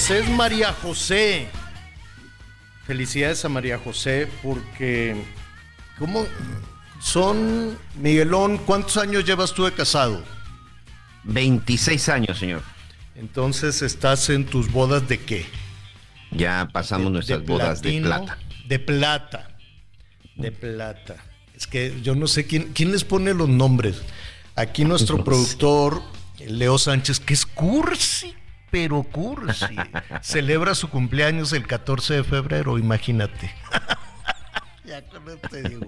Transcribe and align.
Pues 0.00 0.22
es 0.22 0.30
María 0.30 0.72
José. 0.72 1.46
Felicidades 2.86 3.44
a 3.44 3.50
María 3.50 3.78
José 3.78 4.28
porque... 4.42 5.14
¿Cómo? 5.98 6.26
Son... 7.00 7.76
Miguelón, 7.96 8.56
¿cuántos 8.58 8.96
años 8.96 9.26
llevas 9.26 9.52
tú 9.52 9.66
de 9.66 9.72
casado? 9.72 10.24
26 11.24 12.08
años, 12.08 12.38
señor. 12.38 12.62
Entonces 13.14 13.82
estás 13.82 14.30
en 14.30 14.46
tus 14.46 14.72
bodas 14.72 15.06
de 15.06 15.20
qué? 15.20 15.44
Ya 16.30 16.70
pasamos 16.72 17.12
nuestras 17.12 17.44
bodas 17.44 17.82
de 17.82 18.00
plata. 18.00 18.38
De 18.66 18.78
plata. 18.78 19.50
De 20.34 20.50
plata. 20.50 21.16
Es 21.54 21.66
que 21.66 22.00
yo 22.00 22.14
no 22.14 22.26
sé 22.26 22.46
quién, 22.46 22.72
quién 22.72 22.90
les 22.90 23.04
pone 23.04 23.34
los 23.34 23.50
nombres. 23.50 24.00
Aquí 24.56 24.82
nuestro 24.86 25.22
productor, 25.24 26.02
Leo 26.38 26.78
Sánchez, 26.78 27.20
que 27.20 27.34
es 27.34 27.44
cursi, 27.44 28.34
pero 28.70 29.02
cursi. 29.02 29.76
Celebra 30.22 30.74
su 30.74 30.88
cumpleaños 30.88 31.52
el 31.52 31.66
14 31.66 32.14
de 32.14 32.24
febrero, 32.24 32.78
imagínate. 32.78 33.54
ya 34.84 35.02
con 35.02 35.24
te 35.50 35.62
digo. 35.68 35.86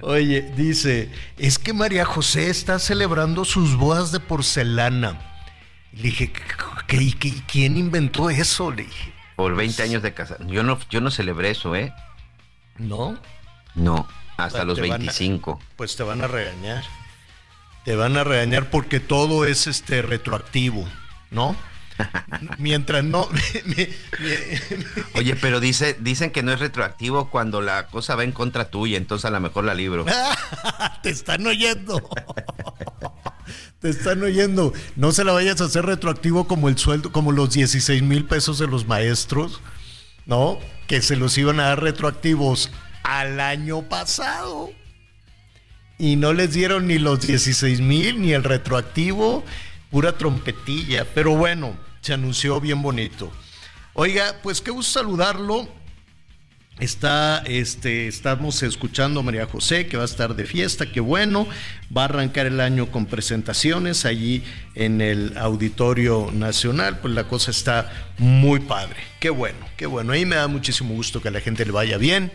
Oye, 0.00 0.42
dice, 0.56 1.10
es 1.38 1.58
que 1.58 1.72
María 1.72 2.04
José 2.04 2.50
está 2.50 2.78
celebrando 2.78 3.44
sus 3.44 3.76
bodas 3.76 4.12
de 4.12 4.20
porcelana. 4.20 5.18
Le 5.92 6.02
dije, 6.02 6.32
¿qué, 6.86 7.12
qué, 7.18 7.34
quién 7.46 7.76
inventó 7.76 8.28
eso? 8.30 8.70
Le 8.70 8.84
dije, 8.84 9.12
Por 9.36 9.54
20 9.56 9.82
años 9.82 10.02
de 10.02 10.12
casa. 10.12 10.36
Yo 10.46 10.62
no, 10.62 10.78
yo 10.90 11.00
no 11.00 11.10
celebré 11.10 11.50
eso, 11.50 11.74
¿eh? 11.74 11.92
¿no? 12.78 13.18
No, 13.74 14.06
hasta 14.36 14.64
los 14.64 14.76
Te 14.76 14.82
van 14.82 14.92
a- 14.92 14.96
25. 14.98 15.60
Pues 15.76 15.96
te 15.96 16.02
van 16.02 16.22
a 16.22 16.26
regañar. 16.26 16.84
Te 17.84 17.94
van 17.94 18.16
a 18.16 18.24
regañar 18.24 18.68
porque 18.70 18.98
todo 19.00 19.44
es 19.44 19.66
este 19.66 20.02
retroactivo, 20.02 20.86
¿no? 21.30 21.54
Mientras 22.58 23.04
no. 23.04 23.28
Oye, 25.14 25.36
pero 25.36 25.60
dice, 25.60 25.96
dicen 26.00 26.30
que 26.30 26.42
no 26.42 26.52
es 26.52 26.60
retroactivo 26.60 27.30
cuando 27.30 27.60
la 27.60 27.86
cosa 27.88 28.14
va 28.16 28.24
en 28.24 28.32
contra 28.32 28.70
tuya, 28.70 28.96
entonces 28.96 29.24
a 29.24 29.30
lo 29.30 29.40
mejor 29.40 29.64
la 29.64 29.74
libro. 29.74 30.04
te 31.02 31.10
están 31.10 31.46
oyendo. 31.46 32.08
Te 33.80 33.90
están 33.90 34.22
oyendo. 34.22 34.72
No 34.96 35.12
se 35.12 35.24
la 35.24 35.32
vayas 35.32 35.60
a 35.60 35.64
hacer 35.64 35.86
retroactivo 35.86 36.46
como 36.46 36.68
el 36.68 36.78
sueldo, 36.78 37.12
como 37.12 37.32
los 37.32 37.52
16 37.52 38.02
mil 38.02 38.24
pesos 38.24 38.58
de 38.58 38.66
los 38.66 38.86
maestros, 38.86 39.60
¿no? 40.24 40.58
Que 40.86 41.02
se 41.02 41.16
los 41.16 41.36
iban 41.38 41.60
a 41.60 41.68
dar 41.68 41.82
retroactivos 41.82 42.70
al 43.02 43.40
año 43.40 43.82
pasado. 43.82 44.70
Y 45.98 46.16
no 46.16 46.32
les 46.32 46.52
dieron 46.52 46.88
ni 46.88 46.98
los 46.98 47.26
16 47.26 47.80
mil 47.80 48.20
ni 48.20 48.32
el 48.32 48.44
retroactivo, 48.44 49.44
pura 49.90 50.12
trompetilla. 50.12 51.06
Pero 51.14 51.36
bueno, 51.36 51.76
se 52.06 52.14
anunció 52.14 52.60
bien 52.60 52.82
bonito. 52.82 53.32
Oiga, 53.92 54.36
pues 54.40 54.60
qué 54.60 54.70
gusto 54.70 55.00
saludarlo. 55.00 55.68
Está, 56.78 57.38
este, 57.46 58.06
estamos 58.06 58.62
escuchando 58.62 59.18
a 59.18 59.22
María 59.24 59.46
José, 59.46 59.88
que 59.88 59.96
va 59.96 60.04
a 60.04 60.06
estar 60.06 60.36
de 60.36 60.44
fiesta, 60.44 60.92
qué 60.92 61.00
bueno. 61.00 61.48
Va 61.94 62.02
a 62.02 62.04
arrancar 62.04 62.46
el 62.46 62.60
año 62.60 62.92
con 62.92 63.06
presentaciones 63.06 64.04
allí 64.04 64.44
en 64.76 65.00
el 65.00 65.36
Auditorio 65.36 66.30
Nacional. 66.32 67.00
Pues 67.00 67.12
la 67.12 67.26
cosa 67.26 67.50
está 67.50 67.90
muy 68.18 68.60
padre. 68.60 69.00
Qué 69.18 69.30
bueno, 69.30 69.66
qué 69.76 69.86
bueno. 69.86 70.12
Ahí 70.12 70.26
me 70.26 70.36
da 70.36 70.46
muchísimo 70.46 70.94
gusto 70.94 71.20
que 71.20 71.28
a 71.28 71.32
la 71.32 71.40
gente 71.40 71.64
le 71.64 71.72
vaya 71.72 71.98
bien. 71.98 72.30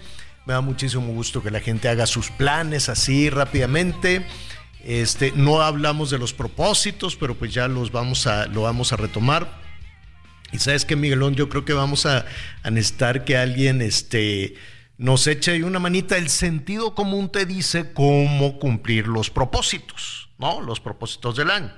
Me 0.46 0.52
da 0.52 0.60
muchísimo 0.60 1.14
gusto 1.14 1.42
que 1.42 1.50
la 1.50 1.62
gente 1.62 1.88
haga 1.88 2.08
sus 2.08 2.30
planes 2.30 2.90
así 2.90 3.30
rápidamente. 3.30 4.26
Este, 4.84 5.32
no 5.34 5.62
hablamos 5.62 6.10
de 6.10 6.18
los 6.18 6.34
propósitos, 6.34 7.16
pero 7.16 7.36
pues 7.36 7.54
ya 7.54 7.70
los 7.70 7.94
vamos 7.94 8.28
a, 8.28 8.48
lo 8.48 8.64
vamos 8.64 8.92
a 8.92 8.98
retomar. 8.98 9.61
Y 10.52 10.60
sabes 10.60 10.86
que 10.86 10.96
Miguelón, 10.96 11.36
yo 11.36 11.50
creo 11.50 11.66
que 11.66 11.74
vamos 11.74 12.06
a, 12.06 12.26
a 12.64 12.70
necesitar 12.70 13.24
que 13.26 13.38
alguien 13.38 13.82
este, 13.82 14.56
nos 14.98 15.26
eche 15.28 15.52
ahí 15.52 15.64
una 15.64 15.80
manita. 15.80 16.18
El 16.18 16.30
sentido 16.30 16.94
común 16.94 17.32
te 17.32 17.46
dice 17.46 17.94
cómo 17.94 18.60
cumplir 18.60 19.08
los 19.08 19.30
propósitos, 19.30 20.30
¿no? 20.38 20.62
Los 20.62 20.80
propósitos 20.80 21.36
del 21.38 21.50
año. 21.50 21.72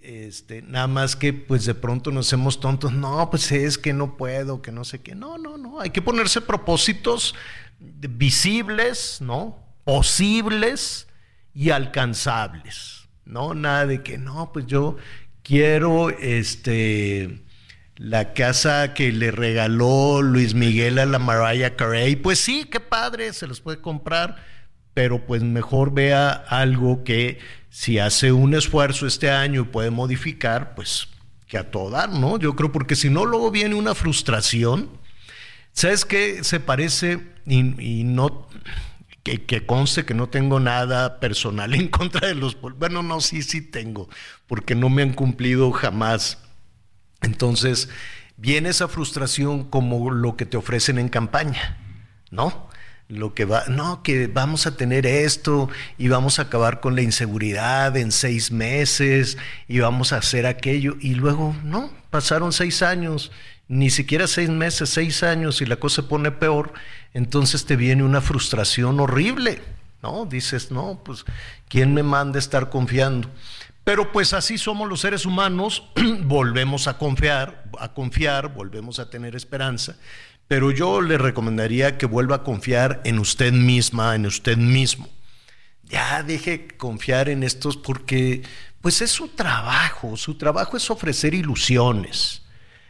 Este, 0.00 0.62
nada 0.62 0.86
más 0.86 1.16
que 1.16 1.32
pues 1.32 1.66
de 1.66 1.74
pronto 1.74 2.10
nos 2.10 2.28
hacemos 2.28 2.60
tontos, 2.60 2.92
no, 2.92 3.28
pues 3.30 3.52
es 3.52 3.76
que 3.76 3.92
no 3.92 4.16
puedo, 4.16 4.62
que 4.62 4.72
no 4.72 4.84
sé 4.84 5.02
qué. 5.02 5.14
No, 5.14 5.36
no, 5.38 5.58
no, 5.58 5.80
hay 5.80 5.90
que 5.90 6.00
ponerse 6.00 6.40
propósitos 6.40 7.34
visibles, 7.78 9.18
¿no? 9.20 9.58
Posibles 9.84 11.08
y 11.52 11.70
alcanzables, 11.70 13.08
¿no? 13.24 13.52
Nada 13.52 13.86
de 13.86 14.02
que 14.02 14.18
no, 14.18 14.50
pues 14.52 14.66
yo 14.66 14.96
quiero 15.42 16.10
este 16.10 17.44
la 17.98 18.32
casa 18.32 18.94
que 18.94 19.12
le 19.12 19.32
regaló 19.32 20.22
Luis 20.22 20.54
Miguel 20.54 20.98
a 21.00 21.06
la 21.06 21.18
Mariah 21.18 21.74
Carey, 21.74 22.14
pues 22.14 22.38
sí, 22.38 22.64
qué 22.70 22.78
padre, 22.78 23.32
se 23.32 23.48
los 23.48 23.60
puede 23.60 23.80
comprar, 23.80 24.36
pero 24.94 25.26
pues 25.26 25.42
mejor 25.42 25.92
vea 25.92 26.30
algo 26.30 27.02
que 27.02 27.40
si 27.70 27.98
hace 27.98 28.30
un 28.32 28.54
esfuerzo 28.54 29.06
este 29.06 29.30
año 29.30 29.62
y 29.62 29.64
puede 29.64 29.90
modificar, 29.90 30.74
pues 30.76 31.08
que 31.48 31.58
a 31.58 31.70
todo 31.70 31.90
dar, 31.90 32.10
¿no? 32.10 32.38
Yo 32.38 32.54
creo 32.54 32.70
porque 32.70 32.94
si 32.94 33.10
no 33.10 33.24
luego 33.24 33.50
viene 33.50 33.74
una 33.74 33.94
frustración. 33.94 34.90
¿Sabes 35.72 36.04
qué? 36.04 36.44
Se 36.44 36.60
parece 36.60 37.20
y, 37.46 38.04
no 38.04 38.46
que, 39.22 39.44
que 39.44 39.64
conste 39.64 40.04
que 40.04 40.14
no 40.14 40.28
tengo 40.28 40.60
nada 40.60 41.18
personal 41.20 41.74
en 41.76 41.88
contra 41.88 42.28
de 42.28 42.34
los 42.34 42.56
bueno 42.60 43.02
no 43.02 43.20
sí 43.20 43.42
sí 43.42 43.62
tengo 43.62 44.08
porque 44.46 44.74
no 44.74 44.90
me 44.90 45.02
han 45.02 45.14
cumplido 45.14 45.72
jamás 45.72 46.38
entonces 47.22 47.88
viene 48.36 48.70
esa 48.70 48.88
frustración 48.88 49.64
como 49.64 50.10
lo 50.10 50.36
que 50.36 50.46
te 50.46 50.56
ofrecen 50.56 50.98
en 50.98 51.08
campaña, 51.08 51.76
¿no? 52.30 52.68
Lo 53.08 53.34
que 53.34 53.46
va, 53.46 53.64
no, 53.68 54.02
que 54.02 54.26
vamos 54.26 54.66
a 54.66 54.76
tener 54.76 55.06
esto 55.06 55.70
y 55.96 56.08
vamos 56.08 56.38
a 56.38 56.42
acabar 56.42 56.80
con 56.80 56.94
la 56.94 57.02
inseguridad 57.02 57.96
en 57.96 58.12
seis 58.12 58.52
meses 58.52 59.38
y 59.66 59.78
vamos 59.78 60.12
a 60.12 60.18
hacer 60.18 60.46
aquello 60.46 60.96
y 61.00 61.14
luego, 61.14 61.56
no, 61.64 61.90
pasaron 62.10 62.52
seis 62.52 62.82
años, 62.82 63.32
ni 63.66 63.88
siquiera 63.90 64.26
seis 64.26 64.50
meses, 64.50 64.90
seis 64.90 65.22
años 65.22 65.60
y 65.62 65.66
la 65.66 65.76
cosa 65.76 66.02
se 66.02 66.08
pone 66.08 66.30
peor, 66.30 66.74
entonces 67.14 67.64
te 67.64 67.76
viene 67.76 68.02
una 68.02 68.20
frustración 68.20 69.00
horrible, 69.00 69.62
¿no? 70.02 70.26
Dices, 70.26 70.70
no, 70.70 71.00
pues, 71.02 71.24
¿quién 71.68 71.94
me 71.94 72.02
manda 72.02 72.36
a 72.36 72.40
estar 72.40 72.68
confiando? 72.68 73.30
Pero 73.88 74.12
pues 74.12 74.34
así 74.34 74.58
somos 74.58 74.86
los 74.86 75.00
seres 75.00 75.24
humanos, 75.24 75.82
volvemos 76.24 76.88
a 76.88 76.98
confiar, 76.98 77.64
a 77.78 77.94
confiar, 77.94 78.52
volvemos 78.52 78.98
a 78.98 79.08
tener 79.08 79.34
esperanza, 79.34 79.96
pero 80.46 80.70
yo 80.70 81.00
le 81.00 81.16
recomendaría 81.16 81.96
que 81.96 82.04
vuelva 82.04 82.36
a 82.36 82.42
confiar 82.42 83.00
en 83.04 83.18
usted 83.18 83.50
misma, 83.50 84.14
en 84.14 84.26
usted 84.26 84.58
mismo. 84.58 85.08
Ya 85.84 86.22
deje 86.22 86.68
confiar 86.76 87.30
en 87.30 87.42
estos 87.42 87.78
porque 87.78 88.42
pues 88.82 89.00
es 89.00 89.10
su 89.10 89.28
trabajo, 89.28 90.18
su 90.18 90.36
trabajo 90.36 90.76
es 90.76 90.90
ofrecer 90.90 91.32
ilusiones. 91.32 92.42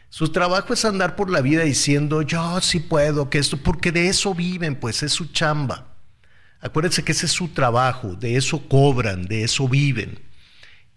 Su 0.09 0.33
trabajo 0.33 0.73
es 0.73 0.83
andar 0.83 1.15
por 1.15 1.29
la 1.29 1.39
vida 1.39 1.63
diciendo, 1.63 2.23
yo 2.23 2.59
sí 2.59 2.81
puedo, 2.81 3.29
que 3.29 3.37
esto, 3.37 3.55
porque 3.55 3.93
de 3.93 4.09
eso 4.09 4.35
viven, 4.35 4.75
pues 4.75 5.01
es 5.01 5.13
su 5.13 5.27
chamba. 5.27 5.95
Acuérdense 6.59 7.05
que 7.05 7.13
ese 7.13 7.27
es 7.27 7.31
su 7.31 7.47
trabajo, 7.47 8.15
de 8.15 8.35
eso 8.35 8.67
cobran, 8.67 9.27
de 9.27 9.45
eso 9.45 9.65
viven. 9.69 10.27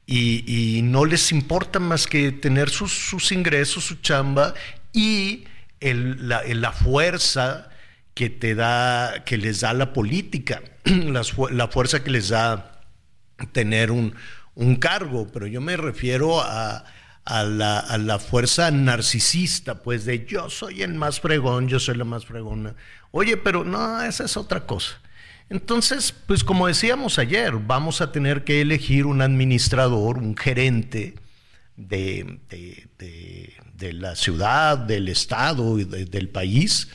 Y, 0.06 0.80
no 0.82 1.04
les 1.04 1.32
importa 1.32 1.78
más 1.78 2.06
que 2.06 2.32
tener 2.32 2.70
sus, 2.70 3.32
ingresos, 3.32 3.84
su 3.84 3.96
chamba 3.96 4.54
y 4.92 5.44
la, 5.80 6.72
fuerza 6.72 7.70
que 8.14 8.28
te 8.28 8.54
da, 8.54 9.24
que 9.24 9.38
les 9.38 9.60
da 9.60 9.72
la 9.72 9.92
política, 9.92 10.62
la 10.84 11.68
fuerza 11.68 12.04
que 12.04 12.10
les 12.10 12.28
da 12.28 12.82
tener 13.52 13.90
un, 13.90 14.14
cargo, 14.80 15.28
pero 15.32 15.46
yo 15.46 15.60
me 15.60 15.76
refiero 15.76 16.40
a 16.42 16.84
la 17.24 18.18
fuerza 18.18 18.70
narcisista, 18.70 19.82
pues 19.82 20.04
de 20.04 20.26
yo 20.26 20.50
soy 20.50 20.82
el 20.82 20.94
más 20.94 21.20
fregón, 21.20 21.68
yo 21.68 21.78
soy 21.80 21.96
la 21.96 22.04
más 22.04 22.26
fregona. 22.26 22.74
Oye, 23.12 23.36
pero 23.36 23.62
no, 23.62 24.02
esa 24.02 24.24
es 24.24 24.36
otra 24.36 24.66
cosa. 24.66 25.01
Entonces, 25.52 26.14
pues 26.26 26.42
como 26.44 26.66
decíamos 26.66 27.18
ayer, 27.18 27.52
vamos 27.54 28.00
a 28.00 28.10
tener 28.10 28.42
que 28.42 28.62
elegir 28.62 29.04
un 29.04 29.20
administrador, 29.20 30.16
un 30.16 30.34
gerente 30.36 31.14
de, 31.76 32.38
la 33.92 34.16
ciudad, 34.16 34.78
del 34.78 35.08
estado 35.08 35.78
y 35.78 35.84
de- 35.84 36.06
del 36.06 36.28
país. 36.28 36.88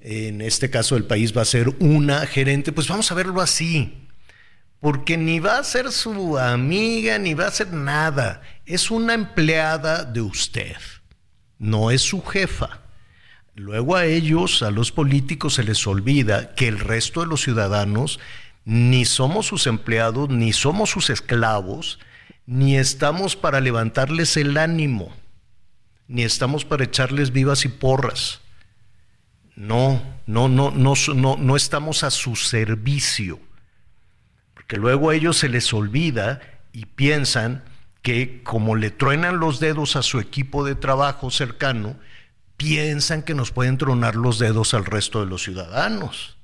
En 0.00 0.40
este 0.40 0.70
caso, 0.70 0.96
el 0.96 1.04
país 1.04 1.36
va 1.36 1.42
a 1.42 1.44
ser 1.44 1.68
una 1.78 2.26
gerente, 2.26 2.72
pues 2.72 2.88
vamos 2.88 3.10
a 3.12 3.14
verlo 3.14 3.40
así 3.40 3.96
porque 4.80 5.18
ni 5.18 5.40
va 5.40 5.58
a 5.58 5.64
ser 5.64 5.92
su 5.92 6.38
amiga, 6.38 7.18
ni 7.18 7.34
va 7.34 7.48
a 7.48 7.50
ser 7.50 7.70
nada. 7.70 8.40
Es 8.64 8.90
una 8.90 9.12
empleada 9.12 10.04
de 10.04 10.22
usted, 10.22 10.76
no 11.58 11.90
es 11.90 12.00
su 12.00 12.22
jefa. 12.24 12.79
Luego 13.60 13.94
a 13.96 14.06
ellos, 14.06 14.62
a 14.62 14.70
los 14.70 14.90
políticos, 14.90 15.54
se 15.54 15.64
les 15.64 15.86
olvida 15.86 16.54
que 16.54 16.66
el 16.66 16.78
resto 16.78 17.20
de 17.20 17.26
los 17.26 17.42
ciudadanos 17.42 18.18
ni 18.64 19.04
somos 19.04 19.46
sus 19.46 19.66
empleados, 19.66 20.30
ni 20.30 20.54
somos 20.54 20.88
sus 20.88 21.10
esclavos, 21.10 21.98
ni 22.46 22.78
estamos 22.78 23.36
para 23.36 23.60
levantarles 23.60 24.38
el 24.38 24.56
ánimo, 24.56 25.14
ni 26.08 26.22
estamos 26.22 26.64
para 26.64 26.84
echarles 26.84 27.32
vivas 27.32 27.66
y 27.66 27.68
porras. 27.68 28.40
No, 29.56 30.02
no, 30.26 30.48
no, 30.48 30.70
no, 30.70 30.94
no, 31.14 31.36
no 31.36 31.56
estamos 31.56 32.02
a 32.02 32.10
su 32.10 32.36
servicio 32.36 33.38
porque 34.54 34.76
luego 34.76 35.10
a 35.10 35.16
ellos 35.16 35.36
se 35.36 35.48
les 35.48 35.72
olvida 35.74 36.40
y 36.72 36.86
piensan 36.86 37.64
que 38.02 38.42
como 38.44 38.76
le 38.76 38.90
truenan 38.90 39.38
los 39.38 39.58
dedos 39.58 39.96
a 39.96 40.02
su 40.02 40.20
equipo 40.20 40.64
de 40.64 40.76
trabajo 40.76 41.30
cercano, 41.30 41.96
piensan 42.60 43.22
que 43.22 43.34
nos 43.34 43.52
pueden 43.52 43.78
tronar 43.78 44.16
los 44.16 44.38
dedos 44.38 44.74
al 44.74 44.84
resto 44.84 45.20
de 45.20 45.26
los 45.26 45.42
ciudadanos. 45.42 46.36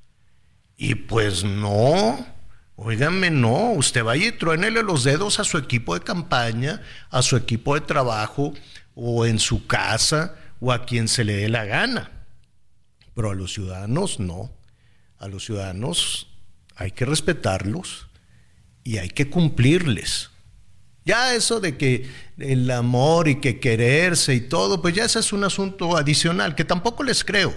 Y 0.79 0.95
pues 0.95 1.45
no, 1.45 2.27
óigame, 2.75 3.31
no, 3.31 3.73
usted 3.73 4.03
vaya 4.03 4.29
y 4.29 4.33
truénele 4.33 4.83
los 4.83 5.05
dedos 5.05 5.41
a 5.41 5.45
su 5.45 5.59
equipo 5.59 5.93
de 5.93 6.01
campaña, 6.01 6.81
a 7.11 7.21
su 7.21 7.37
equipo 7.37 7.75
de 7.75 7.83
trabajo, 7.83 8.55
o 8.95 9.27
en 9.27 9.39
su 9.39 9.67
casa, 9.67 10.37
o 10.59 10.73
a 10.73 10.87
quien 10.87 11.07
se 11.07 11.23
le 11.23 11.37
dé 11.37 11.51
la 11.51 11.67
gana. 11.67 12.11
Pero 13.15 13.33
a 13.33 13.35
los 13.35 13.53
ciudadanos 13.53 14.19
no. 14.19 14.51
A 15.19 15.29
los 15.29 15.45
ciudadanos 15.45 16.29
hay 16.77 16.93
que 16.93 17.05
respetarlos 17.05 18.07
y 18.85 18.97
hay 18.97 19.11
que 19.11 19.29
cumplirles. 19.29 20.31
Ya 21.07 21.35
eso 21.35 21.61
de 21.61 21.77
que 21.79 22.11
el 22.37 22.69
amor 22.69 23.29
y 23.29 23.37
que 23.37 23.61
quererse 23.61 24.35
y 24.35 24.41
todo, 24.41 24.83
pues 24.83 24.93
ya 24.93 25.05
ese 25.05 25.21
es 25.21 25.33
un 25.33 25.45
asunto 25.45 25.97
adicional 25.97 26.57
que 26.57 26.65
tampoco 26.65 27.05
les 27.05 27.25
creo. 27.25 27.55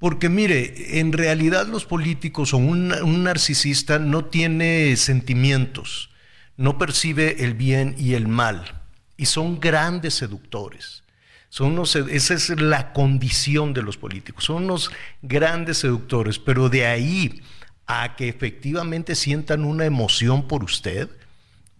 Porque 0.00 0.28
mire, 0.28 0.98
en 0.98 1.12
realidad 1.12 1.68
los 1.68 1.84
políticos 1.84 2.52
o 2.52 2.56
un, 2.56 2.88
narcisista 3.22 4.00
no 4.00 4.24
tiene 4.24 4.96
sentimientos, 4.96 6.10
no 6.56 6.76
percibe 6.76 7.44
el 7.44 7.54
bien 7.54 7.94
y 7.96 8.14
el 8.14 8.26
mal 8.26 8.80
y 9.16 9.26
son 9.26 9.60
grandes 9.60 10.14
seductores. 10.14 11.04
Son 11.50 11.72
unos, 11.72 11.94
esa 11.94 12.34
es 12.34 12.48
la 12.60 12.92
condición 12.92 13.74
de 13.74 13.82
los 13.82 13.96
políticos, 13.96 14.42
son 14.44 14.64
unos 14.64 14.90
grandes 15.20 15.78
seductores, 15.78 16.40
pero 16.40 16.68
de 16.68 16.86
ahí 16.86 17.42
a 17.86 18.16
que 18.16 18.28
efectivamente 18.28 19.14
sientan 19.14 19.64
una 19.64 19.84
emoción 19.84 20.48
por 20.48 20.64
usted, 20.64 21.08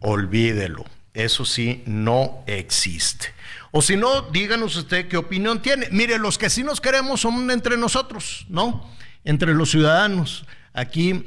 olvídelo. 0.02 0.84
Eso 1.14 1.44
sí, 1.44 1.82
no 1.86 2.42
existe. 2.46 3.28
O 3.70 3.82
si 3.82 3.96
no, 3.96 4.22
díganos 4.30 4.76
usted 4.76 5.08
qué 5.08 5.16
opinión 5.16 5.62
tiene. 5.62 5.88
Mire, 5.90 6.18
los 6.18 6.38
que 6.38 6.50
sí 6.50 6.62
nos 6.62 6.80
queremos 6.80 7.20
son 7.20 7.50
entre 7.50 7.76
nosotros, 7.76 8.46
¿no? 8.48 8.90
Entre 9.24 9.54
los 9.54 9.70
ciudadanos. 9.70 10.44
Aquí 10.72 11.26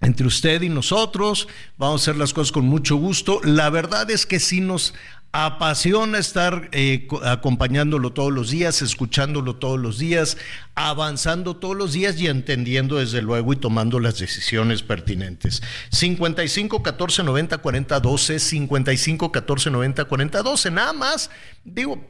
entre 0.00 0.26
usted 0.26 0.62
y 0.62 0.68
nosotros. 0.68 1.48
Vamos 1.76 2.00
a 2.00 2.04
hacer 2.04 2.16
las 2.16 2.32
cosas 2.32 2.52
con 2.52 2.66
mucho 2.66 2.96
gusto. 2.96 3.40
La 3.42 3.70
verdad 3.70 4.10
es 4.10 4.26
que 4.26 4.40
sí 4.40 4.60
nos 4.60 4.94
apasiona 5.32 6.18
estar 6.18 6.68
eh, 6.72 7.06
co- 7.06 7.22
acompañándolo 7.24 8.12
todos 8.12 8.32
los 8.32 8.50
días, 8.50 8.80
escuchándolo 8.82 9.56
todos 9.56 9.78
los 9.78 9.98
días, 9.98 10.36
avanzando 10.74 11.56
todos 11.56 11.76
los 11.76 11.92
días 11.92 12.18
y 12.20 12.28
entendiendo 12.28 12.96
desde 12.96 13.20
luego 13.22 13.52
y 13.52 13.56
tomando 13.56 14.00
las 14.00 14.18
decisiones 14.18 14.82
pertinentes. 14.82 15.62
55 15.92 16.82
14 16.82 17.22
90 17.22 17.58
40 17.58 18.00
12, 18.00 18.38
55 18.38 19.32
14 19.32 19.70
90 19.70 20.04
40 20.06 20.42
12, 20.42 20.70
nada 20.70 20.92
más, 20.92 21.30
digo, 21.64 22.02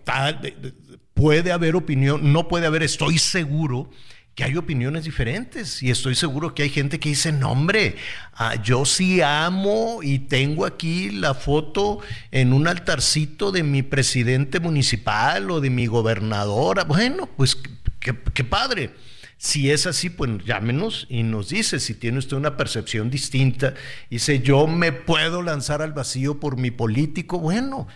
puede 1.14 1.50
haber 1.52 1.74
opinión, 1.76 2.32
no 2.32 2.46
puede 2.48 2.66
haber, 2.66 2.82
estoy 2.82 3.18
seguro 3.18 3.90
que 4.38 4.44
hay 4.44 4.56
opiniones 4.56 5.02
diferentes 5.02 5.82
y 5.82 5.90
estoy 5.90 6.14
seguro 6.14 6.55
que 6.55 6.62
hay 6.62 6.69
gente 6.69 7.00
que 7.00 7.08
dice, 7.08 7.32
no 7.32 7.50
hombre, 7.50 7.96
ah, 8.35 8.55
yo 8.62 8.85
sí 8.85 9.20
amo 9.20 9.99
y 10.00 10.20
tengo 10.20 10.64
aquí 10.64 11.11
la 11.11 11.35
foto 11.35 11.99
en 12.31 12.52
un 12.52 12.69
altarcito 12.69 13.50
de 13.50 13.64
mi 13.64 13.82
presidente 13.82 14.61
municipal 14.61 15.50
o 15.50 15.61
de 15.61 15.70
mi 15.70 15.87
gobernadora. 15.87 16.85
Bueno, 16.85 17.29
pues 17.37 17.58
qué, 17.99 18.44
padre. 18.44 18.94
Si 19.38 19.73
es 19.73 19.88
así, 19.88 20.08
pues 20.08 20.31
llámenos 20.44 21.08
y 21.11 21.25
nos 21.25 21.49
dice 21.49 21.80
si 21.80 21.95
tiene 21.95 22.18
usted 22.18 22.37
una 22.37 22.57
percepción 22.57 23.11
distinta. 23.11 23.75
Dice, 24.09 24.38
yo 24.38 24.68
me 24.68 24.92
puedo 24.92 25.42
lanzar 25.42 25.83
al 25.83 25.95
vacío 25.95 26.38
por 26.38 26.57
mi 26.59 26.71
político. 26.71 27.40
Bueno, 27.40 27.88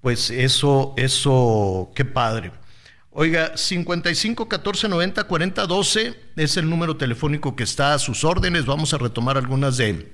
pues 0.00 0.30
eso, 0.30 0.94
eso, 0.96 1.92
qué 1.94 2.06
padre. 2.06 2.52
Oiga, 3.12 3.56
55 3.56 4.48
14 4.48 4.88
90 4.88 5.24
40 5.24 5.66
12 5.66 6.14
es 6.36 6.56
el 6.56 6.70
número 6.70 6.96
telefónico 6.96 7.56
que 7.56 7.64
está 7.64 7.94
a 7.94 7.98
sus 7.98 8.22
órdenes. 8.22 8.66
Vamos 8.66 8.94
a 8.94 8.98
retomar 8.98 9.36
algunas 9.36 9.76
de, 9.76 10.12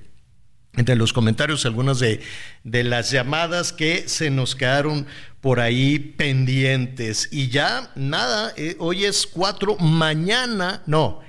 de 0.73 0.95
los 0.95 1.13
comentarios, 1.13 1.67
algunas 1.67 1.99
de, 1.99 2.21
de 2.63 2.83
las 2.83 3.11
llamadas 3.11 3.71
que 3.71 4.07
se 4.07 4.31
nos 4.31 4.55
quedaron 4.55 5.05
por 5.41 5.59
ahí 5.59 5.99
pendientes. 5.99 7.29
Y 7.31 7.49
ya, 7.49 7.91
nada, 7.95 8.51
eh, 8.57 8.75
hoy 8.79 9.05
es 9.05 9.27
4, 9.27 9.77
mañana, 9.77 10.81
no, 10.87 11.21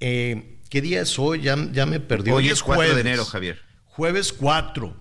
eh, 0.00 0.58
¿qué 0.68 0.82
día 0.82 1.00
es 1.00 1.18
hoy? 1.18 1.40
Ya, 1.40 1.56
ya 1.72 1.86
me 1.86 1.98
perdí. 1.98 2.30
Hoy 2.30 2.50
es 2.50 2.62
4 2.62 2.94
de 2.94 3.00
enero, 3.00 3.24
Javier. 3.24 3.62
Jueves 3.86 4.34
4. 4.34 4.94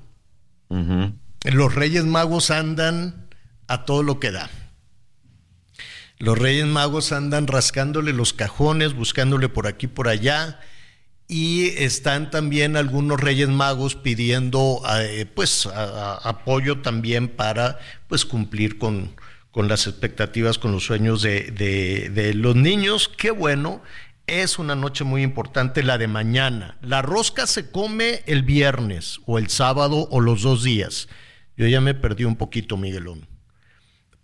Ujú. 0.70 1.14
Los 1.44 1.76
Reyes 1.76 2.06
Magos 2.06 2.52
andan 2.52 3.28
a 3.68 3.84
todo 3.84 4.02
lo 4.02 4.22
que 4.22 4.32
da. 4.32 4.50
Los 6.18 6.38
Reyes 6.38 6.66
Magos 6.66 7.12
andan 7.12 7.48
rascándole 7.48 8.14
los 8.14 8.34
cajones, 8.34 8.94
buscándole 8.94 9.50
por 9.50 9.68
aquí, 9.68 9.88
por 9.88 10.08
allá. 10.08 10.60
Y 11.28 11.70
están 11.84 12.30
también 12.30 12.78
algunos 12.78 13.20
Reyes 13.20 13.50
Magos 13.50 13.96
pidiendo 13.96 14.82
eh, 15.00 15.26
pues 15.26 15.68
apoyo 15.74 16.82
también 16.82 17.28
para 17.30 17.80
pues 18.08 18.26
cumplir 18.26 18.78
con, 18.78 19.16
con 19.52 19.68
las 19.68 19.88
expectativas, 19.88 20.60
con 20.60 20.72
los 20.72 20.86
sueños 20.86 21.22
de, 21.24 21.52
de- 21.52 22.10
de 22.14 22.34
los 22.36 22.56
niños. 22.56 23.10
Qué 23.10 23.32
bueno, 23.32 23.82
es 24.28 24.60
una 24.60 24.76
noche 24.76 25.04
muy 25.04 25.24
importante 25.24 25.82
la 25.84 25.98
de 25.98 26.08
mañana. 26.08 26.78
La 26.82 27.02
rosca 27.02 27.48
se 27.48 27.72
come 27.72 28.22
el 28.28 28.44
viernes 28.44 29.20
o 29.26 29.40
el 29.40 29.50
sábado 29.50 30.08
o 30.12 30.22
los 30.22 30.44
dos 30.44 30.64
días. 30.64 31.10
Yo 31.58 31.68
ya 31.68 31.82
me 31.82 31.96
perdí 31.96 32.24
un 32.26 32.36
poquito, 32.36 32.78
Miguelón. 32.78 33.28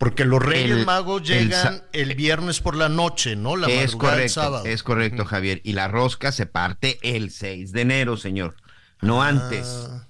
Porque 0.01 0.25
los 0.25 0.41
Reyes 0.41 0.79
El- 0.79 0.85
Magos 0.87 1.21
llegan 1.21 1.83
el, 1.93 2.15
viernes 2.15 2.59
por 2.59 2.75
la 2.75 2.89
noche, 2.89 3.35
¿no? 3.35 3.55
La 3.55 3.67
es 3.67 3.93
madrugada 3.93 4.15
del 4.17 4.23
correcto, 4.23 4.33
sábado. 4.33 4.65
es 4.65 4.81
correcto, 4.83 5.25
Javier. 5.25 5.61
Y 5.63 5.73
la 5.73 5.87
rosca 5.87 6.31
se 6.31 6.47
parte 6.47 6.97
el 7.03 7.29
6 7.29 7.71
de 7.71 7.81
enero, 7.81 8.17
señor. 8.17 8.55
No 9.01 9.21
antes. 9.21 9.67
Ah, 9.91 10.07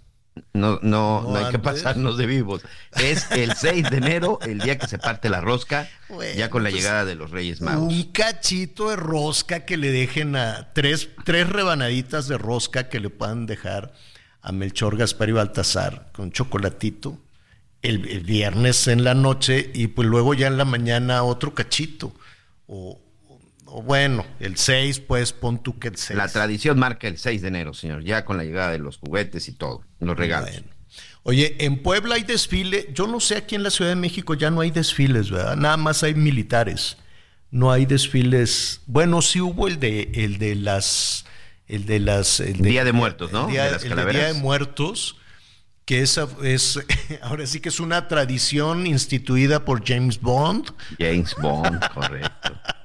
No, 0.53 0.79
no, 0.81 1.23
No 1.23 1.31
no 1.31 1.35
hay 1.35 1.41
que 1.49 1.57
antes. 1.57 1.61
pasarnos 1.61 2.17
de 2.17 2.25
vivos. 2.25 2.61
Es 2.97 3.29
el 3.31 3.53
6 3.53 3.89
de 3.89 3.97
enero, 3.97 4.39
el 4.43 4.59
día 4.59 4.77
que 4.77 4.87
se 4.87 4.97
parte 4.97 5.29
la 5.29 5.41
rosca, 5.41 5.89
Bueno, 6.07 6.33
ya 6.37 6.49
con 6.49 6.63
la 6.63 6.69
pues, 6.69 6.81
llegada 6.81 7.03
de 7.03 7.15
los 7.15 7.31
Reyes 7.31 7.59
Magos. 7.59 7.93
Un 7.93 8.11
cachito 8.13 8.89
de 8.91 8.95
rosca 8.95 9.65
que 9.65 9.75
le 9.75 9.91
dejen 9.91 10.37
a 10.37 10.71
tres, 10.71 11.09
tres 11.25 11.49
rebanaditas 11.49 12.29
de 12.29 12.37
rosca 12.37 12.87
que 12.87 13.01
le 13.01 13.09
puedan 13.09 13.45
dejar 13.45 13.91
a 14.41 14.53
Melchor, 14.53 14.95
Gaspar 14.95 15.27
y 15.27 15.33
Baltasar 15.33 16.11
con 16.13 16.31
chocolatito 16.31 17.19
el, 17.81 18.07
el 18.07 18.21
viernes 18.21 18.87
en 18.87 19.03
la 19.03 19.13
noche 19.13 19.71
y 19.73 19.87
pues 19.87 20.07
luego 20.07 20.33
ya 20.33 20.47
en 20.47 20.57
la 20.57 20.65
mañana 20.65 21.23
otro 21.23 21.53
cachito. 21.53 22.13
O, 22.67 22.99
o 23.65 23.81
bueno, 23.83 24.25
el 24.39 24.57
6, 24.57 24.99
pues 25.01 25.33
pon 25.33 25.61
tú 25.63 25.79
que 25.79 25.87
el 25.89 25.97
6. 25.97 26.17
La 26.17 26.27
tradición 26.27 26.77
marca 26.79 27.07
el 27.07 27.17
6 27.17 27.41
de 27.41 27.47
enero, 27.47 27.73
señor, 27.73 28.03
ya 28.03 28.25
con 28.25 28.37
la 28.37 28.43
llegada 28.43 28.71
de 28.71 28.79
los 28.79 28.97
juguetes 28.97 29.47
y 29.47 29.53
todo, 29.53 29.83
los 29.99 30.17
regalos. 30.17 30.51
Bueno. 30.51 30.67
Oye, 31.23 31.55
en 31.59 31.83
Puebla 31.83 32.15
hay 32.15 32.23
desfile. 32.23 32.89
Yo 32.93 33.05
no 33.07 33.19
sé, 33.19 33.37
aquí 33.37 33.55
en 33.55 33.61
la 33.63 33.69
Ciudad 33.69 33.91
de 33.91 33.95
México 33.95 34.33
ya 34.33 34.49
no 34.49 34.61
hay 34.61 34.71
desfiles, 34.71 35.29
¿verdad? 35.29 35.55
Nada 35.55 35.77
más 35.77 36.01
hay 36.03 36.15
militares. 36.15 36.97
No 37.51 37.71
hay 37.71 37.85
desfiles. 37.85 38.81
Bueno, 38.87 39.21
sí 39.21 39.39
hubo 39.39 39.67
el 39.67 39.79
de, 39.79 40.09
el 40.15 40.37
de 40.39 40.55
las, 40.55 41.25
el 41.67 41.85
de 41.85 41.99
las, 41.99 42.39
el 42.39 42.57
de- 42.57 42.69
Día 42.69 42.83
de 42.83 42.91
Muertos, 42.91 43.31
¿no? 43.31 43.45
El 43.45 43.51
día 43.51 43.65
De 43.65 43.71
las 43.73 43.83
el 43.83 43.95
de. 43.95 44.05
Día 44.13 44.27
de 44.27 44.33
Muertos, 44.33 45.17
que 45.85 46.01
esa 46.01 46.27
es, 46.43 46.79
ahora 47.21 47.45
sí 47.45 47.59
que 47.59 47.69
es 47.69 47.79
una 47.79 48.07
tradición 48.07 48.87
instituida 48.87 49.65
por 49.65 49.85
James 49.85 50.19
Bond. 50.19 50.71
James 50.99 51.35
Bond, 51.41 51.79
correcto. 51.93 52.53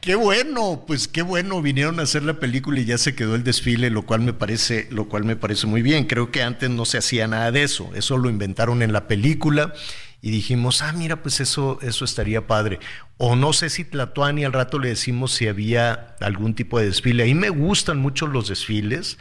Qué 0.00 0.14
bueno, 0.14 0.84
pues 0.86 1.08
qué 1.08 1.20
bueno, 1.20 1.60
vinieron 1.60 2.00
a 2.00 2.04
hacer 2.04 2.22
la 2.22 2.40
película 2.40 2.80
y 2.80 2.86
ya 2.86 2.96
se 2.96 3.14
quedó 3.14 3.34
el 3.34 3.44
desfile, 3.44 3.90
lo 3.90 4.06
cual 4.06 4.22
me 4.22 4.32
parece, 4.32 4.88
lo 4.90 5.10
cual 5.10 5.24
me 5.24 5.36
parece 5.36 5.66
muy 5.66 5.82
bien. 5.82 6.06
Creo 6.06 6.30
que 6.30 6.42
antes 6.42 6.70
no 6.70 6.86
se 6.86 6.96
hacía 6.96 7.28
nada 7.28 7.52
de 7.52 7.64
eso, 7.64 7.90
eso 7.94 8.16
lo 8.16 8.30
inventaron 8.30 8.80
en 8.80 8.94
la 8.94 9.06
película 9.06 9.74
y 10.22 10.30
dijimos, 10.30 10.80
ah, 10.80 10.94
mira, 10.94 11.22
pues 11.22 11.40
eso, 11.40 11.78
eso 11.82 12.06
estaría 12.06 12.46
padre. 12.46 12.78
O 13.18 13.36
no 13.36 13.52
sé 13.52 13.68
si 13.68 13.84
Tlatuani 13.84 14.44
al 14.44 14.54
rato 14.54 14.78
le 14.78 14.88
decimos 14.88 15.32
si 15.32 15.48
había 15.48 16.16
algún 16.20 16.54
tipo 16.54 16.78
de 16.78 16.86
desfile. 16.86 17.24
Ahí 17.24 17.34
me 17.34 17.50
gustan 17.50 17.98
mucho 17.98 18.26
los 18.26 18.48
desfiles, 18.48 19.18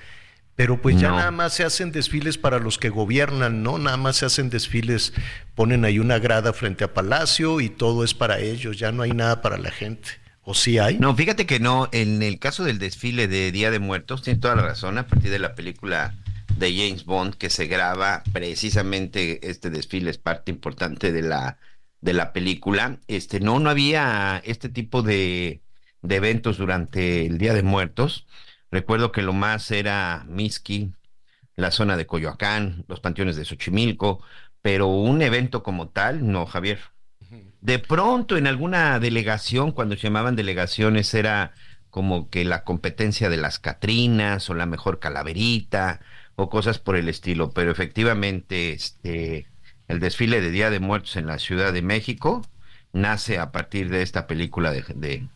pero 0.60 0.82
pues 0.82 1.00
ya 1.00 1.08
No. 1.08 1.16
nada 1.16 1.32
más 1.32 1.54
se 1.54 1.63
hacen 1.63 1.94
desfiles 1.94 2.38
para 2.38 2.60
los 2.60 2.78
que 2.78 2.89
gobiernan, 2.89 3.63
¿no? 3.63 3.80
Nada 3.80 3.96
más 3.96 4.18
se 4.18 4.25
hacen 4.25 4.50
desfiles, 4.50 5.13
ponen 5.56 5.86
ahí 5.86 6.00
una 6.00 6.20
grada 6.20 6.51
frente 6.51 6.84
a 6.84 6.94
Palacio 6.94 7.62
y 7.62 7.70
todo 7.70 8.04
es 8.04 8.13
para 8.13 8.39
ellos, 8.39 8.78
ya 8.78 8.92
no 8.92 9.04
hay 9.04 9.12
nada 9.12 9.42
para 9.42 9.58
la 9.58 9.72
gente. 9.72 10.10
¿O 10.42 10.54
sí 10.54 10.78
hay? 10.78 11.00
No, 11.00 11.16
fíjate 11.16 11.46
que 11.46 11.62
no, 11.62 11.88
en 11.94 12.22
el 12.22 12.39
caso 12.39 12.66
del 12.66 12.78
desfile 12.78 13.30
de 13.30 13.54
Día 13.54 13.72
de 13.72 13.80
Muertos, 13.80 14.22
tienes 14.22 14.42
toda 14.42 14.56
la 14.58 14.63
razón, 14.63 14.98
a 14.98 15.08
partir 15.08 15.32
de 15.32 15.39
la 15.39 15.56
película 15.56 16.13
de 16.58 16.75
James 16.75 17.06
Bond 17.06 17.36
que 17.36 17.50
se 17.50 17.68
graba, 17.68 18.22
precisamente 18.34 19.50
este 19.50 19.70
desfile 19.70 20.12
es 20.12 20.18
parte 20.18 20.51
importante 20.51 21.13
de 21.13 21.22
la, 21.22 21.58
de 22.01 22.12
la 22.12 22.34
película. 22.34 23.00
Este, 23.08 23.39
no, 23.39 23.62
no 23.62 23.70
había 23.70 24.42
este 24.44 24.68
tipo 24.68 25.04
de, 25.04 25.62
de 26.01 26.16
eventos 26.18 26.58
durante 26.58 27.25
el 27.25 27.38
Día 27.38 27.54
de 27.54 27.63
Muertos. 27.63 28.25
Recuerdo 28.72 29.12
que 29.12 29.22
lo 29.22 29.34
más 29.34 29.72
era 29.72 30.26
Miski, 30.28 30.94
la 31.56 31.72
zona 31.72 31.98
de 31.98 32.06
Coyoacán, 32.06 32.86
los 32.88 33.00
panteones 33.00 33.36
de 33.36 33.46
Xochimilco, 33.46 34.22
pero 34.62 34.88
un 34.88 35.22
evento 35.22 35.64
como 35.64 35.90
tal, 35.90 36.32
no, 36.32 36.46
Javier. 36.46 36.80
De 37.62 37.80
pronto 37.80 38.38
en 38.38 38.48
alguna 38.48 39.00
delegación, 39.00 39.72
cuando 39.72 39.96
se 39.96 40.04
llamaban 40.04 40.36
delegaciones, 40.36 41.14
era 41.14 41.54
como 41.90 42.30
que 42.30 42.46
la 42.46 42.64
competencia 42.64 43.30
de 43.30 43.38
las 43.38 43.60
Catrinas 43.60 44.50
o 44.50 44.54
la 44.54 44.66
mejor 44.66 45.00
calaverita 45.00 46.00
o 46.36 46.50
cosas 46.50 46.80
por 46.80 46.96
el 46.96 47.10
estilo, 47.10 47.52
pero 47.52 47.72
efectivamente 47.72 48.72
este 48.72 49.48
el 49.88 50.00
desfile 50.00 50.40
de 50.40 50.52
Día 50.52 50.70
de 50.70 50.80
Muertos 50.80 51.16
en 51.16 51.26
la 51.26 51.40
Ciudad 51.40 51.74
de 51.74 51.82
México 51.82 52.44
nace 52.94 53.40
a 53.40 53.52
partir 53.52 53.90
de 53.90 54.04
esta 54.04 54.28
película 54.28 54.72
de, 54.72 54.84
de, 54.96 55.28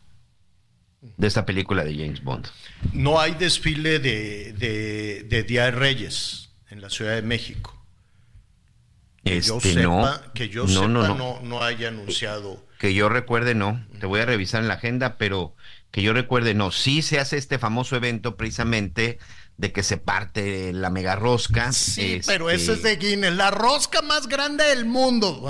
de 1.18 1.28
esta 1.28 1.46
película 1.46 1.84
de 1.84 1.96
James 1.96 2.24
Bond. 2.24 2.48
No 2.94 3.20
hay 3.20 3.34
desfile 3.34 4.00
de, 4.00 4.54
de, 4.54 5.24
de 5.24 5.44
Día 5.44 5.66
de 5.66 5.72
Reyes 5.72 6.50
en 6.70 6.82
la 6.82 6.90
Ciudad 6.90 7.16
de 7.16 7.22
México. 7.22 7.80
Que 9.24 9.40
yo 9.42 9.58
Este, 9.58 9.74
sepa, 9.74 9.84
no, 10.26 10.34
que 10.34 10.50
yo 10.50 10.64
no, 10.64 10.70
sepa 10.70 10.88
no, 10.88 11.08
no, 11.08 11.16
no. 11.16 11.40
no 11.42 11.64
haya 11.64 11.88
anunciado. 11.90 12.66
Que 12.80 12.94
yo 12.94 13.08
recuerde, 13.10 13.56
no. 13.56 13.86
Te 14.00 14.06
voy 14.06 14.20
a 14.20 14.26
revisar 14.26 14.62
en 14.62 14.68
la 14.68 14.74
agenda, 14.76 15.18
pero 15.18 15.56
que 15.92 16.02
yo 16.02 16.12
recuerde, 16.12 16.54
no. 16.54 16.72
Sí 16.72 17.02
se 17.02 17.20
hace 17.20 17.38
este 17.38 17.58
famoso 17.58 17.96
evento 17.96 18.36
precisamente 18.36 19.20
de 19.58 19.72
que 19.72 19.84
se 19.84 19.98
parte 19.98 20.74
la 20.74 20.90
mega 20.90 21.16
rosca. 21.16 21.72
Sí, 21.72 22.14
este, 22.16 22.32
pero 22.34 22.50
ese 22.50 22.74
es 22.74 22.84
de 22.84 22.96
Guinness, 22.98 23.34
la 23.34 23.52
rosca 23.52 24.02
más 24.02 24.28
grande 24.28 24.64
del 24.66 24.86
mundo. 24.86 25.42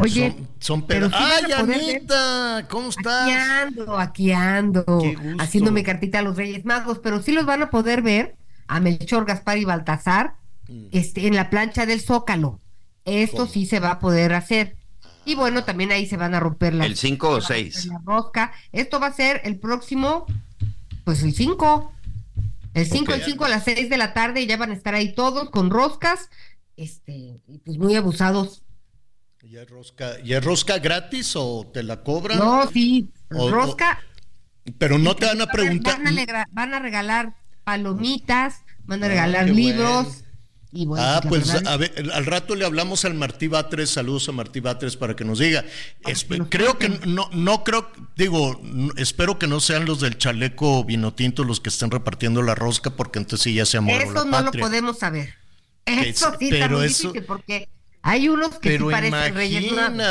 Oye, 0.00 0.30
son, 0.32 0.48
son 0.60 0.86
pero 0.86 1.08
sí 1.08 1.14
¡Ay, 1.18 1.44
ver- 1.46 1.54
Anita! 1.54 2.66
¿Cómo 2.70 2.88
Aquí 2.88 2.96
estás? 2.98 3.30
ando, 3.30 3.98
aquí 3.98 4.32
ando, 4.32 4.84
Qué 5.00 5.14
gusto. 5.14 5.42
haciendo 5.42 5.72
mi 5.72 5.82
cartita 5.82 6.20
a 6.20 6.22
los 6.22 6.36
Reyes 6.36 6.64
Magos, 6.64 6.98
pero 7.00 7.22
sí 7.22 7.32
los 7.32 7.44
van 7.46 7.62
a 7.62 7.70
poder 7.70 8.02
ver 8.02 8.34
a 8.66 8.80
Melchor, 8.80 9.26
Gaspar 9.26 9.58
y 9.58 9.64
Baltasar 9.64 10.34
este, 10.90 11.26
en 11.26 11.34
la 11.36 11.50
plancha 11.50 11.84
del 11.86 12.00
Zócalo. 12.00 12.60
Esto 13.04 13.36
Mm. 13.36 13.38
¿Cómo? 13.40 13.52
sí 13.52 13.66
se 13.66 13.78
va 13.80 13.90
a 13.92 13.98
poder 13.98 14.32
hacer. 14.32 14.76
Y 15.26 15.34
bueno, 15.34 15.64
también 15.64 15.92
ahí 15.92 16.06
se 16.06 16.16
van 16.16 16.34
a 16.34 16.40
romper 16.40 16.74
las 16.74 16.86
¿El 16.86 16.96
5 16.96 17.28
o 17.28 17.40
se 17.42 17.52
va 17.52 17.58
a 17.58 17.62
romper 17.62 17.72
6? 17.72 17.86
La 17.86 18.00
rosca. 18.04 18.52
Esto 18.72 19.00
va 19.00 19.06
a 19.08 19.12
ser 19.12 19.42
el 19.44 19.58
próximo, 19.58 20.26
pues 21.04 21.22
el 21.22 21.34
5. 21.34 21.92
El 22.74 22.86
5, 22.86 23.12
Ok. 23.12 23.18
el 23.18 23.24
5 23.24 23.44
a 23.44 23.48
las 23.48 23.64
6 23.64 23.88
de 23.88 23.96
la 23.96 24.12
tarde, 24.12 24.42
y 24.42 24.46
ya 24.46 24.56
van 24.56 24.70
a 24.70 24.74
estar 24.74 24.94
ahí 24.94 25.14
todos 25.14 25.48
con 25.50 25.70
roscas, 25.70 26.28
este, 26.76 27.40
y 27.46 27.58
pues 27.64 27.78
muy 27.78 27.94
abusados. 27.96 28.62
¿Y 29.42 29.56
es 29.58 29.68
rosca, 29.70 30.18
¿y 30.24 30.32
es 30.34 30.44
rosca 30.44 30.78
gratis 30.78 31.34
o 31.36 31.70
te 31.72 31.82
la 31.82 32.02
cobran? 32.02 32.38
No, 32.38 32.66
sí, 32.70 33.10
O- 33.30 33.50
rosca. 33.50 34.00
Pero 34.78 34.98
no 34.98 35.14
te 35.14 35.26
van 35.26 35.40
a 35.42 35.46
preguntar. 35.46 35.98
Van 35.98 36.06
a, 36.06 36.10
alegra- 36.10 36.48
van 36.50 36.72
a 36.74 36.78
regalar 36.78 37.34
palomitas, 37.64 38.62
van 38.84 39.02
a 39.02 39.06
Ah, 39.06 39.08
regalar 39.10 39.48
libros. 39.50 40.04
bueno. 40.06 40.23
Y 40.76 40.86
bueno, 40.86 41.04
Ah, 41.06 41.20
pues 41.28 41.52
verdad- 41.52 41.72
a 41.72 41.76
ver, 41.76 42.10
al 42.12 42.26
rato 42.26 42.56
le 42.56 42.64
hablamos 42.64 43.04
al 43.04 43.14
Martí 43.14 43.46
Batres, 43.46 43.90
saludos 43.90 44.28
a 44.28 44.32
Martí 44.32 44.58
Batres 44.58 44.96
para 44.96 45.14
que 45.14 45.24
nos 45.24 45.38
diga. 45.38 45.64
Es- 46.04 46.24
que 46.24 46.38
nos 46.38 46.48
creo 46.48 46.76
que 46.78 46.88
no, 47.06 47.30
no 47.32 47.62
creo, 47.62 47.88
digo, 48.16 48.60
espero 48.96 49.38
que 49.38 49.46
no 49.46 49.60
sean 49.60 49.84
los 49.84 50.00
del 50.00 50.18
chaleco 50.18 50.82
vinotinto 50.84 51.44
los 51.44 51.60
que 51.60 51.68
estén 51.68 51.92
repartiendo 51.92 52.42
la 52.42 52.56
rosca, 52.56 52.90
porque 52.90 53.20
entonces 53.20 53.44
sí 53.44 53.54
ya 53.54 53.66
se 53.66 53.76
amoró 53.76 53.98
Eso 54.02 54.24
la 54.24 54.24
no 54.24 54.42
lo 54.42 54.50
podemos 54.52 54.98
saber. 54.98 55.34
Eso 55.86 56.30
es- 56.32 56.38
sí 56.40 56.48
está 56.50 56.68
muy 56.68 56.86
eso- 56.86 57.08
difícil 57.12 57.24
porque 57.24 57.68
hay 58.02 58.28
unos 58.28 58.58
que 58.58 58.70
Pero 58.70 58.86
sí 58.88 58.92
parecen 58.92 59.34
reyes 59.34 59.64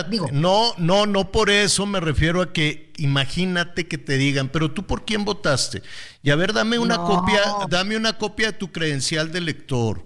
Digo, 0.10 0.30
no, 0.32 0.74
no, 0.78 1.06
no 1.06 1.30
por 1.30 1.50
eso 1.50 1.86
me 1.86 2.00
refiero 2.00 2.42
a 2.42 2.54
que 2.54 2.94
imagínate 2.96 3.88
que 3.88 3.98
te 3.98 4.18
digan, 4.18 4.48
pero 4.48 4.72
tú 4.72 4.86
por 4.88 5.04
quién 5.04 5.26
votaste. 5.26 5.84
Y 6.22 6.30
a 6.30 6.38
ver, 6.38 6.54
dame 6.54 6.80
una 6.80 6.96
No. 6.96 7.06
copia, 7.06 7.42
dame 7.70 7.98
una 7.98 8.18
copia 8.18 8.48
de 8.48 8.54
tu 8.58 8.72
credencial 8.72 9.30
de 9.34 9.42
lector. 9.42 10.04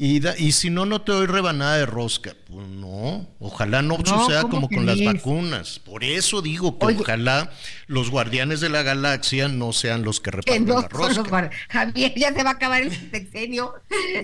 Y, 0.00 0.20
da- 0.20 0.38
y 0.38 0.52
si 0.52 0.70
no, 0.70 0.86
no 0.86 1.02
te 1.02 1.10
doy 1.10 1.26
rebanada 1.26 1.76
de 1.76 1.84
rosca. 1.84 2.32
Pues 2.48 2.68
no, 2.68 3.28
ojalá 3.40 3.82
no, 3.82 3.98
No, 3.98 4.04
suceda 4.06 4.42
¿cómo 4.42 4.52
como 4.52 4.68
con 4.68 4.86
las 4.86 5.04
vacunas. 5.04 5.80
Por 5.80 6.04
eso 6.04 6.40
digo 6.40 6.78
que 6.78 6.86
Oye. 6.86 6.98
ojalá 7.00 7.50
los 7.88 8.08
guardianes 8.08 8.60
de 8.60 8.68
la 8.68 8.84
galaxia 8.84 9.48
no 9.48 9.72
sean 9.72 10.04
los 10.04 10.20
que 10.20 10.30
que 10.30 10.36
reparten 10.36 10.66
no 10.66 10.82
la 10.82 10.88
rosca. 10.88 11.50
Javier, 11.68 12.12
ya 12.16 12.32
se 12.32 12.44
va 12.44 12.50
a 12.50 12.52
acabar 12.52 12.82
el 12.82 12.92
sexenio. 13.10 13.74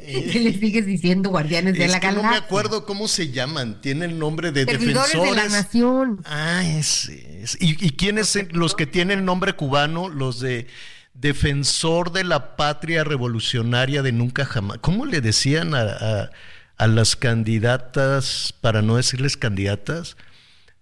y 0.07 0.39
le 0.39 0.53
sigues 0.57 0.87
diciendo 0.87 1.31
guardianes 1.31 1.77
de 1.77 1.89
la 1.89 1.99
que 1.99 2.07
no 2.07 2.15
me 2.17 2.23
galaxia. 2.23 2.45
acuerdo 2.47 2.87
cómo 2.87 3.09
se 3.09 3.33
llaman. 3.33 3.81
Tienen 3.81 4.11
el 4.13 4.19
nombre 4.21 4.53
de 4.53 4.67
Servidores 4.67 5.13
de 5.13 5.19
la 5.19 5.25
defensores. 5.25 5.53
nación. 5.53 6.21
Ah, 6.25 6.63
ese 6.65 7.43
es. 7.43 7.59
¿Y, 7.61 7.71
y 7.85 7.91
quiénes 7.91 8.39
los 8.53 8.77
que 8.77 8.87
tienen 8.87 9.25
nombre 9.25 9.55
cubano? 9.55 10.09
Los 10.09 10.39
de 10.39 10.69
Defensor 11.15 12.13
de 12.13 12.25
la 12.25 12.57
Patria 12.57 13.05
Revolucionaria 13.05 14.03
de 14.03 14.13
Nunca 14.13 14.45
Jamás. 14.45 14.79
¿Cómo 14.81 15.07
le 15.07 15.21
decían 15.21 15.75
a, 15.75 15.83
a- 15.83 16.31
a 16.77 16.87
las 16.89 17.15
candidatas, 17.15 18.53
para 18.61 18.83
no 18.83 18.97
decirles 18.97 19.37
candidatas? 19.37 20.17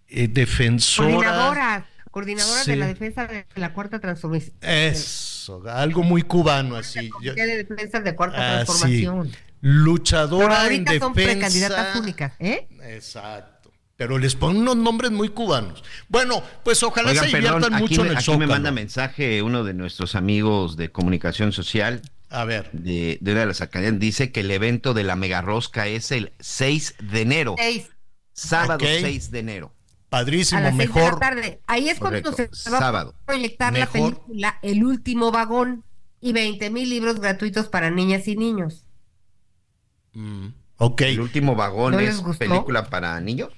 Eh, 0.08 0.28
defensora. 0.28 1.10
Coordinadoras. 1.12 1.84
Coordinadoras 2.10 2.64
Sí. 2.64 2.70
de 2.72 2.76
la 2.76 2.86
defensa 2.86 3.26
de 3.26 3.46
la 3.56 3.72
cuarta 3.72 3.98
transformación. 4.00 4.54
Eso, 4.62 5.62
algo 5.68 6.02
muy 6.02 6.22
cubano 6.22 6.76
así. 6.76 7.10
Yo- 7.22 7.34
de 7.34 7.64
defensa 7.64 8.00
de 8.00 8.14
cuarta 8.14 8.36
ah, 8.38 8.60
sí. 8.60 8.64
transformación. 8.66 9.30
Pero 9.30 9.52
Luchadora 9.74 10.56
en 10.56 10.62
ahorita 10.62 10.98
son 10.98 11.12
defensa. 11.14 11.32
precandidatas 11.34 11.96
únicas, 11.96 12.32
¿eh? 12.38 12.68
Exacto. 12.84 13.61
Pero 14.02 14.18
les 14.18 14.34
ponen 14.34 14.62
unos 14.62 14.76
nombres 14.76 15.12
muy 15.12 15.28
cubanos. 15.28 15.84
Bueno, 16.08 16.42
pues 16.64 16.82
ojalá 16.82 17.10
Oigan, 17.10 17.24
se 17.24 17.30
perdón, 17.30 17.60
diviertan 17.60 17.74
aquí, 17.74 17.82
mucho 17.82 18.00
me, 18.02 18.06
en 18.08 18.12
el 18.12 18.18
aquí 18.18 18.36
me 18.36 18.46
manda 18.48 18.72
mensaje 18.72 19.42
uno 19.42 19.62
de 19.62 19.74
nuestros 19.74 20.16
amigos 20.16 20.76
de 20.76 20.90
comunicación 20.90 21.52
social 21.52 22.02
A 22.28 22.44
ver. 22.44 22.68
de, 22.72 23.18
de 23.20 23.30
una 23.32 23.42
de 23.42 23.46
las 23.46 23.60
academias. 23.60 24.00
Dice 24.00 24.32
que 24.32 24.40
el 24.40 24.50
evento 24.50 24.92
de 24.92 25.04
la 25.04 25.14
mega 25.14 25.40
rosca 25.40 25.86
es 25.86 26.10
el 26.10 26.32
6 26.40 26.96
de 27.00 27.20
enero. 27.20 27.54
Sábado 28.32 28.84
Ok. 28.84 28.90
6 29.02 29.30
de 29.30 29.38
enero. 29.38 29.72
a 29.76 30.08
Padrísimo, 30.10 30.60
las 30.62 30.76
seis 30.76 30.78
de 30.92 30.94
mejor. 31.00 31.12
la 31.14 31.18
tarde. 31.20 31.60
Ahí 31.68 31.88
es 31.88 31.98
cuando 32.00 32.32
se 32.32 32.48
va 32.48 32.78
sábado. 32.80 33.14
a 33.22 33.26
proyectar 33.26 33.72
la 33.72 33.86
Mejor. 33.86 34.14
película 34.16 34.58
El 34.62 34.82
último 34.84 35.30
vagón 35.30 35.84
y 36.20 36.32
20 36.32 36.70
mil 36.70 36.90
libros 36.90 37.20
gratuitos 37.20 37.68
para 37.68 37.90
niñas 37.90 38.26
y 38.26 38.34
niños. 38.36 38.88
Ok. 40.78 41.00
El 41.02 41.20
último 41.20 41.54
vagón 41.54 41.92
¿No 41.92 42.00
les 42.00 42.16
es 42.16 42.20
gustó? 42.20 42.38
película 42.40 42.90
para 42.90 43.20
niños. 43.20 43.50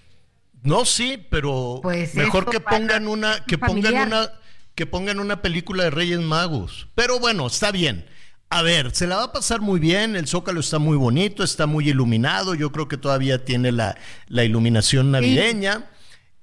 No, 0.64 0.84
sí, 0.84 1.24
pero 1.30 1.78
Pues 1.82 2.14
mejor 2.14 2.50
que 2.50 2.58
pongan 2.58 3.06
una, 3.06 3.44
que 3.46 3.58
familiar. 3.58 3.92
pongan 3.92 4.08
una, 4.08 4.30
que 4.74 4.86
pongan 4.86 5.20
una 5.20 5.40
película 5.42 5.84
de 5.84 5.90
Reyes 5.90 6.20
Magos. 6.20 6.88
Pero 6.94 7.20
bueno, 7.20 7.46
está 7.46 7.70
bien. 7.70 8.06
A 8.50 8.62
ver, 8.62 8.94
se 8.94 9.06
la 9.06 9.16
va 9.16 9.24
a 9.24 9.32
pasar 9.32 9.60
muy 9.60 9.78
bien, 9.80 10.16
el 10.16 10.26
Zócalo 10.26 10.60
está 10.60 10.78
muy 10.78 10.96
bonito, 10.96 11.42
está 11.44 11.66
muy 11.66 11.88
iluminado, 11.88 12.54
yo 12.54 12.72
creo 12.72 12.88
que 12.88 12.96
todavía 12.96 13.44
tiene 13.44 13.72
la, 13.72 13.96
la 14.28 14.44
iluminación 14.44 15.10
navideña. 15.10 15.90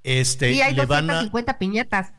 Este, 0.03 0.51
Y 0.53 0.61
hay 0.61 0.73
le 0.75 0.85
van 0.85 1.09
a, 1.09 1.13
250 1.13 1.57
piñatas. 1.59 2.11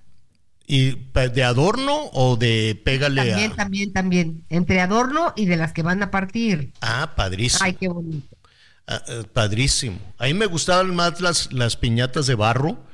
y 0.66 0.92
de 1.12 1.44
adorno 1.44 2.10
o 2.12 2.36
de 2.36 2.80
pégale 2.84 3.24
También, 3.24 3.52
a. 3.52 3.56
también, 3.56 3.92
también. 3.92 4.44
Entre 4.48 4.80
adorno 4.80 5.34
y 5.36 5.46
de 5.46 5.56
las 5.56 5.72
que 5.72 5.82
van 5.82 6.02
a 6.02 6.10
partir. 6.10 6.72
Ah, 6.80 7.12
padrísimo. 7.16 7.64
Ay, 7.64 7.74
qué 7.74 7.88
bonito. 7.88 8.36
Ah, 8.86 9.02
eh, 9.08 9.24
padrísimo. 9.32 9.98
A 10.18 10.24
mí 10.24 10.34
me 10.34 10.46
gustaban 10.46 10.94
más 10.94 11.20
las, 11.20 11.52
las 11.52 11.76
piñatas 11.76 12.26
de 12.26 12.34
barro, 12.34 12.84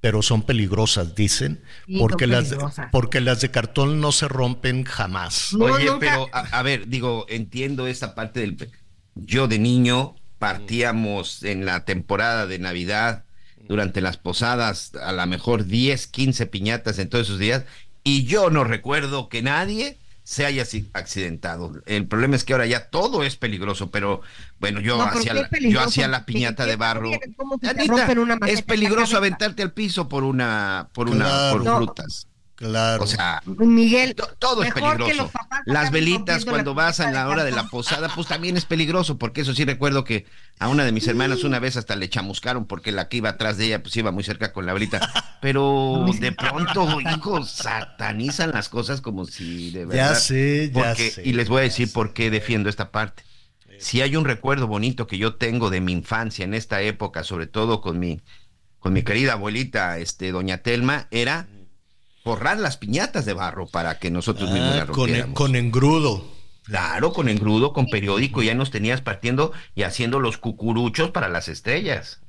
pero 0.00 0.22
son 0.22 0.42
peligrosas, 0.42 1.14
dicen, 1.14 1.60
Sí, 1.86 1.98
porque 1.98 2.24
son 2.26 2.30
las, 2.32 2.50
de, 2.50 2.58
porque 2.92 3.20
las 3.20 3.40
de 3.40 3.50
cartón 3.50 4.00
no 4.00 4.12
se 4.12 4.28
rompen 4.28 4.84
jamás. 4.84 5.52
No, 5.54 5.64
Oye, 5.66 5.86
nunca- 5.86 5.98
pero 6.00 6.28
a, 6.32 6.40
a 6.58 6.62
ver, 6.62 6.88
digo, 6.88 7.26
entiendo 7.28 7.86
esta 7.86 8.14
parte 8.14 8.40
del... 8.40 8.70
Yo 9.14 9.48
de 9.48 9.58
niño 9.58 10.14
partíamos 10.38 11.42
en 11.42 11.64
la 11.64 11.84
temporada 11.84 12.46
de 12.46 12.58
Navidad, 12.58 13.24
durante 13.66 14.00
las 14.00 14.16
posadas, 14.16 14.92
a 15.02 15.12
lo 15.12 15.26
mejor 15.26 15.66
10, 15.66 16.06
15 16.06 16.46
piñatas 16.46 16.98
en 16.98 17.08
todos 17.08 17.26
esos 17.26 17.38
días, 17.38 17.64
y 18.04 18.24
yo 18.24 18.48
no 18.50 18.64
recuerdo 18.64 19.28
que 19.28 19.42
nadie 19.42 19.98
se 20.28 20.44
haya 20.44 20.62
accidentado. 20.92 21.80
El 21.86 22.06
problema 22.06 22.36
es 22.36 22.44
que 22.44 22.52
ahora 22.52 22.66
ya 22.66 22.90
todo 22.90 23.22
es 23.24 23.36
peligroso, 23.36 23.90
pero 23.90 24.20
bueno, 24.60 24.78
yo 24.80 24.98
No, 24.98 25.04
¿por 25.08 25.20
hacía 25.20 25.32
qué 25.32 25.60
la, 25.62 25.70
yo 25.70 25.80
hacía 25.80 26.06
la 26.06 26.26
piñata 26.26 26.66
de 26.66 26.76
barro. 26.76 27.08
bien, 27.08 27.32
¿cómo 27.34 27.54
se 27.54 27.60
te 27.60 27.68
Anita, 27.70 27.94
rompen 27.96 28.18
una 28.18 28.36
maceta 28.36 28.58
es 28.60 28.62
peligroso 28.62 29.16
aventarte 29.16 29.62
al 29.62 29.72
piso 29.72 30.06
por 30.06 30.24
una, 30.24 30.90
por 30.92 31.08
una, 31.08 31.24
Claro. 31.24 31.56
por 31.56 31.64
No. 31.64 31.76
frutas. 31.78 32.28
Claro. 32.58 33.04
O 33.04 33.06
sea, 33.06 33.40
Miguel, 33.46 34.16
To- 34.16 34.26
Todo 34.36 34.64
es 34.64 34.74
peligroso. 34.74 35.30
Las 35.64 35.92
velitas 35.92 36.44
cuando 36.44 36.72
la 36.74 36.82
vas 36.82 36.98
a 36.98 37.08
la 37.12 37.28
hora 37.28 37.44
de 37.44 37.52
la 37.52 37.68
posada, 37.68 38.08
pues 38.12 38.26
también 38.26 38.56
es 38.56 38.64
peligroso, 38.64 39.16
porque 39.16 39.42
eso 39.42 39.54
sí 39.54 39.64
recuerdo 39.64 40.02
que 40.02 40.26
a 40.58 40.66
una 40.68 40.84
de 40.84 40.90
mis 40.90 41.06
hermanas 41.06 41.44
una 41.44 41.60
vez 41.60 41.76
hasta 41.76 41.94
le 41.94 42.08
chamuscaron 42.08 42.64
porque 42.66 42.90
la 42.90 43.08
que 43.08 43.18
iba 43.18 43.28
atrás 43.28 43.58
de 43.58 43.66
ella 43.66 43.80
pues 43.80 43.96
iba 43.96 44.10
muy 44.10 44.24
cerca 44.24 44.52
con 44.52 44.66
la 44.66 44.72
velita. 44.72 45.08
Pero 45.40 46.04
de 46.20 46.32
pronto, 46.32 47.00
hijos, 47.00 47.48
satanizan 47.48 48.50
las 48.50 48.68
cosas 48.68 49.00
como 49.00 49.24
si 49.24 49.70
de 49.70 49.84
verdad. 49.86 50.16
sé, 50.18 50.72
ya 50.74 50.82
porque- 50.90 51.10
sé, 51.12 51.22
Y 51.24 51.34
les 51.34 51.48
voy 51.48 51.58
a 51.58 51.60
ya 51.62 51.68
decir 51.70 51.92
por 51.92 52.12
qué 52.12 52.28
defiendo 52.30 52.68
esta 52.68 52.90
parte. 52.90 53.22
Si 53.78 54.00
hay 54.00 54.16
un 54.16 54.24
recuerdo 54.24 54.66
bonito 54.66 55.06
que 55.06 55.18
yo 55.18 55.36
tengo 55.36 55.70
de 55.70 55.80
mi 55.80 55.92
infancia 55.92 56.44
en 56.44 56.54
esta 56.54 56.82
época, 56.82 57.22
sobre 57.22 57.46
todo 57.46 57.80
con 57.80 58.00
mi, 58.00 58.20
con 58.80 58.92
mi 58.92 59.04
querida 59.04 59.34
abuelita, 59.34 59.98
este, 59.98 60.32
doña 60.32 60.58
Telma, 60.58 61.06
era 61.12 61.46
forrar 62.28 62.58
las 62.58 62.76
piñatas 62.76 63.24
de 63.24 63.32
barro 63.32 63.66
para 63.66 63.98
que 63.98 64.10
nosotros 64.10 64.50
mismos 64.50 64.72
Ah, 64.74 64.76
las 64.76 64.86
con, 64.86 64.96
rompiéramos. 64.96 65.34
con 65.34 65.56
engrudo. 65.56 66.24
Claro, 66.64 67.14
con 67.14 67.30
engrudo, 67.30 67.72
con 67.72 67.86
periódico, 67.86 68.42
ya 68.42 68.54
nos 68.54 68.70
tenías 68.70 69.00
partiendo 69.00 69.52
y 69.74 69.84
haciendo 69.84 70.20
los 70.20 70.36
cucuruchos 70.36 71.10
para 71.10 71.30
las 71.30 71.48
estrellas. 71.48 72.20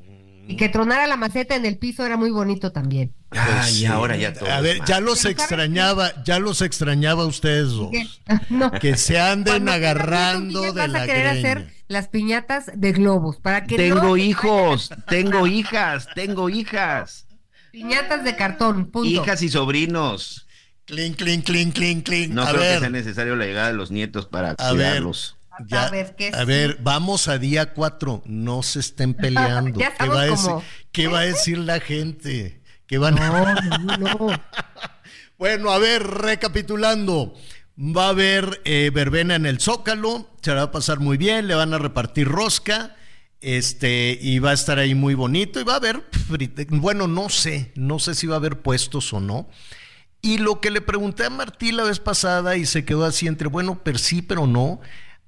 Y 0.47 0.55
que 0.55 0.69
tronara 0.69 1.05
la 1.05 1.17
maceta 1.17 1.55
en 1.57 1.65
el 1.65 1.77
piso 1.77 2.05
era 2.05 2.15
muy 2.15 2.31
bonito 2.31 2.71
también. 2.71 3.13
Ay, 3.31 3.39
Pues 3.51 3.65
sí. 3.73 3.85
ahora 3.85 4.15
ya 4.15 4.33
todo. 4.33 4.49
A 4.49 4.61
ver, 4.61 4.77
ya 4.85 5.01
los 5.01 5.21
Pero 5.23 5.33
¿sabes 5.33 5.37
extrañaba, 5.37 6.23
ya 6.23 6.39
los 6.39 6.61
extrañaba 6.61 7.23
a 7.23 7.27
ustedes 7.27 7.67
dos. 7.71 7.91
No. 8.49 8.71
Que 8.71 8.95
se 8.95 9.19
anden 9.19 9.65
Cuando 9.65 9.71
agarrando 9.73 10.61
de 10.61 10.71
vas 10.71 10.89
la 10.89 11.03
a 11.03 11.05
querer 11.05 11.27
hacer 11.27 11.73
las 11.89 12.07
piñatas 12.07 12.71
de 12.73 12.93
globos 12.93 13.37
para 13.37 13.65
que 13.65 13.75
Tengo 13.75 14.01
no 14.01 14.17
hijos, 14.17 14.89
tengo 15.07 15.45
hijas, 15.47 16.07
tengo 16.15 16.49
hijas, 16.49 17.27
piñatas 17.71 18.23
de 18.23 18.35
cartón, 18.35 18.91
punto. 18.91 19.07
hijas 19.09 19.41
y 19.41 19.49
sobrinos. 19.49 20.45
Clink, 20.85 21.17
clink, 21.17 21.45
clink, 21.45 21.73
clink, 21.75 22.05
clink. 22.05 22.31
No 22.33 22.41
a 22.43 22.49
creo 22.49 22.61
que 22.61 22.79
sea 22.79 22.89
necesario 22.89 23.35
la 23.35 23.45
llegada 23.45 23.67
de 23.67 23.73
los 23.75 23.91
nietos 23.91 24.25
para 24.25 24.51
a 24.57 24.71
ver, 24.73 24.87
cuidarlos. 24.87 25.35
ya- 25.67 25.85
A 25.85 25.89
ver, 25.91 26.15
¿qué 26.17 26.29
a 26.33 26.39
sí? 26.39 26.45
ver, 26.45 26.77
vamos 26.81 27.27
a 27.27 27.37
día 27.37 27.73
cuatro. 27.73 28.23
No 28.25 28.63
se 28.63 28.79
estén 28.79 29.13
peleando. 29.15 29.79
Ya 29.79 29.93
¿Qué 29.95 30.07
va, 30.07 30.23
a 30.23 30.27
como- 30.29 30.63
qué 30.91 31.07
va 31.07 31.19
a 31.19 31.23
decir 31.23 31.59
la 31.59 31.79
gente? 31.79 32.61
¿Qué 32.87 32.97
van 32.97 33.19
a- 33.19 33.57
No, 33.77 33.77
no, 33.97 33.97
no. 34.29 34.43
Bueno, 35.37 35.69
a 35.71 35.77
ver, 35.77 36.03
recapitulando. 36.05 37.33
Va 37.77 38.07
a 38.07 38.09
haber 38.09 38.61
eh, 38.65 38.91
verbena 38.93 39.35
en 39.35 39.45
el 39.45 39.61
Zócalo, 39.61 40.29
se 40.41 40.49
la 40.51 40.57
va 40.57 40.63
a 40.63 40.71
pasar 40.71 40.99
muy 40.99 41.17
bien, 41.17 41.47
le 41.47 41.55
van 41.55 41.73
a 41.73 41.77
repartir 41.77 42.27
rosca, 42.27 42.95
este, 43.41 44.17
y 44.21 44.39
va 44.39 44.51
a 44.51 44.53
estar 44.53 44.79
ahí 44.79 44.95
muy 44.95 45.13
bonito, 45.13 45.59
y 45.59 45.63
va 45.63 45.73
a 45.73 45.77
haber, 45.77 46.03
bueno, 46.69 47.07
no 47.07 47.29
sé, 47.29 47.71
no 47.75 47.99
sé 47.99 48.15
si 48.15 48.27
va 48.27 48.35
a 48.35 48.39
haber 48.39 48.61
puestos 48.61 49.13
o 49.13 49.19
no. 49.19 49.49
Y 50.21 50.37
lo 50.37 50.59
que 50.59 50.71
le 50.71 50.81
pregunté 50.81 51.25
a 51.25 51.29
Martí 51.29 51.71
la 51.71 51.83
vez 51.83 51.99
pasada 51.99 52.57
y 52.57 52.65
se 52.65 52.83
quedó 52.83 53.05
así 53.05 53.27
entre, 53.27 53.47
bueno, 53.47 53.79
pero 53.83 53.97
sí, 53.97 54.21
pero 54.21 54.47
no. 54.47 54.81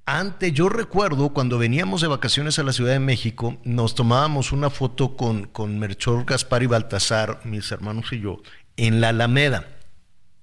Antes, 0.04 0.52
yo 0.52 0.68
recuerdo 0.68 1.30
cuando 1.30 1.58
veníamos 1.58 2.00
de 2.00 2.08
vacaciones 2.08 2.58
a 2.58 2.64
la 2.64 2.72
Ciudad 2.72 2.92
de 2.92 2.98
México, 2.98 3.56
nos 3.64 3.94
tomábamos 3.94 4.52
una 4.52 4.68
foto 4.68 5.16
con, 5.16 5.44
con 5.44 5.78
Melchor, 5.78 6.24
Gaspar 6.24 6.62
y 6.62 6.66
Baltasar, 6.66 7.40
mis 7.44 7.70
hermanos 7.72 8.12
y 8.12 8.20
yo, 8.20 8.42
en 8.76 9.00
la 9.00 9.10
Alameda. 9.10 9.68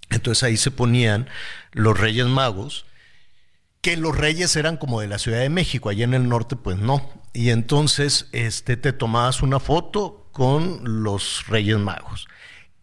Entonces 0.09 0.43
ahí 0.43 0.57
se 0.57 0.71
ponían 0.71 1.27
los 1.71 1.99
Reyes 1.99 2.25
Magos, 2.25 2.85
que 3.81 3.97
los 3.97 4.17
reyes 4.17 4.55
eran 4.55 4.77
como 4.77 5.01
de 5.01 5.07
la 5.07 5.19
Ciudad 5.19 5.39
de 5.39 5.49
México, 5.49 5.89
allá 5.89 6.03
en 6.03 6.13
el 6.13 6.27
norte 6.27 6.55
pues 6.55 6.77
no. 6.77 7.09
Y 7.33 7.49
entonces 7.49 8.27
este, 8.31 8.77
te 8.77 8.93
tomabas 8.93 9.41
una 9.41 9.59
foto 9.59 10.29
con 10.31 11.03
los 11.03 11.45
Reyes 11.47 11.77
Magos. 11.77 12.27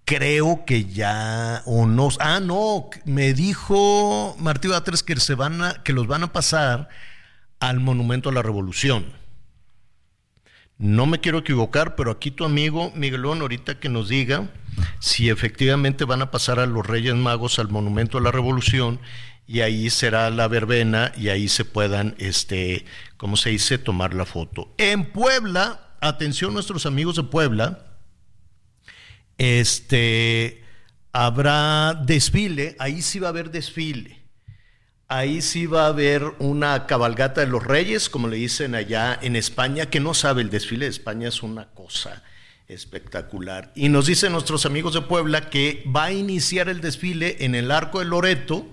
Creo 0.04 0.64
que 0.64 0.84
ya, 0.84 1.62
o 1.66 1.86
no, 1.86 2.08
ah, 2.20 2.38
no, 2.40 2.88
me 3.04 3.34
dijo 3.34 4.36
Martí 4.38 4.68
Batres 4.68 5.02
que, 5.02 5.16
se 5.16 5.34
van 5.34 5.62
a, 5.62 5.82
que 5.82 5.92
los 5.92 6.06
van 6.06 6.22
a 6.22 6.32
pasar 6.32 6.88
al 7.58 7.80
Monumento 7.80 8.28
a 8.28 8.32
la 8.32 8.42
Revolución. 8.42 9.06
No 10.78 11.06
me 11.06 11.20
quiero 11.20 11.38
equivocar, 11.38 11.96
pero 11.96 12.10
aquí 12.10 12.30
tu 12.30 12.44
amigo 12.44 12.92
Miguelón 12.94 13.40
ahorita 13.40 13.80
que 13.80 13.88
nos 13.88 14.08
diga 14.08 14.50
si 15.00 15.30
efectivamente 15.30 16.04
van 16.04 16.22
a 16.22 16.30
pasar 16.30 16.60
a 16.60 16.66
los 16.66 16.86
Reyes 16.86 17.14
Magos 17.14 17.58
al 17.58 17.68
Monumento 17.68 18.18
a 18.18 18.20
la 18.20 18.30
Revolución 18.30 19.00
y 19.46 19.60
ahí 19.60 19.90
será 19.90 20.30
la 20.30 20.48
verbena 20.48 21.12
y 21.16 21.28
ahí 21.28 21.48
se 21.48 21.64
puedan, 21.64 22.14
este, 22.18 22.84
¿cómo 23.16 23.36
se 23.36 23.50
dice?, 23.50 23.78
tomar 23.78 24.14
la 24.14 24.24
foto. 24.24 24.74
En 24.78 25.04
Puebla, 25.04 25.96
atención 26.00 26.52
nuestros 26.52 26.86
amigos 26.86 27.16
de 27.16 27.22
Puebla, 27.22 27.86
este, 29.38 30.64
habrá 31.12 31.94
desfile, 31.94 32.76
ahí 32.78 33.02
sí 33.02 33.18
va 33.18 33.28
a 33.28 33.30
haber 33.30 33.50
desfile. 33.50 34.24
Ahí 35.08 35.40
sí 35.40 35.66
va 35.66 35.84
a 35.84 35.88
haber 35.88 36.24
una 36.40 36.86
cabalgata 36.86 37.40
de 37.40 37.46
los 37.46 37.62
reyes, 37.62 38.10
como 38.10 38.26
le 38.26 38.38
dicen 38.38 38.74
allá 38.74 39.16
en 39.22 39.36
España, 39.36 39.86
que 39.86 40.00
no 40.00 40.14
sabe, 40.14 40.42
el 40.42 40.50
desfile 40.50 40.86
de 40.86 40.90
España 40.90 41.28
es 41.28 41.44
una 41.44 41.68
cosa 41.68 42.24
espectacular. 42.66 43.70
Y 43.76 43.88
nos 43.88 44.06
dicen 44.06 44.32
nuestros 44.32 44.66
amigos 44.66 44.94
de 44.94 45.02
Puebla 45.02 45.48
que 45.48 45.84
va 45.94 46.06
a 46.06 46.12
iniciar 46.12 46.68
el 46.68 46.80
desfile 46.80 47.36
en 47.44 47.54
el 47.54 47.70
Arco 47.70 48.00
de 48.00 48.06
Loreto, 48.06 48.66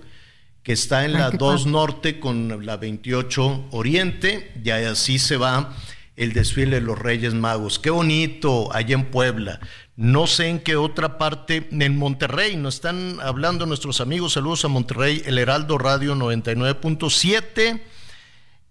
que 0.64 0.72
está 0.72 1.04
en 1.04 1.12
Ay, 1.12 1.18
la 1.18 1.30
qué 1.30 1.36
2 1.36 1.60
padre. 1.60 1.70
Norte 1.70 2.20
con 2.20 2.66
la 2.66 2.76
28 2.76 3.68
Oriente, 3.70 4.52
y 4.64 4.70
así 4.70 5.20
se 5.20 5.36
va 5.36 5.76
el 6.16 6.32
desfile 6.32 6.76
de 6.76 6.80
los 6.80 6.98
Reyes 6.98 7.34
Magos. 7.34 7.78
Qué 7.78 7.90
bonito, 7.90 8.74
allá 8.74 8.94
en 8.94 9.04
Puebla. 9.04 9.60
No 9.94 10.26
sé 10.26 10.48
en 10.48 10.58
qué 10.58 10.74
otra 10.74 11.18
parte, 11.18 11.68
en 11.70 11.96
Monterrey, 11.96 12.56
nos 12.56 12.76
están 12.76 13.20
hablando 13.20 13.66
nuestros 13.66 14.00
amigos, 14.00 14.32
saludos 14.32 14.64
a 14.64 14.68
Monterrey, 14.68 15.22
el 15.26 15.38
Heraldo 15.38 15.78
Radio 15.78 16.16
99.7. 16.16 17.80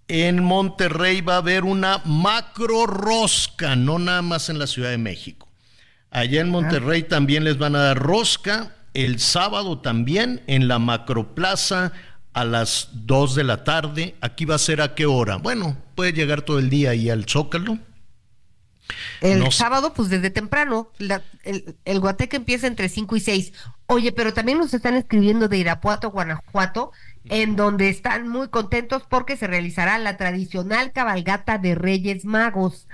En 0.10 0.44
Monterrey 0.44 1.22
va 1.22 1.36
a 1.36 1.38
haber 1.38 1.64
una 1.64 2.02
macro 2.04 2.86
rosca, 2.88 3.78
no 3.78 4.00
nada 4.00 4.22
más 4.22 4.50
en 4.50 4.60
la 4.60 4.68
Ciudad 4.68 4.90
de 4.90 4.98
México. 4.98 5.48
Allá 6.12 6.42
en 6.42 6.50
Monterrey 6.50 7.04
también 7.04 7.44
les 7.44 7.58
van 7.58 7.76
a 7.76 7.84
dar 7.84 7.98
rosca. 7.98 8.76
El 8.94 9.20
sábado 9.20 9.80
también 9.82 10.42
en 10.48 10.68
la 10.68 10.80
macroplaza 10.80 11.94
a 12.34 12.46
las 12.46 12.90
2 12.94 13.36
de 13.36 13.44
la 13.44 13.64
tarde. 13.64 14.16
Aquí 14.22 14.46
va 14.46 14.56
a 14.56 14.60
ser 14.60 14.82
a 14.82 14.96
qué 14.96 15.06
hora. 15.06 15.38
Bueno, 15.38 15.78
puede 15.96 16.14
llegar 16.14 16.42
todo 16.44 16.60
el 16.60 16.70
día 16.70 16.92
ahí 16.92 17.10
al 17.10 17.26
Zócalo. 17.28 17.80
El 19.22 19.40
No 19.40 19.52
sé. 19.52 19.58
sábado, 19.60 19.94
pues 19.94 20.10
desde 20.10 20.30
temprano, 20.30 20.90
la- 20.98 21.22
el, 21.44 21.76
el 21.86 22.00
guateque 22.00 22.36
empieza 22.36 22.68
entre 22.68 22.90
5 22.90 23.16
y 23.16 23.20
6. 23.22 23.54
Oye, 23.88 24.12
pero 24.12 24.34
también 24.34 24.58
nos 24.58 24.74
están 24.74 24.96
escribiendo 24.96 25.48
de 25.48 25.58
Irapuato, 25.58 26.12
Guanajuato, 26.12 26.92
en 27.26 27.56
donde 27.56 27.90
están 27.90 28.28
muy 28.28 28.50
contentos 28.50 29.04
porque 29.10 29.38
se 29.38 29.48
realizará 29.48 29.98
la 29.98 30.18
tradicional 30.18 30.92
cabalgata 30.92 31.58
de 31.58 31.76
Reyes 31.76 32.26
Magos. 32.26 32.88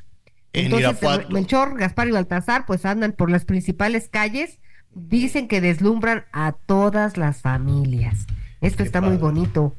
En 0.54 0.66
Entonces, 0.66 0.90
Irapuato. 0.90 1.30
Melchor, 1.30 1.78
Gaspar 1.78 2.08
y 2.08 2.12
Baltasar, 2.12 2.66
pues 2.66 2.86
andan 2.86 3.14
por 3.14 3.32
las 3.32 3.46
principales 3.46 4.10
calles, 4.10 4.60
dicen 4.94 5.48
que 5.48 5.62
deslumbran 5.62 6.26
a 6.32 6.54
todas 6.54 7.18
las 7.18 7.42
familias. 7.42 8.26
Esto 8.62 8.78
Qué 8.78 8.84
está 8.84 9.02
muy 9.02 9.18
bonito. 9.18 9.76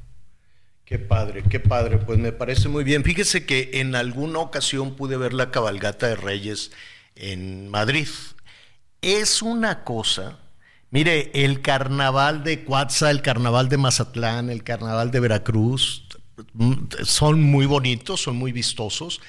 Qué 0.84 0.98
padre, 0.98 1.44
qué 1.48 1.60
padre, 1.60 1.98
pues 1.98 2.18
me 2.18 2.32
parece 2.32 2.68
muy 2.68 2.82
bien. 2.82 3.04
Fíjese 3.04 3.46
que 3.46 3.70
en 3.74 3.94
alguna 3.94 4.40
ocasión 4.40 4.96
pude 4.96 5.16
ver 5.16 5.32
la 5.32 5.52
cabalgata 5.52 6.08
de 6.08 6.16
Reyes 6.16 6.72
en 7.14 7.68
Madrid. 7.68 8.08
Es 9.00 9.40
una 9.40 9.84
cosa, 9.84 10.38
mire, 10.90 11.30
el 11.32 11.62
carnaval 11.62 12.42
de 12.42 12.64
Cuatza, 12.64 13.10
el 13.10 13.22
carnaval 13.22 13.68
de 13.68 13.78
Mazatlán, 13.78 14.50
el 14.50 14.64
carnaval 14.64 15.10
de 15.12 15.20
Veracruz, 15.20 16.06
mm, 16.54 16.72
son 17.04 17.40
muy 17.40 17.66
bonitos, 17.66 18.22
son 18.22 18.36
muy 18.36 18.50
vistosos, 18.50 19.20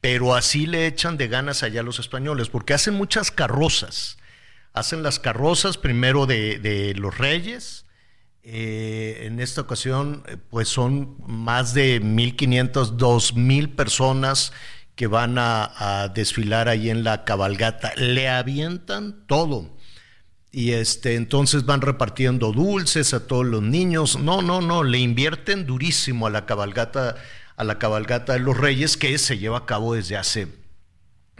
pero 0.00 0.34
así 0.34 0.66
le 0.66 0.86
echan 0.86 1.18
de 1.18 1.28
ganas 1.28 1.62
allá 1.62 1.82
los 1.82 1.98
españoles, 1.98 2.48
porque 2.48 2.72
hacen 2.72 2.94
muchas 2.94 3.30
carrozas. 3.30 4.16
Hacen 4.72 5.02
las 5.02 5.18
carrozas 5.18 5.78
primero 5.78 6.26
de, 6.26 6.58
de 6.58 6.94
los 6.94 7.18
reyes, 7.18 7.86
eh, 8.42 9.26
en 9.26 9.38
esta 9.38 9.60
ocasión, 9.60 10.22
eh, 10.26 10.36
pues 10.48 10.68
son 10.68 11.16
más 11.26 11.74
de 11.74 12.00
1.500, 12.00 12.96
2.000 12.96 13.74
personas 13.74 14.52
que 14.94 15.06
van 15.06 15.36
a, 15.38 16.10
desfilar 16.14 16.68
ahí 16.68 16.90
en 16.90 17.04
la 17.04 17.24
cabalgata. 17.24 17.92
Le 17.96 18.28
avientan 18.28 19.26
todo. 19.26 19.76
Y 20.52 20.72
este, 20.72 21.14
entonces 21.14 21.64
van 21.64 21.80
repartiendo 21.80 22.52
dulces 22.52 23.14
a 23.14 23.26
todos 23.26 23.46
los 23.46 23.62
niños. 23.62 24.18
No, 24.18 24.42
no, 24.42 24.60
no, 24.60 24.84
le 24.84 24.98
invierten 24.98 25.66
durísimo 25.66 26.26
a 26.26 26.30
la 26.30 26.44
cabalgata, 26.44 27.16
a 27.56 27.64
la 27.64 27.78
cabalgata 27.78 28.34
de 28.34 28.40
los 28.40 28.56
Reyes, 28.56 28.96
que 28.96 29.16
se 29.18 29.38
lleva 29.38 29.58
a 29.58 29.66
cabo 29.66 29.94
desde 29.94 30.16
hace 30.16 30.48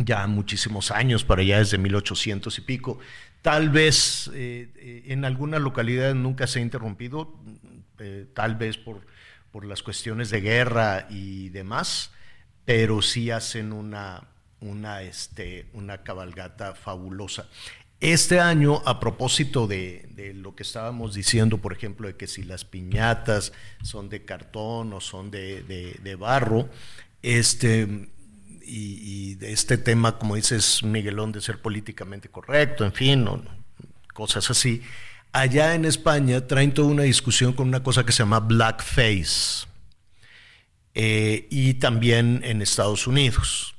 ya 0.01 0.27
muchísimos 0.27 0.91
años, 0.91 1.25
para 1.25 1.43
allá 1.43 1.59
desde 1.59 1.79
1800 1.79 2.57
y 2.59 2.61
pico. 2.63 2.99
Tal 3.43 3.71
vez 3.71 4.31
eh, 4.35 4.69
eh, 4.77 5.03
en 5.07 5.25
algunas 5.25 5.61
localidades 5.61 6.15
nunca 6.17 6.47
se 6.47 6.59
ha 6.59 6.63
interrumpido, 6.63 7.35
eh, 7.99 8.27
tal 8.35 8.57
vez 8.57 8.77
por, 8.79 9.07
por 9.51 9.65
las 9.65 9.83
cuestiones 9.83 10.31
de 10.31 10.41
guerra 10.41 11.07
y 11.11 11.49
demás, 11.51 12.13
pero 12.65 13.03
sí 13.03 13.31
hacen 13.31 13.73
una, 13.73 14.29
una, 14.61 15.03
este, 15.03 15.67
una 15.73 16.03
cabalgata 16.03 16.75
fabulosa. 16.75 17.49
Este 18.01 18.41
año, 18.41 18.81
a 18.87 18.99
propósito 18.99 19.67
de, 19.67 20.07
de 20.15 20.33
lo 20.33 20.55
que 20.55 20.63
estábamos 20.63 21.15
diciendo, 21.15 21.59
por 21.59 21.75
ejemplo, 21.75 22.09
de 22.09 22.17
que 22.17 22.27
si 22.27 22.43
las 22.43 22.65
piñatas 22.65 23.53
son 23.83 24.09
de 24.09 24.25
cartón 24.25 24.93
o 24.95 25.01
son 25.03 25.31
de, 25.31 25.63
de- 25.65 25.99
de 26.03 26.15
barro, 26.15 26.71
este, 27.23 28.09
y, 28.71 29.37
y 29.41 29.45
este 29.47 29.77
tema, 29.79 30.19
como 30.19 30.37
dices, 30.37 30.83
Miguelón, 30.83 31.33
de 31.33 31.41
ser 31.41 31.61
políticamente 31.61 32.29
correcto, 32.29 32.85
en 32.85 32.93
fin, 32.93 33.27
cosas 34.15 34.51
así. 34.51 34.83
Allá 35.33 35.75
en 35.75 35.85
España 35.85 36.47
traen 36.47 36.73
toda 36.73 36.89
una 36.89 37.03
discusión 37.05 37.53
con 37.53 37.69
una 37.69 37.83
cosa 37.83 38.05
que 38.05 38.13
se 38.13 38.19
llama 38.19 38.41
blackface. 38.41 39.67
Eh, 40.95 41.47
y 41.51 41.75
también 41.75 42.41
en 42.45 42.63
Estados 42.63 43.07
Unidos. 43.07 43.75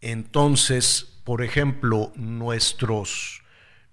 Entonces, 0.00 1.06
por 1.24 1.42
ejemplo, 1.42 2.12
nuestros, 2.16 3.42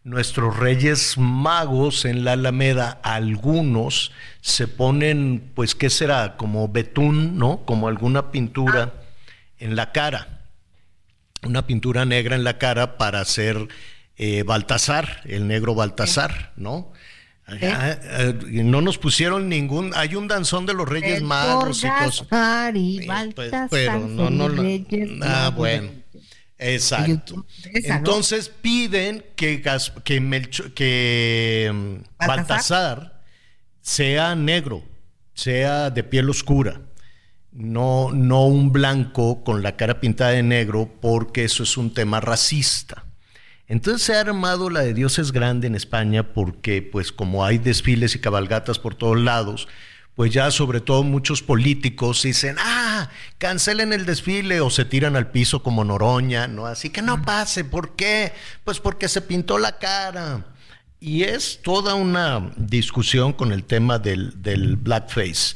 nuestros 0.03 0.57
reyes 0.57 1.17
magos 1.17 2.05
en 2.05 2.23
la 2.23 2.33
Alameda, 2.33 2.99
algunos 3.03 4.11
se 4.41 4.67
ponen, 4.67 5.51
pues, 5.53 5.75
¿qué 5.75 5.91
será? 5.91 6.37
Como 6.37 6.67
betún, 6.67 7.37
¿no? 7.37 7.63
Como 7.65 7.87
alguna 7.87 8.31
pintura 8.31 8.98
en 9.59 9.75
la 9.75 9.91
cara. 9.91 10.45
Una 11.43 11.65
pintura 11.65 12.05
negra 12.05 12.35
en 12.35 12.43
la 12.43 12.57
cara 12.57 12.97
para 12.97 13.21
hacer 13.21 13.67
eh, 14.17 14.43
Baltasar, 14.43 15.21
el 15.25 15.47
negro 15.47 15.75
Baltasar, 15.75 16.51
¿no? 16.57 16.91
Ah, 17.47 17.97
eh, 18.03 18.33
no 18.43 18.81
nos 18.81 18.97
pusieron 18.97 19.49
ningún. 19.49 19.91
Hay 19.95 20.15
un 20.15 20.27
danzón 20.27 20.65
de 20.65 20.73
los 20.73 20.87
Reyes 20.87 21.17
El 21.17 21.23
Magos 21.23 21.83
y 21.83 21.87
cosas. 21.87 22.27
Y 22.73 22.97
pues, 22.97 23.07
Baltasar 23.07 23.69
pero 23.69 23.99
no, 23.99 24.29
no, 24.29 24.49
reyes 24.49 25.09
ah, 25.23 25.51
bueno. 25.55 25.89
Exacto. 26.57 27.45
Entonces 27.73 28.49
piden 28.49 29.25
que, 29.35 29.61
que, 29.61 30.21
Melcho- 30.21 30.73
que 30.73 31.71
mm. 31.73 32.25
Baltasar 32.27 33.21
sea 33.81 34.35
negro, 34.35 34.83
sea 35.33 35.89
de 35.89 36.03
piel 36.03 36.29
oscura, 36.29 36.81
no, 37.51 38.11
no 38.11 38.45
un 38.45 38.71
blanco 38.71 39.43
con 39.43 39.63
la 39.63 39.75
cara 39.75 39.99
pintada 39.99 40.31
de 40.31 40.43
negro, 40.43 40.89
porque 41.01 41.43
eso 41.43 41.63
es 41.63 41.77
un 41.77 41.93
tema 41.93 42.19
racista. 42.19 43.05
Entonces 43.67 44.01
se 44.01 44.15
ha 44.15 44.21
armado 44.21 44.69
la 44.69 44.81
de 44.81 44.95
Dios 44.95 45.19
es 45.19 45.31
grande 45.31 45.67
en 45.67 45.75
España 45.75 46.33
porque 46.33 46.81
pues 46.81 47.11
como 47.11 47.45
hay 47.45 47.59
desfiles 47.59 48.15
y 48.15 48.19
cabalgatas 48.19 48.79
por 48.79 48.95
todos 48.95 49.19
lados, 49.19 49.67
pues 50.15 50.33
ya 50.33 50.49
sobre 50.49 50.81
todo 50.81 51.03
muchos 51.03 51.43
políticos 51.43 52.23
dicen, 52.23 52.55
ah, 52.59 53.09
cancelen 53.37 53.93
el 53.93 54.07
desfile 54.07 54.59
o 54.59 54.71
se 54.71 54.85
tiran 54.85 55.15
al 55.15 55.29
piso 55.29 55.61
como 55.61 55.85
Noroña, 55.85 56.47
¿no? 56.47 56.65
Así 56.65 56.89
que 56.89 57.03
no 57.03 57.21
pase, 57.21 57.63
¿por 57.63 57.95
qué? 57.95 58.33
Pues 58.63 58.79
porque 58.79 59.07
se 59.07 59.21
pintó 59.21 59.59
la 59.59 59.77
cara. 59.77 60.47
Y 60.99 61.23
es 61.23 61.61
toda 61.63 61.93
una 61.93 62.51
discusión 62.57 63.31
con 63.31 63.53
el 63.53 63.63
tema 63.63 63.99
del, 63.99 64.41
del 64.41 64.75
blackface. 64.75 65.55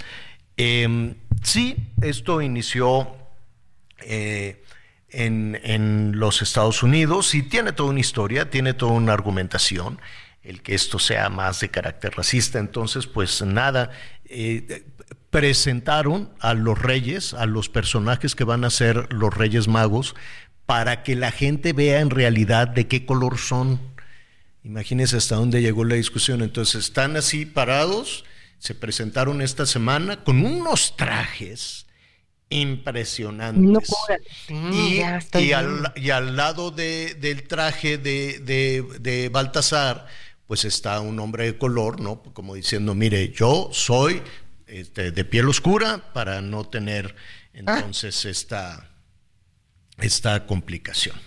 Eh, 0.57 1.15
sí, 1.41 1.75
esto 2.01 2.41
inició 2.41 3.15
eh, 4.01 4.63
en, 5.09 5.59
en 5.63 6.19
los 6.19 6.41
Estados 6.41 6.83
Unidos 6.83 7.33
y 7.35 7.43
tiene 7.43 7.71
toda 7.71 7.89
una 7.89 7.99
historia, 7.99 8.49
tiene 8.49 8.73
toda 8.73 8.93
una 8.93 9.13
argumentación, 9.13 9.99
el 10.43 10.61
que 10.61 10.75
esto 10.75 10.99
sea 10.99 11.29
más 11.29 11.59
de 11.59 11.69
carácter 11.69 12.13
racista. 12.15 12.59
Entonces, 12.59 13.07
pues 13.07 13.41
nada, 13.41 13.91
eh, 14.25 14.85
presentaron 15.29 16.29
a 16.39 16.53
los 16.53 16.79
reyes, 16.79 17.33
a 17.33 17.45
los 17.45 17.69
personajes 17.69 18.35
que 18.35 18.43
van 18.43 18.65
a 18.65 18.69
ser 18.69 19.11
los 19.11 19.33
reyes 19.33 19.67
magos, 19.67 20.15
para 20.65 21.03
que 21.03 21.15
la 21.15 21.31
gente 21.31 21.73
vea 21.73 21.99
en 21.99 22.09
realidad 22.09 22.67
de 22.67 22.87
qué 22.87 23.05
color 23.05 23.37
son. 23.37 23.79
Imagínense 24.63 25.17
hasta 25.17 25.35
dónde 25.35 25.61
llegó 25.61 25.85
la 25.85 25.95
discusión. 25.95 26.41
Entonces 26.41 26.85
están 26.85 27.15
así 27.17 27.45
parados, 27.45 28.25
se 28.63 28.73
presentaron 28.75 29.41
esta 29.41 29.65
semana 29.65 30.23
con 30.23 30.45
unos 30.45 30.95
trajes 30.95 31.85
impresionantes. 32.47 33.61
Locura. 33.89 34.17
Sí, 34.47 35.01
Y, 35.41 35.51
al, 35.51 35.91
y 35.97 36.09
al 36.11 36.37
lado 36.37 36.71
de- 36.71 37.15
del 37.15 37.43
traje 37.45 37.97
de, 37.97 38.39
de, 38.39 38.85
de 39.01 39.27
Baltasar, 39.27 40.07
pues 40.47 40.63
está 40.63 41.01
un 41.01 41.19
hombre 41.19 41.43
de 41.43 41.57
color, 41.57 41.99
¿no? 41.99 42.23
Como 42.23 42.55
diciendo, 42.55 42.95
mire, 42.95 43.33
yo 43.33 43.69
soy 43.73 44.21
este, 44.67 45.11
de 45.11 45.25
piel 45.25 45.49
oscura 45.49 46.13
para 46.13 46.39
no 46.39 46.63
tener 46.63 47.15
entonces 47.53 48.23
esta, 48.23 48.89
esta 49.97 50.45
complicación. 50.45 51.17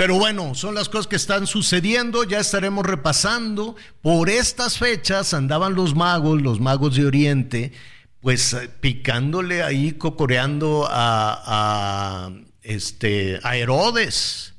Pero 0.00 0.14
bueno, 0.14 0.54
son 0.54 0.74
las 0.74 0.88
cosas 0.88 1.08
que 1.08 1.16
están 1.16 1.46
sucediendo, 1.46 2.24
ya 2.24 2.38
estaremos 2.38 2.86
repasando. 2.86 3.76
Por 4.00 4.30
estas 4.30 4.78
fechas 4.78 5.34
andaban 5.34 5.74
los 5.74 5.94
magos, 5.94 6.40
los 6.40 6.58
magos 6.58 6.96
de 6.96 7.04
Oriente, 7.04 7.72
pues 8.22 8.54
eh, 8.54 8.70
picándole 8.80 9.62
ahí, 9.62 9.92
cocoreando 9.92 10.88
a, 10.90 11.42
a, 11.44 12.30
este, 12.62 13.40
a 13.42 13.58
Herodes. 13.58 14.54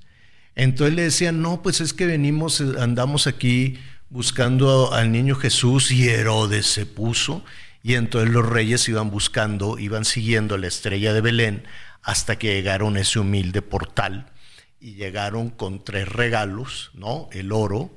Entonces 0.54 0.96
le 0.96 1.02
decían, 1.06 1.42
no, 1.42 1.64
pues 1.64 1.82
es 1.82 1.96
que 1.96 2.06
venimos, 2.06 2.62
eh, 2.62 2.74
andamos 2.78 3.26
aquí 3.26 3.80
buscando 4.12 4.94
al 4.94 5.12
niño 5.12 5.34
Jesús 5.34 5.90
y 5.90 6.08
Herodes 6.08 6.68
se 6.68 6.86
puso. 6.86 7.44
Y 7.82 7.96
entonces 7.96 8.30
los 8.30 8.48
reyes 8.48 8.88
iban 8.88 9.10
buscando, 9.10 9.80
iban 9.80 10.06
siguiendo 10.06 10.60
la 10.60 10.68
estrella 10.68 11.14
de 11.14 11.22
Belén 11.22 11.64
hasta 12.04 12.38
que 12.38 12.54
llegaron 12.54 12.96
a 12.96 13.00
ese 13.00 13.18
humilde 13.18 13.64
portal 13.64 14.32
y 14.82 14.96
llegaron 14.96 15.52
con 15.52 15.84
tres 15.84 16.10
regalos, 16.10 16.90
¿no? 16.96 17.30
El 17.32 17.52
oro, 17.52 17.92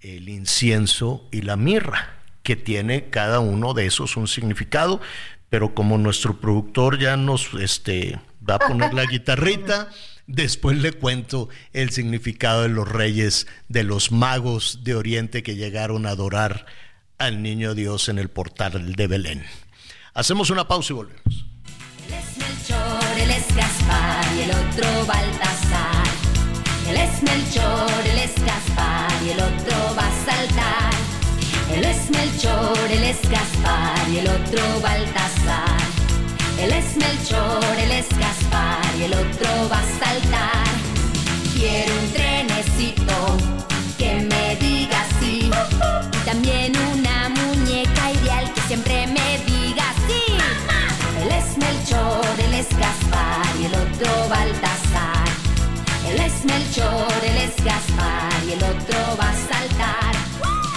el 0.00 0.28
incienso 0.28 1.26
y 1.32 1.40
la 1.40 1.56
mirra, 1.56 2.20
que 2.42 2.54
tiene 2.54 3.08
cada 3.08 3.40
uno 3.40 3.72
de 3.72 3.86
esos 3.86 4.16
un 4.16 4.28
significado, 4.28 5.00
pero 5.48 5.74
como 5.74 5.96
nuestro 5.96 6.38
productor 6.38 6.98
ya 6.98 7.16
nos 7.16 7.54
este, 7.54 8.20
va 8.48 8.56
a 8.56 8.58
poner 8.58 8.92
la 8.92 9.06
guitarrita, 9.06 9.88
después 10.26 10.76
le 10.76 10.92
cuento 10.92 11.48
el 11.72 11.90
significado 11.90 12.62
de 12.62 12.68
los 12.68 12.86
reyes, 12.86 13.46
de 13.68 13.82
los 13.82 14.12
magos 14.12 14.80
de 14.84 14.94
Oriente 14.94 15.42
que 15.42 15.56
llegaron 15.56 16.04
a 16.04 16.10
adorar 16.10 16.66
al 17.18 17.42
niño 17.42 17.74
Dios 17.74 18.10
en 18.10 18.18
el 18.18 18.28
portal 18.28 18.94
de 18.94 19.06
Belén. 19.06 19.44
Hacemos 20.12 20.50
una 20.50 20.68
pausa 20.68 20.92
y 20.92 20.96
volvemos. 20.96 21.46
Él 22.06 22.14
es 22.14 22.36
Melchor, 22.36 23.18
él 23.18 23.30
es 23.30 23.56
Gaspar 23.56 24.24
y 24.36 24.42
el 24.42 24.50
otro 24.50 25.06
Baltasar. 25.06 25.95
Él 26.88 26.96
es 26.96 27.22
Melchor, 27.22 27.90
él 28.04 28.18
es 28.18 28.34
Gaspar 28.44 29.10
y 29.24 29.30
el 29.30 29.40
otro 29.40 29.76
va 29.98 30.06
a 30.06 30.24
saltar. 30.24 30.90
Él 31.74 31.84
es 31.84 32.10
Melchor, 32.10 32.78
él 32.90 33.02
es 33.02 33.20
Gaspar 33.28 34.08
y 34.08 34.18
el 34.18 34.28
otro 34.28 34.62
Baltasar. 34.80 35.80
Él 36.60 36.72
es 36.72 36.96
Melchor, 36.96 37.64
él 37.78 37.90
es 37.90 38.08
Gaspar 38.16 38.80
y 38.98 39.02
el 39.02 39.14
otro 39.14 39.68
va 39.70 39.80
a 39.80 40.04
saltar. 40.04 40.66
Quiero 41.54 41.92
un 42.02 42.12
trenecito 42.12 43.36
que 43.98 44.14
me 44.30 44.56
diga 44.56 45.04
sí. 45.18 45.50
Y 45.50 46.24
también 46.24 46.72
una 46.92 47.28
muñeca 47.30 48.12
ideal 48.12 48.52
que 48.54 48.60
siempre 48.62 49.06
me 49.08 49.38
diga 49.44 49.92
sí. 50.06 50.36
Él 51.20 51.32
es 51.32 51.58
Melchor, 51.58 52.24
él 52.38 52.54
es 52.54 52.68
Gaspar 52.78 53.44
y 53.60 53.64
el 53.64 53.74
otro 53.74 54.28
Baltasar. 54.28 54.85
Melchor, 56.46 57.06
él 57.24 57.36
es 57.38 57.64
Gaspar 57.64 58.32
y 58.46 58.52
el 58.52 58.62
otro 58.62 59.16
va 59.20 59.30
a 59.30 59.34
saltar. 59.34 60.16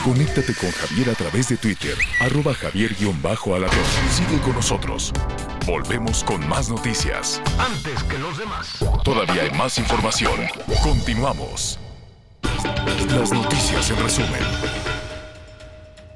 Conéctate 0.04 0.54
con 0.56 0.72
Javier 0.72 1.10
a 1.10 1.14
través 1.14 1.50
de 1.50 1.58
Twitter, 1.58 1.96
arroba 2.22 2.54
javier-alatón. 2.54 3.70
Sigue 4.12 4.40
con 4.42 4.54
nosotros. 4.54 5.14
Volvemos 5.66 6.24
con 6.24 6.48
más 6.48 6.70
noticias. 6.70 7.42
Antes 7.60 8.04
que 8.04 8.18
los 8.18 8.38
demás. 8.38 8.80
Todavía 9.04 9.44
hay 9.44 9.52
más 9.52 9.78
información. 9.78 10.40
Continuamos. 10.82 11.80
Las 13.10 13.32
noticias 13.32 13.90
en 13.92 13.98
resumen. 13.98 14.42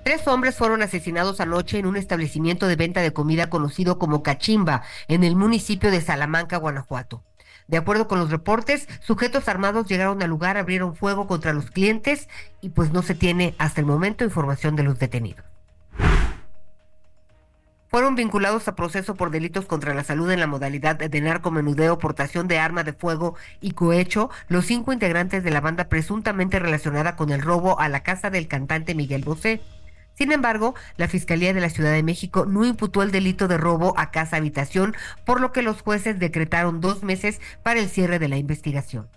Tres 0.03 0.27
hombres 0.27 0.55
fueron 0.55 0.81
asesinados 0.81 1.39
anoche 1.39 1.77
en 1.77 1.85
un 1.85 1.95
establecimiento 1.95 2.67
de 2.67 2.75
venta 2.75 3.01
de 3.01 3.13
comida 3.13 3.49
conocido 3.49 3.99
como 3.99 4.23
Cachimba, 4.23 4.83
en 5.07 5.23
el 5.23 5.35
municipio 5.35 5.91
de 5.91 6.01
Salamanca, 6.01 6.57
Guanajuato. 6.57 7.23
De 7.67 7.77
acuerdo 7.77 8.07
con 8.07 8.19
los 8.19 8.29
reportes, 8.29 8.87
sujetos 9.01 9.47
armados 9.47 9.87
llegaron 9.87 10.21
al 10.21 10.29
lugar, 10.29 10.57
abrieron 10.57 10.95
fuego 10.95 11.27
contra 11.27 11.53
los 11.53 11.71
clientes 11.71 12.27
y 12.61 12.69
pues 12.69 12.91
no 12.91 13.01
se 13.01 13.15
tiene 13.15 13.55
hasta 13.57 13.81
el 13.81 13.87
momento 13.87 14.23
información 14.23 14.75
de 14.75 14.83
los 14.83 14.99
detenidos. 14.99 15.45
Fueron 17.93 18.15
vinculados 18.15 18.67
a 18.67 18.75
proceso 18.75 19.13
por 19.13 19.29
delitos 19.29 19.65
contra 19.65 19.93
la 19.93 20.03
salud 20.03 20.31
en 20.31 20.39
la 20.39 20.47
modalidad 20.47 20.95
de 20.95 21.21
narcomenudeo, 21.21 21.99
portación 21.99 22.47
de 22.47 22.57
arma 22.57 22.83
de 22.83 22.93
fuego 22.93 23.35
y 23.61 23.73
cohecho 23.73 24.31
los 24.47 24.65
cinco 24.65 24.93
integrantes 24.93 25.43
de 25.43 25.51
la 25.51 25.61
banda 25.61 25.89
presuntamente 25.89 26.57
relacionada 26.57 27.15
con 27.15 27.29
el 27.29 27.43
robo 27.43 27.79
a 27.79 27.89
la 27.89 28.01
casa 28.01 28.31
del 28.31 28.47
cantante 28.47 28.95
Miguel 28.95 29.23
Bosé. 29.23 29.61
Sin 30.13 30.31
embargo, 30.31 30.75
la 30.97 31.07
Fiscalía 31.07 31.53
de 31.53 31.61
la 31.61 31.69
Ciudad 31.69 31.91
de 31.91 32.03
México 32.03 32.45
no 32.45 32.65
imputó 32.65 33.01
el 33.01 33.11
delito 33.11 33.47
de 33.47 33.57
robo 33.57 33.93
a 33.97 34.11
casa 34.11 34.37
habitación, 34.37 34.95
por 35.25 35.41
lo 35.41 35.51
que 35.51 35.63
los 35.63 35.81
jueces 35.81 36.19
decretaron 36.19 36.81
dos 36.81 37.03
meses 37.03 37.41
para 37.63 37.79
el 37.79 37.89
cierre 37.89 38.19
de 38.19 38.27
la 38.27 38.37
investigación. 38.37 39.07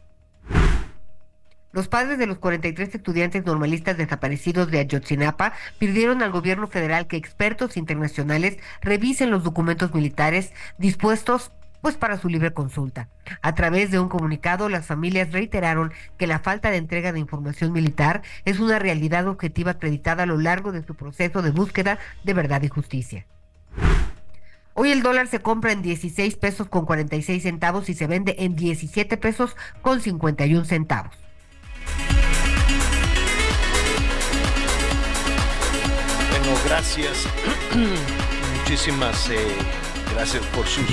Los 1.73 1.89
padres 1.89 2.19
de 2.19 2.27
los 2.27 2.39
43 2.39 2.95
estudiantes 2.95 3.45
normalistas 3.45 3.99
desaparecidos 3.99 4.71
de 4.71 4.79
Ayotzinapa 4.79 5.53
pidieron 5.79 6.23
al 6.23 6.31
gobierno 6.31 6.69
federal 6.69 7.07
que 7.07 7.19
expertos 7.19 7.77
internacionales 7.77 8.57
revisen 8.81 9.31
los 9.31 9.45
documentos 9.45 9.93
militares 9.93 10.55
dispuestos 10.79 11.53
pues 11.87 11.97
para 11.97 12.19
su 12.19 12.29
libre 12.29 12.53
consulta. 12.53 13.09
A 13.43 13.55
través 13.55 13.93
de 13.93 14.01
un 14.01 14.09
comunicado, 14.09 14.69
las 14.69 14.87
familias 14.87 15.31
reiteraron 15.31 15.93
que 16.19 16.27
la 16.27 16.41
falta 16.41 16.73
de 16.73 16.79
entrega 16.79 17.13
de 17.13 17.21
información 17.21 17.71
militar 17.71 18.23
es 18.45 18.59
una 18.59 18.81
realidad 18.81 19.29
objetiva 19.29 19.71
acreditada 19.71 20.25
a 20.25 20.27
lo 20.27 20.37
largo 20.37 20.73
de 20.73 20.85
su 20.85 20.97
proceso 20.97 21.43
de 21.43 21.53
búsqueda 21.53 22.01
de 22.25 22.35
verdad 22.35 22.61
y 22.63 22.69
justicia. 22.69 23.25
Hoy 24.75 24.91
el 24.91 25.05
dólar 25.05 25.29
se 25.29 25.39
compra 25.39 25.71
en 25.71 25.81
16 25.81 26.35
pesos 26.35 26.69
con 26.69 26.87
46 26.87 27.45
centavos 27.45 27.89
y 27.89 27.95
se 27.95 28.09
vende 28.09 28.35
en 28.41 28.57
17 28.57 29.17
pesos 29.17 29.57
con 29.81 30.01
51 30.01 30.65
centavos. 30.65 31.15
Bueno, 36.31 36.59
gracias. 36.65 37.29
Muchísimas 38.59 39.31
eh, 39.31 39.39
gracias 40.13 40.45
por 40.47 40.67
sus 40.67 40.85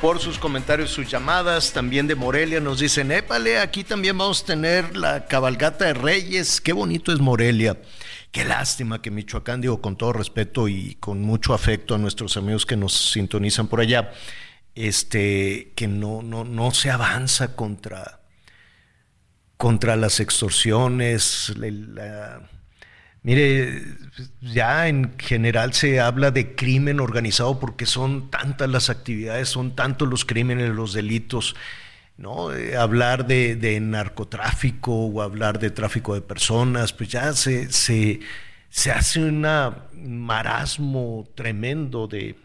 por 0.00 0.20
sus 0.20 0.38
comentarios, 0.38 0.90
sus 0.90 1.10
llamadas, 1.10 1.72
también 1.72 2.06
de 2.06 2.14
Morelia 2.14 2.60
nos 2.60 2.80
dicen, 2.80 3.10
épale, 3.10 3.58
aquí 3.58 3.84
también 3.84 4.16
vamos 4.16 4.42
a 4.42 4.46
tener 4.46 4.96
la 4.96 5.26
cabalgata 5.26 5.86
de 5.86 5.94
Reyes, 5.94 6.60
qué 6.60 6.72
bonito 6.72 7.12
es 7.12 7.20
Morelia. 7.20 7.78
Qué 8.32 8.44
lástima 8.44 9.00
que 9.00 9.10
Michoacán, 9.10 9.60
digo 9.60 9.80
con 9.80 9.96
todo 9.96 10.12
respeto 10.12 10.68
y 10.68 10.96
con 10.96 11.22
mucho 11.22 11.54
afecto 11.54 11.94
a 11.94 11.98
nuestros 11.98 12.36
amigos 12.36 12.66
que 12.66 12.76
nos 12.76 12.92
sintonizan 13.12 13.68
por 13.68 13.80
allá, 13.80 14.12
este, 14.74 15.72
que 15.74 15.88
no, 15.88 16.22
no, 16.22 16.44
no 16.44 16.70
se 16.72 16.90
avanza 16.90 17.56
contra, 17.56 18.20
contra 19.56 19.96
las 19.96 20.20
extorsiones, 20.20 21.54
la, 21.56 22.48
Mire, 23.26 23.82
ya 24.40 24.86
en 24.86 25.18
general 25.18 25.72
se 25.74 25.98
habla 25.98 26.30
de 26.30 26.54
crimen 26.54 27.00
organizado 27.00 27.58
porque 27.58 27.84
son 27.84 28.30
tantas 28.30 28.70
las 28.70 28.88
actividades, 28.88 29.48
son 29.48 29.74
tantos 29.74 30.08
los 30.08 30.24
crímenes, 30.24 30.70
los 30.70 30.92
delitos, 30.92 31.56
¿no? 32.16 32.54
Eh, 32.54 32.76
hablar 32.76 33.26
de, 33.26 33.80
narcotráfico 33.80 34.92
o 35.06 35.22
hablar 35.22 35.58
de 35.58 35.70
tráfico 35.70 36.14
de 36.14 36.20
personas, 36.20 36.92
pues 36.92 37.08
ya 37.08 37.32
se, 37.32 37.72
se, 37.72 38.20
se 38.68 38.92
hace 38.92 39.18
un 39.18 39.44
marasmo 40.24 41.28
tremendo 41.34 42.06
de, 42.06 42.36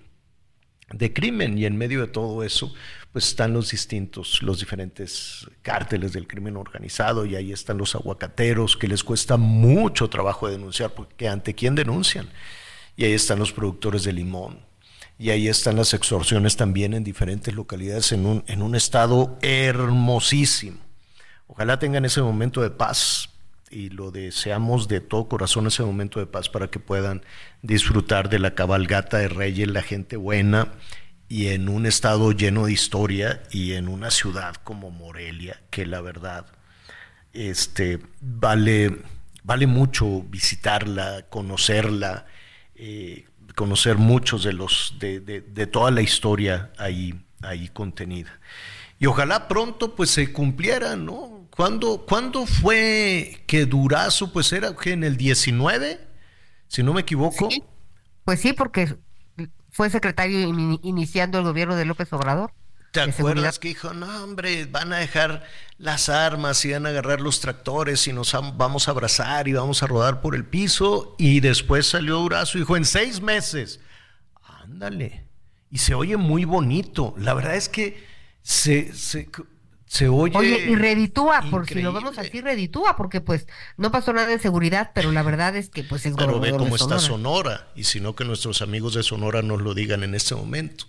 de 0.92 1.14
crimen 1.14 1.60
y 1.60 1.66
en 1.66 1.78
medio 1.78 2.02
de 2.02 2.08
todo 2.08 2.44
eso, 2.44 2.74
pues 3.12 3.28
están 3.28 3.54
los 3.54 3.72
distintos, 3.72 4.42
los 4.42 4.60
diferentes 4.60 5.48
cárteles 5.62 6.14
del 6.14 6.28
crimen 6.28 6.56
organizado 6.56 7.26
y 7.26 7.36
ahí 7.36 7.52
están 7.52 7.78
los 7.78 7.94
aguacateros 7.96 8.78
que 8.78 8.88
les 8.88 9.04
cuesta 9.04 9.36
mucho 9.36 10.10
trabajo 10.10 10.48
denunciar 10.48 10.94
porque 10.94 11.28
ante 11.28 11.54
quién 11.54 11.76
denuncian. 11.76 12.30
Y 12.96 13.04
ahí 13.04 13.14
están 13.14 13.40
los 13.40 13.52
productores 13.52 14.04
de 14.04 14.14
limón. 14.14 14.60
Y 15.20 15.30
ahí 15.30 15.48
están 15.50 15.76
las 15.76 15.94
extorsiones 15.94 16.56
también 16.56 16.94
en 16.94 17.04
diferentes 17.04 17.54
localidades 17.54 18.12
en 18.12 18.26
un, 18.26 18.44
en 18.48 18.62
un 18.62 18.76
estado 18.76 19.38
hermosísimo. 19.42 20.78
Ojalá 21.48 21.80
tengan 21.80 22.06
ese 22.06 22.22
momento 22.22 22.62
de 22.62 22.70
paz 22.70 23.30
y 23.70 23.90
lo 23.90 24.12
deseamos 24.12 24.88
de 24.88 25.02
todo 25.02 25.28
corazón 25.28 25.68
ese 25.68 25.84
momento 25.84 26.20
de 26.20 26.26
paz 26.28 26.50
para 26.50 26.70
que 26.70 26.80
puedan 26.80 27.24
disfrutar 27.62 28.30
de 28.30 28.40
la 28.40 28.56
cabalgata 28.56 29.18
de 29.18 29.28
Reyes, 29.28 29.68
la 29.70 29.82
gente 29.82 30.18
buena 30.18 30.74
y 31.32 31.48
en 31.48 31.70
un 31.70 31.86
estado 31.86 32.34
lleno 32.34 32.66
de 32.66 32.74
historia 32.74 33.42
y 33.52 33.72
en 33.72 33.88
una 33.88 34.12
ciudad 34.12 34.54
como 34.66 34.92
Morelia, 34.92 35.62
que 35.70 35.86
la 35.86 36.02
verdad 36.02 36.46
este, 37.32 38.02
vale, 38.20 38.98
vale 39.42 39.66
mucho 39.66 40.24
visitarla, 40.24 41.28
conocerla, 41.30 42.26
eh, 42.76 43.28
conocer 43.56 43.96
muchos 43.96 44.44
de 44.44 44.52
los 44.52 44.96
de, 45.00 45.22
de, 45.22 45.68
toda 45.68 45.90
la 45.90 46.02
historia 46.02 46.74
ahí, 46.78 47.24
ahí 47.42 47.70
contenida. 47.70 48.38
Y 49.00 49.06
ojalá 49.06 49.48
pronto 49.48 49.96
pues 49.96 50.10
se 50.12 50.34
cumpliera, 50.34 50.98
¿no? 50.98 51.48
¿Cuándo, 51.56 52.06
¿Cuándo, 52.06 52.46
fue 52.46 53.42
que 53.48 53.66
Durazo, 53.66 54.34
pues 54.34 54.52
era 54.52 54.76
que 54.76 54.92
en 54.92 55.06
el 55.06 55.16
19, 55.16 55.98
si 56.68 56.84
no 56.84 56.94
me 56.94 57.02
equivoco? 57.02 57.48
Pues 58.26 58.42
sí, 58.42 58.52
porque 58.52 58.98
fue 59.82 59.90
secretario 59.90 60.40
iniciando 60.84 61.40
el 61.40 61.44
gobierno 61.44 61.76
de 61.76 61.86
López 61.86 62.14
Obrador. 62.14 62.54
¿Te 62.92 63.02
acuerdas 63.02 63.58
que 63.58 63.70
dijo, 63.70 63.96
no, 63.96 64.24
hombre, 64.24 64.66
van 64.66 64.94
a 64.94 64.98
dejar 64.98 65.44
las 65.80 66.08
armas 66.08 66.64
y 66.66 66.72
van 66.72 66.86
a 66.86 66.90
agarrar 66.90 67.20
los 67.20 67.42
tractores 67.42 68.08
y 68.08 68.14
nos 68.14 68.32
vamos 68.32 68.88
a 68.88 68.92
abrazar 68.92 69.48
y 69.48 69.54
vamos 69.54 69.82
a 69.82 69.88
rodar 69.88 70.22
por 70.22 70.36
el 70.36 70.46
piso? 70.46 71.16
Y 71.18 71.40
después 71.40 71.88
salió 71.88 72.18
Durazo 72.18 72.60
y 72.60 72.62
dijo, 72.62 72.78
en 72.78 72.86
seis 72.86 73.24
meses, 73.24 73.80
ándale. 74.44 75.26
Y 75.72 75.80
se 75.80 75.96
oye 75.96 76.16
muy 76.16 76.46
bonito. 76.46 77.16
La 77.18 77.34
verdad 77.34 77.56
es 77.56 77.68
que 77.68 78.06
se, 78.44 78.94
se, 78.94 79.32
se 79.92 80.08
oye. 80.08 80.38
Oye, 80.38 80.70
y 80.70 80.76
reditúa, 80.76 81.42
por 81.52 81.68
si 81.68 81.82
lo 81.82 81.92
vemos 81.92 82.18
así, 82.18 82.40
reditúa, 82.40 82.96
porque 82.96 83.20
pues 83.20 83.46
no 83.76 83.92
pasó 83.92 84.14
nada 84.14 84.28
de 84.28 84.40
seguridad, 84.40 84.92
pero 84.96 85.12
la 85.12 85.22
verdad 85.22 85.54
es 85.58 85.68
que 85.68 85.84
pues 85.84 86.06
es 86.06 86.16
Pero 86.16 86.40
ve 86.40 86.52
cómo 86.52 86.78
está 86.78 86.98
Sonora, 86.98 87.68
y 87.76 87.84
si 87.84 88.00
no 88.00 88.16
que 88.16 88.24
nuestros 88.24 88.62
amigos 88.62 88.94
de 88.94 89.04
Sonora 89.04 89.42
nos 89.42 89.62
lo 89.62 89.74
digan 89.74 90.04
en 90.04 90.16
este 90.16 90.34
momento. 90.34 90.86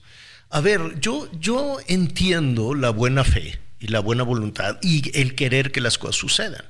A 0.50 0.60
ver, 0.60 1.00
yo, 1.00 1.28
yo 1.32 1.78
entiendo 1.88 2.76
la 2.76 2.90
buena 2.90 3.24
fe 3.24 3.58
y 3.80 3.88
la 3.88 3.98
buena 3.98 4.22
voluntad 4.22 4.78
y 4.82 5.10
el 5.18 5.34
querer 5.34 5.72
que 5.72 5.80
las 5.80 5.98
cosas 5.98 6.14
sucedan. 6.14 6.64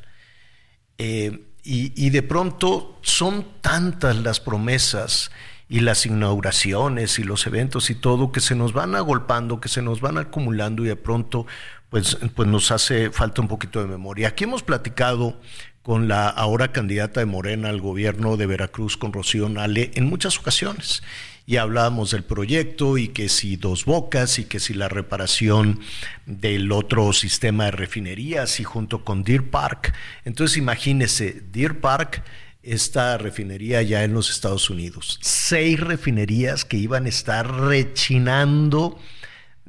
Eh, 0.97 1.39
y, 1.63 1.93
y 2.03 2.09
de 2.09 2.23
pronto 2.23 2.99
son 3.03 3.47
tantas 3.61 4.17
las 4.17 4.41
promesas 4.41 5.31
y 5.69 5.81
las 5.81 6.07
inauguraciones 6.07 7.19
y 7.19 7.25
los 7.25 7.47
eventos 7.47 7.91
y 7.91 7.95
todo 7.95 8.33
que 8.33 8.41
se 8.41 8.55
nos 8.55 8.73
van 8.73 8.95
agolpando, 8.95 9.61
que 9.61 9.69
se 9.69 9.83
nos 9.83 10.01
van 10.01 10.17
acumulando 10.17 10.83
y 10.83 10.89
de 10.89 10.97
pronto 10.97 11.47
pues, 11.93 12.17
pues 12.35 12.49
nos 12.49 12.71
hace 12.71 13.11
falta 13.11 13.43
un 13.43 13.49
poquito 13.49 13.79
de 13.79 13.87
memoria. 13.87 14.29
Aquí 14.29 14.45
hemos 14.45 14.63
platicado 14.63 15.39
con 15.83 16.09
la 16.09 16.27
ahora 16.27 16.73
candidata 16.73 17.21
de 17.21 17.27
Morena 17.27 17.69
al 17.69 17.83
gobierno 17.83 18.39
de 18.39 18.47
Veracruz, 18.47 18.97
con 18.97 19.13
Rocío 19.13 19.51
Nale, 19.51 19.91
en 19.95 20.07
muchas 20.07 20.39
ocasiones. 20.39 21.03
Y 21.45 21.59
hablábamos 21.59 22.13
del 22.13 22.25
proyecto 22.25 22.97
y 22.97 23.09
que 23.09 23.29
si 23.29 23.57
dos 23.57 23.85
bocas 23.85 24.39
y 24.39 24.45
que 24.45 24.59
si 24.59 24.73
la 24.73 24.89
reparación 24.89 25.81
del 26.25 26.73
otro 26.73 27.13
sistema 27.13 27.67
de 27.67 27.73
refinerías 27.73 28.59
y 28.59 28.65
junto 28.65 29.05
con 29.05 29.23
Deer 29.23 29.51
Park. 29.51 29.93
Entonces 30.25 30.57
imagínese, 30.57 31.43
Deer 31.53 31.79
Park, 31.79 32.25
esta 32.63 33.19
refinería 33.19 33.83
ya 33.83 34.03
en 34.03 34.15
los 34.15 34.31
Estados 34.31 34.71
Unidos. 34.71 35.19
Seis 35.21 35.79
refinerías 35.79 36.65
que 36.65 36.79
iban 36.79 37.05
a 37.05 37.11
estar 37.11 37.55
rechinando 37.55 38.99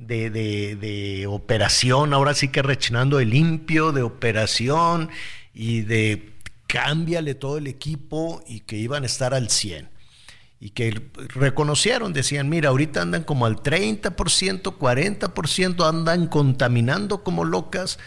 de, 0.08 0.30
de, 0.30 1.28
operación, 1.28 2.14
ahora 2.14 2.34
sí 2.34 2.50
que 2.50 2.62
rechinando 2.62 3.18
de 3.18 3.26
limpio, 3.26 3.92
de 3.92 4.04
operación 4.04 5.10
y 5.54 5.82
de 5.82 6.34
cámbiale 6.68 7.36
todo 7.36 7.58
el 7.58 7.68
equipo 7.68 8.44
y 8.48 8.62
que 8.62 8.78
iban 8.78 9.04
a 9.04 9.06
estar 9.06 9.34
al 9.34 9.50
100. 9.50 9.90
Y 10.60 10.70
que 10.70 11.10
reconocieron, 11.36 12.14
decían, 12.14 12.48
mira, 12.50 12.70
ahorita 12.70 13.02
andan 13.02 13.24
como 13.24 13.46
al 13.46 13.58
30%, 13.58 14.14
40%, 14.78 15.88
andan 15.88 16.28
contaminando 16.28 17.24
como 17.24 17.44
locas, 17.44 18.00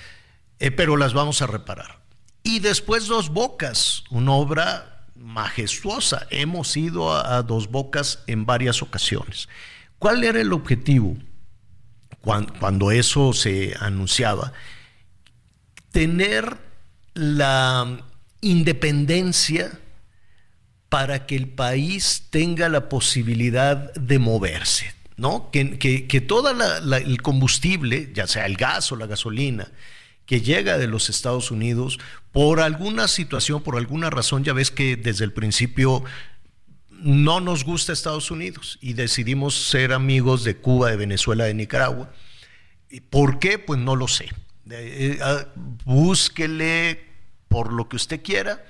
eh, 0.59 0.71
pero 0.71 0.97
las 0.97 1.13
vamos 1.13 1.43
a 1.43 1.47
reparar. 1.47 2.01
Y 2.43 2.61
después 2.61 3.09
dos 3.09 3.29
bocas, 3.31 4.05
una 4.11 4.33
obra 4.33 4.97
majestuosa. 5.17 6.27
Hemos 6.31 6.77
ido 6.77 7.13
a 7.13 7.43
Dos 7.43 7.71
Bocas 7.71 8.23
en 8.27 8.47
varias 8.47 8.83
ocasiones. 8.83 9.49
¿Cuál 9.99 10.25
era 10.25 10.41
el 10.41 10.53
objetivo 10.53 11.17
cuando, 12.27 12.91
eso 12.91 13.33
se 13.33 13.75
anunciaba? 13.79 14.53
Tener 15.93 16.57
la 17.15 18.01
independencia 18.41 19.79
para 20.89 21.27
que 21.27 21.37
el 21.37 21.49
país 21.49 22.25
tenga 22.31 22.69
la 22.69 22.89
posibilidad 22.89 23.93
de 23.95 24.19
moverse, 24.19 24.93
¿no? 25.17 25.51
Que, 25.53 25.79
que, 25.79 26.09
que 26.09 26.21
todo 26.21 26.51
el 26.51 27.23
combustible, 27.23 28.11
ya 28.13 28.27
sea 28.27 28.47
el 28.47 28.57
gas 28.57 28.91
o 28.91 28.97
la 28.97 29.07
gasolina, 29.07 29.69
que 30.27 30.41
llega 30.41 30.79
de 30.79 30.89
los 30.89 31.09
Estados 31.09 31.53
Unidos, 31.53 32.01
por 32.33 32.61
alguna 32.61 33.07
situación, 33.07 33.63
por 33.63 33.77
alguna 33.77 34.11
razón, 34.11 34.43
ya 34.43 34.53
ves 34.53 34.73
que 34.73 34.97
desde 34.97 35.25
el 35.25 35.33
principio 35.33 36.03
no 37.03 37.41
nos 37.41 37.65
gusta 37.65 37.93
Estados 37.93 38.31
Unidos 38.31 38.79
y 38.81 38.95
decidimos 38.95 39.55
ser 39.55 39.93
amigos 39.93 40.45
de 40.45 40.57
Cuba, 40.57 40.91
de 40.91 40.97
Venezuela, 40.97 41.45
de 41.45 41.55
Nicaragua. 41.55 42.11
¿Por 43.11 43.39
qué? 43.39 43.59
Pues 43.59 43.81
no 43.81 43.97
lo 43.97 44.09
sé. 44.09 44.31
Eh, 44.71 45.19
ah, 45.23 45.47
búsquele 45.85 47.01
por 47.49 47.73
lo 47.73 47.89
que 47.89 47.97
usted 47.97 48.23
quiera, 48.23 48.65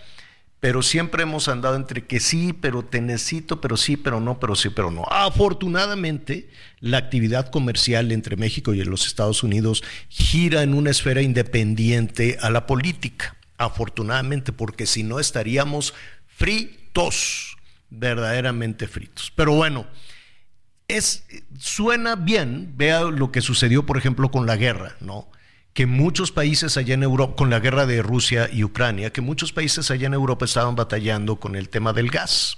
pero 0.61 0.83
siempre 0.83 1.23
hemos 1.23 1.49
andado 1.49 1.77
entre 1.77 2.07
que 2.07 2.21
sí, 2.21 2.53
pero 2.53 2.85
te 2.85 3.01
necesito, 3.01 3.61
pero 3.61 3.77
sí, 3.77 3.97
pero 3.97 4.21
no, 4.21 4.39
pero 4.39 4.55
sí, 4.55 4.69
pero 4.71 4.91
no. 4.91 5.05
Afortunadamente, 5.11 6.49
la 6.81 6.99
actividad 6.99 7.51
comercial 7.51 8.13
entre 8.13 8.37
México 8.37 8.75
y 8.75 8.85
los 8.85 9.07
Estados 9.07 9.43
Unidos 9.43 9.83
gira 10.09 10.63
en 10.63 10.75
una 10.75 10.91
esfera 10.91 11.23
independiente 11.23 12.39
a 12.41 12.51
la 12.51 12.67
política. 12.67 13.37
Afortunadamente, 13.59 14.53
porque 14.53 14.87
si 14.87 15.03
no 15.03 15.19
estaríamos 15.19 15.95
fritos, 16.27 17.56
verdaderamente 17.91 18.89
fritos. 18.89 19.33
Pero 19.35 19.53
bueno, 19.53 19.87
es, 20.89 21.27
suena 21.59 22.17
bien, 22.17 22.75
vea 22.77 23.03
lo 23.03 23.33
que 23.33 23.41
sucedió, 23.41 23.87
por 23.87 23.99
ejemplo, 23.99 24.31
con 24.31 24.47
la 24.47 24.57
guerra, 24.57 24.97
¿no? 25.01 25.29
que 25.77 25.85
muchos 25.85 26.33
países 26.33 26.79
allá 26.79 26.95
en 26.95 27.03
Europa, 27.03 27.37
con 27.37 27.51
la 27.51 27.61
guerra 27.61 27.85
de 27.85 28.01
Rusia 28.01 28.49
y 28.51 28.65
Ucrania, 28.65 29.13
que 29.13 29.21
muchos 29.21 29.53
países 29.53 29.91
allá 29.91 30.07
en 30.07 30.15
Europa 30.15 30.47
estaban 30.47 30.75
batallando 30.75 31.37
con 31.37 31.55
el 31.55 31.69
tema 31.69 31.93
del 31.93 32.09
gas 32.09 32.57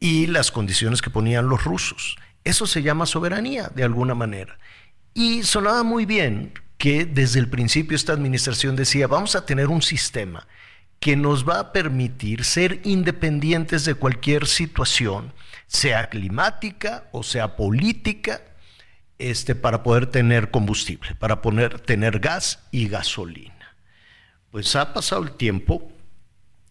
y 0.00 0.26
las 0.26 0.50
condiciones 0.50 1.02
que 1.02 1.10
ponían 1.10 1.50
los 1.50 1.64
rusos. 1.64 2.16
Eso 2.42 2.66
se 2.66 2.82
llama 2.82 3.04
soberanía, 3.04 3.70
de 3.74 3.84
alguna 3.84 4.14
manera. 4.14 4.58
Y 5.12 5.42
sonaba 5.42 5.82
muy 5.82 6.06
bien 6.06 6.54
que 6.78 7.04
desde 7.04 7.38
el 7.38 7.50
principio 7.50 7.94
esta 7.94 8.14
administración 8.14 8.76
decía, 8.76 9.06
vamos 9.08 9.36
a 9.36 9.44
tener 9.44 9.68
un 9.68 9.82
sistema 9.82 10.48
que 11.00 11.16
nos 11.16 11.48
va 11.48 11.60
a 11.60 11.72
permitir 11.72 12.44
ser 12.44 12.80
independientes 12.84 13.84
de 13.84 13.94
cualquier 13.94 14.46
situación, 14.46 15.32
sea 15.66 16.08
climática 16.08 17.04
o 17.12 17.22
sea 17.22 17.56
política, 17.56 18.42
este, 19.18 19.54
para 19.54 19.82
poder 19.82 20.06
tener 20.06 20.50
combustible, 20.50 21.14
para 21.14 21.40
poder 21.40 21.80
tener 21.80 22.18
gas 22.20 22.60
y 22.70 22.88
gasolina. 22.88 23.76
Pues 24.50 24.76
ha 24.76 24.92
pasado 24.92 25.22
el 25.22 25.32
tiempo. 25.32 25.90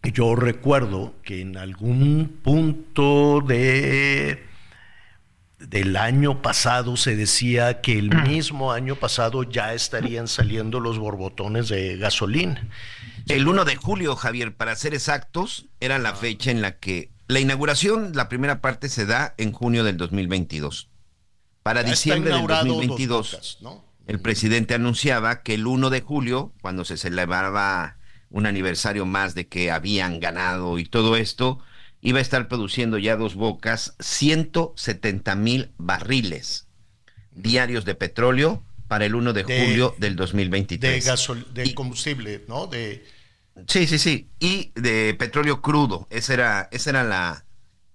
Yo 0.04 0.36
recuerdo 0.36 1.16
que 1.24 1.42
en 1.42 1.58
algún 1.58 2.40
punto 2.44 3.42
de 3.42 4.46
del 5.60 5.96
año 5.96 6.42
pasado 6.42 6.98
se 6.98 7.16
decía 7.16 7.82
que 7.82 7.98
el 7.98 8.10
mismo 8.24 8.72
año 8.72 8.96
pasado 8.96 9.44
ya 9.44 9.74
estarían 9.74 10.28
saliendo 10.28 10.80
los 10.80 11.00
borbotones 11.00 11.70
de 11.70 11.98
gasolina. 11.98 12.68
El 13.28 13.48
1 13.48 13.66
de 13.66 13.76
julio, 13.76 14.16
Javier, 14.16 14.56
para 14.56 14.76
ser 14.76 14.94
exactos, 14.94 15.66
era 15.80 15.98
la 15.98 16.14
fecha 16.14 16.52
en 16.52 16.62
la 16.62 16.78
que 16.78 17.12
la 17.28 17.40
inauguración, 17.40 18.12
la 18.14 18.30
primera 18.30 18.62
parte 18.62 18.88
se 18.88 19.06
da 19.06 19.34
en 19.38 19.52
junio 19.52 19.84
del 19.84 19.98
2022. 19.98 20.90
Para 21.64 21.82
diciembre 21.82 22.32
del 22.32 22.46
2022, 22.46 23.60
el 24.06 24.20
presidente 24.20 24.76
anunciaba 24.76 25.42
que 25.42 25.56
el 25.56 25.66
1 25.66 25.90
de 25.90 26.02
julio, 26.02 26.54
cuando 26.62 26.86
se 26.86 26.98
celebraba 26.98 27.98
un 28.30 28.46
aniversario 28.46 29.08
más 29.08 29.34
de 29.34 29.48
que 29.48 29.72
habían 29.72 30.20
ganado 30.20 30.78
y 30.78 30.86
todo 30.86 31.16
esto, 31.16 31.60
iba 32.02 32.20
a 32.20 32.22
estar 32.22 32.48
produciendo 32.48 33.00
ya 33.00 33.16
dos 33.16 33.34
bocas 33.34 33.96
170 34.00 35.36
mil 35.36 35.72
barriles 35.78 36.68
diarios 37.32 37.86
de 37.86 37.96
petróleo 37.96 38.64
para 38.88 39.06
el 39.06 39.16
1 39.16 39.34
de, 39.34 39.44
julio 39.44 39.96
del 39.98 40.16
2023. 40.16 41.04
De, 41.04 41.10
gasol 41.10 41.48
de 41.54 41.74
combustible, 41.74 42.46
¿no? 42.48 42.68
De... 42.68 43.04
Sí, 43.68 43.88
sí, 43.88 43.98
sí. 43.98 44.30
Y 44.40 44.72
de 44.76 45.16
petróleo 45.18 45.62
crudo. 45.62 46.08
Esa 46.10 46.34
era, 46.34 46.70
esa 46.72 46.90
era 46.90 47.04
la, 47.04 47.46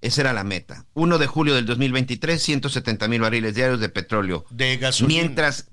esa 0.01 0.23
era 0.23 0.33
la 0.33 0.45
meta. 0.45 0.87
1 0.95 1.19
de 1.19 1.27
julio 1.27 1.55
del 1.55 1.67
2023, 1.67 2.43
170 2.43 3.09
mil 3.09 3.21
barriles 3.21 3.55
diarios 3.55 3.81
de 3.81 3.89
petróleo. 3.89 4.45
De 4.51 4.77
gasolina. 4.79 5.23
Mientras 5.23 5.69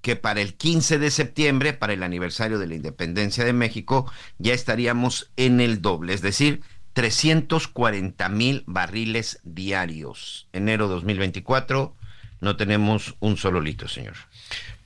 que 0.00 0.16
para 0.16 0.40
el 0.40 0.54
15 0.54 0.98
de 0.98 1.10
septiembre, 1.10 1.72
para 1.72 1.92
el 1.92 2.02
aniversario 2.02 2.58
de 2.58 2.66
la 2.66 2.74
independencia 2.76 3.44
de 3.44 3.52
México, 3.52 4.10
ya 4.38 4.54
estaríamos 4.54 5.30
en 5.36 5.60
el 5.60 5.82
doble, 5.82 6.14
es 6.14 6.22
decir, 6.22 6.62
340 6.92 8.28
mil 8.28 8.64
barriles 8.66 9.40
diarios. 9.44 10.48
Enero 10.52 10.88
2024, 10.88 11.94
no 12.40 12.56
tenemos 12.56 13.16
un 13.20 13.36
solo 13.36 13.60
litro, 13.60 13.88
señor. 13.88 14.14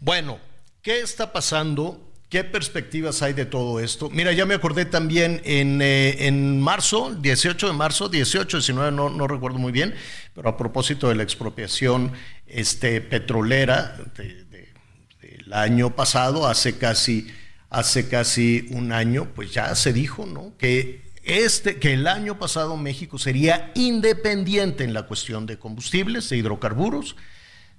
Bueno, 0.01 0.39
¿qué 0.83 1.01
está 1.01 1.33
pasando 1.33 2.12
¿Qué 2.33 2.45
perspectivas 2.45 3.21
hay 3.21 3.35
de 3.35 3.45
todo 3.45 3.79
esto? 3.79 4.09
Mira, 4.09 4.33
ya 4.33 4.47
me 4.47 4.55
acordé 4.55 4.87
también 4.87 5.43
en, 5.45 5.83
eh, 5.83 6.29
en 6.29 6.63
marzo, 6.63 7.15
18 7.15 7.67
de 7.67 7.73
marzo, 7.75 8.09
18, 8.09 8.57
19, 8.57 8.91
no, 8.91 9.29
recuerdo 9.29 9.59
muy 9.59 9.71
bien, 9.71 9.95
pero 10.35 10.49
a 10.49 10.57
propósito 10.57 11.11
de 11.11 11.15
la 11.15 11.25
expropiación 11.25 12.11
este, 12.47 13.03
petrolera 13.03 13.99
del 14.17 15.53
año 15.53 15.95
pasado, 15.95 16.47
hace 16.47 16.79
casi, 16.79 17.27
hace 17.69 18.09
casi 18.09 18.67
un 18.71 18.93
año, 18.93 19.29
pues 19.35 19.53
ya 19.53 19.75
se 19.75 19.93
dijo, 19.93 20.25
¿no? 20.25 20.55
Que 20.57 21.03
este, 21.25 21.77
que 21.77 21.93
el 21.93 22.07
año 22.07 22.39
pasado 22.39 22.79
México 22.79 23.19
sería 23.19 23.73
independiente 23.75 24.85
en 24.85 24.95
la 24.95 25.03
cuestión 25.03 25.45
de 25.45 25.59
combustibles, 25.59 26.31
de 26.31 26.39
hidrocarburos. 26.39 27.15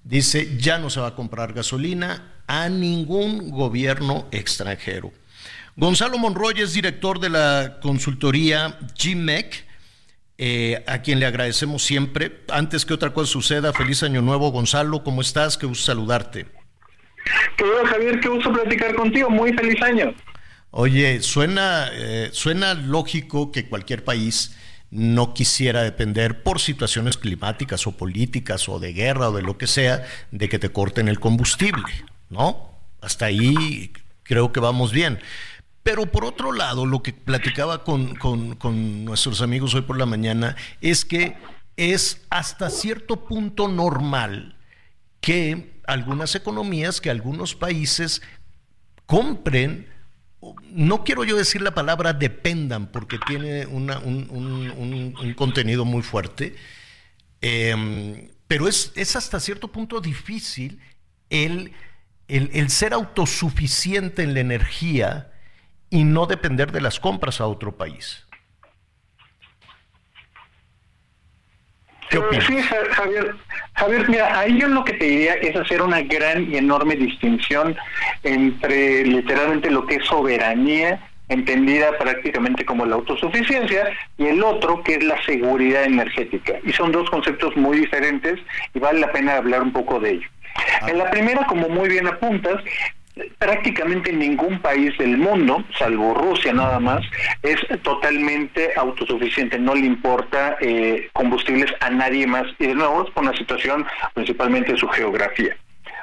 Dice, 0.04 0.58
ya 0.58 0.78
no 0.78 0.90
se 0.90 1.00
va 1.00 1.08
a 1.08 1.16
comprar 1.16 1.54
gasolina, 1.54 2.34
a 2.48 2.70
ningún 2.70 3.52
gobierno 3.52 4.28
extranjero. 4.32 5.12
Gonzalo 5.76 6.18
Monroy 6.18 6.62
es 6.62 6.74
director 6.74 7.20
de 7.20 7.30
la 7.30 7.80
consultoría 7.82 8.78
GMEC, 9.02 9.66
eh, 10.38 10.84
a 10.88 11.02
quien 11.02 11.20
le 11.20 11.26
agradecemos 11.26 11.84
siempre. 11.84 12.44
Antes 12.50 12.86
que 12.86 12.94
otra 12.94 13.14
cosa 13.14 13.32
suceda, 13.32 13.74
feliz 13.74 14.04
año 14.04 14.22
nuevo, 14.22 14.52
Gonzalo, 14.52 15.04
¿cómo 15.04 15.22
estás? 15.22 15.58
Qué 15.58 15.66
gusto 15.66 15.86
saludarte. 15.86 16.46
Querido 17.58 17.86
Javier, 17.86 18.20
qué 18.20 18.28
gusto 18.28 18.52
platicar 18.52 18.94
contigo, 18.96 19.30
muy 19.30 19.54
feliz 19.54 19.82
año. 19.82 20.14
Oye, 20.72 21.22
suena, 21.22 21.90
eh, 21.94 22.30
suena 22.34 22.74
lógico 22.74 23.52
que 23.52 23.68
cualquier 23.68 24.04
país 24.04 24.56
no 24.94 25.34
quisiera 25.34 25.82
depender 25.82 26.44
por 26.44 26.60
situaciones 26.60 27.18
climáticas 27.18 27.88
o 27.88 27.94
políticas 27.94 28.70
o 28.70 28.80
de 28.80 28.94
guerra 28.94 29.30
o 29.30 29.34
de 29.34 29.42
lo 29.42 29.58
que 29.58 29.66
sea, 29.66 30.06
de 30.32 30.48
que 30.50 30.60
te 30.60 30.72
corten 30.72 31.08
el 31.08 31.20
combustible. 31.20 31.92
¿no? 32.30 32.70
Hasta 33.02 33.26
ahí 33.26 33.92
creo 34.22 34.52
que 34.52 34.60
vamos 34.60 34.92
bien. 34.92 35.20
Pero 35.82 36.06
por 36.06 36.26
otro 36.26 36.52
lado, 36.52 36.86
lo 36.86 37.02
que 37.02 37.12
platicaba 37.12 37.84
con, 37.84 38.16
con, 38.16 39.06
nuestros 39.06 39.42
amigos 39.42 39.74
hoy 39.74 39.82
por 39.82 39.98
la 39.98 40.06
mañana 40.06 40.56
es 40.80 41.04
que 41.04 41.36
es 41.76 42.22
hasta 42.30 42.70
cierto 42.70 43.26
punto 43.26 43.68
normal 43.68 44.56
que 45.20 45.82
algunas 45.88 46.36
economías, 46.36 47.02
que 47.02 47.10
algunos 47.10 47.56
países 47.56 48.22
compren, 49.06 49.90
no 50.72 51.04
quiero 51.04 51.24
yo 51.24 51.38
decir 51.38 51.62
la 51.62 51.74
palabra 51.74 52.14
dependan 52.14 52.88
porque 52.88 53.20
tiene 53.26 53.66
un, 53.66 55.36
contenido 55.36 55.86
muy 55.86 56.02
fuerte, 56.02 56.56
em, 57.42 58.30
pero 58.48 58.68
es, 58.68 58.92
es 58.96 59.16
hasta 59.16 59.40
cierto 59.40 59.70
punto 59.70 60.02
difícil 60.02 60.80
el 61.30 61.72
el, 62.28 62.70
ser 62.70 62.94
autosuficiente 62.94 64.24
en 64.24 64.34
la 64.34 64.40
energía 64.40 65.32
y 65.90 66.04
no 66.04 66.26
depender 66.26 66.72
de 66.72 66.82
las 66.82 67.00
compras 67.00 67.42
a 67.42 67.48
otro 67.48 67.78
país. 67.78 68.23
¿Qué 72.14 72.20
opinas? 72.20 72.46
Sí, 72.46 72.62
Javier, 72.62 73.36
Javier, 73.74 74.08
mira, 74.08 74.40
ahí 74.40 74.60
yo 74.60 74.68
lo 74.68 74.84
que 74.84 74.94
te 74.94 75.06
diría 75.06 75.34
es 75.34 75.56
hacer 75.56 75.82
una 75.82 76.02
gran 76.04 76.52
y 76.52 76.58
enorme 76.58 76.96
distinción 76.96 77.76
entre 78.22 79.04
literalmente 79.04 79.72
lo 79.72 79.88
que 79.88 79.96
es 79.96 80.06
soberanía, 80.06 81.02
entendida 81.30 81.98
prácticamente 81.98 82.66
como 82.66 82.86
la 82.86 82.98
autosuficiencia, 82.98 83.90
y 84.20 84.28
el 84.28 84.44
otro 84.44 84.84
que 84.84 84.94
es 84.94 85.04
la 85.04 85.20
seguridad 85.24 85.86
energética. 85.86 86.54
Y 86.64 86.72
son 86.72 86.92
dos 86.92 87.10
conceptos 87.10 87.58
muy 87.58 87.80
diferentes 87.80 88.40
y 88.76 88.80
vale 88.80 89.00
la 89.00 89.12
pena 89.12 89.38
hablar 89.38 89.64
un 89.64 89.74
poco 89.74 90.00
de 90.00 90.12
ello. 90.12 90.28
En 90.88 91.00
la 91.00 91.10
primera, 91.10 91.48
como 91.48 91.68
muy 91.68 91.90
bien 91.90 92.06
apuntas, 92.06 92.64
prácticamente 93.38 94.12
ningún 94.12 94.60
país 94.60 94.98
del 94.98 95.18
mundo, 95.18 95.64
salvo 95.78 96.14
Rusia 96.14 96.54
nada 96.54 96.80
más, 96.80 97.02
es 97.42 97.60
totalmente 97.82 98.72
autosuficiente, 98.76 99.60
no 99.60 99.76
le 99.76 99.86
importa 99.86 100.58
eh, 100.62 101.10
combustibles 101.14 101.72
a 101.80 101.90
nadie 101.90 102.26
más. 102.26 102.46
Y 102.60 102.68
de 102.68 102.76
nuevo 102.76 103.04
es 103.04 103.12
por 103.12 103.24
una 103.24 103.38
situación 103.38 103.86
principalmente 104.14 104.74
de 104.74 104.78
su 104.78 104.88
geografía. 104.88 105.56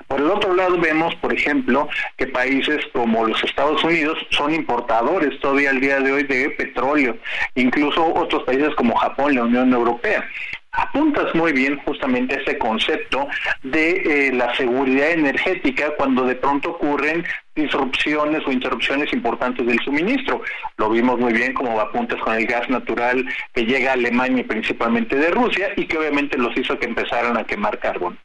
Por 0.07 0.21
el 0.21 0.31
otro 0.31 0.55
lado 0.55 0.77
vemos, 0.79 1.15
por 1.17 1.33
ejemplo, 1.33 1.89
que 2.17 2.27
países 2.27 2.85
como 2.93 3.27
los 3.27 3.43
Estados 3.45 3.83
Unidos 3.85 4.19
son 4.31 4.53
importadores 4.53 5.39
todavía 5.41 5.71
al 5.71 5.81
día 5.81 6.01
de 6.01 6.13
hoy 6.13 6.23
de 6.25 6.51
petróleo, 6.51 7.17
incluso 7.55 8.13
otros 8.15 8.43
países 8.43 8.75
como 8.75 8.97
Japón, 8.97 9.37
la 9.37 9.45
Unión 9.45 9.73
Europea 9.73 10.27
apuntas 10.73 11.35
muy 11.35 11.53
bien 11.53 11.79
justamente 11.85 12.41
ese 12.41 12.59
concepto 12.59 13.29
de 13.62 14.29
eh, 14.29 14.33
la 14.33 14.55
seguridad 14.57 15.11
energética 15.11 15.95
cuando 15.97 16.25
de 16.25 16.37
pronto 16.37 16.71
ocurren 16.71 17.25
disrupciones 17.55 18.43
o 18.47 18.53
interrupciones 18.53 19.12
importantes 19.12 19.66
del 19.66 19.81
suministro. 19.81 20.43
Lo 20.77 20.91
vimos 20.91 21.18
muy 21.18 21.33
bien 21.33 21.53
como 21.53 21.81
apuntas 21.81 22.21
con 22.21 22.35
el 22.35 22.47
gas 22.47 22.68
natural 22.71 23.25
que 23.53 23.64
llega 23.64 23.91
a 23.91 23.95
Alemania 23.95 24.45
principalmente 24.47 25.16
de 25.16 25.31
Rusia 25.31 25.71
y 25.77 25.87
que 25.87 25.99
obviamente 25.99 26.39
los 26.39 26.57
hizo 26.57 26.79
que 26.79 26.87
empezaran 26.87 27.37
a 27.37 27.45
quemar 27.45 27.79
carbón. 27.79 28.18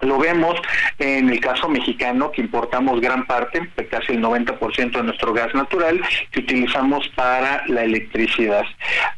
Lo 0.00 0.18
vemos 0.18 0.54
en 0.98 1.28
el 1.28 1.40
caso 1.40 1.68
mexicano, 1.68 2.30
que 2.30 2.40
importamos 2.40 3.00
gran 3.00 3.26
parte, 3.26 3.68
casi 3.90 4.12
el 4.12 4.22
90% 4.22 4.92
de 4.92 5.02
nuestro 5.02 5.32
gas 5.32 5.52
natural, 5.54 6.00
que 6.30 6.40
utilizamos 6.40 7.08
para 7.16 7.64
la 7.66 7.82
electricidad. 7.82 8.64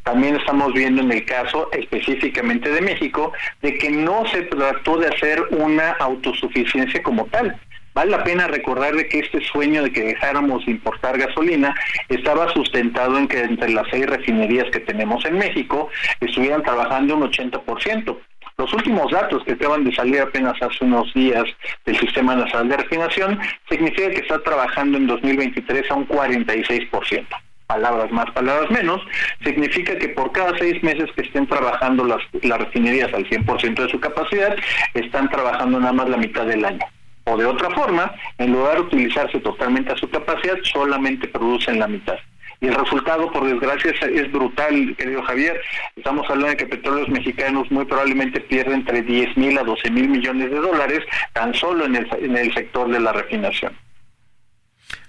También 0.03 0.37
estamos 0.37 0.73
viendo 0.73 1.03
en 1.03 1.11
el 1.11 1.23
caso 1.25 1.69
específicamente 1.71 2.71
de 2.71 2.81
México, 2.81 3.31
de 3.61 3.77
que 3.77 3.91
no 3.91 4.25
se 4.27 4.41
trató 4.43 4.97
de 4.97 5.07
hacer 5.07 5.43
una 5.51 5.91
autosuficiencia 5.99 7.03
como 7.03 7.25
tal. 7.25 7.59
Vale 7.93 8.11
la 8.11 8.23
pena 8.23 8.47
recordar 8.47 8.95
de 8.95 9.07
que 9.07 9.19
este 9.19 9.41
sueño 9.41 9.83
de 9.83 9.91
que 9.91 10.01
dejáramos 10.01 10.65
de 10.65 10.71
importar 10.71 11.17
gasolina 11.17 11.75
estaba 12.07 12.51
sustentado 12.53 13.17
en 13.17 13.27
que 13.27 13.41
entre 13.41 13.69
las 13.69 13.85
seis 13.91 14.05
refinerías 14.05 14.69
que 14.71 14.79
tenemos 14.79 15.25
en 15.25 15.37
México 15.37 15.89
estuvieran 16.21 16.63
trabajando 16.63 17.17
un 17.17 17.29
80%. 17.29 18.17
Los 18.57 18.71
últimos 18.73 19.11
datos 19.11 19.43
que 19.43 19.53
acaban 19.53 19.83
de 19.83 19.93
salir 19.93 20.21
apenas 20.21 20.61
hace 20.61 20.85
unos 20.85 21.13
días 21.13 21.45
del 21.85 21.97
Sistema 21.99 22.35
Nacional 22.35 22.69
de 22.69 22.77
Refinación 22.77 23.39
significa 23.69 24.09
que 24.11 24.21
está 24.21 24.41
trabajando 24.43 24.97
en 24.97 25.07
2023 25.07 25.91
a 25.91 25.95
un 25.95 26.07
46% 26.07 27.25
palabras 27.71 28.11
más, 28.11 28.29
palabras 28.31 28.69
menos, 28.69 29.01
significa 29.45 29.97
que 29.97 30.09
por 30.09 30.33
cada 30.33 30.57
seis 30.57 30.83
meses 30.83 31.09
que 31.15 31.21
estén 31.21 31.47
trabajando 31.47 32.03
las, 32.03 32.21
las 32.41 32.59
refinerías 32.59 33.13
al 33.13 33.25
100% 33.25 33.83
de 33.83 33.89
su 33.89 33.97
capacidad, 33.97 34.53
están 34.93 35.29
trabajando 35.29 35.79
nada 35.79 35.93
más 35.93 36.09
la 36.09 36.17
mitad 36.17 36.45
del 36.45 36.65
año. 36.65 36.85
O 37.25 37.37
de 37.37 37.45
otra 37.45 37.69
forma, 37.69 38.13
en 38.39 38.51
lugar 38.51 38.75
de 38.75 38.81
utilizarse 38.81 39.39
totalmente 39.39 39.93
a 39.93 39.95
su 39.95 40.09
capacidad, 40.09 40.57
solamente 40.63 41.29
producen 41.29 41.79
la 41.79 41.87
mitad. 41.87 42.17
Y 42.61 42.67
el 42.67 42.75
resultado, 42.75 43.31
por 43.31 43.43
desgracia, 43.45 43.91
es, 43.91 44.31
brutal, 44.31 44.95
querido 44.95 45.23
Javier. 45.23 45.59
Estamos 45.95 46.29
hablando 46.29 46.49
de 46.49 46.57
que 46.57 46.67
petróleos 46.67 47.09
mexicanos 47.09 47.69
muy 47.71 47.85
probablemente 47.85 48.39
pierden 48.39 48.81
entre 48.81 49.01
10 49.01 49.35
mil 49.35 49.57
a 49.57 49.63
12 49.63 49.89
mil 49.89 50.07
millones 50.07 50.51
de 50.51 50.57
dólares 50.57 50.99
tan 51.33 51.55
solo 51.55 51.85
en 51.85 51.95
el, 51.95 52.07
en 52.19 52.37
el 52.37 52.53
sector 52.53 52.87
de 52.91 52.99
la 52.99 53.13
refinación. 53.13 53.75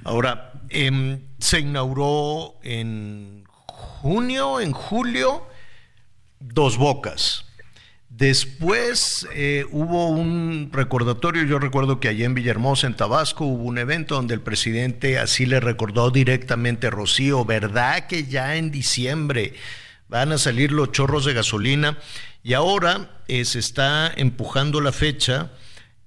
Ahora, 0.05 0.53
em, 0.70 1.20
se 1.38 1.61
inauguró 1.61 2.55
en 2.62 3.44
junio, 3.46 4.59
en 4.61 4.72
julio, 4.72 5.46
Dos 6.40 6.78
Bocas. 6.78 7.51
Después 8.22 9.26
eh, 9.34 9.66
hubo 9.72 10.08
un 10.10 10.70
recordatorio, 10.72 11.42
yo 11.42 11.58
recuerdo 11.58 11.98
que 11.98 12.06
allá 12.06 12.24
en 12.24 12.34
Villahermosa, 12.34 12.86
en 12.86 12.94
Tabasco, 12.94 13.44
hubo 13.46 13.64
un 13.64 13.78
evento 13.78 14.14
donde 14.14 14.34
el 14.34 14.40
presidente 14.40 15.18
así 15.18 15.44
le 15.44 15.58
recordó 15.58 16.12
directamente 16.12 16.86
a 16.86 16.90
Rocío, 16.90 17.44
¿verdad 17.44 18.06
que 18.06 18.26
ya 18.26 18.54
en 18.54 18.70
diciembre 18.70 19.54
van 20.06 20.30
a 20.30 20.38
salir 20.38 20.70
los 20.70 20.92
chorros 20.92 21.24
de 21.24 21.32
gasolina? 21.32 21.98
Y 22.44 22.52
ahora 22.52 23.10
eh, 23.26 23.44
se 23.44 23.58
está 23.58 24.12
empujando 24.14 24.80
la 24.80 24.92
fecha, 24.92 25.50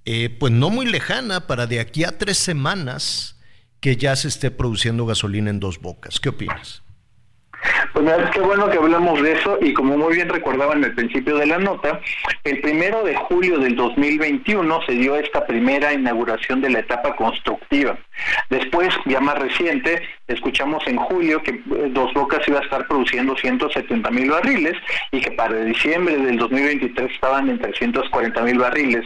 eh, 0.06 0.30
pues 0.30 0.54
no 0.54 0.70
muy 0.70 0.86
lejana, 0.86 1.46
para 1.46 1.66
de 1.66 1.80
aquí 1.80 2.04
a 2.04 2.16
tres 2.16 2.38
semanas 2.38 3.36
que 3.80 3.98
ya 3.98 4.16
se 4.16 4.28
esté 4.28 4.50
produciendo 4.50 5.04
gasolina 5.04 5.50
en 5.50 5.60
dos 5.60 5.82
bocas. 5.82 6.18
¿Qué 6.18 6.30
opinas? 6.30 6.80
Pues 7.92 8.06
es 8.06 8.30
qué 8.30 8.40
bueno 8.40 8.68
que 8.68 8.78
hablamos 8.78 9.22
de 9.22 9.32
eso 9.32 9.58
y 9.60 9.72
como 9.72 9.96
muy 9.96 10.14
bien 10.14 10.28
recordaban 10.28 10.84
al 10.84 10.94
principio 10.94 11.36
de 11.36 11.46
la 11.46 11.58
nota, 11.58 12.00
el 12.44 12.60
primero 12.60 13.02
de 13.02 13.14
julio 13.14 13.58
del 13.58 13.76
2021 13.76 14.82
se 14.86 14.92
dio 14.92 15.16
esta 15.16 15.46
primera 15.46 15.92
inauguración 15.92 16.60
de 16.60 16.70
la 16.70 16.80
etapa 16.80 17.16
constructiva. 17.16 17.98
Después, 18.50 18.88
ya 19.06 19.20
más 19.20 19.38
reciente, 19.38 20.02
escuchamos 20.28 20.86
en 20.86 20.96
julio 20.96 21.42
que 21.42 21.50
eh, 21.52 21.62
Dos 21.90 22.12
Bocas 22.14 22.46
iba 22.48 22.60
a 22.60 22.62
estar 22.62 22.86
produciendo 22.86 23.36
170 23.36 24.10
mil 24.10 24.30
barriles 24.30 24.74
y 25.12 25.20
que 25.20 25.32
para 25.32 25.54
diciembre 25.64 26.16
del 26.16 26.38
2023 26.38 27.10
estaban 27.10 27.48
en 27.48 27.58
340 27.58 28.42
mil 28.42 28.58
barriles 28.58 29.04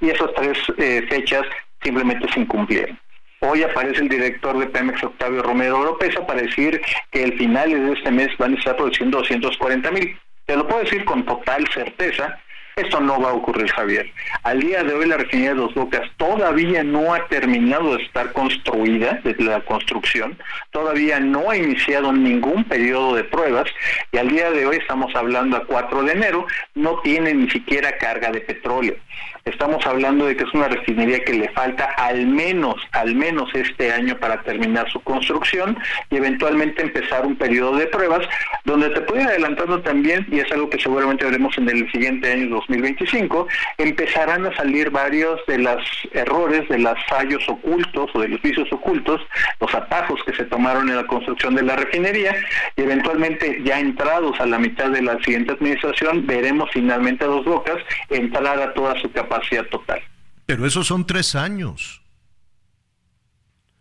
y 0.00 0.10
esas 0.10 0.32
tres 0.34 0.58
eh, 0.78 1.06
fechas 1.08 1.42
simplemente 1.82 2.30
se 2.32 2.40
incumplieron. 2.40 2.98
Hoy 3.44 3.64
aparece 3.64 4.02
el 4.02 4.08
director 4.08 4.56
de 4.56 4.66
Pemex, 4.68 5.02
Octavio 5.02 5.42
Romero 5.42 5.82
López, 5.82 6.14
para 6.28 6.42
decir 6.42 6.80
que 7.10 7.24
el 7.24 7.36
final 7.36 7.70
de 7.70 7.92
este 7.92 8.12
mes 8.12 8.28
van 8.38 8.54
a 8.54 8.56
estar 8.56 8.76
produciendo 8.76 9.18
240 9.18 9.90
mil. 9.90 10.16
Te 10.46 10.56
lo 10.56 10.64
puedo 10.68 10.84
decir 10.84 11.04
con 11.04 11.24
total 11.24 11.66
certeza, 11.74 12.40
esto 12.76 13.00
no 13.00 13.20
va 13.20 13.30
a 13.30 13.34
ocurrir, 13.34 13.70
Javier. 13.70 14.10
Al 14.44 14.60
día 14.60 14.82
de 14.82 14.94
hoy 14.94 15.06
la 15.06 15.18
refinería 15.18 15.50
de 15.50 15.60
Dos 15.60 15.74
Bocas 15.74 16.08
todavía 16.16 16.82
no 16.82 17.12
ha 17.14 17.26
terminado 17.28 17.96
de 17.96 18.02
estar 18.02 18.32
construida 18.32 19.20
desde 19.24 19.44
la 19.44 19.60
construcción, 19.60 20.38
todavía 20.70 21.20
no 21.20 21.50
ha 21.50 21.56
iniciado 21.56 22.12
ningún 22.12 22.64
periodo 22.64 23.14
de 23.14 23.24
pruebas 23.24 23.70
y 24.10 24.18
al 24.18 24.28
día 24.28 24.50
de 24.50 24.66
hoy 24.66 24.76
estamos 24.76 25.14
hablando 25.14 25.56
a 25.56 25.64
4 25.66 26.02
de 26.04 26.12
enero, 26.12 26.46
no 26.74 27.00
tiene 27.00 27.34
ni 27.34 27.50
siquiera 27.50 27.96
carga 27.98 28.30
de 28.30 28.40
petróleo. 28.40 28.96
Estamos 29.44 29.84
hablando 29.86 30.26
de 30.26 30.36
que 30.36 30.44
es 30.44 30.54
una 30.54 30.68
refinería 30.68 31.24
que 31.24 31.32
le 31.32 31.48
falta 31.48 31.84
al 31.96 32.26
menos, 32.28 32.76
al 32.92 33.16
menos 33.16 33.50
este 33.54 33.92
año 33.92 34.16
para 34.18 34.40
terminar 34.42 34.88
su 34.90 35.00
construcción 35.00 35.76
y 36.10 36.16
eventualmente 36.16 36.80
empezar 36.80 37.26
un 37.26 37.34
periodo 37.34 37.76
de 37.76 37.88
pruebas 37.88 38.26
donde 38.64 38.90
te 38.90 39.00
puede 39.00 39.24
adelantando 39.24 39.80
también, 39.80 40.26
y 40.30 40.38
es 40.38 40.52
algo 40.52 40.70
que 40.70 40.78
seguramente 40.78 41.24
veremos 41.24 41.58
en 41.58 41.68
el 41.68 41.90
siguiente 41.90 42.30
año 42.30 42.50
2025, 42.68 43.46
empezarán 43.78 44.46
a 44.46 44.56
salir 44.56 44.90
varios 44.90 45.40
de 45.46 45.58
los 45.58 45.80
errores, 46.12 46.68
de 46.68 46.78
los 46.78 46.98
fallos 47.08 47.42
ocultos 47.48 48.10
o 48.14 48.20
de 48.20 48.28
los 48.28 48.42
vicios 48.42 48.72
ocultos, 48.72 49.20
los 49.60 49.74
atajos 49.74 50.20
que 50.24 50.34
se 50.34 50.44
tomaron 50.44 50.88
en 50.88 50.96
la 50.96 51.06
construcción 51.06 51.54
de 51.54 51.62
la 51.62 51.76
refinería 51.76 52.34
y 52.76 52.82
eventualmente 52.82 53.60
ya 53.64 53.78
entrados 53.80 54.38
a 54.40 54.46
la 54.46 54.58
mitad 54.58 54.90
de 54.90 55.02
la 55.02 55.18
siguiente 55.22 55.52
administración 55.52 56.26
veremos 56.26 56.70
finalmente 56.72 57.24
a 57.24 57.28
dos 57.28 57.44
bocas 57.44 57.78
entrar 58.10 58.60
a 58.60 58.74
toda 58.74 59.00
su 59.00 59.10
capacidad 59.12 59.64
total. 59.66 60.00
Pero 60.46 60.66
esos 60.66 60.86
son 60.86 61.06
tres 61.06 61.34
años. 61.34 62.01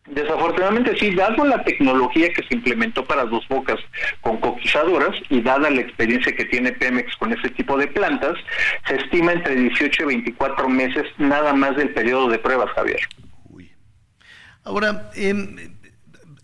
Desafortunadamente 0.08 0.97
sí, 0.97 1.14
dado 1.14 1.45
la 1.45 1.64
tecnología 1.64 2.34
que 2.34 2.41
se 2.47 2.56
implementó 2.56 3.06
para 3.06 3.24
dos 3.26 3.47
bocas 3.47 3.80
con 4.22 4.38
coquizadoras 4.39 5.16
y 5.30 5.41
dada 5.41 5.70
la 5.70 5.82
experiencia 5.82 6.36
que 6.36 6.45
tiene 6.45 6.72
Pemex 6.72 7.16
con 7.18 7.32
ese 7.32 7.49
tipo 7.52 7.78
de 7.78 7.88
plantas, 7.88 8.34
se 8.88 8.95
estima 8.95 9.34
entre 9.34 9.56
18 9.56 10.04
y 10.04 10.06
24 10.06 10.68
meses 10.70 11.06
nada 11.18 11.54
más 11.54 11.76
del 11.76 11.93
periodo 11.93 12.30
de 12.30 12.39
pruebas, 12.39 12.72
Javier. 12.72 12.99
Ahora, 14.64 15.10
em, 15.16 15.56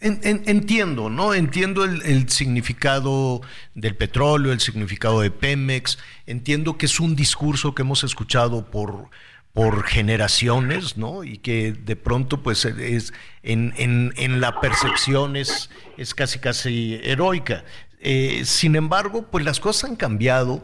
entiendo, 0.02 1.10
¿no? 1.10 1.34
Entiendo 1.34 1.84
el, 1.84 2.30
significado 2.30 3.42
del 3.74 3.96
petróleo, 3.96 4.52
el 4.52 4.60
significado 4.60 5.22
de 5.22 5.32
Pemex, 5.32 5.98
entiendo 6.26 6.78
que 6.78 6.86
es 6.86 7.00
un 7.00 7.16
discurso 7.16 7.74
que 7.74 7.82
hemos 7.82 8.04
escuchado 8.04 8.70
por, 8.70 9.10
por 9.58 9.86
generaciones, 9.86 10.98
¿no? 10.98 11.24
Y 11.24 11.40
que 11.40 11.72
de 11.72 11.96
pronto, 11.96 12.44
pues, 12.44 12.64
es 12.64 13.12
en, 13.42 14.40
la 14.40 14.62
percepción 14.62 15.36
es, 15.36 15.72
es 15.98 16.14
casi 16.14 16.38
casi 16.38 17.00
heroica. 17.02 17.66
Eh, 18.00 18.44
sin 18.46 18.76
embargo, 18.76 19.26
pues 19.32 19.44
las 19.44 19.60
cosas 19.60 19.90
han 19.90 19.96
cambiado. 19.96 20.64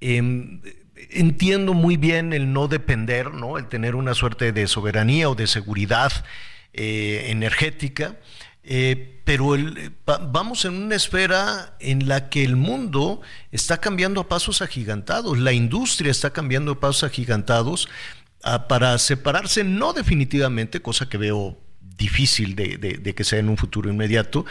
Em, 0.00 0.60
entiendo 1.10 1.72
muy 1.72 1.96
bien 1.96 2.32
el 2.32 2.52
no 2.52 2.66
depender, 2.66 3.32
¿no? 3.32 3.58
El 3.58 3.68
tener 3.68 3.94
una 3.94 4.12
suerte 4.12 4.50
de 4.50 4.66
soberanía 4.66 5.30
o 5.30 5.36
de 5.36 5.46
seguridad 5.46 6.10
eh, 6.72 7.26
energética. 7.28 8.16
Eh, 8.64 9.20
pero 9.24 9.54
vamos 10.32 10.64
en 10.64 10.74
una 10.82 10.96
esfera 10.96 11.76
en 11.78 12.08
la 12.08 12.28
que 12.28 12.42
el 12.42 12.56
mundo 12.56 13.20
está 13.52 13.78
cambiando 13.78 14.20
a 14.20 14.28
pasos 14.28 14.62
agigantados, 14.62 15.38
la 15.38 15.52
industria 15.52 16.10
está 16.10 16.30
cambiando 16.30 16.72
a 16.72 16.80
pasos 16.80 17.04
agigantados 17.04 17.88
ah, 18.42 18.68
para 18.68 18.96
separarse, 18.98 19.64
no 19.64 19.92
definitivamente, 19.92 20.80
cosa 20.80 21.08
que 21.08 21.18
veo 21.18 21.58
difícil 21.80 22.56
de, 22.56 23.14
que 23.14 23.24
sea 23.24 23.38
en 23.38 23.48
un 23.48 23.56
futuro 23.56 23.90
inmediato, 23.90 24.44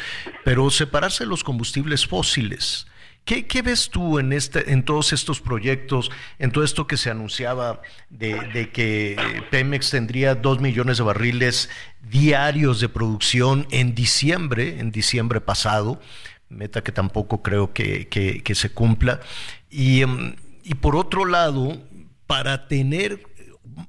pero 0.45 0.69
separarse 0.69 1.23
de 1.23 1.29
los 1.29 1.43
combustibles 1.43 2.05
fósiles 2.05 2.87
¿Qué, 3.23 3.61
ves 3.61 3.89
tú 3.91 4.17
en, 4.19 4.33
este, 4.33 4.73
en 4.73 4.83
todos 4.83 5.13
estos 5.13 5.41
proyectos, 5.41 6.11
en 6.39 6.51
todo 6.51 6.63
esto 6.63 6.87
que 6.87 6.97
se 6.97 7.11
anunciaba 7.11 7.81
de, 8.09 8.69
que 8.73 9.15
Pemex 9.51 9.91
tendría 9.91 10.35
dos 10.35 10.59
millones 10.59 10.97
de 10.97 11.03
barriles 11.03 11.69
diarios 12.01 12.81
de 12.81 12.89
producción 12.89 13.67
en 13.69 13.93
diciembre, 13.93 14.79
en 14.79 14.91
diciembre 14.91 15.39
pasado, 15.39 16.01
meta 16.49 16.83
que 16.83 16.91
tampoco 16.91 17.43
creo 17.43 17.73
que, 17.73 18.53
se 18.55 18.71
cumpla? 18.71 19.21
Em, 19.69 20.35
y 20.63 20.73
por 20.73 20.95
otro 20.95 21.25
lado, 21.25 21.79
para 22.25 22.67
tener 22.67 23.21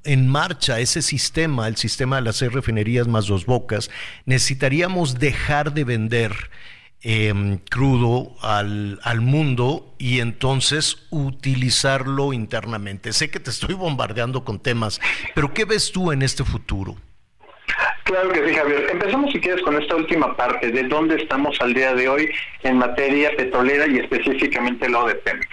en 0.04 0.28
marcha 0.28 0.80
ese 0.80 1.02
sistema, 1.02 1.68
el 1.68 1.76
sistema 1.76 2.16
de 2.16 2.22
las 2.22 2.36
seis 2.36 2.52
refinerías 2.52 3.08
más 3.08 3.26
dos 3.26 3.46
bocas, 3.46 3.90
necesitaríamos 4.24 5.18
dejar 5.18 5.72
de 5.74 5.84
vender 5.84 6.32
Em, 7.04 7.58
crudo 7.58 8.36
al, 8.42 9.00
al, 9.02 9.20
mundo 9.20 9.92
y 9.98 10.20
entonces 10.20 10.98
utilizarlo 11.10 12.32
internamente. 12.32 13.12
Sé 13.12 13.28
que 13.28 13.40
te 13.40 13.50
estoy 13.50 13.74
bombardeando 13.74 14.44
con 14.44 14.60
temas, 14.60 15.00
pero 15.34 15.52
¿qué 15.52 15.64
ves 15.64 15.90
tú 15.90 16.12
en 16.12 16.22
este 16.22 16.44
futuro? 16.44 16.96
Claro 18.04 18.30
que 18.30 18.46
sí, 18.46 18.54
Javier. 18.54 18.88
Empezamos, 18.90 19.32
si 19.32 19.40
quieres, 19.40 19.62
con 19.62 19.80
esta 19.80 19.94
última 19.94 20.36
parte, 20.36 20.70
de 20.70 20.82
dónde 20.84 21.16
estamos 21.16 21.56
al 21.60 21.72
día 21.72 21.94
de 21.94 22.08
hoy 22.08 22.30
en 22.62 22.78
materia 22.78 23.30
petrolera 23.36 23.86
y 23.86 23.98
específicamente 23.98 24.88
lo 24.88 25.06
de 25.06 25.14
Pemex. 25.14 25.48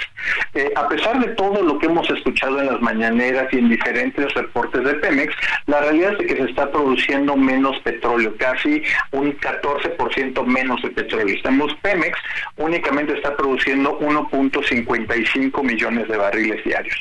Eh, 0.55 0.71
a 0.75 0.87
pesar 0.87 1.19
de 1.19 1.27
todo 1.35 1.61
lo 1.61 1.77
que 1.77 1.85
hemos 1.85 2.09
escuchado 2.09 2.59
en 2.59 2.67
las 2.67 2.81
mañaneras 2.81 3.47
y 3.51 3.59
en 3.59 3.69
diferentes 3.69 4.33
reportes 4.33 4.83
de 4.83 4.95
Pemex, 4.95 5.33
la 5.67 5.81
realidad 5.81 6.15
es 6.19 6.27
que 6.27 6.35
se 6.37 6.49
está 6.49 6.71
produciendo 6.71 7.35
menos 7.35 7.77
petróleo, 7.79 8.35
casi 8.37 8.83
un 9.11 9.37
14% 9.37 10.43
menos 10.45 10.81
de 10.81 10.89
petróleo. 10.89 11.35
Estamos, 11.35 11.73
Pemex 11.81 12.17
únicamente 12.57 13.13
está 13.13 13.37
produciendo 13.37 13.99
1.55 13.99 15.63
millones 15.63 16.07
de 16.07 16.17
barriles 16.17 16.63
diarios. 16.63 16.97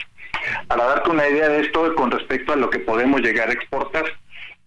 Para 0.68 0.84
darte 0.84 1.10
una 1.10 1.28
idea 1.28 1.48
de 1.48 1.60
esto 1.60 1.94
con 1.94 2.10
respecto 2.10 2.52
a 2.52 2.56
lo 2.56 2.70
que 2.70 2.78
podemos 2.78 3.20
llegar 3.22 3.48
a 3.48 3.52
exportar, 3.52 4.04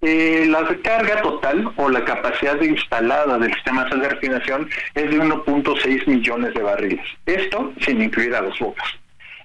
eh, 0.02 0.46
la 0.48 0.66
carga 0.84 1.22
total 1.22 1.72
o 1.78 1.90
la 1.90 2.04
capacidad 2.04 2.60
instalada 2.62 3.38
del 3.38 3.54
sistema 3.54 3.86
de 3.86 4.10
refinación 4.10 4.70
es 4.96 5.12
de 5.12 5.18
1.6 5.18 6.08
millones 6.08 6.54
de 6.54 6.64
barriles. 6.64 7.06
Esto 7.26 7.74
sin 7.82 8.02
incluir 8.02 8.34
a 8.36 8.42
los 8.42 8.58
bocas. 8.60 8.88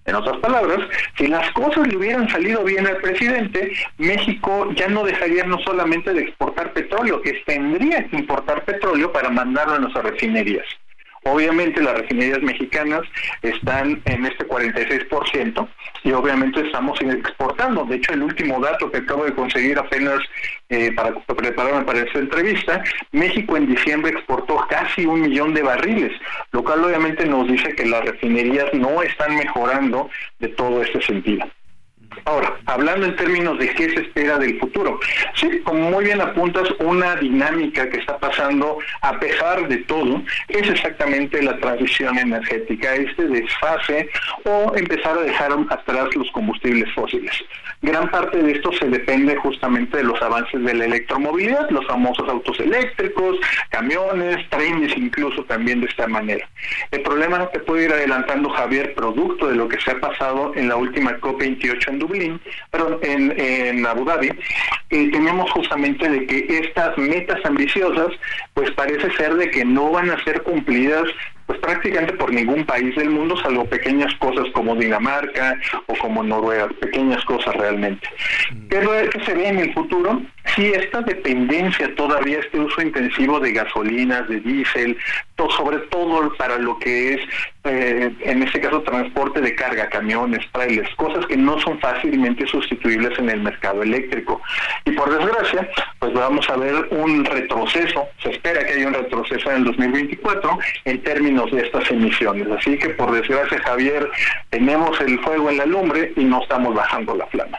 En 0.06 0.14
otras 0.14 0.38
palabras, 0.38 0.78
si 1.18 1.26
las 1.26 1.50
cosas 1.50 1.88
le 1.88 1.96
hubieran 1.96 2.28
salido 2.28 2.62
bien 2.62 2.86
al 2.86 2.96
presidente, 2.98 3.72
México 3.98 4.70
ya 4.74 4.86
no 4.88 5.04
dejaría 5.04 5.44
no 5.44 5.58
solamente 5.58 6.14
de 6.14 6.22
exportar 6.22 6.72
petróleo, 6.72 7.20
que 7.20 7.32
tendría 7.44 8.06
que 8.08 8.16
importar 8.16 8.64
petróleo 8.64 9.12
para 9.12 9.30
mandarlo 9.30 9.74
a 9.74 9.78
nuestras 9.80 10.04
refinerías. 10.04 10.64
Obviamente 11.26 11.82
las 11.82 11.96
refinerías 11.96 12.40
mexicanas 12.40 13.02
están 13.42 14.00
en 14.04 14.26
este 14.26 14.46
46% 14.46 15.68
y 16.04 16.12
obviamente 16.12 16.60
estamos 16.60 17.00
exportando. 17.00 17.84
De 17.84 17.96
hecho, 17.96 18.12
el 18.12 18.22
último 18.22 18.60
dato 18.60 18.90
que 18.92 18.98
acabo 18.98 19.24
de 19.24 19.34
conseguir 19.34 19.76
apenas 19.76 20.20
eh, 20.68 20.92
para 20.92 21.12
prepararme 21.14 21.84
para 21.84 21.98
esta 21.98 22.20
entrevista, 22.20 22.80
México 23.10 23.56
en 23.56 23.66
diciembre 23.66 24.12
exportó 24.12 24.64
casi 24.68 25.04
un 25.04 25.22
millón 25.22 25.52
de 25.52 25.62
barriles, 25.62 26.12
lo 26.52 26.62
cual 26.62 26.84
obviamente 26.84 27.26
nos 27.26 27.48
dice 27.48 27.74
que 27.74 27.86
las 27.86 28.04
refinerías 28.04 28.72
no 28.74 29.02
están 29.02 29.36
mejorando 29.36 30.08
de 30.38 30.48
todo 30.48 30.80
este 30.82 31.02
sentido. 31.02 31.44
Ahora, 32.24 32.56
hablando 32.66 33.06
en 33.06 33.16
términos 33.16 33.58
de 33.58 33.68
qué 33.74 33.90
se 33.90 34.00
espera 34.00 34.38
del 34.38 34.58
futuro, 34.58 34.98
sí, 35.34 35.60
como 35.64 35.90
muy 35.90 36.04
bien 36.04 36.20
apuntas, 36.20 36.68
una 36.80 37.16
dinámica 37.16 37.88
que 37.88 37.98
está 37.98 38.18
pasando 38.18 38.78
a 39.02 39.18
pesar 39.18 39.68
de 39.68 39.78
todo 39.78 40.22
es 40.48 40.68
exactamente 40.68 41.42
la 41.42 41.56
transición 41.58 42.18
energética, 42.18 42.94
este 42.94 43.26
desfase 43.28 44.08
o 44.44 44.72
empezar 44.76 45.18
a 45.18 45.22
dejar 45.22 45.52
atrás 45.70 46.14
los 46.16 46.30
combustibles 46.32 46.92
fósiles. 46.94 47.32
Gran 47.82 48.10
parte 48.10 48.42
de 48.42 48.52
esto 48.52 48.72
se 48.72 48.88
depende 48.88 49.36
justamente 49.36 49.98
de 49.98 50.04
los 50.04 50.20
avances 50.22 50.64
de 50.64 50.74
la 50.74 50.86
electromovilidad, 50.86 51.68
los 51.70 51.86
famosos 51.86 52.26
autos 52.28 52.58
eléctricos, 52.58 53.36
camiones, 53.70 54.48
trenes 54.48 54.96
incluso 54.96 55.44
también 55.44 55.80
de 55.80 55.86
esta 55.86 56.06
manera. 56.06 56.48
El 56.90 57.02
problema 57.02 57.48
que 57.52 57.60
puede 57.60 57.84
ir 57.84 57.92
adelantando 57.92 58.48
Javier, 58.50 58.94
producto 58.94 59.48
de 59.48 59.56
lo 59.56 59.68
que 59.68 59.80
se 59.80 59.90
ha 59.90 60.00
pasado 60.00 60.52
en 60.56 60.68
la 60.68 60.76
última 60.76 61.18
COP28 61.18 61.88
en 61.88 61.98
Dublín, 62.06 62.40
perdón, 62.70 62.98
en, 63.02 63.86
Abu 63.86 64.04
Dhabi, 64.04 64.28
eh, 64.90 65.10
tenemos 65.10 65.50
justamente 65.50 66.08
de 66.08 66.26
que 66.26 66.58
estas 66.58 66.96
metas 66.98 67.44
ambiciosas, 67.44 68.08
pues 68.54 68.70
parece 68.72 69.10
ser 69.16 69.34
de 69.34 69.50
que 69.50 69.64
no 69.64 69.90
van 69.90 70.10
a 70.10 70.22
ser 70.24 70.42
cumplidas 70.42 71.08
pues 71.46 71.60
prácticamente 71.60 72.12
por 72.14 72.32
ningún 72.32 72.64
país 72.64 72.94
del 72.96 73.10
mundo, 73.10 73.36
salvo 73.36 73.64
pequeñas 73.66 74.12
cosas 74.16 74.46
como 74.52 74.74
Dinamarca 74.74 75.58
o 75.86 75.94
como 75.94 76.22
Noruega, 76.22 76.68
pequeñas 76.80 77.24
cosas 77.24 77.54
realmente. 77.54 78.08
¿Qué, 78.68 78.80
que 79.12 79.24
se 79.24 79.34
ve 79.34 79.48
en 79.48 79.58
el 79.60 79.72
futuro? 79.72 80.22
Si 80.54 80.66
esta 80.66 81.00
dependencia 81.02 81.94
todavía, 81.96 82.38
este 82.38 82.60
uso 82.60 82.80
intensivo 82.80 83.40
de 83.40 83.52
gasolinas, 83.52 84.28
de 84.28 84.40
diésel, 84.40 84.96
sobre 85.56 85.78
todo 85.90 86.32
para 86.36 86.58
lo 86.58 86.78
que 86.78 87.14
es, 87.14 87.20
eh, 87.64 88.10
en 88.20 88.42
este 88.42 88.60
caso, 88.60 88.82
transporte 88.82 89.40
de 89.40 89.54
carga, 89.54 89.88
camiones, 89.88 90.46
trailers, 90.52 90.94
cosas 90.94 91.26
que 91.26 91.36
no 91.36 91.58
son 91.60 91.78
fácilmente 91.80 92.46
sustituibles 92.46 93.18
en 93.18 93.28
el 93.28 93.40
mercado 93.40 93.82
eléctrico. 93.82 94.40
Y 94.84 94.92
por 94.92 95.10
desgracia, 95.10 95.68
pues 95.98 96.12
vamos 96.14 96.48
a 96.48 96.56
ver 96.56 96.88
un 96.90 97.24
retroceso, 97.24 98.06
se 98.22 98.30
espera 98.30 98.64
que 98.64 98.74
haya 98.74 98.88
un 98.88 98.94
retroceso 98.94 99.50
en 99.50 99.58
el 99.58 99.64
2024 99.64 100.58
en 100.84 101.02
términos 101.02 101.50
de 101.50 101.62
estas 101.62 101.90
emisiones. 101.90 102.48
Así 102.50 102.78
que 102.78 102.90
por 102.90 103.10
desgracia, 103.12 103.58
Javier, 103.58 104.08
tenemos 104.50 105.00
el 105.00 105.18
fuego 105.20 105.50
en 105.50 105.58
la 105.58 105.66
lumbre 105.66 106.12
y 106.16 106.24
no 106.24 106.42
estamos 106.42 106.74
bajando 106.74 107.14
la 107.14 107.26
flama. 107.26 107.58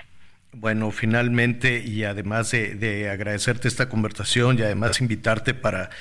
Bueno, 0.59 0.89
finalmente, 0.89 1.83
y 1.85 2.03
además 2.03 2.49
de, 2.49 3.09
agradecerte 3.11 3.67
esta 3.67 3.89
conversación 3.89 4.57
y 4.57 4.63
además 4.63 5.01
invitarte 5.01 5.53
para, 5.53 5.91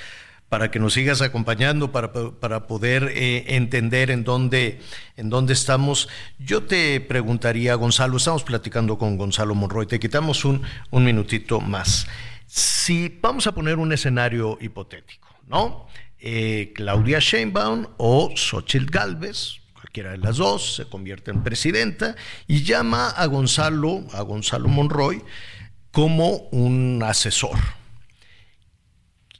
para 0.49 0.71
que 0.71 0.79
nos 0.79 0.93
sigas 0.93 1.21
acompañando, 1.21 1.91
para, 1.91 2.11
para 2.11 2.65
poder 2.65 3.11
eh, 3.13 3.55
entender 3.55 4.09
en 4.09 4.23
dónde, 4.23 4.79
en 5.15 5.29
dónde 5.29 5.53
estamos, 5.53 6.09
yo 6.39 6.63
te 6.63 6.99
preguntaría, 7.01 7.75
Gonzalo, 7.75 8.17
estamos 8.17 8.43
platicando 8.43 8.97
con 8.97 9.15
Gonzalo 9.15 9.53
Monroy, 9.53 9.85
te 9.85 9.99
quitamos 9.99 10.43
un, 10.43 10.63
un 10.89 11.05
minutito 11.05 11.61
más. 11.61 12.07
Si 12.47 13.15
vamos 13.21 13.45
a 13.45 13.51
poner 13.51 13.77
un 13.77 13.93
escenario 13.93 14.57
hipotético, 14.59 15.29
¿no? 15.47 15.87
Eh, 16.19 16.71
Claudia 16.73 17.19
Sheinbaum 17.19 17.85
o 17.97 18.31
Xochitl 18.35 18.87
Galvez, 18.87 19.59
cualquiera 19.97 20.11
de 20.11 20.17
las 20.17 20.37
dos, 20.37 20.75
se 20.75 20.85
convierte 20.85 21.31
en 21.31 21.43
presidenta 21.43 22.15
y 22.45 22.63
llama 22.63 23.09
a 23.09 23.25
Gonzalo, 23.25 24.03
a 24.13 24.21
Gonzalo 24.21 24.67
Monroy, 24.67 25.23
como 25.91 26.35
un 26.51 27.01
asesor. 27.03 27.57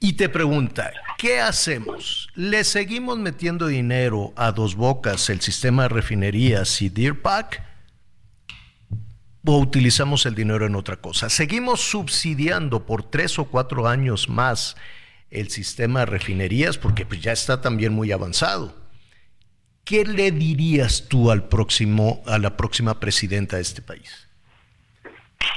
Y 0.00 0.14
te 0.14 0.28
pregunta, 0.28 0.92
¿qué 1.16 1.40
hacemos? 1.40 2.28
¿Le 2.34 2.64
seguimos 2.64 3.18
metiendo 3.18 3.68
dinero 3.68 4.32
a 4.34 4.50
dos 4.50 4.74
bocas, 4.74 5.30
el 5.30 5.40
sistema 5.40 5.84
de 5.84 5.90
refinerías 5.90 6.82
y 6.82 6.88
Deer 6.88 7.22
Park? 7.22 7.62
¿O 9.44 9.58
utilizamos 9.58 10.26
el 10.26 10.34
dinero 10.34 10.66
en 10.66 10.74
otra 10.74 10.96
cosa? 10.96 11.30
¿Seguimos 11.30 11.80
subsidiando 11.80 12.84
por 12.84 13.04
tres 13.04 13.38
o 13.38 13.44
cuatro 13.44 13.86
años 13.86 14.28
más 14.28 14.76
el 15.30 15.50
sistema 15.50 16.00
de 16.00 16.06
refinerías? 16.06 16.78
Porque 16.78 17.06
pues, 17.06 17.20
ya 17.20 17.30
está 17.30 17.60
también 17.60 17.92
muy 17.92 18.10
avanzado. 18.10 18.87
¿Qué 19.88 20.04
le 20.04 20.30
dirías 20.30 21.08
tú 21.08 21.30
al 21.30 21.48
próximo, 21.48 22.22
a 22.26 22.38
la 22.38 22.56
próxima 22.56 23.00
presidenta 23.00 23.56
de 23.56 23.62
este 23.62 23.80
país? 23.80 24.28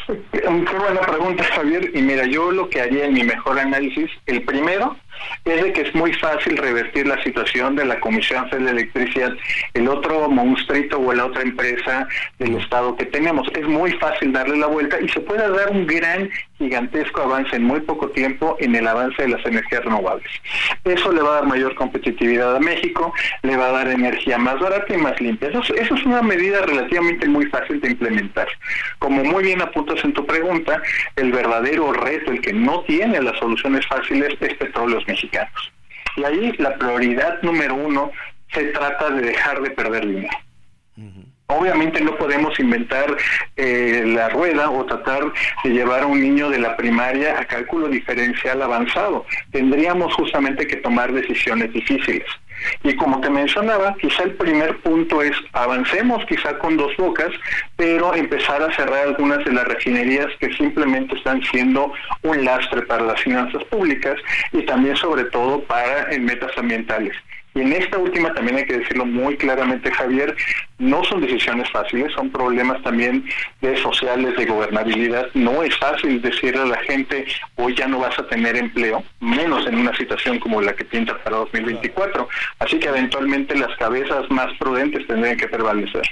Qué 0.07 0.47
buena 0.47 1.01
pregunta, 1.01 1.43
Javier. 1.43 1.91
Y 1.93 2.01
mira, 2.01 2.25
yo 2.25 2.51
lo 2.51 2.69
que 2.69 2.81
haría 2.81 3.05
en 3.05 3.13
mi 3.13 3.23
mejor 3.23 3.59
análisis, 3.59 4.09
el 4.25 4.43
primero, 4.43 4.95
es 5.45 5.63
de 5.63 5.73
que 5.73 5.81
es 5.81 5.95
muy 5.95 6.13
fácil 6.13 6.57
revertir 6.57 7.07
la 7.07 7.21
situación 7.23 7.75
de 7.75 7.85
la 7.85 7.99
Comisión 7.99 8.49
Federal 8.49 8.65
de 8.65 8.71
Electricidad, 8.81 9.33
el 9.73 9.87
otro 9.87 10.29
monstruito 10.29 10.99
o 10.99 11.13
la 11.13 11.25
otra 11.25 11.41
empresa 11.41 12.07
del 12.39 12.55
Estado 12.55 12.95
que 12.95 13.05
tenemos. 13.05 13.47
Es 13.53 13.67
muy 13.67 13.91
fácil 13.93 14.33
darle 14.33 14.57
la 14.57 14.67
vuelta 14.67 14.99
y 14.99 15.09
se 15.09 15.19
puede 15.19 15.49
dar 15.49 15.71
un 15.71 15.87
gran, 15.87 16.29
gigantesco 16.57 17.21
avance 17.21 17.55
en 17.55 17.63
muy 17.63 17.79
poco 17.81 18.09
tiempo 18.09 18.55
en 18.59 18.75
el 18.75 18.87
avance 18.87 19.21
de 19.21 19.29
las 19.29 19.45
energías 19.45 19.83
renovables. 19.83 20.29
Eso 20.83 21.11
le 21.11 21.21
va 21.21 21.29
a 21.29 21.33
dar 21.35 21.47
mayor 21.47 21.73
competitividad 21.75 22.55
a 22.55 22.59
México, 22.59 23.13
le 23.41 23.57
va 23.57 23.69
a 23.69 23.71
dar 23.71 23.87
energía 23.87 24.37
más 24.37 24.59
barata 24.59 24.93
y 24.93 24.97
más 24.97 25.19
limpia. 25.19 25.49
Eso, 25.49 25.73
es 25.73 26.05
una 26.05 26.21
medida 26.21 26.61
relativamente 26.61 27.27
muy 27.27 27.45
fácil 27.47 27.81
de 27.81 27.89
implementar. 27.89 28.47
Como 28.99 29.23
muy 29.23 29.43
bien 29.43 29.61
apuntas 29.61 30.03
en 30.03 30.13
tu 30.13 30.25
pregunta, 30.25 30.81
el 31.15 31.31
verdadero 31.31 31.93
reto, 31.93 32.31
el 32.31 32.41
que 32.41 32.53
no 32.53 32.81
tiene 32.81 33.21
las 33.21 33.37
soluciones 33.39 33.85
fáciles, 33.87 34.35
es 34.39 34.53
petróleos 34.55 35.03
mexicanos. 35.11 35.71
Y 36.17 36.23
ahí 36.23 36.51
la 36.57 36.75
prioridad 36.75 37.41
número 37.41 37.75
uno 37.75 38.11
se 38.53 38.65
trata 38.65 39.09
de 39.11 39.21
dejar 39.21 39.61
de 39.61 39.71
perder 39.71 40.07
dinero. 40.07 40.37
Obviamente 41.47 41.99
no 42.01 42.15
podemos 42.15 42.57
inventar 42.59 43.17
eh, 43.57 44.03
la 44.05 44.29
rueda 44.29 44.69
o 44.69 44.85
tratar 44.85 45.23
de 45.63 45.69
llevar 45.69 46.03
a 46.03 46.05
un 46.05 46.21
niño 46.21 46.49
de 46.49 46.59
la 46.59 46.77
primaria 46.77 47.39
a 47.39 47.45
cálculo 47.45 47.89
diferencial 47.89 48.61
avanzado. 48.61 49.25
Tendríamos 49.51 50.13
justamente 50.13 50.65
que 50.65 50.77
tomar 50.77 51.11
decisiones 51.11 51.73
difíciles. 51.73 52.25
Y 52.83 52.95
como 52.95 53.19
te 53.21 53.29
mencionaba, 53.29 53.95
quizá 53.99 54.23
el 54.23 54.33
primer 54.33 54.77
punto 54.79 55.21
es 55.21 55.35
avancemos 55.53 56.25
quizá 56.25 56.57
con 56.59 56.77
dos 56.77 56.95
bocas, 56.97 57.31
pero 57.75 58.13
empezar 58.15 58.61
a 58.61 58.73
cerrar 58.75 59.07
algunas 59.07 59.43
de 59.45 59.51
las 59.51 59.67
refinerías 59.67 60.27
que 60.39 60.51
simplemente 60.53 61.15
están 61.15 61.41
siendo 61.43 61.93
un 62.23 62.43
lastre 62.45 62.81
para 62.83 63.03
las 63.03 63.21
finanzas 63.21 63.63
públicas 63.65 64.15
y 64.51 64.61
también 64.63 64.95
sobre 64.95 65.25
todo 65.25 65.61
para 65.63 66.11
en 66.11 66.25
metas 66.25 66.51
ambientales. 66.57 67.15
Y 67.53 67.61
en 67.61 67.73
esta 67.73 67.97
última 67.97 68.33
también 68.33 68.57
hay 68.57 68.65
que 68.65 68.77
decirlo 68.77 69.05
muy 69.05 69.35
claramente, 69.35 69.91
Javier, 69.91 70.35
no 70.79 71.03
son 71.03 71.21
decisiones 71.21 71.69
fáciles, 71.69 72.13
son 72.13 72.31
problemas 72.31 72.81
también 72.81 73.25
de 73.61 73.77
sociales, 73.81 74.37
de 74.37 74.45
gobernabilidad. 74.45 75.27
No 75.33 75.61
es 75.61 75.77
fácil 75.77 76.21
decirle 76.21 76.61
a 76.61 76.65
la 76.65 76.77
gente, 76.83 77.25
hoy 77.55 77.75
ya 77.75 77.87
no 77.87 77.99
vas 77.99 78.17
a 78.17 78.27
tener 78.27 78.55
empleo, 78.55 79.03
menos 79.19 79.67
en 79.67 79.75
una 79.75 79.95
situación 79.97 80.39
como 80.39 80.61
la 80.61 80.73
que 80.73 80.85
pinta 80.85 81.21
para 81.23 81.37
2024. 81.37 82.27
Así 82.59 82.79
que 82.79 82.87
eventualmente 82.87 83.55
las 83.57 83.75
cabezas 83.77 84.29
más 84.29 84.51
prudentes 84.57 85.05
tendrían 85.07 85.37
que 85.37 85.47
prevalecer. 85.47 86.03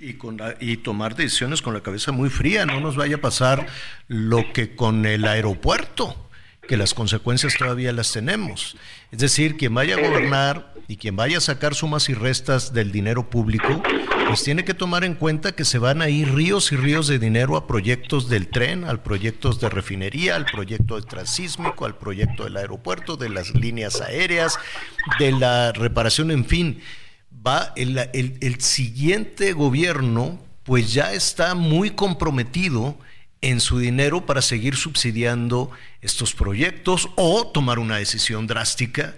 Y, 0.00 0.14
con 0.14 0.38
y 0.60 0.76
tomar 0.76 1.16
decisiones 1.16 1.60
con 1.62 1.74
la 1.74 1.80
cabeza 1.80 2.12
muy 2.12 2.28
fría, 2.28 2.66
no 2.66 2.80
nos 2.80 2.96
vaya 2.96 3.16
a 3.16 3.20
pasar 3.20 3.66
lo 4.06 4.52
que 4.52 4.76
con 4.76 5.06
el 5.06 5.24
aeropuerto, 5.24 6.27
que 6.68 6.76
las 6.76 6.94
consecuencias 6.94 7.56
todavía 7.58 7.92
las 7.92 8.12
tenemos. 8.12 8.76
Es 9.10 9.18
decir, 9.18 9.56
quien 9.56 9.74
vaya 9.74 9.96
a 9.96 10.00
gobernar 10.00 10.74
y 10.86 10.96
quien 10.96 11.16
vaya 11.16 11.38
a 11.38 11.40
sacar 11.40 11.74
sumas 11.74 12.08
y 12.08 12.14
restas 12.14 12.72
del 12.72 12.92
dinero 12.92 13.28
público, 13.28 13.82
pues 14.28 14.44
tiene 14.44 14.64
que 14.64 14.74
tomar 14.74 15.02
en 15.02 15.14
cuenta 15.14 15.52
que 15.52 15.64
se 15.64 15.78
van 15.78 16.02
a 16.02 16.08
ir 16.08 16.32
ríos 16.32 16.70
y 16.70 16.76
ríos 16.76 17.08
de 17.08 17.18
dinero 17.18 17.56
a 17.56 17.66
proyectos 17.66 18.28
del 18.28 18.46
tren, 18.48 18.84
al 18.84 19.02
proyectos 19.02 19.58
de 19.60 19.70
refinería, 19.70 20.36
al 20.36 20.44
proyecto 20.44 20.96
de 21.00 21.02
transísmico, 21.02 21.84
al 21.86 21.96
proyecto 21.96 22.44
del 22.44 22.56
aeropuerto, 22.56 23.16
de 23.16 23.30
las 23.30 23.54
líneas 23.54 24.00
aéreas, 24.00 24.58
de 25.18 25.32
la 25.32 25.72
reparación, 25.72 26.30
en 26.30 26.44
fin. 26.44 26.80
Va 27.46 27.72
el, 27.74 27.98
el, 28.12 28.36
el 28.40 28.60
siguiente 28.60 29.54
gobierno, 29.54 30.38
pues 30.64 30.92
ya 30.92 31.12
está 31.12 31.54
muy 31.54 31.90
comprometido 31.90 32.98
en 33.40 33.60
su 33.60 33.78
dinero 33.78 34.26
para 34.26 34.42
seguir 34.42 34.76
subsidiando 34.76 35.70
estos 36.00 36.34
proyectos 36.34 37.08
o 37.16 37.46
tomar 37.46 37.78
una 37.78 37.96
decisión 37.96 38.46
drástica 38.46 39.16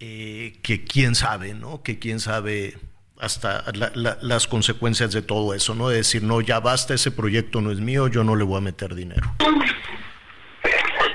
eh, 0.00 0.58
que 0.62 0.84
quién 0.84 1.14
sabe, 1.14 1.54
¿no? 1.54 1.82
Que 1.82 1.98
quién 1.98 2.20
sabe 2.20 2.78
hasta 3.20 3.64
las 3.72 4.46
consecuencias 4.46 5.12
de 5.12 5.22
todo 5.22 5.54
eso, 5.54 5.74
¿no? 5.74 5.88
De 5.88 5.96
decir, 5.96 6.22
no, 6.22 6.40
ya 6.40 6.60
basta, 6.60 6.94
ese 6.94 7.10
proyecto 7.10 7.60
no 7.60 7.72
es 7.72 7.80
mío, 7.80 8.06
yo 8.06 8.22
no 8.22 8.36
le 8.36 8.44
voy 8.44 8.58
a 8.58 8.60
meter 8.60 8.94
dinero. 8.94 9.34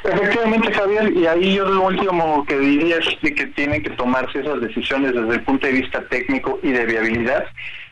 Efectivamente, 0.04 0.74
Javier, 0.74 1.14
y 1.16 1.28
ahí 1.28 1.56
yo 1.56 1.66
lo 1.66 1.84
último 1.84 2.46
que 2.46 2.60
diría 2.60 2.98
es 2.98 3.08
que 3.22 3.46
tienen 3.48 3.82
que 3.82 3.92
tomarse 3.92 4.40
esas 4.40 4.60
decisiones 4.60 5.14
desde 5.14 5.36
el 5.36 5.44
punto 5.44 5.66
de 5.66 5.74
vista 5.74 6.02
técnico 6.10 6.60
y 6.62 6.72
de 6.72 6.86
viabilidad 6.86 7.46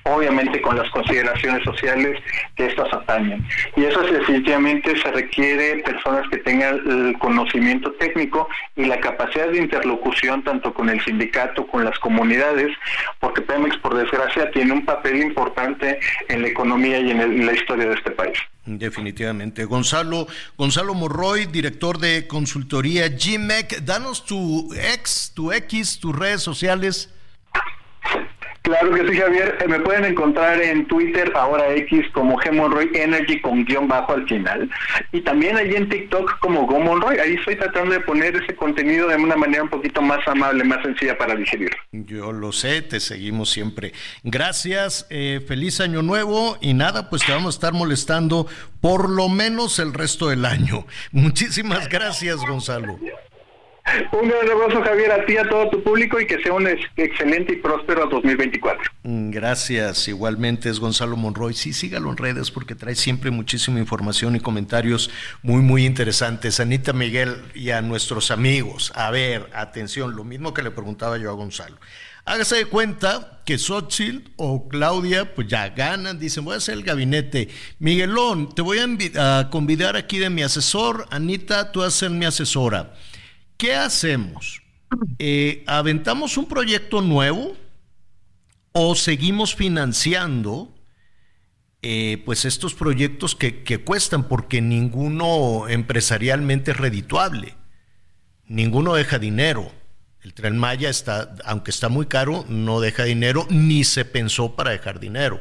obviamente 0.03 0.61
con 0.61 0.77
las 0.77 0.89
consideraciones 0.89 1.63
sociales 1.63 2.19
que 2.55 2.65
estas 2.65 2.91
atañen. 2.93 3.45
Y 3.75 3.85
eso 3.85 4.01
definitivamente 4.01 4.97
se 4.97 5.11
requiere 5.11 5.83
personas 5.83 6.27
que 6.29 6.37
tengan 6.37 6.79
el 6.87 7.17
conocimiento 7.19 7.91
técnico 7.93 8.47
y 8.75 8.85
la 8.85 8.99
capacidad 8.99 9.49
de 9.49 9.59
interlocución 9.59 10.43
tanto 10.43 10.73
con 10.73 10.89
el 10.89 11.03
sindicato, 11.03 11.67
con 11.67 11.85
las 11.85 11.97
comunidades, 11.99 12.75
porque 13.19 13.41
Pemex, 13.41 13.77
por 13.77 13.95
desgracia, 13.95 14.49
tiene 14.51 14.73
un 14.73 14.85
papel 14.85 15.21
importante 15.21 15.99
en 16.29 16.41
la 16.41 16.47
economía 16.47 16.99
y 16.99 17.11
en, 17.11 17.45
la 17.45 17.53
historia 17.53 17.87
de 17.87 17.95
este 17.95 18.11
país. 18.11 18.37
Definitivamente. 18.65 19.65
Gonzalo, 19.65 20.27
Gonzalo 20.55 20.93
Morroy, 20.93 21.47
director 21.47 21.97
de 21.97 22.27
consultoría 22.27 23.09
GMEC, 23.09 23.81
danos 23.81 24.25
tu 24.25 24.71
ex, 24.75 25.31
tu 25.33 25.51
X, 25.51 25.99
tus 25.99 26.15
redes 26.15 26.43
sociales. 26.43 27.09
Claro 28.61 28.91
que 28.91 29.07
sí, 29.07 29.17
Javier. 29.17 29.57
Eh, 29.59 29.67
me 29.67 29.79
pueden 29.79 30.05
encontrar 30.05 30.61
en 30.61 30.85
Twitter, 30.87 31.31
ahora 31.35 31.73
X, 31.75 32.05
como 32.13 32.37
Gemonroy 32.37 32.91
Energy 32.93 33.41
con 33.41 33.65
guion 33.65 33.87
bajo 33.87 34.13
al 34.13 34.27
final. 34.27 34.69
Y 35.11 35.21
también 35.21 35.57
allí 35.57 35.75
en 35.75 35.89
TikTok 35.89 36.39
como 36.39 36.67
Gomonroy. 36.67 37.17
Ahí 37.17 37.33
estoy 37.33 37.55
tratando 37.55 37.93
de 37.93 38.01
poner 38.01 38.35
ese 38.35 38.55
contenido 38.55 39.07
de 39.07 39.15
una 39.15 39.35
manera 39.35 39.63
un 39.63 39.69
poquito 39.69 40.01
más 40.01 40.19
amable, 40.27 40.63
más 40.63 40.83
sencilla 40.83 41.17
para 41.17 41.35
digerir. 41.35 41.71
Yo 41.91 42.31
lo 42.31 42.51
sé, 42.51 42.81
te 42.83 42.99
seguimos 42.99 43.49
siempre. 43.49 43.93
Gracias, 44.23 45.07
eh, 45.09 45.41
feliz 45.47 45.81
año 45.81 46.03
nuevo 46.03 46.57
y 46.61 46.73
nada, 46.73 47.09
pues 47.09 47.25
te 47.25 47.31
vamos 47.31 47.55
a 47.55 47.57
estar 47.57 47.73
molestando 47.73 48.45
por 48.79 49.09
lo 49.09 49.27
menos 49.27 49.79
el 49.79 49.93
resto 49.93 50.29
del 50.29 50.45
año. 50.45 50.85
Muchísimas 51.11 51.89
gracias, 51.89 52.37
Gonzalo. 52.37 52.99
Un 54.11 54.29
gran 54.29 54.49
abrazo, 54.49 54.81
Javier, 54.83 55.11
a 55.11 55.25
ti, 55.25 55.37
a 55.37 55.47
todo 55.47 55.69
tu 55.69 55.83
público 55.83 56.19
y 56.19 56.27
que 56.27 56.41
sea 56.41 56.53
un 56.53 56.67
excelente 56.67 57.53
y 57.53 57.55
próspero 57.57 58.07
2024. 58.07 58.91
Mm, 59.03 59.31
gracias, 59.31 60.07
igualmente 60.07 60.69
es 60.69 60.79
Gonzalo 60.79 61.17
Monroy. 61.17 61.53
Sí, 61.53 61.73
sígalo 61.73 62.11
en 62.11 62.17
redes 62.17 62.51
porque 62.51 62.75
trae 62.75 62.95
siempre 62.95 63.31
muchísima 63.31 63.79
información 63.79 64.35
y 64.35 64.39
comentarios 64.39 65.09
muy, 65.41 65.61
muy 65.61 65.85
interesantes. 65.85 66.59
Anita 66.59 66.93
Miguel 66.93 67.41
y 67.55 67.71
a 67.71 67.81
nuestros 67.81 68.31
amigos, 68.31 68.91
a 68.95 69.09
ver, 69.09 69.49
atención, 69.53 70.15
lo 70.15 70.23
mismo 70.23 70.53
que 70.53 70.61
le 70.61 70.71
preguntaba 70.71 71.17
yo 71.17 71.31
a 71.31 71.33
Gonzalo. 71.33 71.77
Hágase 72.23 72.57
de 72.57 72.65
cuenta 72.65 73.41
que 73.45 73.57
Xochitl 73.57 74.29
o 74.35 74.69
Claudia, 74.69 75.33
pues 75.33 75.47
ya 75.47 75.69
ganan, 75.69 76.19
dicen, 76.19 76.45
voy 76.45 76.53
a 76.53 76.57
hacer 76.57 76.75
el 76.75 76.83
gabinete. 76.83 77.49
Miguelón, 77.79 78.53
te 78.53 78.61
voy 78.61 78.77
a, 78.77 79.39
a 79.39 79.49
convidar 79.49 79.95
aquí 79.95 80.19
de 80.19 80.29
mi 80.29 80.43
asesor. 80.43 81.07
Anita, 81.09 81.71
tú 81.71 81.79
vas 81.79 81.95
a 81.95 81.97
ser 81.97 82.11
mi 82.11 82.25
asesora. 82.25 82.93
¿Qué 83.61 83.75
hacemos? 83.75 84.63
Eh, 85.19 85.63
¿Aventamos 85.67 86.35
un 86.35 86.47
proyecto 86.47 86.99
nuevo 87.03 87.55
o 88.71 88.95
seguimos 88.95 89.53
financiando 89.53 90.73
eh, 91.83 92.23
pues 92.25 92.45
estos 92.45 92.73
proyectos 92.73 93.35
que, 93.35 93.61
que, 93.61 93.83
cuestan 93.83 94.27
porque 94.27 94.61
ninguno 94.63 95.69
empresarialmente 95.69 96.71
es 96.71 96.77
redituable? 96.77 97.53
Ninguno 98.47 98.95
deja 98.95 99.19
dinero. 99.19 99.71
El 100.23 100.33
tren 100.33 100.57
Maya 100.57 100.89
está, 100.89 101.35
aunque 101.45 101.69
está 101.69 101.87
muy 101.87 102.07
caro, 102.07 102.45
no 102.49 102.79
deja 102.79 103.03
dinero 103.03 103.45
ni 103.51 103.83
se 103.83 104.05
pensó 104.05 104.55
para 104.55 104.71
dejar 104.71 104.99
dinero. 104.99 105.39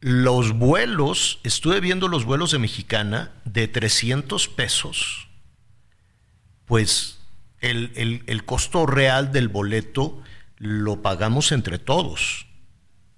Los 0.00 0.52
vuelos, 0.52 1.38
estuve 1.44 1.80
viendo 1.80 2.08
los 2.08 2.24
vuelos 2.24 2.52
de 2.52 2.60
Mexicana 2.60 3.32
de 3.44 3.68
300 3.68 4.48
pesos 4.48 5.29
pues 6.70 7.18
el, 7.58 8.44
costo 8.46 8.86
real 8.86 9.32
del 9.32 9.48
boleto 9.48 10.22
lo 10.56 11.02
pagamos 11.02 11.50
entre 11.50 11.80
todos. 11.80 12.46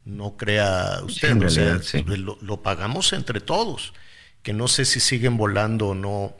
No 0.06 0.38
crea 0.38 1.02
usted, 1.04 1.36
lo, 2.06 2.62
pagamos 2.62 3.12
entre 3.12 3.40
todos. 3.42 3.92
Que 4.42 4.54
no 4.54 4.68
sé 4.68 4.86
si 4.86 5.00
siguen 5.00 5.36
volando 5.36 5.88
o 5.88 5.94
no, 5.94 6.34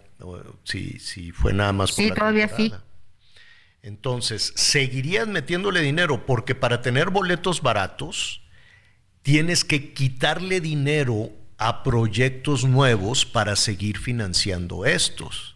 si, 0.64 0.98
si 1.00 1.32
fue 1.32 1.52
nada 1.52 1.74
más 1.74 1.92
por 1.92 2.02
sí, 2.02 2.10
todavía 2.12 2.48
sí. 2.48 2.72
Entonces, 3.82 4.54
seguirías 4.56 5.28
metiéndole 5.28 5.82
dinero 5.82 6.24
porque 6.24 6.54
para 6.54 6.80
tener 6.80 7.10
boletos 7.10 7.60
baratos 7.60 8.40
tienes 9.20 9.66
que 9.66 9.92
quitarle 9.92 10.62
dinero 10.62 11.30
a 11.58 11.82
proyectos 11.82 12.64
nuevos 12.64 13.26
para 13.26 13.54
seguir 13.54 13.98
financiando 13.98 14.86
estos 14.86 15.52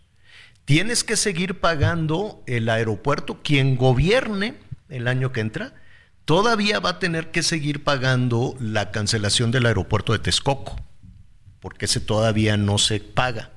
tienes 0.67 1.05
que 1.05 1.17
seguir 1.17 1.61
pagando 1.61 2.43
el 2.47 2.69
aeropuerto. 2.69 3.41
Quien 3.43 3.77
gobierne 3.77 4.57
el 4.91 5.09
año 5.09 5.33
que 5.33 5.41
entra, 5.41 5.73
todavía 6.27 6.81
va 6.81 6.91
a 6.91 6.99
tener 6.99 7.31
que 7.31 7.43
seguir 7.43 7.83
pagando 7.83 8.57
la 8.61 8.91
cancelación 8.91 9.51
del 9.51 9.65
aeropuerto 9.65 10.13
de 10.13 10.19
Texcoco, 10.19 10.77
porque 11.61 11.87
ese 11.87 12.01
todavía 12.01 12.59
no 12.59 12.77
se 12.77 13.01
paga. 13.01 13.53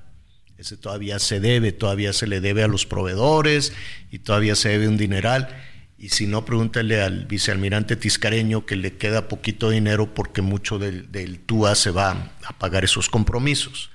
Ese 0.58 0.78
todavía 0.78 1.20
se 1.20 1.40
debe, 1.40 1.72
todavía 1.72 2.14
se 2.14 2.28
le 2.28 2.42
debe 2.42 2.64
a 2.64 2.68
los 2.68 2.86
proveedores 2.86 3.74
y 4.12 4.20
todavía 4.20 4.56
se 4.56 4.70
debe 4.70 4.88
un 4.88 4.98
dineral. 4.98 5.50
Y 5.98 6.10
si 6.10 6.28
no, 6.28 6.46
pregúntale 6.46 7.02
al 7.02 7.26
vicealmirante 7.26 7.96
Tiscareño 7.96 8.66
que 8.66 8.76
le 8.76 8.98
queda 8.98 9.28
poquito 9.30 9.70
dinero 9.70 10.14
porque 10.14 10.42
mucho 10.42 10.78
del, 10.78 11.12
del 11.12 11.40
TUA 11.40 11.76
se 11.76 11.92
va 11.92 12.34
a 12.46 12.60
pagar 12.60 12.84
esos 12.84 13.10
compromisos. 13.10 13.90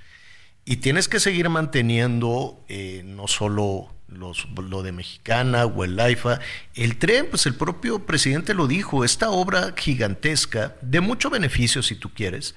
Y 0.65 0.77
tienes 0.77 1.09
que 1.09 1.21
seguir 1.21 1.49
manteniendo 1.51 2.65
eh, 2.69 3.03
no 3.05 3.29
solo 3.29 3.95
los, 4.09 4.47
lo 4.57 4.83
de 4.83 4.93
Mexicana 4.93 5.67
o 5.67 5.85
el 5.85 5.99
AIFA, 5.99 6.41
el 6.75 6.97
tren, 6.97 7.27
pues 7.29 7.47
el 7.47 7.55
propio 7.55 8.07
presidente 8.07 8.55
lo 8.55 8.67
dijo, 8.67 9.05
esta 9.05 9.31
obra 9.31 9.75
gigantesca, 9.77 10.77
de 10.81 11.01
mucho 11.01 11.31
beneficio 11.31 11.83
si 11.83 11.97
tú 11.97 12.13
quieres, 12.15 12.55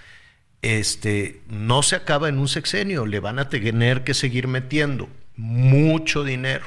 este, 0.61 1.41
no 1.47 1.83
se 1.83 1.95
acaba 1.95 2.29
en 2.29 2.39
un 2.39 2.47
sexenio, 2.47 3.05
le 3.05 3.19
van 3.19 3.39
a 3.39 3.49
tener 3.49 4.03
que 4.03 4.13
seguir 4.13 4.47
metiendo 4.47 5.09
mucho 5.35 6.23
dinero. 6.23 6.65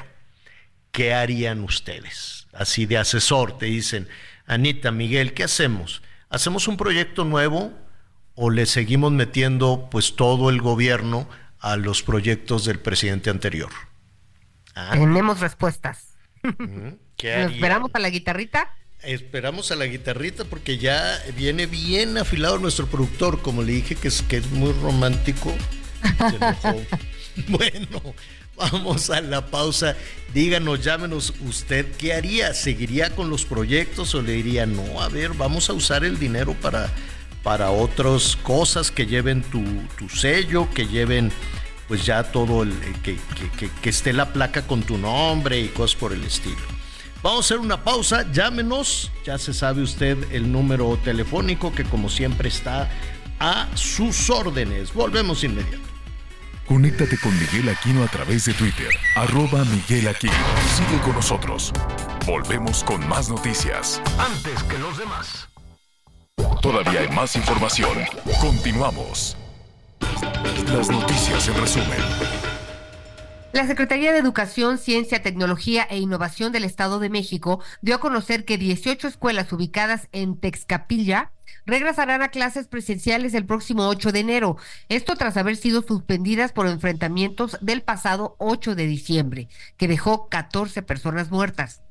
¿Qué 0.91 1.13
harían 1.13 1.63
ustedes? 1.63 2.47
Así 2.53 2.85
de 2.85 2.97
asesor, 2.97 3.57
te 3.57 3.67
dicen, 3.67 4.07
Anita, 4.45 4.91
Miguel, 4.91 5.33
¿qué 5.33 5.43
hacemos? 5.43 6.01
¿Hacemos 6.29 6.67
un 6.67 6.77
proyecto 6.77 7.25
nuevo? 7.25 7.73
O 8.43 8.49
le 8.49 8.65
seguimos 8.65 9.11
metiendo 9.11 9.87
pues 9.91 10.15
todo 10.15 10.49
el 10.49 10.61
gobierno 10.61 11.29
a 11.59 11.77
los 11.77 12.01
proyectos 12.01 12.65
del 12.65 12.79
presidente 12.79 13.29
anterior? 13.29 13.69
Ah. 14.73 14.89
Tenemos 14.93 15.41
respuestas. 15.41 16.15
¿Nos 16.41 16.95
esperamos 17.21 17.91
a 17.93 17.99
la 17.99 18.09
guitarrita? 18.09 18.73
Esperamos 19.03 19.71
a 19.71 19.75
la 19.75 19.85
guitarrita 19.85 20.43
porque 20.45 20.79
ya 20.79 21.21
viene 21.37 21.67
bien 21.67 22.17
afilado 22.17 22.57
nuestro 22.57 22.87
productor, 22.87 23.43
como 23.43 23.61
le 23.61 23.73
dije 23.73 23.93
que 23.93 24.07
es, 24.07 24.23
que 24.23 24.37
es 24.37 24.49
muy 24.49 24.71
romántico. 24.71 25.53
bueno, 27.47 28.01
vamos 28.55 29.11
a 29.11 29.21
la 29.21 29.45
pausa. 29.45 29.95
Díganos, 30.33 30.83
llámenos 30.83 31.35
usted, 31.41 31.85
¿qué 31.95 32.13
haría? 32.13 32.55
¿Seguiría 32.55 33.11
con 33.11 33.29
los 33.29 33.45
proyectos 33.45 34.15
o 34.15 34.23
le 34.23 34.31
diría, 34.31 34.65
no, 34.65 34.99
a 34.99 35.09
ver, 35.09 35.33
vamos 35.35 35.69
a 35.69 35.73
usar 35.73 36.03
el 36.03 36.17
dinero 36.17 36.55
para, 36.55 36.89
para 37.43 37.71
otras 37.71 38.35
cosas 38.35 38.91
que 38.91 39.05
lleven 39.05 39.41
tu, 39.43 39.63
tu 39.97 40.09
sello, 40.09 40.67
que 40.73 40.87
lleven 40.87 41.31
pues 41.87 42.05
ya 42.05 42.23
todo 42.23 42.63
el, 42.63 42.73
que, 43.03 43.17
que, 43.57 43.69
que 43.69 43.89
esté 43.89 44.13
la 44.13 44.31
placa 44.31 44.65
con 44.65 44.83
tu 44.83 44.97
nombre 44.97 45.59
y 45.59 45.67
cosas 45.69 45.95
por 45.95 46.13
el 46.13 46.23
estilo. 46.23 46.81
Vamos 47.23 47.45
a 47.45 47.45
hacer 47.45 47.59
una 47.59 47.83
pausa, 47.83 48.31
llámenos, 48.31 49.11
ya 49.25 49.37
se 49.37 49.53
sabe 49.53 49.83
usted 49.83 50.17
el 50.31 50.51
número 50.51 50.97
telefónico 51.03 51.73
que 51.73 51.83
como 51.83 52.09
siempre 52.09 52.49
está 52.49 52.89
a 53.39 53.67
sus 53.75 54.29
órdenes. 54.29 54.93
Volvemos 54.93 55.43
inmediato. 55.43 55.91
Conéctate 56.65 57.17
con 57.17 57.37
Miguel 57.37 57.69
Aquino 57.69 58.03
a 58.03 58.07
través 58.07 58.45
de 58.45 58.53
Twitter, 58.53 58.89
arroba 59.15 59.65
Miguel 59.65 60.07
Aquino. 60.07 60.33
Sigue 60.75 61.01
con 61.01 61.13
nosotros. 61.13 61.73
Volvemos 62.25 62.83
con 62.83 63.05
más 63.09 63.29
noticias. 63.29 64.01
Antes 64.17 64.63
que 64.63 64.77
los 64.79 64.97
demás. 64.97 65.50
Todavía 66.61 67.01
hay 67.01 67.09
más 67.09 67.35
información. 67.35 67.97
Continuamos. 68.39 69.37
Las 70.73 70.89
noticias 70.89 71.47
en 71.47 71.55
resumen. 71.55 71.99
La 73.53 73.67
Secretaría 73.67 74.13
de 74.13 74.19
Educación, 74.19 74.77
Ciencia, 74.77 75.21
Tecnología 75.21 75.85
e 75.89 75.97
Innovación 75.97 76.53
del 76.53 76.63
Estado 76.63 76.99
de 76.99 77.09
México 77.09 77.61
dio 77.81 77.95
a 77.95 77.99
conocer 77.99 78.45
que 78.45 78.57
18 78.57 79.09
escuelas 79.09 79.51
ubicadas 79.51 80.07
en 80.13 80.37
Texcapilla 80.37 81.33
regresarán 81.65 82.21
a 82.21 82.29
clases 82.29 82.67
presenciales 82.67 83.33
el 83.33 83.45
próximo 83.45 83.87
8 83.89 84.13
de 84.13 84.19
enero. 84.19 84.57
Esto 84.87 85.15
tras 85.15 85.35
haber 85.35 85.57
sido 85.57 85.81
suspendidas 85.81 86.53
por 86.53 86.67
enfrentamientos 86.67 87.57
del 87.59 87.81
pasado 87.81 88.35
8 88.39 88.73
de 88.75 88.87
diciembre, 88.87 89.49
que 89.75 89.89
dejó 89.89 90.29
14 90.29 90.81
personas 90.81 91.29
muertas. 91.29 91.81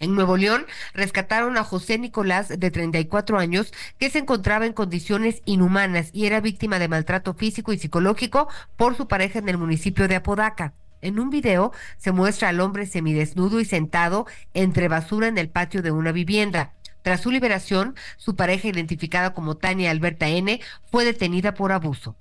En 0.00 0.14
Nuevo 0.14 0.36
León 0.36 0.64
rescataron 0.94 1.56
a 1.56 1.64
José 1.64 1.98
Nicolás, 1.98 2.48
de 2.48 2.70
34 2.70 3.38
años, 3.38 3.72
que 3.98 4.10
se 4.10 4.18
encontraba 4.18 4.64
en 4.64 4.72
condiciones 4.72 5.42
inhumanas 5.44 6.10
y 6.12 6.26
era 6.26 6.40
víctima 6.40 6.78
de 6.78 6.88
maltrato 6.88 7.34
físico 7.34 7.72
y 7.72 7.78
psicológico 7.78 8.48
por 8.76 8.96
su 8.96 9.08
pareja 9.08 9.40
en 9.40 9.48
el 9.48 9.58
municipio 9.58 10.06
de 10.06 10.16
Apodaca. 10.16 10.74
En 11.00 11.18
un 11.18 11.30
video 11.30 11.72
se 11.96 12.12
muestra 12.12 12.48
al 12.48 12.60
hombre 12.60 12.86
semidesnudo 12.86 13.60
y 13.60 13.64
sentado 13.64 14.26
entre 14.54 14.88
basura 14.88 15.26
en 15.28 15.38
el 15.38 15.48
patio 15.48 15.82
de 15.82 15.90
una 15.90 16.12
vivienda. 16.12 16.74
Tras 17.02 17.20
su 17.20 17.30
liberación, 17.30 17.96
su 18.16 18.36
pareja, 18.36 18.68
identificada 18.68 19.32
como 19.32 19.56
Tania 19.56 19.90
Alberta 19.90 20.28
N., 20.28 20.60
fue 20.90 21.04
detenida 21.04 21.54
por 21.54 21.72
abuso. 21.72 22.16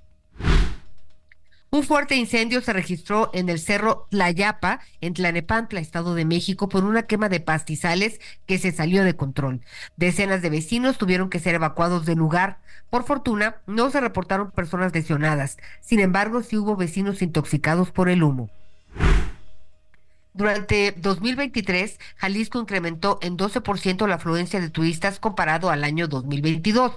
Un 1.70 1.84
fuerte 1.84 2.16
incendio 2.16 2.62
se 2.62 2.72
registró 2.72 3.30
en 3.34 3.50
el 3.50 3.60
cerro 3.60 4.08
Tlayapa, 4.10 4.80
en 5.02 5.14
Tlanepantla, 5.14 5.82
Estado 5.82 6.16
de 6.16 6.24
México, 6.24 6.70
por 6.70 6.86
una 6.86 7.04
quema 7.04 7.28
de 7.28 7.42
pastizales 7.42 8.22
que 8.46 8.58
se 8.58 8.72
salió 8.72 9.04
de 9.04 9.18
control. 9.18 9.60
Decenas 9.98 10.42
de 10.42 10.50
vecinos 10.50 10.98
tuvieron 10.98 11.30
que 11.30 11.40
ser 11.40 11.56
evacuados 11.56 12.06
del 12.06 12.20
lugar. 12.20 12.60
Por 12.90 13.04
fortuna, 13.04 13.58
no 13.68 13.92
se 13.92 14.00
reportaron 14.00 14.52
personas 14.52 14.94
lesionadas. 14.94 15.58
Sin 15.82 16.00
embargo, 16.00 16.42
sí 16.42 16.56
hubo 16.58 16.78
vecinos 16.78 17.22
intoxicados 17.22 17.92
por 17.92 18.08
el 18.08 18.24
humo. 18.24 18.50
Durante 20.34 20.94
2023, 20.96 22.00
Jalisco 22.16 22.60
incrementó 22.60 23.18
en 23.22 23.38
12% 23.38 24.08
la 24.08 24.16
afluencia 24.16 24.62
de 24.62 24.70
turistas 24.70 25.20
comparado 25.20 25.70
al 25.72 25.84
año 25.84 26.08
2022. 26.08 26.94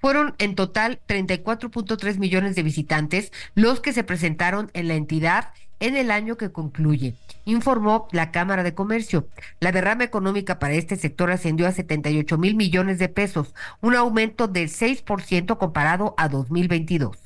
Fueron 0.00 0.34
en 0.38 0.54
total 0.54 1.00
34.3 1.08 2.18
millones 2.18 2.54
de 2.54 2.62
visitantes 2.62 3.32
los 3.54 3.80
que 3.80 3.92
se 3.92 4.04
presentaron 4.04 4.70
en 4.74 4.88
la 4.88 4.94
entidad 4.94 5.52
en 5.80 5.96
el 5.96 6.10
año 6.10 6.36
que 6.36 6.50
concluye, 6.50 7.14
informó 7.44 8.08
la 8.12 8.30
Cámara 8.30 8.62
de 8.62 8.74
Comercio. 8.74 9.28
La 9.60 9.72
derrama 9.72 10.04
económica 10.04 10.58
para 10.58 10.74
este 10.74 10.96
sector 10.96 11.30
ascendió 11.30 11.66
a 11.66 11.72
78 11.72 12.38
mil 12.38 12.54
millones 12.54 12.98
de 12.98 13.08
pesos, 13.08 13.54
un 13.80 13.94
aumento 13.94 14.48
del 14.48 14.68
6% 14.68 15.58
comparado 15.58 16.14
a 16.16 16.28
2022. 16.28 17.16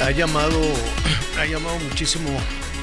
Ha 0.00 0.10
llamado, 0.12 0.60
ha 1.38 1.44
llamado 1.44 1.76
muchísimo 1.80 2.30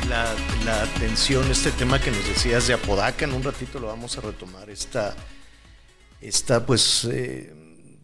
la, 0.09 0.35
la, 0.65 0.83
atención 0.83 1.49
este 1.49 1.71
tema 1.71 1.99
que 1.99 2.11
nos 2.11 2.27
decías 2.27 2.67
de 2.67 2.73
Apodaca. 2.73 3.25
En 3.25 3.33
un 3.33 3.41
ratito 3.41 3.79
lo 3.79 3.87
vamos 3.87 4.17
a 4.17 4.21
retomar. 4.21 4.69
Esta, 4.69 5.15
esta 6.27 6.65
pues 6.65 7.07
eh, 7.11 7.53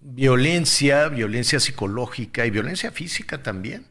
violencia, 0.02 1.08
violencia 1.10 1.60
psicológica 1.60 2.46
y 2.46 2.52
violencia 2.52 2.92
física 2.92 3.42
también 3.42 3.88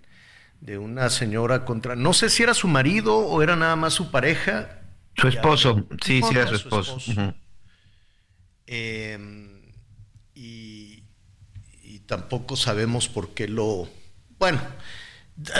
de 0.60 0.78
una 0.78 1.08
señora 1.10 1.64
contra, 1.64 1.96
no 1.96 2.12
sé 2.12 2.28
si 2.28 2.42
era 2.42 2.54
su 2.54 2.68
marido 2.68 3.16
o 3.16 3.42
era 3.42 3.56
nada 3.56 3.76
más 3.76 3.94
su 3.94 4.10
pareja. 4.10 4.82
Su 5.16 5.28
esposo, 5.28 5.86
sí, 6.04 6.20
sí 6.22 6.34
era 6.34 6.46
su 6.46 6.54
esposo. 6.54 6.98
eh, 8.66 9.18
y, 10.34 11.02
y, 11.82 11.98
tampoco 12.06 12.56
sabemos 12.56 13.08
por 13.08 13.34
qué 13.34 13.48
lo, 13.48 13.88
bueno, 14.38 14.60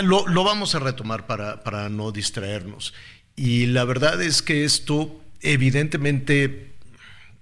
lo, 0.03 0.27
lo 0.27 0.43
vamos 0.43 0.75
a 0.75 0.79
retomar 0.79 1.27
para, 1.27 1.63
para 1.63 1.89
no 1.89 2.11
distraernos. 2.11 2.93
Y 3.35 3.67
la 3.67 3.83
verdad 3.85 4.21
es 4.21 4.41
que 4.41 4.65
esto 4.65 5.19
evidentemente 5.41 6.71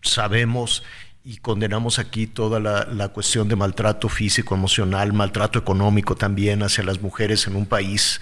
sabemos 0.02 0.84
y 1.24 1.38
condenamos 1.38 1.99
aquí 1.99 2.28
toda 2.28 2.59
la, 2.59 2.86
la, 2.86 3.09
cuestión 3.09 3.47
de 3.47 3.55
maltrato 3.55 4.09
físico, 4.09 4.55
emocional, 4.55 5.13
maltrato 5.13 5.59
económico 5.59 6.15
también 6.15 6.63
hacia 6.63 6.84
las 6.84 7.01
mujeres 7.01 7.45
en 7.47 7.55
un 7.55 7.65
país 7.65 8.22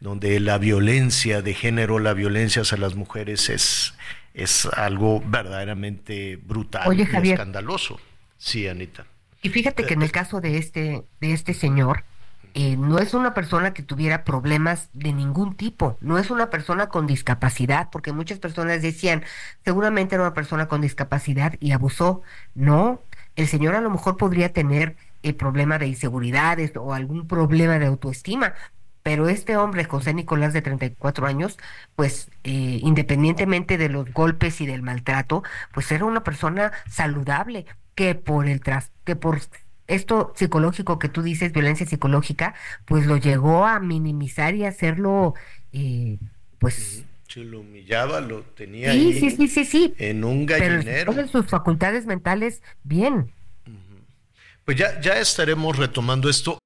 donde 0.00 0.40
la 0.40 0.58
violencia 0.58 1.42
de 1.42 1.54
género, 1.54 1.98
la 1.98 2.14
violencia 2.14 2.62
hacia 2.62 2.78
las 2.78 2.94
mujeres 2.94 3.48
es, 3.48 3.94
es 4.34 4.66
algo 4.66 5.22
verdaderamente 5.26 6.36
brutal 6.36 6.82
Oye, 6.86 7.02
y 7.02 7.06
Javier, 7.06 7.34
escandaloso. 7.34 8.00
Sí, 8.38 8.68
Anita. 8.68 9.06
Y 9.42 9.50
fíjate 9.50 9.84
que 9.84 9.94
en 9.94 10.02
el 10.02 10.10
caso 10.10 10.40
de 10.40 10.58
este, 10.58 11.02
de 11.20 11.32
este 11.32 11.54
señor, 11.54 12.04
eh, 12.54 12.76
no 12.76 12.98
es 12.98 13.14
una 13.14 13.34
persona 13.34 13.72
que 13.74 13.82
tuviera 13.82 14.24
problemas 14.24 14.90
de 14.92 15.12
ningún 15.12 15.56
tipo, 15.56 15.96
no 16.00 16.18
es 16.18 16.30
una 16.30 16.50
persona 16.50 16.88
con 16.88 17.06
discapacidad, 17.06 17.88
porque 17.90 18.12
muchas 18.12 18.38
personas 18.38 18.82
decían, 18.82 19.24
seguramente 19.64 20.14
era 20.14 20.24
una 20.24 20.34
persona 20.34 20.68
con 20.68 20.80
discapacidad 20.80 21.54
y 21.60 21.72
abusó. 21.72 22.22
No, 22.54 23.02
el 23.36 23.46
señor 23.48 23.74
a 23.74 23.80
lo 23.80 23.90
mejor 23.90 24.16
podría 24.16 24.52
tener 24.52 24.96
el 25.22 25.34
problema 25.34 25.78
de 25.78 25.86
inseguridades 25.88 26.72
o 26.76 26.94
algún 26.94 27.26
problema 27.26 27.78
de 27.78 27.86
autoestima, 27.86 28.54
pero 29.02 29.28
este 29.28 29.56
hombre, 29.56 29.84
José 29.84 30.12
Nicolás 30.12 30.52
de 30.52 30.62
34 30.62 31.26
años, 31.26 31.56
pues 31.96 32.30
eh, 32.44 32.80
independientemente 32.82 33.78
de 33.78 33.88
los 33.88 34.12
golpes 34.12 34.60
y 34.60 34.66
del 34.66 34.82
maltrato, 34.82 35.42
pues 35.72 35.90
era 35.92 36.04
una 36.04 36.22
persona 36.24 36.72
saludable 36.88 37.66
que 37.94 38.14
por 38.14 38.46
el 38.48 38.60
tras 38.60 38.92
que 39.04 39.16
por 39.16 39.40
esto 39.88 40.32
psicológico 40.36 40.98
que 40.98 41.08
tú 41.08 41.22
dices, 41.22 41.52
violencia 41.52 41.86
psicológica, 41.86 42.54
pues 42.84 43.06
lo 43.06 43.16
llegó 43.16 43.66
a 43.66 43.80
minimizar 43.80 44.54
y 44.54 44.64
hacerlo, 44.64 45.34
eh, 45.72 46.18
pues... 46.58 47.04
Se 47.26 47.40
lo 47.40 47.60
humillaba, 47.60 48.20
lo 48.20 48.42
tenía 48.42 48.92
sí, 48.92 48.98
ahí 48.98 49.12
sí, 49.12 49.30
sí, 49.30 49.48
sí, 49.48 49.64
sí. 49.64 49.94
en 49.98 50.24
un 50.24 50.46
gallinero. 50.46 51.12
Pero 51.12 51.28
sus 51.28 51.46
facultades 51.46 52.06
mentales, 52.06 52.62
bien. 52.84 53.32
Pues 54.64 54.76
ya, 54.76 55.00
ya 55.00 55.18
estaremos 55.18 55.76
retomando 55.76 56.28
esto. 56.28 56.58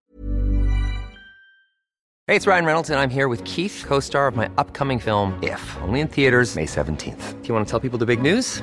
Hey, 2.29 2.37
it's 2.37 2.47
Ryan 2.47 2.65
Reynolds, 2.65 2.91
and 2.91 3.01
I'm 3.01 3.11
here 3.11 3.29
with 3.29 3.43
Keith, 3.45 3.85
co-star 3.87 4.29
of 4.29 4.37
my 4.37 4.49
upcoming 4.57 5.01
film, 5.01 5.37
If, 5.43 5.61
only 5.83 6.01
in 6.01 6.09
theaters 6.09 6.55
May 6.55 6.67
17th. 6.67 7.43
Do 7.43 7.49
you 7.49 7.55
want 7.55 7.67
to 7.67 7.71
tell 7.71 7.81
people 7.81 7.99
the 7.99 8.07
big 8.07 8.23
news? 8.23 8.63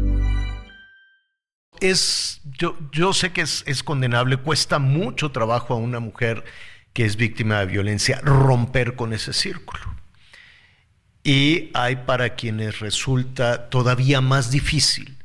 Es, 1.81 2.41
yo, 2.57 2.77
yo 2.91 3.11
sé 3.11 3.33
que 3.33 3.41
es, 3.41 3.63
es 3.67 3.83
condenable, 3.83 4.37
cuesta 4.37 4.79
mucho 4.79 5.31
trabajo 5.31 5.73
a 5.73 5.77
una 5.77 5.99
mujer 5.99 6.45
que 6.93 7.05
es 7.05 7.15
víctima 7.15 7.59
de 7.59 7.65
violencia 7.65 8.21
romper 8.23 8.95
con 8.95 9.13
ese 9.13 9.33
círculo. 9.33 9.83
Y 11.23 11.69
hay 11.73 11.97
para 11.97 12.35
quienes 12.35 12.79
resulta 12.79 13.69
todavía 13.69 14.21
más 14.21 14.49
difícil, 14.49 15.17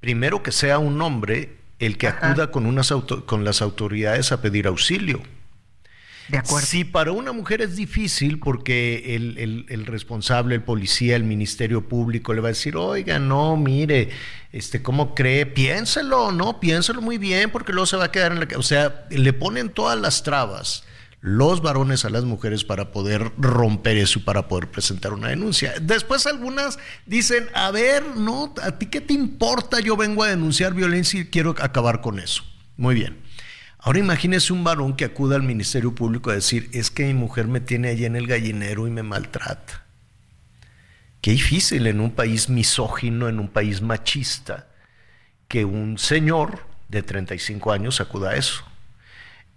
primero 0.00 0.42
que 0.42 0.52
sea 0.52 0.78
un 0.78 1.00
hombre 1.00 1.56
el 1.78 1.98
que 1.98 2.08
acuda 2.08 2.50
con, 2.50 2.66
unas 2.66 2.92
con 3.26 3.44
las 3.44 3.62
autoridades 3.62 4.32
a 4.32 4.40
pedir 4.40 4.66
auxilio. 4.66 5.22
De. 6.28 6.42
Si 6.44 6.84
para 6.84 7.12
una 7.12 7.32
mujer 7.32 7.60
es 7.60 7.76
difícil 7.76 8.38
porque 8.38 9.14
el, 9.14 9.86
responsable, 9.86 10.54
el 10.54 10.62
policía, 10.62 11.16
el 11.16 11.24
ministerio 11.24 11.88
público 11.88 12.32
le 12.32 12.40
va 12.40 12.48
a 12.48 12.52
decir, 12.52 12.76
oiga, 12.76 13.18
no, 13.18 13.56
mire, 13.56 14.08
este, 14.52 14.82
¿cómo 14.82 15.14
cree? 15.14 15.46
Piénselo, 15.46 16.32
no, 16.32 16.60
piénselo 16.60 17.02
muy 17.02 17.18
bien 17.18 17.50
porque 17.50 17.72
luego 17.72 17.86
se 17.86 17.96
va 17.96 18.04
a 18.04 18.12
quedar 18.12 18.32
en 18.32 18.40
la... 18.40 18.48
O 18.56 18.62
sea, 18.62 19.06
le 19.10 19.32
ponen 19.32 19.68
todas 19.68 19.98
las 19.98 20.22
trabas 20.22 20.84
los 21.24 21.62
varones 21.62 22.04
a 22.04 22.10
las 22.10 22.24
mujeres 22.24 22.64
para 22.64 22.92
poder 22.92 23.32
romper 23.38 23.96
eso 23.96 24.18
y 24.18 24.22
para 24.22 24.46
poder 24.46 24.70
presentar 24.70 25.14
una 25.14 25.28
denuncia. 25.28 25.72
Después 25.80 26.26
algunas 26.26 26.78
dicen, 27.06 27.48
a 27.54 27.70
ver, 27.70 28.04
no, 28.14 28.52
a 28.62 28.72
ti 28.72 28.84
qué 28.86 29.00
te 29.00 29.14
importa, 29.14 29.80
yo 29.80 29.96
vengo 29.96 30.22
a 30.22 30.28
denunciar 30.28 30.74
violencia 30.74 31.18
y 31.18 31.24
quiero 31.24 31.54
acabar 31.58 32.02
con 32.02 32.18
eso. 32.18 32.44
Muy 32.76 32.94
bien. 32.94 33.23
Ahora 33.84 34.00
imagínese 34.00 34.52
un 34.52 34.64
varón 34.64 34.96
que 34.96 35.04
acuda 35.04 35.36
al 35.36 35.42
Ministerio 35.42 35.94
Público 35.94 36.30
a 36.30 36.34
decir, 36.34 36.68
es 36.72 36.90
que 36.90 37.04
mi 37.04 37.14
mujer 37.14 37.46
me 37.46 37.60
tiene 37.60 37.88
allí 37.88 38.04
en 38.04 38.16
el 38.16 38.26
gallinero 38.26 38.88
y 38.88 38.90
me 38.90 39.02
maltrata. 39.02 39.84
Qué 41.20 41.30
difícil 41.30 41.86
en 41.86 42.00
un 42.00 42.10
país 42.10 42.48
misógino, 42.48 43.28
en 43.28 43.38
un 43.38 43.48
país 43.48 43.82
machista, 43.82 44.66
que 45.46 45.64
un 45.64 45.98
señor 45.98 46.66
de 46.88 47.02
35 47.02 47.72
años 47.72 48.00
acuda 48.00 48.30
a 48.30 48.36
eso 48.36 48.64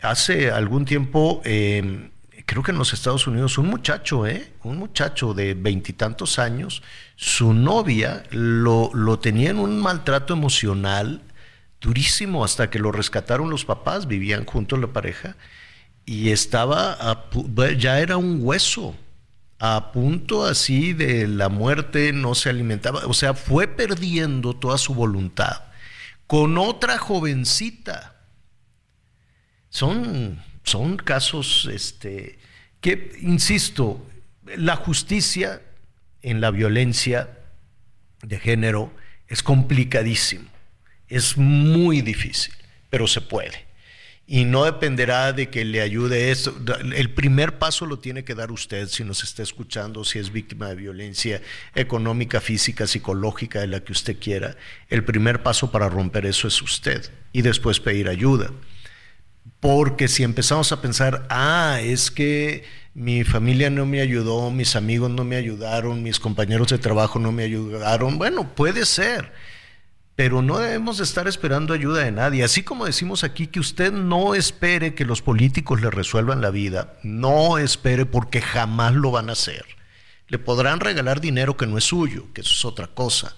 hace 0.01 0.51
algún 0.51 0.85
tiempo, 0.85 1.41
em, 1.43 2.09
creo 2.45 2.63
que 2.63 2.71
en 2.71 2.77
los 2.77 2.93
Estados 2.93 3.27
Unidos, 3.27 3.57
un 3.57 3.67
muchacho, 3.67 4.27
¿eh? 4.27 4.53
un 4.63 4.77
muchacho 4.77 5.33
de 5.33 5.53
veintitantos 5.53 6.39
años, 6.39 6.83
su 7.15 7.53
novia 7.53 8.23
lo, 8.31 8.91
lo 8.93 9.19
tenía 9.19 9.49
en 9.49 9.59
un 9.59 9.79
maltrato 9.79 10.33
emocional 10.33 11.21
durísimo 11.81 12.43
hasta 12.43 12.69
que 12.69 12.79
lo 12.79 12.91
rescataron 12.91 13.49
los 13.49 13.65
papás, 13.65 14.07
vivían 14.07 14.45
juntos 14.45 14.79
la 14.79 14.87
pareja, 14.87 15.35
y 16.05 16.29
estaba, 16.29 17.27
ya 17.77 17.99
era 17.99 18.17
un 18.17 18.39
hueso, 18.41 18.95
a 19.59 19.91
punto 19.91 20.45
así 20.45 20.93
de 20.93 21.27
la 21.27 21.49
muerte, 21.49 22.13
no 22.13 22.35
se 22.35 22.49
alimentaba, 22.49 23.05
o 23.07 23.13
sea, 23.13 23.33
fue 23.33 23.67
perdiendo 23.67 24.55
toda 24.55 24.77
su 24.77 24.93
voluntad 24.93 25.67
con 26.27 26.57
otra 26.57 26.97
jovencita. 26.97 28.15
Son, 29.69 30.43
son 30.63 30.97
casos 30.97 31.67
este, 31.71 32.37
que, 32.81 33.13
insisto, 33.21 34.05
la 34.45 34.75
justicia 34.75 35.61
en 36.21 36.41
la 36.41 36.51
violencia 36.51 37.39
de 38.21 38.39
género 38.39 38.93
es 39.27 39.41
complicadísimo, 39.43 40.49
es 41.09 41.37
muy 41.37 42.01
difícil, 42.01 42.53
pero 42.89 43.07
se 43.07 43.21
puede. 43.21 43.65
Y 44.29 44.43
no 44.43 44.65
dependerá 44.65 45.31
de 45.31 45.49
que 45.49 45.63
le 45.63 45.79
ayude 45.79 46.31
esto. 46.31 46.53
El 46.93 47.11
primer 47.11 47.59
paso 47.59 47.85
lo 47.85 47.99
tiene 47.99 48.25
que 48.25 48.35
dar 48.35 48.51
usted 48.51 48.89
si 48.89 49.05
nos 49.05 49.23
está 49.23 49.41
escuchando, 49.41 50.03
si 50.03 50.19
es 50.19 50.33
víctima 50.33 50.67
de 50.67 50.75
violencia 50.75 51.41
económica, 51.75 52.41
física, 52.41 52.87
psicológica, 52.87 53.61
de 53.61 53.67
la 53.67 53.79
que 53.79 53.93
usted 53.93 54.17
quiera. 54.19 54.57
El 54.89 55.05
primer 55.05 55.43
paso 55.43 55.71
para 55.71 55.87
romper 55.87 56.25
eso 56.25 56.49
es 56.49 56.61
usted 56.61 57.09
y 57.31 57.41
después 57.41 57.79
pedir 57.79 58.09
ayuda. 58.09 58.51
Porque 59.61 60.09
si 60.09 60.23
empezamos 60.23 60.73
a 60.73 60.81
pensar, 60.81 61.25
ah, 61.29 61.79
es 61.81 62.11
que 62.11 62.65
mi 62.97 63.23
familia 63.23 63.69
no 63.69 63.85
me 63.85 64.01
ayudó, 64.01 64.49
mis 64.49 64.75
amigos 64.75 65.11
no 65.11 65.23
me 65.23 65.35
ayudaron, 65.35 66.03
mis 66.03 66.19
compañeros 66.19 66.69
de 66.69 66.79
trabajo 66.79 67.19
no 67.19 67.31
me 67.31 67.43
ayudaron, 67.43 68.17
bueno, 68.17 68.55
puede 68.55 68.85
ser, 68.85 69.31
pero 70.17 70.41
no 70.41 70.57
debemos 70.57 70.99
estar 70.99 71.27
esperando 71.27 71.75
ayuda 71.75 72.03
de 72.03 72.11
nadie. 72.11 72.43
Así 72.43 72.63
como 72.63 72.87
decimos 72.87 73.23
aquí 73.23 73.45
que 73.45 73.59
usted 73.59 73.93
no 73.93 74.33
espere 74.33 74.95
que 74.95 75.05
los 75.05 75.21
políticos 75.21 75.79
le 75.79 75.91
resuelvan 75.91 76.41
la 76.41 76.49
vida, 76.49 76.97
no 77.03 77.59
espere 77.59 78.07
porque 78.07 78.41
jamás 78.41 78.95
lo 78.95 79.11
van 79.11 79.29
a 79.29 79.33
hacer. 79.33 79.63
Le 80.27 80.39
podrán 80.39 80.79
regalar 80.79 81.21
dinero 81.21 81.55
que 81.55 81.67
no 81.67 81.77
es 81.77 81.83
suyo, 81.83 82.33
que 82.33 82.41
eso 82.41 82.51
es 82.51 82.65
otra 82.65 82.87
cosa. 82.87 83.35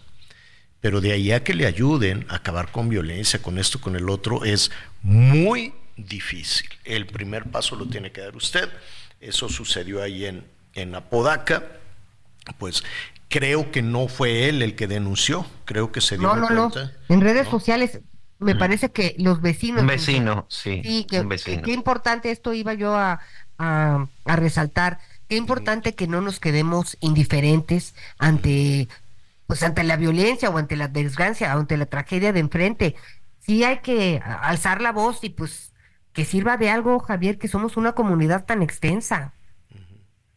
Pero 0.80 1.02
de 1.02 1.12
ahí 1.12 1.34
a 1.34 1.44
que 1.44 1.54
le 1.54 1.66
ayuden 1.66 2.26
a 2.30 2.36
acabar 2.36 2.72
con 2.72 2.88
violencia, 2.88 3.42
con 3.42 3.60
esto, 3.60 3.82
con 3.82 3.98
el 3.98 4.10
otro, 4.10 4.46
es 4.46 4.72
muy 5.02 5.74
difícil. 5.98 6.70
El 6.86 7.08
primer 7.08 7.52
paso 7.52 7.76
lo 7.76 7.88
tiene 7.88 8.14
que 8.14 8.22
dar 8.22 8.38
usted. 8.38 8.70
Eso 9.20 9.50
sucedió 9.50 10.02
ahí 10.02 10.28
en, 10.28 10.46
en 10.76 10.96
Apodaca. 10.96 11.79
Pues 12.58 12.84
creo 13.30 13.72
que 13.72 13.82
no 13.82 14.08
fue 14.08 14.50
él 14.50 14.62
el 14.62 14.76
que 14.76 14.88
denunció, 14.88 15.46
creo 15.66 15.92
que 15.92 16.02
se 16.02 16.18
dio 16.18 16.28
no, 16.28 16.36
no, 16.36 16.50
No. 16.50 16.72
En 17.08 17.22
redes 17.22 17.48
sociales 17.48 18.02
me 18.40 18.56
parece 18.56 18.92
que 18.92 19.16
los 19.18 19.42
vecinos. 19.42 19.82
Un 19.82 19.88
vecino, 19.88 20.46
sí. 20.50 20.82
Sí, 20.84 21.08
que, 21.10 21.62
qué 21.64 21.72
importante 21.74 22.32
esto 22.32 22.54
iba 22.54 22.74
yo 22.74 22.96
a, 22.96 23.20
a, 23.58 24.08
a, 24.26 24.36
resaltar. 24.38 25.00
Qué 25.28 25.36
importante 25.36 25.94
que 25.94 26.08
no 26.08 26.22
nos 26.22 26.40
quedemos 26.40 26.98
indiferentes 27.02 27.96
ante, 28.18 28.88
pues 29.46 29.62
ante 29.62 29.84
la 29.84 29.98
violencia 29.98 30.50
o 30.50 30.58
ante 30.58 30.78
la 30.78 30.88
desgracia, 30.88 31.52
ante 31.52 31.76
la 31.76 31.86
tragedia 31.86 32.32
de 32.32 32.40
enfrente. 32.40 32.96
Sí 33.40 33.64
hay 33.66 33.80
que 33.80 34.22
alzar 34.24 34.82
la 34.82 34.94
voz 34.94 35.24
y 35.24 35.30
pues 35.30 35.74
que 36.14 36.24
sirva 36.24 36.56
de 36.58 36.70
algo, 36.70 37.00
Javier, 37.00 37.38
que 37.38 37.50
somos 37.50 37.78
una 37.78 37.92
comunidad 37.92 38.46
tan 38.46 38.62
extensa. 38.62 39.34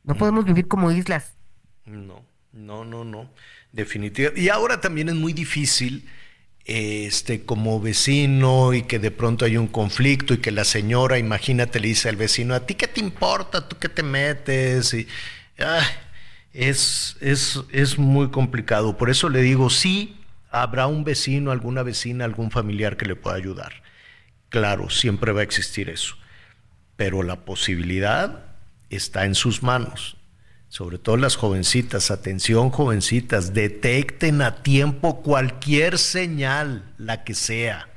No 0.03 0.17
podemos 0.17 0.45
vivir 0.45 0.67
como 0.67 0.91
islas. 0.91 1.35
No, 1.87 2.25
no, 2.53 2.85
no, 2.85 3.05
no. 3.05 3.31
Definitivamente. 3.73 4.41
Y 4.41 4.49
ahora 4.49 4.81
también 4.81 5.09
es 5.09 5.15
muy 5.15 5.33
difícil, 5.33 6.09
este, 6.65 7.45
como 7.45 7.81
vecino 7.81 8.73
y 8.73 8.83
que 8.83 8.99
de 8.99 9.11
pronto 9.11 9.45
hay 9.45 9.57
un 9.57 9.67
conflicto 9.67 10.35
y 10.35 10.39
que 10.39 10.53
la 10.53 10.65
señora, 10.65 11.19
imagínate, 11.19 11.81
le 11.81 11.89
dice 11.89 12.09
al 12.09 12.17
vecino, 12.17 12.55
¿a 12.55 12.67
ti 12.67 12.75
qué 12.75 12.87
te 12.87 13.01
importa? 13.01 13.69
¿Tú 13.69 13.79
qué 13.79 13.89
te 13.89 14.03
metes? 14.03 14.95
Y, 14.95 15.09
es, 16.53 17.17
es, 17.21 17.61
es 17.73 17.99
muy 17.99 18.31
complicado. 18.31 18.97
Por 18.97 19.11
eso 19.11 19.29
le 19.29 19.41
digo, 19.43 19.71
sí, 19.71 20.21
habrá 20.51 20.87
un 20.87 21.05
vecino, 21.05 21.51
alguna 21.51 21.83
vecina, 21.83 22.25
algún 22.25 22.51
familiar 22.51 22.97
que 22.97 23.07
le 23.07 23.17
pueda 23.17 23.37
ayudar 23.37 23.83
Claro, 24.53 24.91
siempre 24.91 25.33
va 25.33 25.41
a 25.41 25.45
existir 25.45 25.89
eso, 25.89 26.15
pero 26.97 27.23
la 27.23 27.47
posibilidad 27.47 28.45
está 28.91 29.25
en 29.25 29.35
sus 29.35 29.63
manos. 29.63 30.19
Sobre 30.73 30.97
todo 30.97 31.19
las 31.19 31.37
jovencitas, 31.37 32.11
atención 32.11 32.71
jovencitas, 32.71 33.53
detecten 33.53 34.41
a 34.41 34.63
tiempo 34.63 35.21
cualquier 35.21 35.99
señal, 35.99 36.95
la 36.97 37.25
que 37.25 37.35
sea. 37.35 37.91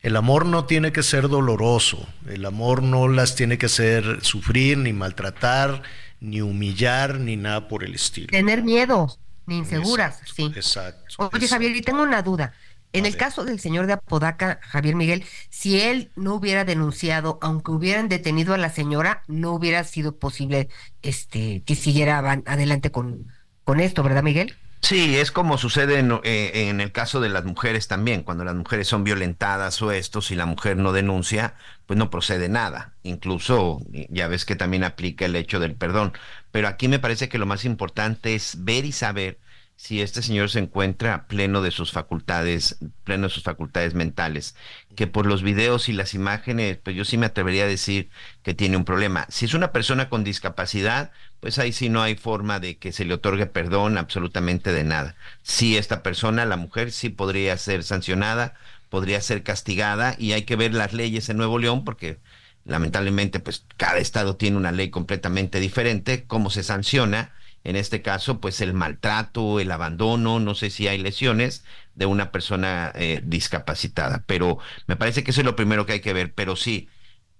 El 0.00 0.16
amor 0.16 0.46
no 0.46 0.64
tiene 0.64 0.90
que 0.90 1.02
ser 1.02 1.28
doloroso, 1.28 2.08
el 2.26 2.46
amor 2.46 2.82
no 2.82 3.08
las 3.08 3.34
tiene 3.34 3.58
que 3.58 3.66
hacer 3.66 4.24
sufrir, 4.24 4.78
ni 4.78 4.94
maltratar, 4.94 5.82
ni 6.18 6.40
humillar, 6.40 7.20
ni 7.20 7.36
nada 7.36 7.68
por 7.68 7.84
el 7.84 7.94
estilo. 7.94 8.28
Tener 8.28 8.62
miedo, 8.62 9.14
ni 9.44 9.58
inseguras, 9.58 10.22
sí. 10.34 10.50
Exacto. 10.56 11.28
Oye, 11.30 11.46
Javier, 11.46 11.76
y 11.76 11.82
tengo 11.82 12.04
una 12.04 12.22
duda. 12.22 12.54
En 12.92 13.06
el 13.06 13.16
caso 13.16 13.44
del 13.44 13.58
señor 13.58 13.86
de 13.86 13.94
Apodaca, 13.94 14.60
Javier 14.62 14.96
Miguel, 14.96 15.24
si 15.48 15.80
él 15.80 16.10
no 16.14 16.34
hubiera 16.34 16.64
denunciado, 16.64 17.38
aunque 17.40 17.70
hubieran 17.70 18.08
detenido 18.08 18.52
a 18.52 18.58
la 18.58 18.70
señora, 18.70 19.22
no 19.28 19.52
hubiera 19.52 19.82
sido 19.84 20.18
posible 20.18 20.68
este 21.00 21.62
que 21.64 21.74
siguiera 21.74 22.18
adelante 22.18 22.90
con, 22.90 23.28
con 23.64 23.80
esto, 23.80 24.02
¿verdad, 24.02 24.22
Miguel? 24.22 24.56
Sí, 24.82 25.16
es 25.16 25.30
como 25.30 25.58
sucede 25.58 26.00
en, 26.00 26.10
eh, 26.24 26.68
en, 26.68 26.80
el 26.80 26.90
caso 26.90 27.20
de 27.20 27.28
las 27.28 27.44
mujeres 27.44 27.86
también, 27.86 28.24
cuando 28.24 28.44
las 28.44 28.56
mujeres 28.56 28.88
son 28.88 29.04
violentadas 29.04 29.80
o 29.80 29.92
esto, 29.92 30.20
si 30.20 30.34
la 30.34 30.44
mujer 30.44 30.76
no 30.76 30.92
denuncia, 30.92 31.54
pues 31.86 31.96
no 31.98 32.10
procede 32.10 32.48
nada. 32.48 32.92
Incluso 33.04 33.80
ya 34.10 34.26
ves 34.26 34.44
que 34.44 34.56
también 34.56 34.82
aplica 34.82 35.24
el 35.24 35.36
hecho 35.36 35.60
del 35.60 35.76
perdón. 35.76 36.12
Pero 36.50 36.66
aquí 36.66 36.88
me 36.88 36.98
parece 36.98 37.28
que 37.28 37.38
lo 37.38 37.46
más 37.46 37.64
importante 37.64 38.34
es 38.34 38.64
ver 38.64 38.84
y 38.84 38.92
saber 38.92 39.38
si 39.76 40.00
este 40.00 40.22
señor 40.22 40.48
se 40.50 40.60
encuentra 40.60 41.26
pleno 41.26 41.60
de 41.60 41.70
sus 41.72 41.90
facultades, 41.92 42.78
pleno 43.04 43.26
de 43.26 43.34
sus 43.34 43.42
facultades 43.42 43.94
mentales, 43.94 44.54
que 44.94 45.06
por 45.06 45.26
los 45.26 45.42
videos 45.42 45.88
y 45.88 45.92
las 45.92 46.14
imágenes, 46.14 46.78
pues 46.78 46.94
yo 46.94 47.04
sí 47.04 47.18
me 47.18 47.26
atrevería 47.26 47.64
a 47.64 47.68
decir 47.68 48.08
que 48.42 48.54
tiene 48.54 48.76
un 48.76 48.84
problema. 48.84 49.26
Si 49.28 49.44
es 49.44 49.54
una 49.54 49.72
persona 49.72 50.08
con 50.08 50.24
discapacidad, 50.24 51.10
pues 51.40 51.58
ahí 51.58 51.72
sí 51.72 51.88
no 51.88 52.02
hay 52.02 52.14
forma 52.14 52.60
de 52.60 52.78
que 52.78 52.92
se 52.92 53.04
le 53.04 53.14
otorgue 53.14 53.46
perdón 53.46 53.98
absolutamente 53.98 54.72
de 54.72 54.84
nada. 54.84 55.16
Si 55.42 55.76
esta 55.76 56.02
persona, 56.02 56.46
la 56.46 56.56
mujer, 56.56 56.92
sí 56.92 57.08
podría 57.08 57.56
ser 57.58 57.82
sancionada, 57.82 58.54
podría 58.88 59.20
ser 59.20 59.42
castigada 59.42 60.14
y 60.18 60.32
hay 60.32 60.42
que 60.44 60.56
ver 60.56 60.74
las 60.74 60.92
leyes 60.92 61.28
en 61.28 61.38
Nuevo 61.38 61.58
León 61.58 61.84
porque 61.84 62.20
lamentablemente 62.64 63.40
pues 63.40 63.64
cada 63.76 63.98
estado 63.98 64.36
tiene 64.36 64.56
una 64.58 64.70
ley 64.70 64.90
completamente 64.90 65.60
diferente, 65.60 66.24
cómo 66.26 66.50
se 66.50 66.62
sanciona 66.62 67.32
en 67.64 67.76
este 67.76 68.02
caso, 68.02 68.40
pues 68.40 68.60
el 68.60 68.74
maltrato, 68.74 69.60
el 69.60 69.70
abandono, 69.70 70.40
no 70.40 70.54
sé 70.54 70.70
si 70.70 70.88
hay 70.88 70.98
lesiones 70.98 71.64
de 71.94 72.06
una 72.06 72.32
persona 72.32 72.92
eh, 72.94 73.20
discapacitada, 73.24 74.24
pero 74.26 74.58
me 74.86 74.96
parece 74.96 75.22
que 75.22 75.30
eso 75.30 75.40
es 75.40 75.44
lo 75.44 75.56
primero 75.56 75.86
que 75.86 75.94
hay 75.94 76.00
que 76.00 76.12
ver. 76.12 76.32
Pero 76.34 76.56
sí, 76.56 76.88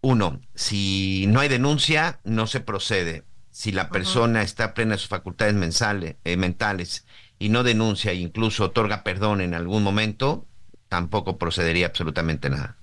uno, 0.00 0.40
si 0.54 1.26
no 1.28 1.40
hay 1.40 1.48
denuncia, 1.48 2.20
no 2.24 2.46
se 2.46 2.60
procede. 2.60 3.24
Si 3.50 3.72
la 3.72 3.90
persona 3.90 4.42
está 4.42 4.74
plena 4.74 4.92
de 4.92 4.98
sus 4.98 5.08
facultades 5.08 5.54
mensales, 5.54 6.16
eh, 6.24 6.36
mentales 6.36 7.04
y 7.38 7.50
no 7.50 7.62
denuncia 7.62 8.12
e 8.12 8.16
incluso 8.16 8.64
otorga 8.64 9.04
perdón 9.04 9.40
en 9.40 9.54
algún 9.54 9.82
momento, 9.82 10.46
tampoco 10.88 11.36
procedería 11.36 11.86
absolutamente 11.86 12.48
nada. 12.48 12.76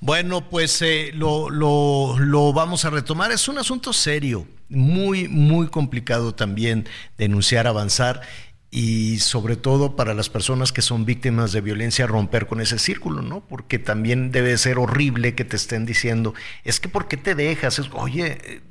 Bueno, 0.00 0.48
pues 0.48 0.82
eh, 0.82 1.12
lo, 1.14 1.50
lo, 1.50 2.18
lo, 2.18 2.52
vamos 2.52 2.84
a 2.84 2.90
retomar. 2.90 3.32
Es 3.32 3.48
un 3.48 3.58
asunto 3.58 3.92
serio, 3.92 4.46
muy, 4.68 5.28
muy 5.28 5.68
complicado 5.68 6.34
también 6.34 6.88
denunciar, 7.16 7.66
avanzar 7.66 8.22
y 8.70 9.18
sobre 9.20 9.54
todo 9.54 9.94
para 9.94 10.14
las 10.14 10.28
personas 10.28 10.72
que 10.72 10.82
son 10.82 11.04
víctimas 11.04 11.52
de 11.52 11.60
violencia 11.60 12.08
romper 12.08 12.48
con 12.48 12.60
ese 12.60 12.80
círculo, 12.80 13.22
¿no? 13.22 13.46
Porque 13.46 13.78
también 13.78 14.32
debe 14.32 14.58
ser 14.58 14.78
horrible 14.78 15.36
que 15.36 15.44
te 15.44 15.54
estén 15.54 15.86
diciendo, 15.86 16.34
es 16.64 16.80
que 16.80 16.88
¿por 16.88 17.06
qué 17.06 17.16
te 17.16 17.36
dejas? 17.36 17.80
Oye, 17.92 18.62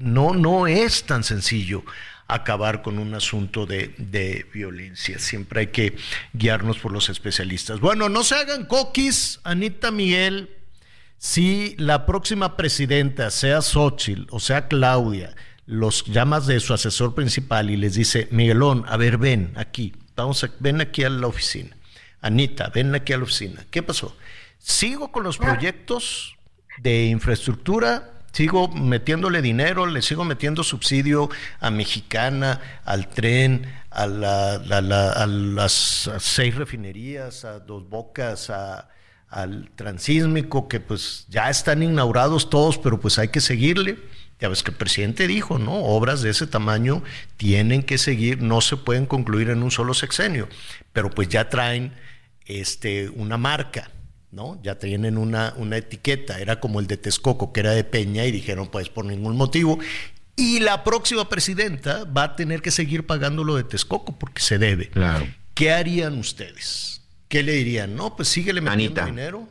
no, 0.00 0.34
no 0.34 0.66
es 0.66 1.04
tan 1.04 1.22
sencillo 1.22 1.84
acabar 2.26 2.82
con 2.82 2.98
un 2.98 3.14
asunto 3.14 3.66
de, 3.66 3.94
de, 3.98 4.46
violencia. 4.52 5.20
Siempre 5.20 5.60
hay 5.60 5.66
que 5.68 5.96
guiarnos 6.32 6.78
por 6.78 6.90
los 6.90 7.08
especialistas. 7.08 7.78
Bueno, 7.78 8.08
no 8.08 8.24
se 8.24 8.34
hagan 8.34 8.66
coquis, 8.66 9.38
Anita 9.44 9.92
Miguel. 9.92 10.55
Si 11.18 11.74
la 11.78 12.06
próxima 12.06 12.56
presidenta, 12.56 13.30
sea 13.30 13.62
Xochitl 13.62 14.26
o 14.30 14.40
sea 14.40 14.68
Claudia, 14.68 15.34
los 15.66 16.04
llamas 16.04 16.46
de 16.46 16.60
su 16.60 16.74
asesor 16.74 17.14
principal 17.14 17.70
y 17.70 17.76
les 17.76 17.94
dice, 17.94 18.28
Miguelón, 18.30 18.84
a 18.86 18.96
ver, 18.96 19.18
ven 19.18 19.52
aquí, 19.56 19.94
vamos 20.14 20.44
a, 20.44 20.50
ven 20.60 20.80
aquí 20.80 21.04
a 21.04 21.10
la 21.10 21.26
oficina. 21.26 21.76
Anita, 22.20 22.70
ven 22.74 22.94
aquí 22.94 23.12
a 23.12 23.18
la 23.18 23.24
oficina. 23.24 23.64
¿Qué 23.70 23.82
pasó? 23.82 24.16
Sigo 24.58 25.12
con 25.12 25.24
los 25.24 25.38
proyectos 25.38 26.36
de 26.78 27.06
infraestructura, 27.06 28.12
sigo 28.32 28.68
metiéndole 28.68 29.42
dinero, 29.42 29.86
le 29.86 30.02
sigo 30.02 30.24
metiendo 30.24 30.62
subsidio 30.62 31.28
a 31.60 31.70
Mexicana, 31.70 32.80
al 32.84 33.08
tren, 33.08 33.72
a, 33.90 34.06
las 34.06 36.10
seis 36.18 36.54
refinerías, 36.54 37.44
a 37.44 37.60
Dos 37.60 37.88
Bocas, 37.88 38.50
al 39.28 39.70
transísmico, 39.74 40.68
que 40.68 40.80
pues 40.80 41.26
ya 41.28 41.50
están 41.50 41.82
inaugurados 41.82 42.50
todos, 42.50 42.78
pero 42.78 43.00
pues 43.00 43.18
hay 43.18 43.28
que 43.28 43.40
seguirle 43.40 43.98
ya 44.40 44.48
ves 44.48 44.62
que 44.62 44.70
el 44.70 44.76
presidente 44.76 45.26
dijo, 45.26 45.58
¿no? 45.58 45.72
Obras 45.72 46.20
de 46.20 46.30
ese 46.30 46.46
tamaño 46.46 47.02
tienen 47.36 47.82
que 47.82 47.96
seguir, 47.96 48.42
no 48.42 48.60
se 48.60 48.76
pueden 48.76 49.06
concluir 49.06 49.48
en 49.48 49.62
un 49.62 49.70
solo 49.70 49.94
sexenio, 49.94 50.48
pero 50.92 51.10
pues 51.10 51.28
ya 51.28 51.48
traen 51.48 51.94
este, 52.44 53.08
una 53.08 53.38
marca, 53.38 53.90
¿no? 54.30 54.60
Ya 54.62 54.78
tienen 54.78 55.16
una, 55.16 55.54
una 55.56 55.78
etiqueta, 55.78 56.38
era 56.38 56.60
como 56.60 56.80
el 56.80 56.86
de 56.86 56.98
Texcoco, 56.98 57.52
que 57.52 57.60
era 57.60 57.70
de 57.70 57.84
Peña, 57.84 58.26
y 58.26 58.32
dijeron, 58.32 58.68
pues 58.70 58.90
por 58.90 59.06
ningún 59.06 59.36
motivo. 59.36 59.78
Y 60.36 60.60
la 60.60 60.84
próxima 60.84 61.30
presidenta 61.30 62.04
va 62.04 62.24
a 62.24 62.36
tener 62.36 62.60
que 62.60 62.70
seguir 62.70 63.06
pagando 63.06 63.42
lo 63.42 63.56
de 63.56 63.64
Texcoco 63.64 64.18
porque 64.18 64.42
se 64.42 64.58
debe. 64.58 64.90
Claro. 64.90 65.26
¿Qué 65.54 65.72
harían 65.72 66.18
ustedes? 66.18 66.95
¿Qué 67.28 67.42
le 67.42 67.52
dirían? 67.52 67.96
No, 67.96 68.16
pues 68.16 68.28
síguele 68.28 68.60
metiendo 68.60 69.04
dinero. 69.04 69.48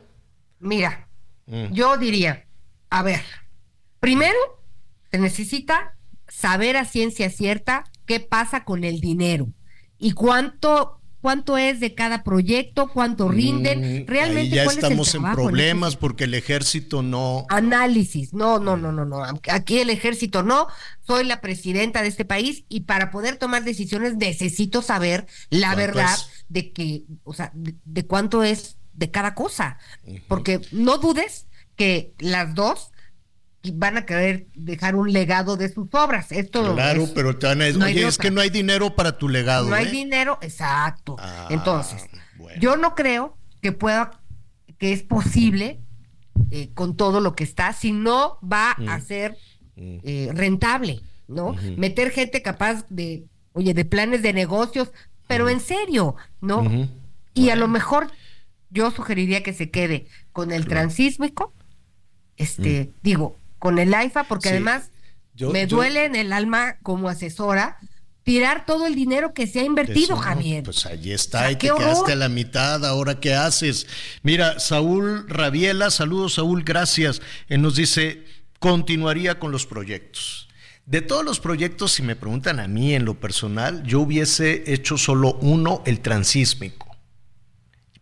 Mira, 0.58 1.08
mm. 1.46 1.72
yo 1.72 1.96
diría, 1.96 2.46
a 2.90 3.02
ver, 3.02 3.22
primero 4.00 4.38
se 5.10 5.18
necesita 5.18 5.96
saber 6.28 6.76
a 6.76 6.84
ciencia 6.84 7.30
cierta 7.30 7.84
qué 8.06 8.20
pasa 8.20 8.64
con 8.64 8.84
el 8.84 9.00
dinero 9.00 9.48
y 9.98 10.12
cuánto 10.12 10.95
cuánto 11.20 11.58
es 11.58 11.80
de 11.80 11.94
cada 11.94 12.22
proyecto, 12.22 12.88
cuánto 12.88 13.28
rinden, 13.28 14.04
mm, 14.04 14.06
realmente 14.06 14.56
ya 14.56 14.64
estamos 14.64 15.14
en 15.14 15.22
problemas 15.22 15.96
porque 15.96 16.24
el 16.24 16.34
ejército 16.34 17.02
no 17.02 17.46
análisis, 17.48 18.32
no, 18.32 18.58
no, 18.58 18.76
no, 18.76 18.92
no, 18.92 19.04
no, 19.04 19.22
aquí 19.50 19.78
el 19.78 19.90
ejército 19.90 20.42
no, 20.42 20.68
soy 21.06 21.24
la 21.24 21.40
presidenta 21.40 22.02
de 22.02 22.08
este 22.08 22.24
país 22.24 22.64
y 22.68 22.80
para 22.80 23.10
poder 23.10 23.36
tomar 23.36 23.64
decisiones 23.64 24.16
necesito 24.16 24.82
saber 24.82 25.26
la 25.50 25.74
verdad 25.74 26.16
de 26.48 26.72
que, 26.72 27.04
o 27.24 27.34
sea, 27.34 27.52
de, 27.54 28.06
cuánto 28.06 28.42
es 28.42 28.76
de 28.92 29.10
cada 29.10 29.34
cosa, 29.34 29.78
porque 30.28 30.60
no 30.72 30.98
dudes 30.98 31.46
que 31.76 32.14
las 32.18 32.54
dos 32.54 32.92
van 33.72 33.96
a 33.96 34.06
querer 34.06 34.46
dejar 34.54 34.96
un 34.96 35.12
legado 35.12 35.56
de 35.56 35.68
sus 35.68 35.88
obras. 35.92 36.32
Esto 36.32 36.74
claro, 36.74 37.06
pero 37.14 37.36
te 37.36 37.46
van 37.46 37.62
a 37.62 37.64
decir, 37.64 37.82
oye, 37.82 38.06
es 38.06 38.18
que 38.18 38.30
no 38.30 38.40
hay 38.40 38.50
dinero 38.50 38.94
para 38.94 39.18
tu 39.18 39.28
legado. 39.28 39.68
No 39.68 39.74
hay 39.74 39.86
¿eh? 39.86 39.90
dinero, 39.90 40.38
exacto. 40.42 41.16
Ah, 41.18 41.48
Entonces, 41.50 42.06
yo 42.60 42.76
no 42.76 42.94
creo 42.94 43.36
que 43.62 43.72
pueda, 43.72 44.20
que 44.78 44.92
es 44.92 45.02
posible 45.02 45.80
eh, 46.50 46.70
con 46.74 46.96
todo 46.96 47.20
lo 47.20 47.34
que 47.34 47.44
está, 47.44 47.72
si 47.72 47.92
no 47.92 48.38
va 48.40 48.72
a 48.72 48.98
mm. 48.98 49.02
ser 49.02 49.36
mm. 49.76 49.98
Eh, 50.02 50.30
rentable, 50.32 51.00
¿no? 51.28 51.54
Meter 51.76 52.10
gente 52.10 52.42
capaz 52.42 52.86
de, 52.88 53.24
oye, 53.52 53.74
de 53.74 53.84
planes 53.84 54.22
de 54.22 54.32
negocios, 54.32 54.92
pero 55.26 55.48
en 55.48 55.60
serio, 55.60 56.14
¿no? 56.40 56.88
Y 57.34 57.50
a 57.50 57.56
lo 57.56 57.68
mejor 57.68 58.10
yo 58.70 58.90
sugeriría 58.90 59.42
que 59.42 59.52
se 59.52 59.70
quede 59.70 60.06
con 60.32 60.52
el 60.52 60.66
transísmico, 60.66 61.52
este, 62.36 62.84
mm. 62.84 62.98
digo, 63.02 63.36
con 63.66 63.80
el 63.80 63.92
AIFA, 63.94 64.22
porque 64.28 64.50
además 64.50 64.92
me 65.40 65.66
duele 65.66 66.04
en 66.04 66.14
el 66.14 66.32
alma 66.32 66.76
como 66.84 67.08
asesora 67.08 67.78
tirar 68.22 68.64
todo 68.64 68.86
el 68.86 68.94
dinero 68.94 69.34
que 69.34 69.48
se 69.48 69.58
ha 69.58 69.64
invertido, 69.64 70.16
Javier. 70.16 70.62
Pues 70.62 70.86
ahí 70.86 71.10
está, 71.10 71.50
y 71.50 71.56
te 71.56 71.66
quedaste 71.66 72.12
a 72.12 72.14
la 72.14 72.28
mitad, 72.28 72.86
ahora 72.86 73.18
qué 73.18 73.34
haces. 73.34 73.88
Mira, 74.22 74.60
Saúl 74.60 75.28
Rabiela, 75.28 75.90
saludos 75.90 76.34
Saúl, 76.34 76.62
gracias. 76.62 77.20
Él 77.48 77.60
nos 77.60 77.74
dice, 77.74 78.22
continuaría 78.60 79.40
con 79.40 79.50
los 79.50 79.66
proyectos. 79.66 80.46
De 80.84 81.02
todos 81.02 81.24
los 81.24 81.40
proyectos, 81.40 81.90
si 81.90 82.04
me 82.04 82.14
preguntan 82.14 82.60
a 82.60 82.68
mí 82.68 82.94
en 82.94 83.04
lo 83.04 83.18
personal, 83.18 83.82
yo 83.82 83.98
hubiese 83.98 84.62
hecho 84.72 84.96
solo 84.96 85.38
uno, 85.40 85.82
el 85.86 85.98
transísmico, 85.98 86.96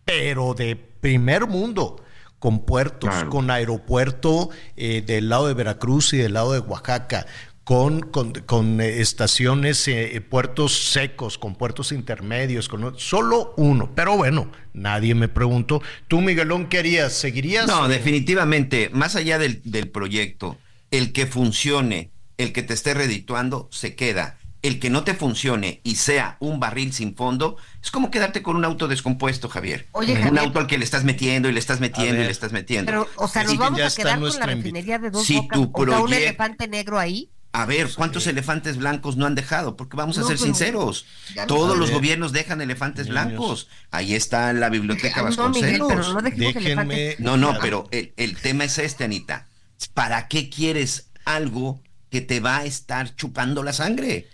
pero 0.04 0.52
de 0.52 0.76
primer 0.76 1.46
mundo 1.46 2.03
con 2.44 2.66
puertos, 2.66 3.24
con 3.30 3.50
aeropuerto 3.50 4.50
eh, 4.76 5.00
del 5.00 5.30
lado 5.30 5.48
de 5.48 5.54
Veracruz 5.54 6.12
y 6.12 6.18
del 6.18 6.34
lado 6.34 6.52
de 6.52 6.58
Oaxaca, 6.58 7.24
con, 7.64 8.02
con, 8.02 8.82
eh, 8.82 9.00
estaciones, 9.00 9.88
eh, 9.88 10.20
puertos 10.20 10.90
secos, 10.90 11.38
con 11.38 11.54
puertos 11.54 11.90
intermedios, 11.90 12.68
con 12.68 12.98
solo 12.98 13.54
uno. 13.56 13.92
Pero 13.94 14.18
bueno, 14.18 14.52
nadie 14.74 15.14
me 15.14 15.28
preguntó. 15.28 15.80
¿Tú, 16.06 16.20
Miguelón, 16.20 16.66
qué 16.66 16.80
harías? 16.80 17.14
¿Seguirías? 17.14 17.66
No, 17.66 17.88
definitivamente, 17.88 18.90
más 18.92 19.16
allá 19.16 19.38
del, 19.38 19.62
del 19.64 19.88
proyecto, 19.88 20.58
el 20.90 21.14
que 21.14 21.26
funcione, 21.26 22.10
el 22.36 22.52
que 22.52 22.62
te 22.62 22.74
esté 22.74 22.92
redituando, 22.92 23.70
se 23.72 23.94
queda 23.94 24.36
el 24.64 24.80
que 24.80 24.88
no 24.88 25.04
te 25.04 25.12
funcione 25.12 25.82
y 25.84 25.96
sea 25.96 26.38
un 26.40 26.58
barril 26.58 26.94
sin 26.94 27.14
fondo, 27.14 27.58
es 27.82 27.90
como 27.90 28.10
quedarte 28.10 28.42
con 28.42 28.56
un 28.56 28.64
auto 28.64 28.88
descompuesto, 28.88 29.50
Javier. 29.50 29.88
Oye, 29.92 30.18
un 30.26 30.38
auto 30.38 30.58
al 30.58 30.66
que 30.66 30.78
le 30.78 30.84
estás 30.86 31.04
metiendo 31.04 31.50
y 31.50 31.52
le 31.52 31.60
estás 31.60 31.80
metiendo 31.80 32.22
y 32.22 32.24
le 32.24 32.30
estás 32.30 32.50
metiendo. 32.50 32.90
Pero, 32.90 33.08
o 33.16 33.28
sea, 33.28 33.44
nos 33.44 33.58
vamos 33.58 33.78
a 33.82 33.94
quedar 33.94 34.18
con 34.18 34.38
la 34.38 34.46
refinería 34.46 34.98
de 34.98 35.10
dos 35.10 35.28
bocas, 35.30 35.58
o 35.58 36.02
un 36.04 36.12
elefante 36.14 36.66
negro 36.66 36.98
ahí. 36.98 37.28
A 37.52 37.66
ver, 37.66 37.90
¿cuántos 37.94 38.26
elefantes 38.26 38.78
blancos 38.78 39.18
no 39.18 39.26
han 39.26 39.34
dejado? 39.34 39.76
Porque 39.76 39.98
vamos 39.98 40.16
a 40.16 40.24
ser 40.24 40.38
sinceros. 40.38 41.04
Todos 41.46 41.76
los 41.76 41.90
gobiernos 41.90 42.32
dejan 42.32 42.62
elefantes 42.62 43.06
blancos. 43.08 43.68
Ahí 43.90 44.14
está 44.14 44.54
la 44.54 44.70
biblioteca 44.70 45.20
Vasconcelos. 45.20 46.14
No, 46.14 46.22
Déjenme... 46.22 47.16
no, 47.18 47.36
no, 47.36 47.58
pero 47.60 47.86
el, 47.90 48.14
el 48.16 48.38
tema 48.38 48.64
es 48.64 48.78
este, 48.78 49.04
Anita. 49.04 49.46
¿Para 49.92 50.26
qué 50.26 50.48
quieres 50.48 51.10
algo 51.26 51.82
que 52.10 52.22
te 52.22 52.40
va 52.40 52.58
a 52.58 52.64
estar 52.64 53.14
chupando 53.14 53.62
la 53.62 53.74
sangre? 53.74 54.26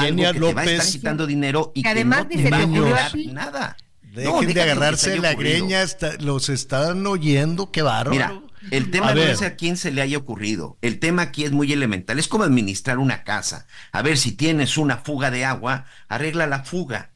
Algo 0.00 0.22
que 0.22 0.32
te 0.32 0.54
va 0.54 0.62
a 0.62 0.64
estar 0.64 0.86
quitando 0.86 1.26
dinero 1.26 1.72
y 1.74 1.82
que, 1.82 1.88
además 1.88 2.24
no 2.24 2.28
te 2.28 2.50
va 2.50 2.56
a 2.58 2.66
mejorar 2.66 3.12
nada. 3.32 3.76
Dejen 4.02 4.54
de 4.54 4.62
agarrarse 4.62 5.18
la 5.18 5.34
greña, 5.34 5.84
los 6.20 6.48
están 6.48 7.06
oyendo, 7.06 7.70
qué 7.70 7.82
bárbaro. 7.82 8.10
Mira, 8.10 8.40
el 8.70 8.90
tema 8.90 9.14
no 9.14 9.20
es 9.20 9.42
a 9.42 9.56
quién 9.56 9.76
se 9.76 9.92
le 9.92 10.02
haya 10.02 10.18
ocurrido. 10.18 10.78
El 10.80 10.98
tema 10.98 11.22
aquí 11.22 11.44
es 11.44 11.52
muy 11.52 11.72
elemental. 11.72 12.18
Es 12.18 12.28
como 12.28 12.44
administrar 12.44 12.98
una 12.98 13.24
casa. 13.24 13.66
A 13.92 14.02
ver, 14.02 14.18
si 14.18 14.32
tienes 14.32 14.76
una 14.78 14.98
fuga 14.98 15.30
de 15.30 15.44
agua, 15.44 15.86
arregla 16.08 16.46
la 16.46 16.64
fuga. 16.64 17.10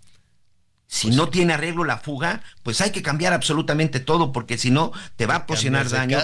Si 0.86 1.08
pues 1.08 1.16
no 1.16 1.28
tiene 1.28 1.54
arreglo 1.54 1.84
la 1.84 1.98
fuga, 1.98 2.42
pues 2.62 2.80
hay 2.80 2.90
que 2.90 3.02
cambiar 3.02 3.32
absolutamente 3.32 4.00
todo, 4.00 4.32
porque 4.32 4.58
si 4.58 4.70
no, 4.70 4.92
te 5.16 5.26
va 5.26 5.36
a 5.36 5.38
ocasionar 5.38 5.88
daño. 5.88 6.18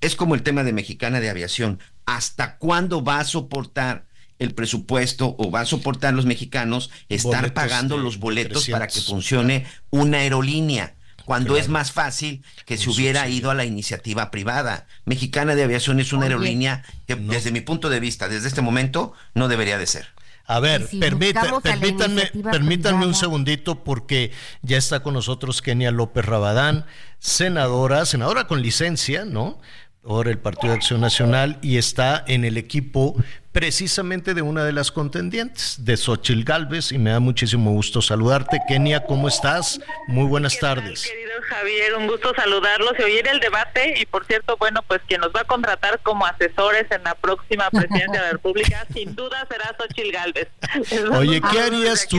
Es 0.00 0.16
como 0.16 0.34
el 0.34 0.42
tema 0.42 0.64
de 0.64 0.72
Mexicana 0.72 1.20
de 1.20 1.30
Aviación. 1.30 1.78
¿Hasta 2.06 2.56
cuándo 2.56 3.04
va 3.04 3.20
a 3.20 3.24
soportar 3.24 4.06
el 4.42 4.54
presupuesto 4.54 5.34
o 5.38 5.50
va 5.50 5.60
a 5.60 5.66
soportar 5.66 6.14
los 6.14 6.26
mexicanos 6.26 6.90
estar 7.08 7.54
pagando 7.54 7.96
los 7.96 8.18
boletos 8.18 8.68
para 8.68 8.86
que 8.86 9.00
funcione 9.00 9.66
una 9.90 10.18
aerolínea 10.18 10.94
cuando 11.24 11.56
es 11.56 11.68
más 11.68 11.92
fácil 11.92 12.42
que 12.66 12.76
se 12.76 12.90
hubiera 12.90 13.28
ido 13.28 13.50
a 13.50 13.54
la 13.54 13.64
iniciativa 13.64 14.30
privada. 14.30 14.86
Mexicana 15.04 15.54
de 15.54 15.62
Aviación 15.62 16.00
es 16.00 16.12
una 16.12 16.24
aerolínea 16.24 16.82
que 17.06 17.14
desde 17.14 17.52
mi 17.52 17.60
punto 17.60 17.88
de 17.88 18.00
vista, 18.00 18.28
desde 18.28 18.48
este 18.48 18.60
momento, 18.60 19.12
no 19.34 19.48
debería 19.48 19.78
de 19.78 19.86
ser. 19.86 20.08
A 20.44 20.58
ver, 20.58 20.88
permítanme, 20.98 22.30
permítanme 22.50 23.06
un 23.06 23.14
segundito 23.14 23.84
porque 23.84 24.32
ya 24.62 24.76
está 24.76 25.00
con 25.00 25.14
nosotros 25.14 25.62
Kenia 25.62 25.92
López 25.92 26.24
Rabadán, 26.24 26.84
senadora, 27.20 28.04
senadora 28.04 28.48
con 28.48 28.60
licencia, 28.60 29.24
¿no? 29.24 29.60
Por 30.02 30.26
el 30.26 30.38
Partido 30.38 30.72
de 30.72 30.78
Acción 30.78 31.00
Nacional 31.00 31.58
y 31.62 31.78
está 31.78 32.24
en 32.26 32.44
el 32.44 32.56
equipo 32.56 33.14
precisamente 33.52 34.34
de 34.34 34.42
una 34.42 34.64
de 34.64 34.72
las 34.72 34.90
contendientes, 34.90 35.84
de 35.84 35.96
Xochil 35.96 36.44
Galvez, 36.44 36.90
y 36.90 36.98
me 36.98 37.10
da 37.10 37.20
muchísimo 37.20 37.70
gusto 37.70 38.02
saludarte. 38.02 38.58
Kenia, 38.66 39.04
¿cómo 39.04 39.28
estás? 39.28 39.80
Muy 40.08 40.26
buenas 40.26 40.58
tardes. 40.58 41.02
querido 41.02 41.32
Javier, 41.42 41.94
un 41.94 42.06
gusto 42.06 42.34
saludarlos 42.34 42.94
y 42.98 43.02
oír 43.02 43.28
el 43.28 43.40
debate. 43.40 43.94
Y 44.00 44.06
por 44.06 44.24
cierto, 44.24 44.56
bueno, 44.56 44.82
pues 44.88 45.00
quien 45.06 45.20
nos 45.20 45.30
va 45.30 45.42
a 45.42 45.44
contratar 45.44 46.00
como 46.00 46.26
asesores 46.26 46.90
en 46.90 47.04
la 47.04 47.14
próxima 47.14 47.70
presidencia 47.70 48.20
de 48.20 48.26
la 48.26 48.32
República, 48.32 48.86
sin 48.92 49.14
duda 49.14 49.46
será 49.48 49.76
Xochil 49.78 50.10
Galvez. 50.10 50.48
Oye, 51.12 51.40
¿qué 51.40 51.60
harías 51.60 52.08
tú? 52.08 52.18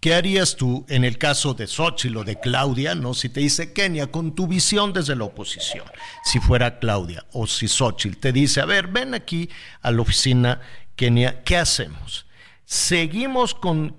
¿Qué 0.00 0.14
harías 0.14 0.56
tú 0.56 0.86
en 0.88 1.04
el 1.04 1.18
caso 1.18 1.52
de 1.52 1.66
Xochitl 1.66 2.16
o 2.16 2.24
de 2.24 2.40
Claudia, 2.40 2.94
no? 2.94 3.12
Si 3.12 3.28
te 3.28 3.40
dice 3.40 3.74
Kenia, 3.74 4.06
con 4.06 4.34
tu 4.34 4.46
visión 4.46 4.94
desde 4.94 5.14
la 5.14 5.24
oposición, 5.24 5.84
si 6.24 6.40
fuera 6.40 6.78
Claudia 6.78 7.26
o 7.32 7.46
si 7.46 7.68
Xochitl 7.68 8.16
te 8.16 8.32
dice, 8.32 8.62
a 8.62 8.64
ver, 8.64 8.86
ven 8.86 9.12
aquí 9.12 9.50
a 9.82 9.90
la 9.90 10.00
oficina, 10.00 10.62
Kenia, 10.96 11.42
¿qué 11.44 11.58
hacemos? 11.58 12.24
Seguimos 12.64 13.54
con, 13.54 13.96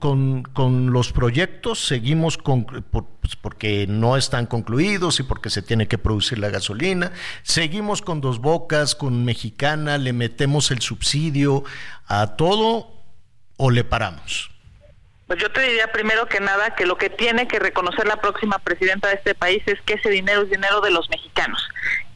los 0.91 1.11
proyectos, 1.11 1.85
seguimos 1.85 2.37
con, 2.37 2.63
pues, 2.63 3.35
porque 3.35 3.85
no 3.85 4.17
están 4.17 4.47
concluidos 4.47 5.19
y 5.19 5.23
porque 5.23 5.49
se 5.51 5.61
tiene 5.61 5.87
que 5.87 5.99
producir 5.99 6.39
la 6.39 6.49
gasolina, 6.49 7.11
seguimos 7.43 8.01
con 8.01 8.21
dos 8.21 8.39
bocas, 8.39 8.95
con 8.95 9.23
mexicana, 9.23 9.99
le 9.99 10.13
metemos 10.13 10.71
el 10.71 10.81
subsidio 10.81 11.63
a 12.07 12.37
todo 12.37 13.03
o 13.57 13.69
le 13.69 13.83
paramos. 13.83 14.50
Pues 15.31 15.41
yo 15.41 15.49
te 15.49 15.61
diría 15.61 15.89
primero 15.93 16.25
que 16.25 16.41
nada 16.41 16.75
que 16.75 16.85
lo 16.85 16.97
que 16.97 17.09
tiene 17.09 17.47
que 17.47 17.57
reconocer 17.57 18.05
la 18.05 18.17
próxima 18.17 18.59
presidenta 18.59 19.07
de 19.07 19.13
este 19.13 19.33
país 19.33 19.63
es 19.65 19.79
que 19.83 19.93
ese 19.93 20.09
dinero 20.09 20.41
es 20.41 20.49
dinero 20.49 20.81
de 20.81 20.91
los 20.91 21.09
mexicanos. 21.09 21.69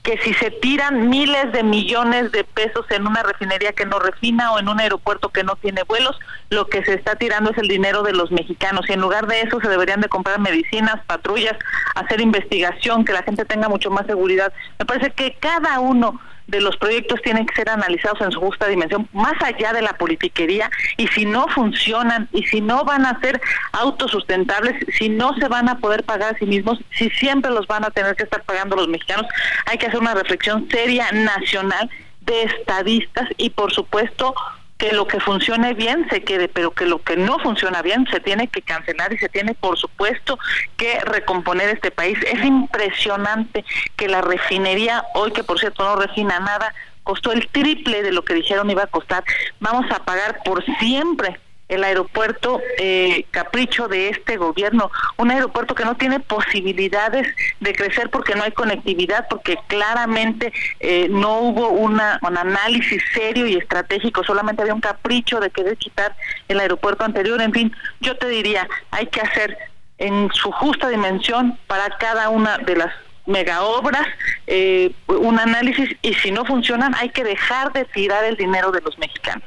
Que 0.03 0.18
si 0.18 0.34
se 0.34 0.51
tiran 0.51 1.07
miles 1.07 1.49
de 1.53 1.63
millones 1.63 2.34
de 2.34 2.43
pesos 2.43 2.86
en 2.89 3.07
una 3.07 3.24
refinería 3.24 3.72
que 3.72 3.86
no 3.86 3.99
refina 3.99 4.51
o 4.51 4.59
en 4.59 4.68
un 4.68 4.82
aeropuerto 4.82 5.30
que 5.30 5.45
no 5.45 5.55
tiene 5.55 5.84
vuelos, 5.84 6.20
lo 6.49 6.68
que 6.68 6.84
se 6.84 6.95
está 6.95 7.16
tirando 7.16 7.51
es 7.51 7.57
el 7.57 7.70
dinero 7.70 8.03
de 8.03 8.11
los 8.11 8.34
mexicanos. 8.34 8.84
Y 8.89 8.91
en 8.91 8.99
lugar 8.99 9.28
de 9.28 9.43
eso 9.43 9.61
se 9.61 9.70
deberían 9.70 10.01
de 10.01 10.09
comprar 10.09 10.39
medicinas, 10.39 10.99
patrullas, 11.07 11.55
hacer 11.95 12.20
investigación, 12.20 13.05
que 13.05 13.13
la 13.13 13.24
gente 13.24 13.45
tenga 13.45 13.70
mucho 13.70 13.89
más 13.91 14.05
seguridad. 14.07 14.51
Me 14.78 14.86
parece 14.86 15.11
que 15.11 15.38
cada 15.39 15.80
uno 15.80 16.20
de 16.48 16.62
los 16.62 16.78
proyectos 16.78 17.22
tienen 17.22 17.46
que 17.46 17.56
ser 17.56 17.70
analizados 17.70 18.22
en 18.22 18.32
su 18.32 18.39
justa 18.39 18.68
dimensión, 18.68 19.08
más 19.14 19.34
allá 19.41 19.74
de 19.74 19.82
la 19.82 19.93
politiquería, 19.93 20.70
y 20.98 21.08
si 21.08 21.26
no 21.26 21.48
funcionan, 21.48 22.30
y 22.32 22.43
si 22.46 22.62
no 22.62 22.84
van 22.84 23.06
a 23.06 23.20
ser 23.20 23.41
autosustentables, 23.72 24.76
si 24.98 25.10
no 25.10 25.34
se 25.36 25.48
van 25.48 25.70
a 25.70 25.80
poder 25.80 26.04
pagar 26.04 26.36
a 26.36 26.38
sí 26.38 26.46
mismos, 26.46 26.80
si 26.91 27.10
siempre 27.12 27.52
los 27.52 27.68
van 27.68 27.84
a 27.84 27.91
tener 27.91 28.16
que 28.16 28.24
estar 28.24 28.43
pagando 28.43 28.76
los 28.76 28.88
mexicanos, 28.88 29.26
hay 29.66 29.78
que 29.78 29.88
hacer 29.88 30.00
una 30.00 30.14
reflexión 30.14 30.68
seria, 30.70 31.12
nacional, 31.12 31.89
de 32.22 32.43
estadistas 32.43 33.30
y 33.38 33.52
por 33.52 33.72
supuesto 33.72 34.34
que 34.78 34.91
lo 34.91 35.07
que 35.07 35.19
funcione 35.19 35.73
bien 35.73 36.07
se 36.09 36.23
quede, 36.23 36.47
pero 36.47 36.71
que 36.71 36.86
lo 36.86 37.01
que 37.01 37.15
no 37.15 37.39
funciona 37.39 37.82
bien 37.82 38.05
se 38.11 38.19
tiene 38.19 38.47
que 38.47 38.61
cancelar 38.61 39.13
y 39.13 39.17
se 39.17 39.30
tiene, 39.30 39.53
por 39.53 39.78
supuesto, 39.78 40.38
que 40.76 40.99
recomponer 41.01 41.69
este 41.69 41.91
país. 41.91 42.17
Es 42.23 42.43
impresionante 42.43 43.63
que 43.95 44.09
la 44.09 44.21
refinería, 44.21 45.03
hoy 45.13 45.32
que 45.32 45.43
por 45.43 45.59
cierto 45.59 45.84
no 45.84 45.95
refina 45.95 46.39
nada, 46.39 46.73
costó 47.03 47.32
el 47.32 47.47
triple 47.47 48.01
de 48.01 48.11
lo 48.11 48.26
que 48.26 48.34
dijeron 48.34 48.69
iba 48.69 48.84
a 48.84 48.88
costar. 48.88 49.23
Vamos 49.59 49.89
a 49.91 50.03
pagar 50.03 50.39
por 50.43 50.63
siempre 50.80 51.39
el 51.68 51.84
aeropuerto 51.84 52.61
eh, 52.78 53.26
capricho 53.32 53.88
de 53.88 54.09
este 54.09 54.38
gobierno, 54.38 54.91
un 55.18 55.32
aeropuerto 55.32 55.74
que 55.74 55.86
no 55.86 55.95
tiene 55.95 56.20
posibilidades 56.20 57.28
de 57.59 57.74
crecer 57.74 58.09
porque 58.09 58.36
no 58.36 58.43
hay 58.43 58.51
conectividad, 58.51 59.28
porque 59.30 59.57
claramente 59.68 60.53
eh, 60.80 61.07
no 61.09 61.39
hubo 61.39 61.70
una, 61.70 62.20
un 62.22 62.38
análisis 62.38 63.01
serio 63.13 63.47
y 63.47 63.55
estratégico, 63.55 64.24
solamente 64.24 64.61
había 64.61 64.76
un 64.76 64.82
capricho 64.82 65.39
de 65.39 65.49
querer 65.49 65.78
quitar 65.78 66.16
el 66.47 66.59
aeropuerto 66.59 67.03
anterior, 67.03 67.41
en 67.41 67.53
fin, 67.53 67.76
yo 67.99 68.16
te 68.18 68.28
diría, 68.28 68.68
hay 68.91 69.07
que 69.07 69.22
hacer 69.22 69.57
en 69.97 70.30
su 70.34 70.51
justa 70.51 70.89
dimensión 70.89 71.57
para 71.68 71.97
cada 71.97 72.30
una 72.30 72.57
de 72.57 72.76
las 72.76 72.93
mega 73.26 73.63
obras, 73.63 74.07
eh, 74.47 74.91
un 75.07 75.39
análisis 75.39 75.89
y 76.01 76.13
si 76.13 76.32
no 76.32 76.45
funcionan 76.45 76.93
hay 76.95 77.09
que 77.09 77.23
dejar 77.23 77.73
de 77.73 77.86
tirar 77.86 78.23
el 78.23 78.36
dinero 78.36 78.71
de 78.71 78.82
los 78.82 78.97
mexicanos. 78.97 79.43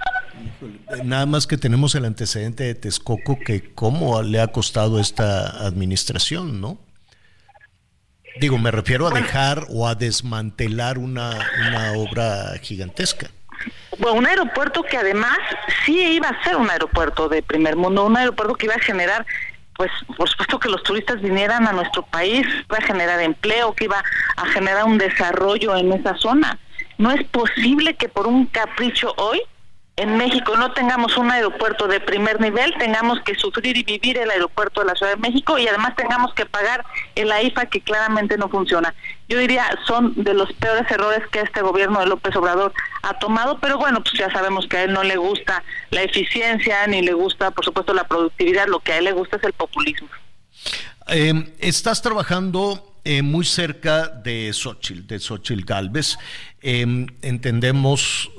Nada 1.05 1.27
más 1.27 1.47
que 1.47 1.57
tenemos 1.57 1.95
el 1.95 2.05
antecedente 2.05 2.65
de 2.65 2.75
Texcoco 2.75 3.39
que 3.39 3.73
cómo 3.75 4.23
le 4.23 4.41
ha 4.41 4.49
costado 4.49 4.99
esta 4.99 5.67
administración, 5.67 6.61
¿no? 6.61 6.79
Digo, 8.41 8.59
me 8.59 8.71
refiero 8.71 9.07
a 9.07 9.11
dejar 9.11 9.67
o 9.69 9.89
a 9.89 9.95
desmantelar 9.95 10.99
una, 10.99 11.31
una 11.69 11.93
obra 11.93 12.57
gigantesca. 12.63 13.31
Bueno, 13.99 14.19
un 14.19 14.27
aeropuerto 14.27 14.85
que 14.85 14.97
además 14.97 15.39
sí 15.85 16.01
iba 16.01 16.29
a 16.29 16.45
ser 16.45 16.57
un 16.57 16.71
aeropuerto 16.71 17.29
de 17.29 17.43
primer 17.43 17.75
mundo, 17.75 18.05
un 18.05 18.17
aeropuerto 18.17 18.55
que 18.55 18.67
iba 18.67 18.77
a 18.77 18.81
generar 18.81 19.27
pues 19.79 19.93
por 20.17 20.29
supuesto 20.29 20.59
que 20.59 20.69
los 20.69 20.83
turistas 20.83 21.23
vinieran 21.23 21.69
a 21.69 21.73
nuestro 21.73 22.03
país, 22.03 22.45
iba 22.69 22.79
a 22.79 22.83
generar 22.83 23.21
empleo, 23.21 23.73
que 23.75 23.85
iba 23.85 24.03
a 24.37 24.47
generar 24.47 24.85
un 24.85 24.99
desarrollo 24.99 25.77
en 25.77 25.93
esa 25.93 26.17
zona. 26.17 26.59
No 26.99 27.13
es 27.13 27.23
posible 27.29 27.95
que 27.95 28.09
por 28.09 28.27
un 28.27 28.47
capricho 28.47 29.15
hoy 29.17 29.41
en 29.99 30.17
México 30.17 30.57
no 30.57 30.71
tengamos 30.73 31.17
un 31.17 31.29
aeropuerto 31.29 31.89
de 31.89 31.99
primer 31.99 32.41
nivel, 32.41 32.73
tengamos 32.79 33.19
que 33.25 33.35
sufrir 33.35 33.77
y 33.77 33.83
vivir 33.83 34.17
el 34.17 34.31
aeropuerto 34.31 34.81
de 34.81 34.87
la 34.87 34.95
Ciudad 34.95 35.13
de 35.15 35.19
México 35.19 35.59
y 35.59 35.67
además 35.67 35.97
tengamos 35.97 36.33
que 36.35 36.47
pagar 36.47 36.85
el 37.17 37.33
AIFA 37.33 37.67
que 37.67 37.81
claramente 37.81 38.39
no 38.39 38.49
funciona. 38.49 38.95
Yo 39.29 39.39
diría 39.39 39.67
son 39.89 40.15
de 40.15 40.35
los 40.35 40.53
peores 40.53 40.89
errores 40.89 41.27
que 41.33 41.41
este 41.41 41.63
gobierno 41.63 41.99
de 41.99 42.07
López 42.07 42.37
Obrador 42.37 42.73
ha 43.03 43.19
tomado, 43.19 43.59
pero 43.59 43.77
bueno, 43.77 44.01
pues 44.01 44.15
ya 44.15 44.31
sabemos 44.31 44.69
que 44.69 44.77
a 44.77 44.85
él 44.85 44.93
no 44.93 45.03
le 45.03 45.17
gusta 45.17 45.65
la 45.91 46.03
eficiencia 46.03 46.87
ni 46.87 47.03
le 47.03 47.13
gusta, 47.15 47.51
por 47.51 47.65
supuesto, 47.65 47.93
la 47.93 48.05
productividad, 48.05 48.69
lo 48.69 48.79
que 48.79 48.93
a 48.93 48.99
él 48.99 49.05
le 49.05 49.13
gusta 49.13 49.37
es 49.37 49.43
el 49.43 49.53
populismo. 49.53 50.09
Eh, 51.09 51.55
estás 51.59 52.03
trabajando 52.03 53.01
eh, 53.05 53.23
muy 53.23 53.45
cerca 53.45 54.07
de 54.07 54.53
Xochitl, 54.53 55.09
de 55.09 55.19
Xochitl 55.19 55.65
Galvez. 55.65 56.19
Eh, 56.63 56.87
entendemos, 57.23 58.31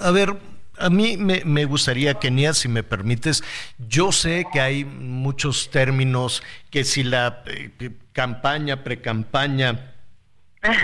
a 0.00 0.10
ver, 0.12 0.34
a 0.78 0.90
mí 0.90 1.16
me, 1.16 1.64
gustaría, 1.64 2.14
Kenia, 2.14 2.54
si 2.54 2.68
me 2.68 2.82
permites, 2.82 3.42
yo 3.78 4.12
sé 4.12 4.46
que 4.52 4.60
hay 4.60 4.84
muchos 4.84 5.70
términos, 5.70 6.42
que 6.70 6.84
si 6.84 7.02
la 7.02 7.42
eh, 7.46 7.90
campaña, 8.12 8.82
precampaña, 8.82 9.92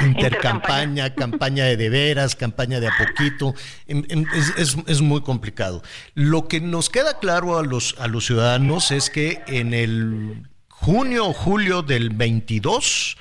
intercampaña, 0.04 1.14
campaña 1.14 1.64
de 1.64 1.76
de 1.76 1.88
veras, 1.88 2.34
campaña 2.34 2.80
de 2.80 2.88
a 2.88 2.92
poquito, 2.98 3.54
es, 3.86 5.00
muy 5.00 5.22
complicado. 5.22 5.82
Lo 6.14 6.48
que 6.48 6.60
nos 6.60 6.90
queda 6.90 7.18
claro 7.18 7.58
a 7.58 7.62
los, 7.62 7.94
a 7.98 8.08
los 8.08 8.26
ciudadanos 8.26 8.90
es 8.90 9.10
que 9.10 9.42
en 9.46 9.74
el 9.74 10.48
junio 10.68 11.26
o 11.26 11.32
julio 11.32 11.82
del 11.82 12.10
22 12.10 13.16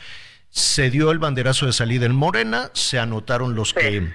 se 0.50 0.90
dio 0.90 1.12
el 1.12 1.20
banderazo 1.20 1.66
de 1.68 1.74
salida 1.74 2.06
en 2.06 2.16
Morena, 2.16 2.72
se 2.74 3.00
anotaron 3.00 3.56
los 3.56 3.74
que 3.74 4.12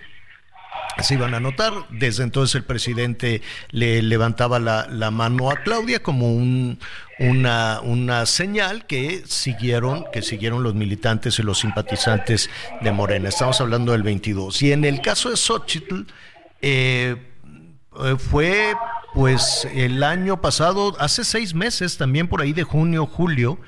se 1.01 1.15
iban 1.15 1.35
a 1.35 1.41
notar. 1.41 1.73
Desde 1.91 2.23
entonces 2.23 2.57
el 2.57 2.65
presidente 2.65 3.43
le 3.71 4.03
levantaba 4.03 4.59
la, 4.59 5.11
mano 5.11 5.51
a 5.51 5.57
Claudia 5.63 6.03
como 6.03 6.33
un, 6.33 6.79
una, 7.19 7.81
una, 7.83 8.27
señal 8.27 8.87
que 8.87 9.23
siguieron, 9.27 10.05
que 10.13 10.23
siguieron 10.23 10.63
los 10.63 10.75
militantes 10.75 11.39
y 11.39 11.43
los 11.43 11.61
simpatizantes 11.61 12.51
de 12.81 12.93
Morena. 12.93 13.29
Estamos 13.29 13.61
hablando 13.61 13.93
del 13.93 14.03
22. 14.03 14.63
Y 14.63 14.73
en 14.73 14.85
el 14.85 15.01
caso 15.01 15.31
de 15.31 15.37
Xochitl, 15.37 16.03
eh, 16.61 17.17
eh, 18.05 18.17
fue 18.19 18.75
pues 19.15 19.69
el 19.75 20.03
año 20.03 20.41
pasado, 20.41 20.97
hace 20.99 21.25
seis 21.25 21.55
meses, 21.55 21.99
también 21.99 22.29
por 22.29 22.41
ahí 22.41 22.53
de 22.53 22.63
junio, 22.63 23.07
julio, 23.07 23.59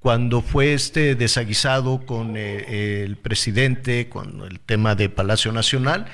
cuando 0.00 0.40
fue 0.40 0.72
este 0.72 1.14
desaguisado 1.14 2.04
con 2.06 2.36
eh, 2.36 3.04
el 3.04 3.16
presidente, 3.16 4.08
con 4.08 4.42
el 4.42 4.58
tema 4.58 4.94
de 4.94 5.08
Palacio 5.08 5.52
Nacional, 5.52 6.06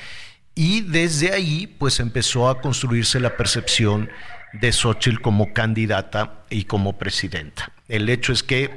y 0.59 0.81
desde 0.81 1.33
ahí, 1.33 1.67
pues 1.67 2.01
empezó 2.01 2.49
a 2.49 2.63
construirse 2.63 3.21
la 3.21 3.37
percepción 3.37 4.09
de 4.55 4.73
Xochitl 4.73 5.21
como 5.21 5.53
candidata 5.53 6.47
y 6.49 6.65
como 6.65 6.97
presidenta. 6.97 7.73
El 7.89 8.09
hecho 8.09 8.33
es 8.33 8.43
que, 8.43 8.71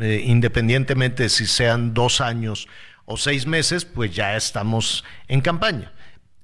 eh, 0.00 0.22
independientemente 0.24 1.24
de 1.24 1.28
si 1.30 1.46
sean 1.46 1.94
dos 1.94 2.20
años 2.20 2.68
o 3.06 3.16
seis 3.16 3.46
meses, 3.46 3.84
pues 3.84 4.14
ya 4.14 4.36
estamos 4.36 5.04
en 5.26 5.40
campaña. 5.40 5.92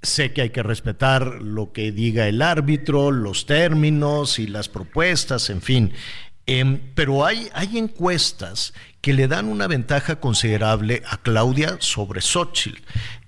Sé 0.03 0.33
que 0.33 0.43
hay 0.43 0.51
que 0.51 0.65
respetar 0.65 1.41
lo 1.41 1.73
que 1.73 1.93
diga 1.93 2.27
el 2.27 2.43
árbitro, 2.43 3.13
los 3.13 3.47
términos 3.47 4.41
y 4.41 4.49
las 4.49 4.69
propuestas, 4.69 5.49
en 5.49 5.63
fin. 5.63 5.93
Em, 6.47 6.81
pero 6.97 7.25
hay, 7.25 7.49
hay 7.55 7.79
encuestas 7.79 8.75
que 9.01 9.15
le 9.15 9.29
dan 9.29 9.47
una 9.47 9.69
ventaja 9.69 10.17
considerable 10.17 11.03
a 11.07 11.19
Claudia 11.19 11.77
sobre 11.79 12.21
Xochitl. 12.21 12.83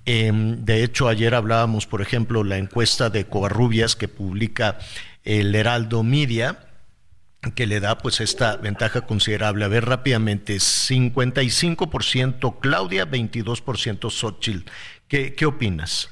Em, 0.06 0.64
de 0.64 0.84
hecho, 0.84 1.08
ayer 1.08 1.34
hablábamos, 1.34 1.86
por 1.86 2.00
ejemplo, 2.00 2.44
la 2.44 2.58
encuesta 2.58 3.10
de 3.10 3.26
Covarrubias 3.26 3.96
que 3.96 4.06
publica 4.06 4.78
el 5.24 5.52
Heraldo 5.54 6.04
Media, 6.04 6.58
que 7.56 7.66
le 7.66 7.80
da 7.80 7.98
pues 7.98 8.20
esta 8.20 8.56
ventaja 8.56 9.00
considerable. 9.02 9.64
A 9.64 9.68
ver 9.68 9.84
rápidamente, 9.84 10.56
55% 10.56 12.60
Claudia, 12.60 13.06
22% 13.06 14.10
Xochitl. 14.10 14.70
¿Qué, 15.08 15.34
¿Qué 15.34 15.44
opinas? 15.44 16.08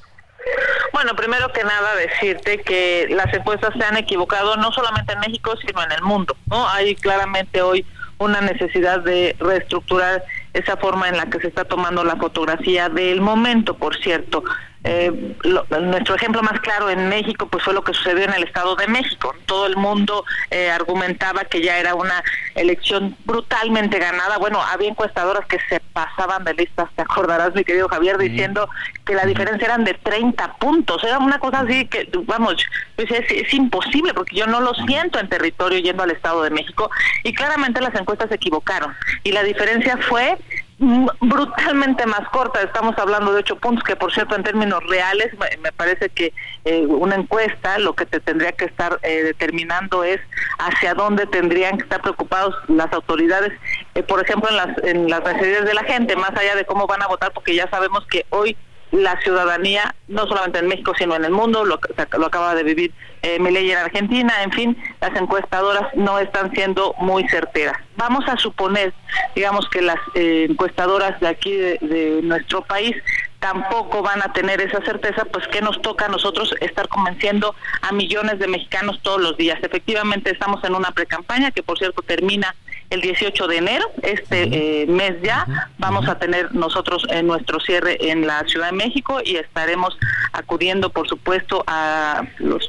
Bueno, 0.92 1.14
primero 1.16 1.52
que 1.52 1.64
nada 1.64 1.94
decirte 1.96 2.60
que 2.62 3.08
las 3.10 3.32
encuestas 3.34 3.74
se 3.78 3.84
han 3.84 3.96
equivocado 3.96 4.56
no 4.56 4.72
solamente 4.72 5.12
en 5.12 5.20
México, 5.20 5.54
sino 5.64 5.82
en 5.82 5.92
el 5.92 6.02
mundo. 6.02 6.36
¿no? 6.46 6.68
Hay 6.68 6.96
claramente 6.96 7.62
hoy 7.62 7.86
una 8.18 8.40
necesidad 8.40 9.00
de 9.00 9.36
reestructurar 9.38 10.24
esa 10.54 10.76
forma 10.76 11.08
en 11.08 11.16
la 11.16 11.26
que 11.26 11.40
se 11.40 11.48
está 11.48 11.64
tomando 11.64 12.04
la 12.04 12.16
fotografía 12.16 12.88
del 12.88 13.20
momento, 13.20 13.76
por 13.76 13.96
cierto. 13.96 14.44
Eh, 14.86 15.34
nuestro 15.80 16.14
ejemplo 16.14 16.42
más 16.42 16.60
claro 16.60 16.90
en 16.90 17.08
México 17.08 17.48
pues 17.48 17.64
fue 17.64 17.72
lo 17.72 17.82
que 17.82 17.94
sucedió 17.94 18.24
en 18.24 18.34
el 18.34 18.44
Estado 18.44 18.76
de 18.76 18.86
México. 18.86 19.34
Todo 19.46 19.66
el 19.66 19.76
mundo 19.76 20.24
eh, 20.50 20.70
argumentaba 20.70 21.44
que 21.46 21.62
ya 21.62 21.78
era 21.78 21.94
una 21.94 22.22
elección 22.54 23.16
brutalmente 23.24 23.98
ganada. 23.98 24.36
Bueno, 24.36 24.60
había 24.62 24.90
encuestadoras 24.90 25.46
que 25.46 25.58
se 25.70 25.80
pasaban 25.80 26.44
de 26.44 26.52
listas, 26.52 26.90
te 26.94 27.02
acordarás, 27.02 27.54
mi 27.54 27.64
querido 27.64 27.88
Javier, 27.88 28.18
diciendo 28.18 28.68
que 29.06 29.14
la 29.14 29.24
diferencia 29.24 29.66
eran 29.66 29.84
de 29.84 29.94
30 29.94 30.56
puntos. 30.56 31.02
Era 31.02 31.18
una 31.18 31.38
cosa 31.38 31.60
así 31.60 31.86
que, 31.86 32.08
vamos, 32.26 32.56
es, 32.98 33.10
es 33.10 33.54
imposible 33.54 34.12
porque 34.12 34.36
yo 34.36 34.46
no 34.46 34.60
lo 34.60 34.74
siento 34.86 35.18
en 35.18 35.30
territorio 35.30 35.78
yendo 35.78 36.02
al 36.02 36.10
Estado 36.10 36.42
de 36.42 36.50
México 36.50 36.90
y 37.22 37.32
claramente 37.32 37.80
las 37.80 37.94
encuestas 37.94 38.28
se 38.28 38.34
equivocaron. 38.34 38.94
Y 39.22 39.32
la 39.32 39.42
diferencia 39.42 39.96
fue 39.96 40.36
brutalmente 40.78 42.04
más 42.06 42.28
corta. 42.30 42.60
Estamos 42.62 42.96
hablando 42.98 43.32
de 43.32 43.40
ocho 43.40 43.56
puntos, 43.56 43.84
que 43.84 43.96
por 43.96 44.12
cierto 44.12 44.34
en 44.34 44.42
términos 44.42 44.82
reales 44.88 45.28
me 45.60 45.72
parece 45.72 46.08
que 46.08 46.32
eh, 46.64 46.84
una 46.86 47.14
encuesta 47.14 47.78
lo 47.78 47.94
que 47.94 48.06
te 48.06 48.20
tendría 48.20 48.52
que 48.52 48.64
estar 48.64 48.98
eh, 49.02 49.22
determinando 49.22 50.02
es 50.02 50.20
hacia 50.58 50.94
dónde 50.94 51.26
tendrían 51.26 51.76
que 51.76 51.84
estar 51.84 52.00
preocupados 52.02 52.54
las 52.68 52.92
autoridades, 52.92 53.52
eh, 53.94 54.02
por 54.02 54.22
ejemplo 54.22 54.50
en 54.50 54.56
las, 54.56 54.84
en 54.84 55.08
las 55.08 55.22
necesidades 55.24 55.66
de 55.66 55.74
la 55.74 55.84
gente, 55.84 56.16
más 56.16 56.30
allá 56.30 56.56
de 56.56 56.64
cómo 56.64 56.86
van 56.86 57.02
a 57.02 57.06
votar, 57.06 57.32
porque 57.32 57.54
ya 57.54 57.68
sabemos 57.70 58.04
que 58.06 58.26
hoy 58.30 58.56
la 58.94 59.20
ciudadanía, 59.20 59.94
no 60.08 60.26
solamente 60.26 60.60
en 60.60 60.68
México, 60.68 60.92
sino 60.96 61.16
en 61.16 61.24
el 61.24 61.32
mundo, 61.32 61.64
lo, 61.64 61.80
lo 62.18 62.26
acaba 62.26 62.54
de 62.54 62.62
vivir 62.62 62.92
eh, 63.22 63.36
en 63.36 63.76
Argentina, 63.76 64.42
en 64.42 64.52
fin, 64.52 64.76
las 65.00 65.18
encuestadoras 65.18 65.94
no 65.94 66.18
están 66.18 66.52
siendo 66.52 66.94
muy 66.98 67.26
certeras. 67.28 67.76
Vamos 67.96 68.24
a 68.28 68.36
suponer, 68.36 68.92
digamos, 69.34 69.68
que 69.68 69.80
las 69.80 69.98
eh, 70.14 70.46
encuestadoras 70.50 71.18
de 71.20 71.28
aquí 71.28 71.52
de, 71.52 72.20
nuestro 72.22 72.62
país 72.62 72.94
tampoco 73.38 74.02
van 74.02 74.22
a 74.22 74.32
tener 74.32 74.60
esa 74.60 74.82
certeza, 74.84 75.24
pues 75.26 75.46
que 75.48 75.60
nos 75.60 75.80
toca 75.82 76.06
a 76.06 76.08
nosotros 76.08 76.54
estar 76.60 76.88
convenciendo 76.88 77.54
a 77.82 77.92
millones 77.92 78.38
de 78.38 78.46
mexicanos 78.46 79.00
todos 79.02 79.20
los 79.20 79.36
días. 79.36 79.58
Efectivamente, 79.62 80.30
estamos 80.30 80.62
en 80.64 80.74
una 80.74 80.90
precampaña 80.92 81.50
que, 81.50 81.62
por 81.62 81.78
cierto, 81.78 82.02
termina 82.02 82.54
el 82.94 83.00
18 83.00 83.48
de 83.48 83.56
enero, 83.56 83.84
este 84.02 84.82
eh, 84.82 84.86
mes 84.86 85.20
ya, 85.22 85.46
vamos 85.78 86.08
a 86.08 86.18
tener 86.18 86.54
nosotros 86.54 87.04
en 87.10 87.26
nuestro 87.26 87.58
cierre 87.58 87.98
en 88.00 88.24
la 88.26 88.44
Ciudad 88.46 88.70
de 88.70 88.76
México 88.76 89.20
y 89.24 89.36
estaremos 89.36 89.98
acudiendo, 90.32 90.90
por 90.90 91.08
supuesto, 91.08 91.64
a 91.66 92.24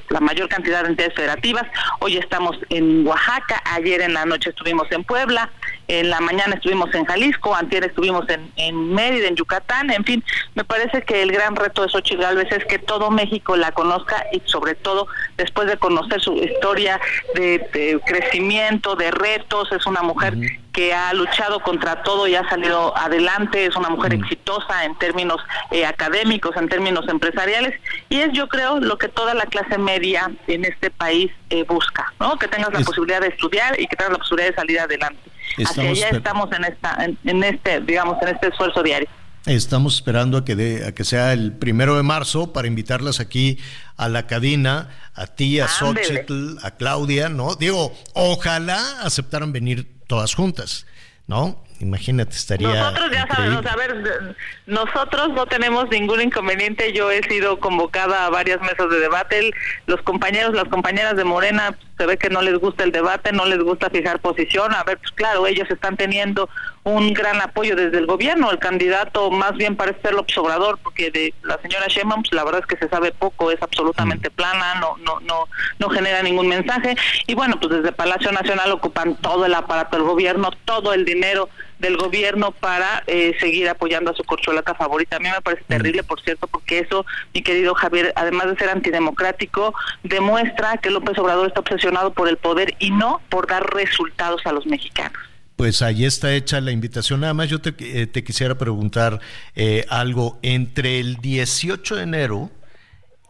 la 0.09 0.19
mayor 0.19 0.49
cantidad 0.49 0.81
de 0.83 0.89
entidades 0.89 1.15
federativas. 1.15 1.63
Hoy 1.99 2.17
estamos 2.17 2.57
en 2.69 3.05
Oaxaca, 3.05 3.61
ayer 3.65 4.01
en 4.01 4.13
la 4.13 4.25
noche 4.25 4.49
estuvimos 4.49 4.91
en 4.91 5.03
Puebla, 5.03 5.51
en 5.87 6.09
la 6.09 6.19
mañana 6.19 6.55
estuvimos 6.55 6.93
en 6.93 7.05
Jalisco, 7.05 7.55
antier 7.55 7.83
estuvimos 7.83 8.27
en, 8.29 8.51
en 8.55 8.93
Mérida, 8.93 9.27
en 9.27 9.35
Yucatán, 9.35 9.91
en 9.91 10.03
fin, 10.03 10.23
me 10.55 10.63
parece 10.63 11.03
que 11.03 11.21
el 11.21 11.31
gran 11.31 11.55
reto 11.55 11.83
de 11.83 11.89
Xochitl 11.89 12.21
Galvez 12.21 12.51
es 12.51 12.65
que 12.65 12.79
todo 12.79 13.11
México 13.11 13.55
la 13.55 13.71
conozca 13.71 14.25
y 14.31 14.41
sobre 14.45 14.75
todo 14.75 15.07
después 15.37 15.67
de 15.67 15.77
conocer 15.77 16.21
su 16.21 16.33
historia 16.33 16.99
de, 17.35 17.99
crecimiento, 18.05 18.95
de 18.95 19.11
retos, 19.11 19.71
es 19.71 19.85
una 19.85 20.01
mujer 20.01 20.35
que 20.71 20.93
ha 20.93 21.13
luchado 21.13 21.61
contra 21.61 22.03
todo 22.03 22.27
y 22.27 22.35
ha 22.35 22.47
salido 22.49 22.95
adelante, 22.97 23.65
es 23.65 23.75
una 23.75 23.89
mujer 23.89 24.13
exitosa 24.13 24.83
en 24.83 24.97
términos 24.97 25.41
eh, 25.71 25.85
académicos, 25.85 26.55
en 26.57 26.67
términos 26.67 27.07
empresariales, 27.07 27.79
y 28.09 28.19
es 28.19 28.33
yo 28.33 28.49
creo 28.49 28.79
lo 28.79 28.97
que 28.97 29.07
toda 29.07 29.33
la 29.33 29.45
clase 29.45 29.77
media 29.77 30.29
en 30.47 30.65
este 30.65 30.91
país 30.91 31.31
eh, 31.49 31.63
busca, 31.63 32.13
¿no? 32.19 32.37
Que 32.37 32.47
tengas 32.47 32.73
la 32.73 32.81
posibilidad 32.81 33.21
de 33.21 33.27
estudiar 33.27 33.79
y 33.79 33.87
que 33.87 33.95
tengas 33.95 34.13
la 34.13 34.19
posibilidad 34.19 34.49
de 34.49 34.55
salir 34.55 34.79
adelante. 34.79 35.34
Hacia 35.65 35.89
allá 35.89 36.09
estamos 36.09 36.49
en 36.51 36.65
esta, 36.65 36.97
en, 37.23 37.43
este, 37.43 37.81
digamos, 37.81 38.21
en 38.21 38.29
este 38.29 38.47
esfuerzo 38.47 38.83
diario. 38.83 39.07
Estamos 39.45 39.95
esperando 39.95 40.39
a 40.39 40.45
que, 40.45 40.83
a 40.87 40.91
que 40.93 41.03
sea 41.03 41.31
el 41.31 41.53
primero 41.53 41.95
de 41.95 42.03
marzo 42.03 42.51
para 42.51 42.67
invitarlas 42.67 43.19
aquí 43.19 43.59
a 43.95 44.09
la 44.09 44.25
cadena, 44.25 44.89
a 45.13 45.27
ti, 45.27 45.59
a 45.59 45.67
Xochitl, 45.67 46.57
a 46.63 46.71
Claudia, 46.71 47.29
¿no? 47.29 47.55
Digo, 47.55 47.93
ojalá 48.13 49.01
aceptaran 49.01 49.53
venir 49.53 49.87
todas 50.07 50.33
juntas, 50.33 50.87
¿no? 51.27 51.63
Imagínate, 51.85 52.35
estaría. 52.35 52.67
Nosotros 52.67 53.11
ya 53.11 53.27
sabemos, 53.27 53.65
a 53.65 53.75
ver, 53.75 54.35
nosotros 54.65 55.29
no 55.33 55.45
tenemos 55.45 55.87
ningún 55.89 56.19
inconveniente. 56.19 56.93
Yo 56.93 57.11
he 57.11 57.21
sido 57.23 57.59
convocada 57.59 58.25
a 58.25 58.29
varias 58.31 58.59
mesas 58.61 58.89
de 58.89 58.99
debate. 58.99 59.51
Los 59.85 60.01
compañeros, 60.01 60.55
las 60.55 60.65
compañeras 60.65 61.15
de 61.15 61.23
Morena, 61.23 61.77
se 61.97 62.05
ve 62.07 62.17
que 62.17 62.29
no 62.29 62.41
les 62.41 62.57
gusta 62.57 62.83
el 62.83 62.91
debate, 62.91 63.31
no 63.31 63.45
les 63.45 63.59
gusta 63.59 63.91
fijar 63.91 64.19
posición. 64.19 64.73
A 64.73 64.83
ver, 64.83 64.97
pues 64.97 65.11
claro, 65.11 65.45
ellos 65.45 65.69
están 65.69 65.95
teniendo 65.95 66.49
un 66.83 67.13
gran 67.13 67.39
apoyo 67.39 67.75
desde 67.75 67.99
el 67.99 68.07
gobierno. 68.07 68.49
El 68.51 68.59
candidato 68.59 69.29
más 69.29 69.53
bien 69.53 69.75
parece 69.75 70.01
ser 70.01 70.13
López 70.13 70.37
Obrador, 70.39 70.79
porque 70.81 71.11
de 71.11 71.33
la 71.43 71.59
señora 71.61 71.85
Sheinbaum, 71.87 72.23
pues 72.23 72.33
la 72.33 72.43
verdad 72.43 72.61
es 72.61 72.67
que 72.67 72.83
se 72.83 72.89
sabe 72.89 73.11
poco, 73.11 73.51
es 73.51 73.61
absolutamente 73.61 74.29
mm. 74.29 74.33
plana, 74.33 74.75
no, 74.75 74.97
no, 74.97 75.19
no, 75.19 75.47
no 75.77 75.89
genera 75.89 76.23
ningún 76.23 76.47
mensaje. 76.47 76.95
Y 77.27 77.35
bueno, 77.35 77.59
pues 77.59 77.77
desde 77.77 77.91
Palacio 77.91 78.31
Nacional 78.31 78.71
ocupan 78.71 79.15
todo 79.17 79.45
el 79.45 79.53
aparato 79.53 79.97
del 79.97 80.05
gobierno, 80.05 80.49
todo 80.65 80.93
el 80.93 81.05
dinero 81.05 81.49
del 81.79 81.97
gobierno 81.97 82.51
para 82.51 83.03
eh, 83.07 83.35
seguir 83.39 83.69
apoyando 83.69 84.11
a 84.11 84.15
su 84.15 84.23
corcholata 84.23 84.75
favorita. 84.75 85.17
A 85.17 85.19
mí 85.19 85.29
me 85.29 85.41
parece 85.41 85.63
terrible, 85.67 86.03
por 86.03 86.21
cierto, 86.21 86.47
porque 86.47 86.79
eso, 86.79 87.05
mi 87.33 87.41
querido 87.41 87.73
Javier, 87.75 88.13
además 88.15 88.47
de 88.47 88.57
ser 88.57 88.69
antidemocrático, 88.69 89.73
demuestra 90.03 90.77
que 90.77 90.89
López 90.89 91.17
Obrador 91.17 91.47
está 91.47 91.59
obsesionado 91.59 92.13
por 92.13 92.29
el 92.29 92.37
poder 92.37 92.75
y 92.79 92.91
no 92.91 93.21
por 93.29 93.47
dar 93.47 93.73
resultados 93.73 94.41
a 94.45 94.51
los 94.51 94.65
mexicanos. 94.65 95.17
Pues 95.55 95.81
ahí 95.81 96.03
está 96.03 96.33
hecha 96.33 96.59
la 96.59 96.71
invitación. 96.71 97.21
Nada 97.21 97.33
más 97.33 97.49
yo 97.49 97.61
te, 97.61 97.73
eh, 97.79 98.23
quisiera 98.23 98.57
preguntar 98.57 99.21
eh, 99.55 99.85
algo. 99.89 100.37
Entre 100.41 100.99
el 100.99 101.17
18 101.17 101.95
de 101.95 102.03
enero 102.03 102.51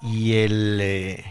y 0.01 0.37
el... 0.37 1.23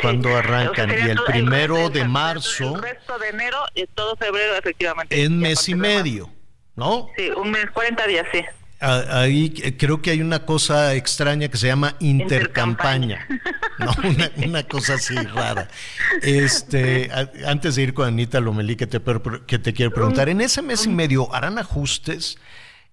¿Cuándo 0.00 0.36
arrancan? 0.36 0.90
y 0.90 1.10
el 1.10 1.18
primero 1.26 1.90
de 1.90 2.04
marzo. 2.04 2.76
El 2.76 2.82
resto 2.82 3.18
de 3.18 3.28
enero 3.28 3.58
y 3.74 3.86
todo 3.86 4.16
febrero, 4.16 4.56
efectivamente. 4.56 5.22
En 5.22 5.38
mes 5.38 5.68
y 5.68 5.74
medio, 5.74 6.30
¿no? 6.76 7.08
Sí, 7.16 7.30
un 7.30 7.50
mes, 7.50 7.70
40 7.72 8.06
días, 8.06 8.26
sí. 8.32 8.44
Ahí 8.80 9.50
creo 9.78 10.00
que 10.00 10.10
hay 10.10 10.22
una 10.22 10.46
cosa 10.46 10.94
extraña 10.94 11.48
que 11.48 11.58
se 11.58 11.66
llama 11.66 11.96
intercampaña, 12.00 13.28
¿no? 13.78 13.92
Una, 14.46 14.62
cosa 14.62 14.94
así 14.94 15.14
rara. 15.14 15.68
Este, 16.22 17.10
antes 17.46 17.74
de 17.74 17.82
ir 17.82 17.92
con 17.92 18.06
Anita 18.06 18.40
Lomelí, 18.40 18.76
que 18.76 18.86
te, 18.86 18.98
que 19.46 19.58
te 19.58 19.74
quiero 19.74 19.92
preguntar, 19.92 20.30
en 20.30 20.40
ese 20.40 20.62
mes 20.62 20.86
y 20.86 20.88
medio, 20.88 21.32
¿harán 21.34 21.58
ajustes? 21.58 22.38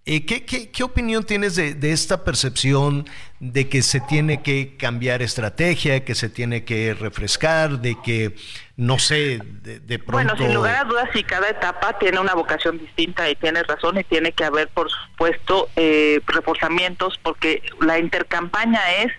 Eh, 0.09 0.25
¿qué, 0.25 0.45
qué, 0.45 0.83
opinión 0.83 1.25
tienes 1.25 1.57
de, 1.57 1.73
de, 1.73 1.91
esta 1.91 2.23
percepción 2.23 3.05
de 3.41 3.67
que 3.67 3.81
se 3.81 3.99
tiene 3.99 4.41
que 4.41 4.77
cambiar 4.77 5.21
estrategia, 5.21 6.05
que 6.05 6.15
se 6.15 6.29
tiene 6.29 6.63
que 6.63 6.93
refrescar, 6.93 7.79
de 7.79 7.97
que, 8.01 8.33
no 8.77 8.99
sé, 8.99 9.41
de, 9.43 9.99
pronto... 9.99 10.13
Bueno, 10.13 10.37
sin 10.37 10.53
lugar 10.53 10.75
a 10.77 10.83
dudas, 10.85 11.09
si 11.13 11.25
cada 11.25 11.49
etapa 11.49 11.99
tiene 11.99 12.21
una 12.21 12.35
vocación 12.35 12.79
distinta 12.79 13.29
y 13.29 13.35
tienes 13.35 13.67
razón 13.67 13.97
y 13.97 14.05
tiene 14.05 14.31
que 14.31 14.45
haber, 14.45 14.69
por 14.69 14.89
supuesto, 14.89 15.67
eh, 15.75 16.21
reforzamientos, 16.25 17.19
porque 17.21 17.61
la 17.81 17.99
intercampaña 17.99 18.79
es 18.99 19.11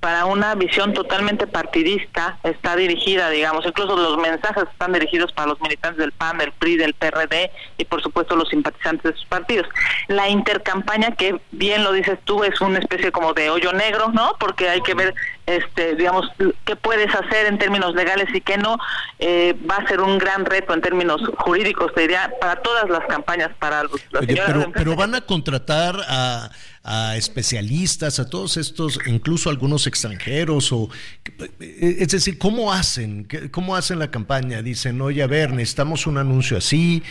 para 0.00 0.26
una 0.26 0.54
visión 0.54 0.92
totalmente 0.92 1.46
partidista, 1.46 2.38
está 2.42 2.76
dirigida, 2.76 3.30
digamos, 3.30 3.64
incluso 3.66 3.96
los 3.96 4.18
mensajes 4.18 4.64
están 4.70 4.92
dirigidos 4.92 5.32
para 5.32 5.48
los 5.48 5.60
militantes 5.60 5.98
del 5.98 6.12
PAN, 6.12 6.38
del 6.38 6.52
PRI, 6.52 6.76
del 6.76 6.94
PRD 6.94 7.50
y 7.78 7.84
por 7.86 8.02
supuesto 8.02 8.36
los 8.36 8.48
simpatizantes 8.48 9.12
de 9.12 9.18
sus 9.18 9.26
partidos. 9.26 9.66
La 10.08 10.28
intercampaña, 10.28 11.12
que 11.12 11.40
bien 11.50 11.82
lo 11.82 11.92
dices 11.92 12.18
tú, 12.24 12.44
es 12.44 12.60
una 12.60 12.78
especie 12.78 13.10
como 13.10 13.32
de 13.32 13.50
hoyo 13.50 13.72
negro, 13.72 14.10
¿no? 14.12 14.36
Porque 14.38 14.68
hay 14.68 14.80
que 14.82 14.94
ver, 14.94 15.14
este, 15.46 15.94
digamos, 15.94 16.28
qué 16.64 16.76
puedes 16.76 17.14
hacer 17.14 17.46
en 17.46 17.58
términos 17.58 17.94
legales 17.94 18.28
y 18.34 18.40
qué 18.40 18.58
no. 18.58 18.78
Eh, 19.18 19.54
va 19.70 19.76
a 19.76 19.86
ser 19.86 20.00
un 20.00 20.18
gran 20.18 20.44
reto 20.44 20.74
en 20.74 20.80
términos 20.80 21.22
jurídicos, 21.38 21.94
te 21.94 22.02
diría, 22.02 22.32
para 22.40 22.56
todas 22.56 22.90
las 22.90 23.04
campañas, 23.06 23.50
para 23.58 23.84
los... 23.84 24.00
pero, 24.10 24.72
pero 24.72 24.96
van 24.96 25.14
a 25.14 25.20
contratar 25.22 25.96
a 26.08 26.50
a 26.88 27.16
especialistas, 27.16 28.20
a 28.20 28.30
todos 28.30 28.56
estos, 28.56 29.00
incluso 29.06 29.50
algunos 29.50 29.88
extranjeros, 29.88 30.70
o 30.72 30.88
es 31.58 32.08
decir, 32.08 32.38
¿cómo 32.38 32.72
hacen? 32.72 33.26
¿Cómo 33.50 33.74
hacen 33.74 33.98
la 33.98 34.12
campaña? 34.12 34.62
Dicen, 34.62 35.00
oye, 35.00 35.20
a 35.20 35.26
ver, 35.26 35.50
necesitamos 35.50 36.06
un 36.06 36.16
anuncio 36.16 36.56
así, 36.56 37.02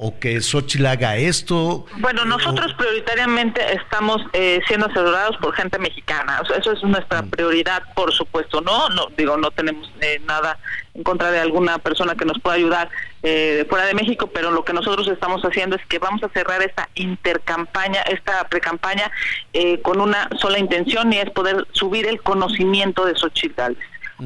o 0.00 0.16
que 0.16 0.40
Xochitl 0.40 0.86
haga 0.86 1.16
esto? 1.16 1.84
Bueno, 1.98 2.24
nosotros 2.24 2.72
prioritariamente 2.74 3.60
estamos 3.74 4.22
eh, 4.32 4.60
siendo 4.68 4.86
asesorados 4.86 5.36
por 5.38 5.52
gente 5.54 5.76
mexicana. 5.80 6.40
eso 6.56 6.72
es 6.72 6.82
nuestra 6.84 7.22
mm. 7.22 7.30
prioridad, 7.30 7.82
por 7.96 8.12
supuesto. 8.12 8.60
No, 8.60 8.88
no 8.90 9.08
digo, 9.16 9.36
no 9.36 9.50
tenemos 9.50 9.90
eh, 10.00 10.20
nada 10.24 10.56
en 10.94 11.02
contra 11.02 11.32
de 11.32 11.40
alguna 11.40 11.78
persona 11.78 12.14
que 12.14 12.24
nos 12.24 12.38
pueda 12.38 12.54
ayudar 12.54 12.88
eh, 13.24 13.66
fuera 13.68 13.86
de 13.86 13.94
México, 13.94 14.28
pero 14.32 14.52
lo 14.52 14.64
que 14.64 14.72
nosotros 14.72 15.08
estamos 15.08 15.42
haciendo 15.42 15.74
es 15.74 15.84
que 15.86 15.98
vamos 15.98 16.22
a 16.22 16.28
cerrar 16.28 16.62
esta 16.62 16.88
intercampaña, 16.94 18.02
esta 18.02 18.48
precampaña, 18.48 19.10
eh, 19.52 19.80
con 19.82 20.00
una 20.00 20.28
sola 20.40 20.60
intención 20.60 21.12
y 21.12 21.18
es 21.18 21.30
poder 21.30 21.66
subir 21.72 22.06
el 22.06 22.22
conocimiento 22.22 23.04
de 23.04 23.16
Xochitl 23.16 23.76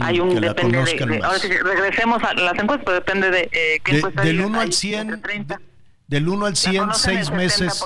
hay 0.00 0.20
un 0.20 0.40
depende 0.40 0.82
de, 0.84 1.20
ahora 1.22 1.38
sí, 1.38 1.48
regresemos 1.48 2.22
a 2.22 2.34
las 2.34 2.54
encuestas 2.54 2.84
pero 2.84 2.94
depende 2.94 3.30
de 3.30 3.48
eh, 3.52 3.80
qué 3.84 3.98
encuesta 3.98 4.22
del 4.22 4.40
1 4.40 4.60
al 4.60 4.72
100 4.72 5.22
del 6.08 6.28
1 6.28 6.46
al 6.46 6.56
100 6.56 6.94
seis 6.94 7.30
meses 7.30 7.84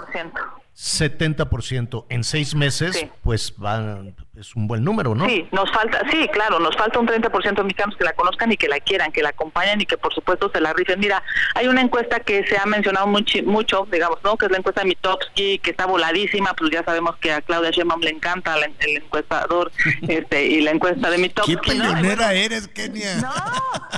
70% 0.76 2.04
en 2.10 2.22
seis 2.22 2.54
meses, 2.54 3.06
pues 3.22 3.54
van, 3.56 4.14
es 4.38 4.54
un 4.54 4.66
buen 4.66 4.84
número, 4.84 5.14
¿no? 5.14 5.26
Sí, 5.26 5.46
nos 5.50 5.70
falta, 5.72 6.02
sí, 6.10 6.28
claro, 6.32 6.58
nos 6.58 6.76
falta 6.76 6.98
un 6.98 7.06
30% 7.06 7.54
de 7.54 7.62
mexicanos 7.62 7.96
que 7.96 8.04
la 8.04 8.12
conozcan 8.12 8.52
y 8.52 8.56
que 8.56 8.68
la 8.68 8.80
quieran, 8.80 9.10
que 9.10 9.22
la 9.22 9.30
acompañen 9.30 9.80
y 9.80 9.86
que 9.86 9.96
por 9.96 10.12
supuesto 10.12 10.50
se 10.52 10.60
la 10.60 10.72
rifen. 10.72 11.00
Mira, 11.00 11.22
hay 11.54 11.68
una 11.68 11.80
encuesta 11.80 12.20
que 12.20 12.46
se 12.46 12.58
ha 12.58 12.66
mencionado 12.66 13.06
mucho, 13.06 13.38
mucho 13.44 13.88
digamos, 13.90 14.18
¿no? 14.22 14.36
Que 14.36 14.46
es 14.46 14.52
la 14.52 14.58
encuesta 14.58 14.82
de 14.82 14.88
Mitowski, 14.88 15.58
que 15.60 15.70
está 15.70 15.86
voladísima, 15.86 16.52
pues 16.54 16.70
ya 16.70 16.84
sabemos 16.84 17.16
que 17.16 17.32
a 17.32 17.40
Claudia 17.40 17.70
Sheinbaum 17.70 18.02
le 18.02 18.10
encanta 18.10 18.56
el, 18.56 18.96
encuestador 18.96 19.72
este 20.08 20.46
y 20.46 20.60
la 20.60 20.72
encuesta 20.72 21.10
de 21.10 21.18
Mitowski. 21.18 21.56
¿Qué 21.56 21.72
pionera 21.72 22.34
eres, 22.34 22.68
Kenia? 22.68 23.16
No, 23.16 23.32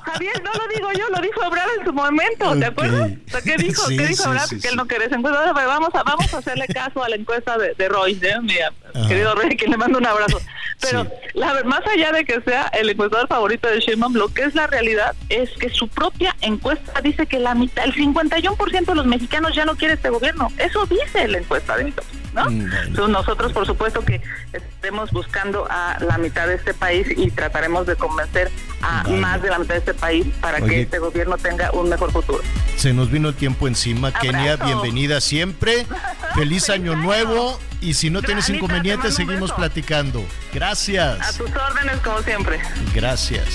Javier, 0.05 0.43
no 0.43 0.53
lo 0.53 0.69
digo 0.73 0.93
yo, 0.93 1.09
lo 1.09 1.21
dijo 1.21 1.45
Ebrard 1.45 1.71
en 1.81 1.85
su 1.85 1.93
momento, 1.93 2.57
¿te 2.59 2.67
acuerdas? 2.67 3.11
¿Qué 3.45 3.57
dijo, 3.57 3.83
¿qué 3.89 4.07
dijo 4.07 4.31
que 4.61 4.69
él 4.69 4.77
no 4.77 4.87
quería 4.87 5.07
esa 5.07 5.17
encuesta. 5.17 5.53
Vamos 5.53 5.91
a, 5.95 6.03
vamos 6.03 6.33
a 6.33 6.39
hacerle 6.39 6.67
caso 6.69 7.03
a 7.03 7.09
la 7.09 7.17
encuesta 7.17 7.59
de, 7.59 7.75
de 7.75 7.89
Roy, 7.89 8.19
¿eh? 8.23 8.37
Mira, 8.43 8.73
querido 9.09 9.35
Roy, 9.35 9.57
que 9.57 9.67
le 9.67 9.77
mando 9.77 9.99
un 9.99 10.07
abrazo. 10.07 10.41
Pero 10.81 11.07
la, 11.35 11.63
más 11.65 11.85
allá 11.87 12.13
de 12.13 12.25
que 12.25 12.41
sea 12.43 12.71
el 12.73 12.89
encuestador 12.89 13.27
favorito 13.27 13.69
de 13.69 13.81
Sheinbaum, 13.81 14.15
lo 14.15 14.29
que 14.29 14.43
es 14.43 14.55
la 14.55 14.69
realidad 14.69 15.17
es 15.29 15.51
que 15.59 15.71
su 15.71 15.89
propia 15.89 16.37
encuesta 16.41 17.01
dice 17.01 17.27
que 17.27 17.41
la 17.41 17.55
mitad, 17.55 17.85
el 17.85 17.95
51% 17.95 18.85
de 18.87 18.95
los 18.95 19.07
mexicanos 19.07 19.55
ya 19.55 19.65
no 19.65 19.77
quiere 19.77 19.95
este 19.95 20.11
gobierno. 20.11 20.53
Eso 20.59 20.87
dice 20.87 21.27
la 21.27 21.39
encuesta 21.39 21.77
de 21.77 21.93
¿no? 22.35 22.51
Mm, 22.51 22.71
Entonces 22.87 23.09
nosotros, 23.09 23.53
por 23.53 23.67
supuesto, 23.67 24.05
que 24.05 24.21
estemos 24.53 25.11
buscando 25.11 25.67
a 25.69 25.99
la 26.01 26.19
mitad 26.19 26.47
de 26.47 26.55
este 26.55 26.75
país 26.75 27.07
y 27.17 27.31
trataremos 27.31 27.87
de 27.87 27.97
convencer 27.97 28.51
a 28.83 29.03
más 29.09 29.43
de 29.43 29.51
la 29.51 29.59
mitad 29.59 29.75
de 29.75 29.81
este 29.81 29.95
país 29.95 30.27
para 30.41 30.61
que 30.61 30.83
este 30.83 30.99
gobierno 30.99 31.37
tenga 31.39 31.71
un 31.73 31.89
mejor 31.89 32.13
futuro. 32.13 32.43
Se 32.77 32.93
nos 32.93 33.11
vino 33.11 33.29
el 33.29 33.35
tiempo 33.35 33.67
encima. 33.67 34.13
Kenia, 34.13 34.57
bienvenida 34.57 35.21
siempre. 35.21 35.87
Feliz 36.35 36.71
año 36.71 36.95
nuevo. 36.95 37.59
Y 37.81 37.95
si 37.95 38.11
no 38.11 38.23
tienes 38.23 38.49
inconvenientes, 38.49 39.15
seguimos 39.15 39.53
platicando. 39.53 40.25
Gracias. 40.53 41.21
A 41.21 41.33
tus 41.39 41.51
órdenes, 41.51 41.99
como 42.01 42.21
siempre. 42.23 42.61
Gracias. 42.95 43.47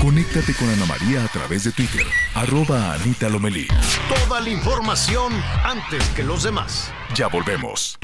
Conéctate 0.00 0.52
con 0.54 0.68
Ana 0.68 0.84
María 0.86 1.24
a 1.24 1.28
través 1.28 1.62
de 1.62 1.70
Twitter, 1.70 2.04
arroba 2.34 2.94
Anita 2.94 3.28
Lomelí. 3.28 3.68
Toda 4.08 4.40
la 4.40 4.48
información 4.48 5.32
antes 5.62 6.04
que 6.08 6.24
los 6.24 6.42
demás. 6.42 6.92
Ya 7.14 7.28
volvemos. 7.28 7.98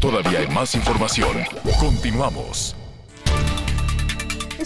Todavía 0.00 0.38
hay 0.38 0.48
más 0.48 0.76
información. 0.76 1.44
Continuamos. 1.80 2.76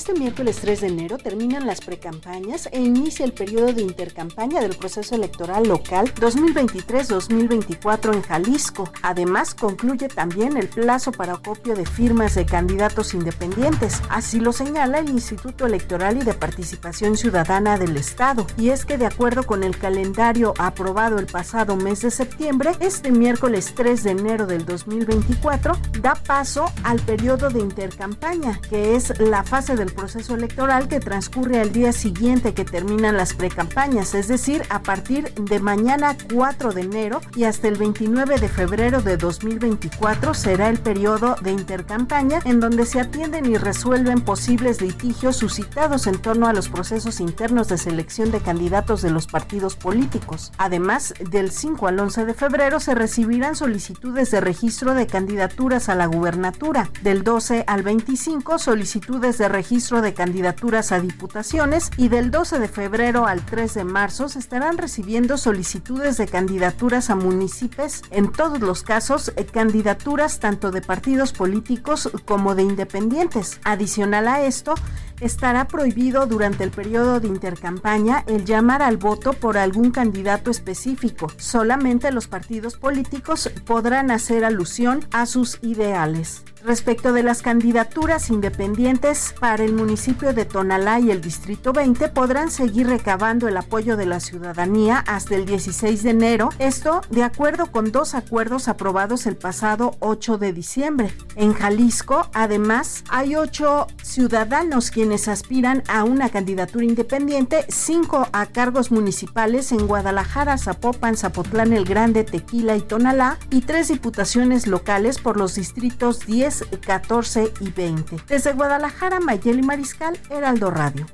Este 0.01 0.15
miércoles 0.15 0.57
3 0.63 0.81
de 0.81 0.87
enero 0.87 1.19
terminan 1.19 1.67
las 1.67 1.83
precampañas 1.83 2.71
e 2.73 2.81
inicia 2.81 3.23
el 3.23 3.35
periodo 3.35 3.75
de 3.75 3.83
intercampaña 3.83 4.63
del 4.63 4.75
proceso 4.75 5.15
electoral 5.15 5.69
local 5.69 6.11
2023-2024 6.15 8.15
en 8.15 8.23
Jalisco. 8.23 8.91
Además, 9.03 9.55
concluye 9.55 10.09
también 10.09 10.57
el 10.57 10.69
plazo 10.69 11.13
para 11.13 11.35
acopio 11.35 11.77
de 11.77 11.85
firmas 11.85 12.35
de 12.35 12.47
candidatos 12.47 13.13
independientes. 13.13 14.01
Así 14.09 14.41
lo 14.41 14.55
señala 14.55 15.01
el 15.01 15.11
Instituto 15.11 15.67
Electoral 15.67 16.17
y 16.17 16.25
de 16.25 16.33
Participación 16.33 17.19
Ciudadana 17.19 17.77
del 17.77 17.99
Estado. 17.99 18.47
Y 18.57 18.71
es 18.71 18.87
que 18.87 18.97
de 18.97 19.05
acuerdo 19.05 19.43
con 19.43 19.63
el 19.63 19.77
calendario 19.77 20.55
aprobado 20.57 21.19
el 21.19 21.27
pasado 21.27 21.77
mes 21.77 22.01
de 22.01 22.11
septiembre, 22.11 22.71
este 22.81 23.13
miércoles 23.13 23.75
3 23.77 24.03
de 24.03 24.11
enero 24.13 24.47
del 24.47 24.65
2024 24.65 25.75
da 26.01 26.15
paso 26.15 26.73
al 26.85 27.01
periodo 27.01 27.51
de 27.51 27.61
intercampaña, 27.61 28.59
que 28.71 28.97
es 28.97 29.21
la 29.21 29.45
fase 29.45 29.77
proceso 29.93 30.35
electoral 30.35 30.89
que 30.89 31.01
transcurre 31.01 31.61
al 31.61 31.73
día 31.73 31.93
siguiente 31.93 32.55
que 32.55 32.65
terminan 32.65 33.17
las 33.17 33.35
precampañas, 33.35 34.15
es 34.15 34.29
decir, 34.29 34.63
a 34.71 34.83
partir 34.83 35.33
de 35.35 35.61
mañana 35.61 36.17
4 36.33 36.73
de 36.73 36.83
enero 36.83 37.21
y 37.35 37.45
hasta 37.45 37.69
el 37.69 37.77
29 37.77 38.39
de 38.39 38.49
febrero 38.49 39.03
de 39.03 39.17
2024 39.17 40.35
será 40.35 40.69
el 40.69 40.79
periodo 40.79 41.37
de 41.43 41.53
intercampaña 41.53 42.41
en 42.45 42.61
donde 42.61 42.87
se 42.87 43.01
atienden 43.01 43.47
y 43.47 43.57
resuelven 43.57 44.21
posibles 44.21 44.81
litigios 44.81 45.37
suscitados 45.37 46.07
en 46.07 46.19
torno 46.19 46.47
a 46.47 46.53
los 46.53 46.69
procesos 46.69 47.21
internos 47.21 47.69
de 47.69 47.79
selección 47.79 48.31
de 48.31 48.41
candidatos 48.41 49.03
de 49.03 49.11
los 49.11 49.27
partidos 49.27 49.77
políticos. 49.77 50.53
Además, 50.59 51.15
del 51.31 51.51
5 51.51 51.89
al 51.89 51.99
11 51.99 52.25
de 52.27 52.35
febrero 52.35 52.81
se 52.81 52.95
recibirán 52.95 53.57
solicitudes 53.57 54.31
de 54.31 54.41
registro 54.41 54.95
de 54.95 55.07
candidaturas 55.07 55.89
a 55.89 55.95
la 55.95 56.07
gubernatura, 56.07 56.91
del 57.03 57.25
12 57.25 57.65
al 57.67 57.83
25 57.83 58.59
solicitudes 58.59 59.39
de 59.39 59.49
registro 59.49 59.80
de 59.81 60.13
candidaturas 60.13 60.93
a 60.93 61.01
diputaciones 61.01 61.91
y 61.97 62.11
del 62.11 62.31
12 62.31 62.59
de 62.59 62.69
febrero 62.69 63.27
al 63.27 63.45
3 63.47 63.73
de 63.73 63.85
marzo 63.85 64.29
se 64.29 64.39
estarán 64.39 64.77
recibiendo 64.77 65.39
solicitudes 65.39 66.19
de 66.19 66.29
candidaturas 66.29 67.09
a 67.09 67.17
municipios, 67.17 68.03
en 68.11 68.31
todos 68.31 68.61
los 68.61 68.83
casos 68.83 69.33
eh, 69.37 69.47
candidaturas 69.47 70.39
tanto 70.39 70.71
de 70.71 70.83
partidos 70.83 71.33
políticos 71.33 72.11
como 72.27 72.55
de 72.55 72.63
independientes. 72.63 73.59
Adicional 73.65 74.29
a 74.29 74.43
esto, 74.45 74.75
estará 75.21 75.69
prohibido 75.69 76.27
durante 76.27 76.65
el 76.65 76.71
periodo 76.71 77.21
de 77.21 77.29
intercampaña 77.29 78.25
el 78.27 78.45
llamar 78.45 78.83
al 78.83 78.97
voto 78.97 79.33
por 79.33 79.59
algún 79.59 79.91
candidato 79.91 80.51
específico. 80.51 81.31
Solamente 81.37 82.13
los 82.13 82.27
partidos 82.27 82.77
políticos 82.77 83.51
podrán 83.65 84.11
hacer 84.11 84.45
alusión 84.45 85.05
a 85.13 85.27
sus 85.27 85.59
ideales. 85.63 86.45
Respecto 86.63 87.15
de 87.15 87.23
las 87.23 87.41
candidaturas 87.41 88.29
independientes 88.29 89.35
para 89.41 89.65
el 89.65 89.73
municipio 89.73 90.35
de 90.35 90.45
Tonalá 90.45 91.01
y 91.01 91.11
el 91.11 91.23
Distrito 91.23 91.73
20 91.73 92.11
podrán 92.11 92.51
seguir 92.51 92.87
recabando 92.87 93.49
el 93.49 93.57
apoyo 93.57 93.97
de 93.97 94.05
la 94.05 94.21
ciudadanía 94.21 95.03
hasta 95.07 95.37
el 95.37 95.47
16 95.47 96.03
de 96.03 96.11
enero, 96.11 96.51
esto 96.59 97.01
de 97.09 97.23
acuerdo 97.23 97.73
con 97.73 97.93
dos 97.93 98.15
acuerdos 98.15 98.69
aprobados 98.69 99.27
el 99.27 99.37
pasado 99.37 99.97
8 100.01 100.37
de 100.37 100.53
diciembre. 100.53 101.15
En 101.35 101.55
Jalisco, 101.55 102.29
además, 102.35 103.05
hay 103.09 103.37
ocho 103.37 103.87
ciudadanos 104.03 104.91
quienes 104.91 105.10
aspiran 105.17 105.83
a 105.89 106.05
una 106.05 106.29
candidatura 106.29 106.85
independiente, 106.85 107.65
cinco 107.69 108.29
a 108.33 108.47
cargos 108.47 108.91
municipales 108.91 109.73
en 109.73 109.87
Guadalajara, 109.87 110.59
Zapopan, 110.59 111.17
Zapotlán 111.17 111.73
el 111.73 111.85
Grande, 111.85 112.25
Tequila 112.25 112.77
y 112.77 112.81
Tonalá, 112.81 113.39
y 113.51 113.63
tres 113.63 113.89
diputaciones 113.89 114.67
locales 114.67 115.19
por 115.19 115.37
los 115.37 115.55
distritos 115.55 116.27
10 116.27 116.65
14 116.87 117.53
y 117.61 117.71
20. 117.71 118.17
Desde 118.29 118.53
Guadalajara, 118.53 119.21
Mayeli 119.21 119.63
Mariscal, 119.63 120.19
Heraldo 120.31 120.71
Radio. 120.71 121.07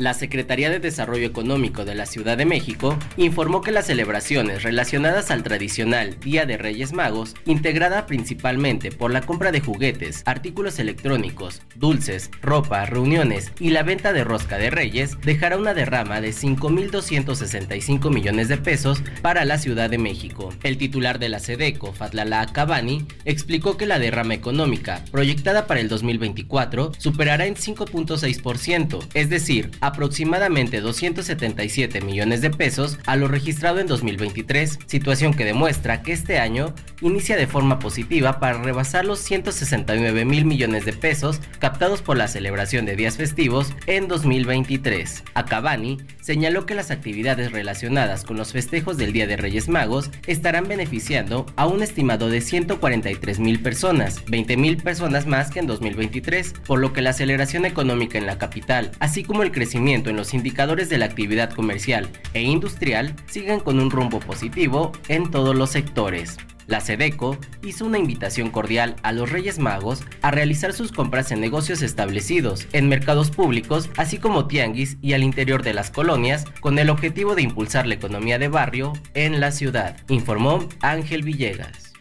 La 0.00 0.14
Secretaría 0.14 0.70
de 0.70 0.78
Desarrollo 0.78 1.26
Económico 1.26 1.84
de 1.84 1.94
la 1.94 2.06
Ciudad 2.06 2.38
de 2.38 2.46
México 2.46 2.98
informó 3.18 3.60
que 3.60 3.70
las 3.70 3.84
celebraciones 3.84 4.62
relacionadas 4.62 5.30
al 5.30 5.42
tradicional 5.42 6.18
Día 6.20 6.46
de 6.46 6.56
Reyes 6.56 6.94
Magos, 6.94 7.34
integrada 7.44 8.06
principalmente 8.06 8.92
por 8.92 9.12
la 9.12 9.20
compra 9.20 9.52
de 9.52 9.60
juguetes, 9.60 10.22
artículos 10.24 10.78
electrónicos, 10.78 11.60
dulces, 11.76 12.30
ropa, 12.40 12.86
reuniones 12.86 13.52
y 13.60 13.72
la 13.72 13.82
venta 13.82 14.14
de 14.14 14.24
rosca 14.24 14.56
de 14.56 14.70
reyes, 14.70 15.20
dejará 15.20 15.58
una 15.58 15.74
derrama 15.74 16.22
de 16.22 16.30
5.265 16.30 18.10
millones 18.10 18.48
de 18.48 18.56
pesos 18.56 19.02
para 19.20 19.44
la 19.44 19.58
Ciudad 19.58 19.90
de 19.90 19.98
México. 19.98 20.48
El 20.62 20.78
titular 20.78 21.18
de 21.18 21.28
la 21.28 21.40
SEDECO, 21.40 21.92
Fatlala 21.92 22.46
Cabani, 22.46 23.04
explicó 23.26 23.76
que 23.76 23.84
la 23.84 23.98
derrama 23.98 24.32
económica 24.32 25.04
proyectada 25.10 25.66
para 25.66 25.80
el 25.80 25.90
2024 25.90 26.92
superará 26.96 27.44
en 27.44 27.56
5.6%, 27.56 29.06
es 29.12 29.28
decir, 29.28 29.70
a 29.82 29.89
aproximadamente 29.90 30.80
277 30.80 32.00
millones 32.00 32.40
de 32.40 32.50
pesos 32.50 32.98
a 33.06 33.16
lo 33.16 33.28
registrado 33.28 33.78
en 33.78 33.86
2023, 33.86 34.78
situación 34.86 35.34
que 35.34 35.44
demuestra 35.44 36.02
que 36.02 36.12
este 36.12 36.38
año 36.38 36.74
inicia 37.00 37.36
de 37.36 37.46
forma 37.46 37.78
positiva 37.78 38.40
para 38.40 38.62
rebasar 38.62 39.04
los 39.04 39.20
169 39.20 40.24
mil 40.24 40.44
millones 40.44 40.84
de 40.84 40.92
pesos 40.92 41.40
captados 41.58 42.02
por 42.02 42.16
la 42.16 42.28
celebración 42.28 42.86
de 42.86 42.96
días 42.96 43.16
festivos 43.16 43.72
en 43.86 44.08
2023. 44.08 45.24
Acabani 45.34 45.98
señaló 46.20 46.66
que 46.66 46.74
las 46.74 46.90
actividades 46.90 47.52
relacionadas 47.52 48.24
con 48.24 48.36
los 48.36 48.52
festejos 48.52 48.96
del 48.96 49.12
Día 49.12 49.26
de 49.26 49.36
Reyes 49.36 49.68
Magos 49.68 50.10
estarán 50.26 50.68
beneficiando 50.68 51.46
a 51.56 51.66
un 51.66 51.82
estimado 51.82 52.28
de 52.28 52.40
143 52.40 53.38
mil 53.40 53.60
personas, 53.60 54.24
20 54.26 54.56
mil 54.56 54.76
personas 54.76 55.26
más 55.26 55.50
que 55.50 55.60
en 55.60 55.66
2023, 55.66 56.54
por 56.66 56.78
lo 56.78 56.92
que 56.92 57.02
la 57.02 57.10
aceleración 57.10 57.64
económica 57.64 58.18
en 58.18 58.26
la 58.26 58.38
capital, 58.38 58.90
así 59.00 59.24
como 59.24 59.42
el 59.42 59.52
crecimiento 59.52 59.79
en 59.88 60.16
los 60.16 60.34
indicadores 60.34 60.90
de 60.90 60.98
la 60.98 61.06
actividad 61.06 61.50
comercial 61.54 62.10
e 62.34 62.42
industrial 62.42 63.14
siguen 63.26 63.60
con 63.60 63.80
un 63.80 63.90
rumbo 63.90 64.20
positivo 64.20 64.92
en 65.08 65.30
todos 65.30 65.56
los 65.56 65.70
sectores. 65.70 66.36
La 66.66 66.80
Sedeco 66.80 67.38
hizo 67.62 67.86
una 67.86 67.98
invitación 67.98 68.50
cordial 68.50 68.94
a 69.02 69.12
los 69.12 69.30
Reyes 69.30 69.58
Magos 69.58 70.02
a 70.20 70.30
realizar 70.30 70.74
sus 70.74 70.92
compras 70.92 71.32
en 71.32 71.40
negocios 71.40 71.80
establecidos, 71.80 72.68
en 72.72 72.90
mercados 72.90 73.30
públicos, 73.30 73.88
así 73.96 74.18
como 74.18 74.46
tianguis 74.46 74.98
y 75.00 75.14
al 75.14 75.22
interior 75.22 75.62
de 75.62 75.72
las 75.72 75.90
colonias, 75.90 76.44
con 76.60 76.78
el 76.78 76.90
objetivo 76.90 77.34
de 77.34 77.42
impulsar 77.42 77.86
la 77.86 77.94
economía 77.94 78.38
de 78.38 78.48
barrio 78.48 78.92
en 79.14 79.40
la 79.40 79.50
ciudad, 79.50 79.96
informó 80.08 80.68
Ángel 80.82 81.22
Villegas. 81.22 81.94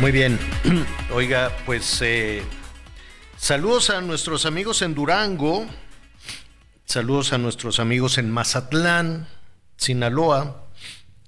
Muy 0.00 0.12
bien. 0.12 0.38
Oiga, 1.12 1.56
pues 1.66 2.00
eh, 2.02 2.42
saludos 3.36 3.90
a 3.90 4.00
nuestros 4.00 4.46
amigos 4.46 4.80
en 4.82 4.94
Durango, 4.94 5.66
saludos 6.84 7.32
a 7.32 7.38
nuestros 7.38 7.80
amigos 7.80 8.16
en 8.16 8.30
Mazatlán, 8.30 9.26
Sinaloa, 9.76 10.68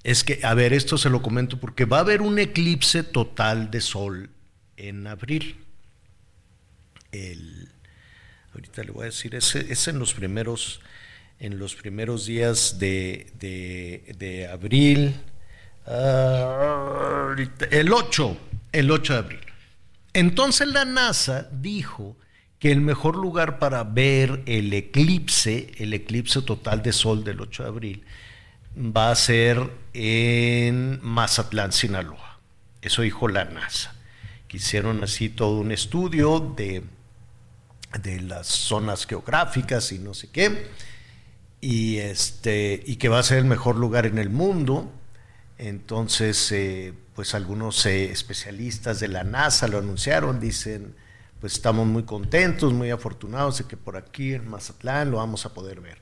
es 0.05 0.23
que, 0.23 0.39
a 0.45 0.55
ver, 0.55 0.73
esto 0.73 0.99
se 0.99 1.11
lo 1.11 1.21
comento 1.21 1.59
porque 1.59 1.85
va 1.85 1.97
a 1.97 2.01
haber 2.01 2.23
un 2.23 2.39
eclipse 2.39 3.03
total 3.03 3.73
de 3.73 3.81
sol 3.81 4.31
en 4.77 5.09
abril. 5.09 5.65
El, 7.11 7.71
ahorita 8.55 8.85
le 8.85 8.93
voy 8.93 9.03
a 9.03 9.07
decir, 9.07 9.35
es, 9.35 9.89
en 9.89 9.99
los 9.99 10.15
primeros, 10.15 10.81
en 11.41 11.59
los 11.59 11.75
primeros 11.75 12.25
días 12.25 12.79
de, 12.79 13.33
de, 13.37 14.47
abril, 14.47 15.17
ah, 15.87 17.35
el 17.73 17.93
8, 17.93 18.37
el 18.73 18.91
8 18.91 19.13
de 19.13 19.19
abril. 19.19 19.41
Entonces 20.13 20.69
la 20.69 20.85
NASA 20.85 21.49
dijo 21.53 22.17
que 22.59 22.73
el 22.73 22.81
mejor 22.81 23.17
lugar 23.17 23.59
para 23.59 23.85
ver 23.85 24.43
el 24.47 24.73
eclipse, 24.73 25.73
el 25.79 25.95
eclipse 25.95 26.43
total 26.43 26.83
de 26.83 26.93
sol 26.93 27.25
del 27.25 27.41
8 27.41 27.63
de 27.63 27.69
abril, 27.69 28.05
va 28.77 29.11
a 29.11 29.15
ser 29.15 29.71
en 29.95 31.01
Mazatlán, 31.03 31.73
Sinaloa. 31.73 32.39
Eso 32.83 33.03
dijo 33.03 33.29
la 33.29 33.45
NASA. 33.45 33.95
Hicieron 34.53 35.05
así 35.05 35.29
todo 35.29 35.61
un 35.61 35.71
estudio 35.71 36.41
de, 36.41 36.83
de 38.03 38.21
las 38.21 38.49
zonas 38.49 39.07
geográficas 39.07 39.93
y 39.93 40.01
no 40.01 40.13
sé 40.13 40.29
qué, 40.31 40.67
y, 41.61 41.99
este, 41.99 42.83
y 42.85 42.97
que 42.97 43.09
va 43.09 43.21
a 43.21 43.23
ser 43.23 43.39
el 43.39 43.45
mejor 43.45 43.77
lugar 43.77 44.07
en 44.07 44.19
el 44.19 44.29
mundo. 44.29 44.93
Entonces, 45.63 46.53
eh, 46.53 46.95
pues 47.15 47.35
algunos 47.35 47.85
eh, 47.85 48.11
especialistas 48.11 48.99
de 48.99 49.09
la 49.09 49.25
NASA 49.25 49.69
lo 49.69 49.77
anunciaron, 49.77 50.41
dicen, 50.41 50.95
pues 51.39 51.53
estamos 51.53 51.87
muy 51.87 52.05
contentos, 52.05 52.73
muy 52.73 52.89
afortunados 52.91 53.59
de 53.59 53.65
que 53.65 53.77
por 53.77 53.99
aquí 53.99 54.33
en 54.33 54.49
Mazatlán 54.49 55.11
lo 55.11 55.19
vamos 55.19 55.45
a 55.45 55.53
poder 55.53 55.83
ver. 55.83 55.99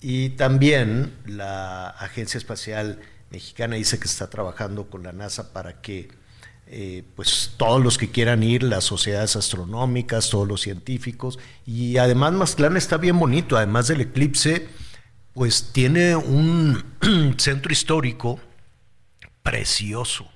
Y 0.00 0.30
también 0.30 1.12
la 1.26 1.90
Agencia 1.90 2.38
Espacial 2.38 2.98
Mexicana 3.30 3.76
dice 3.76 3.98
que 3.98 4.06
está 4.06 4.30
trabajando 4.30 4.88
con 4.88 5.02
la 5.02 5.12
NASA 5.12 5.52
para 5.52 5.82
que 5.82 6.08
eh, 6.66 7.04
pues 7.14 7.52
todos 7.58 7.84
los 7.84 7.98
que 7.98 8.10
quieran 8.10 8.42
ir, 8.42 8.62
las 8.62 8.84
sociedades 8.84 9.36
astronómicas, 9.36 10.30
todos 10.30 10.48
los 10.48 10.62
científicos, 10.62 11.38
y 11.66 11.98
además 11.98 12.32
Mazatlán 12.32 12.78
está 12.78 12.96
bien 12.96 13.18
bonito, 13.18 13.58
además 13.58 13.88
del 13.88 14.00
eclipse, 14.00 14.66
pues 15.34 15.72
tiene 15.74 16.16
un 16.16 16.82
centro 17.36 17.70
histórico 17.70 18.40
precioso, 19.50 20.30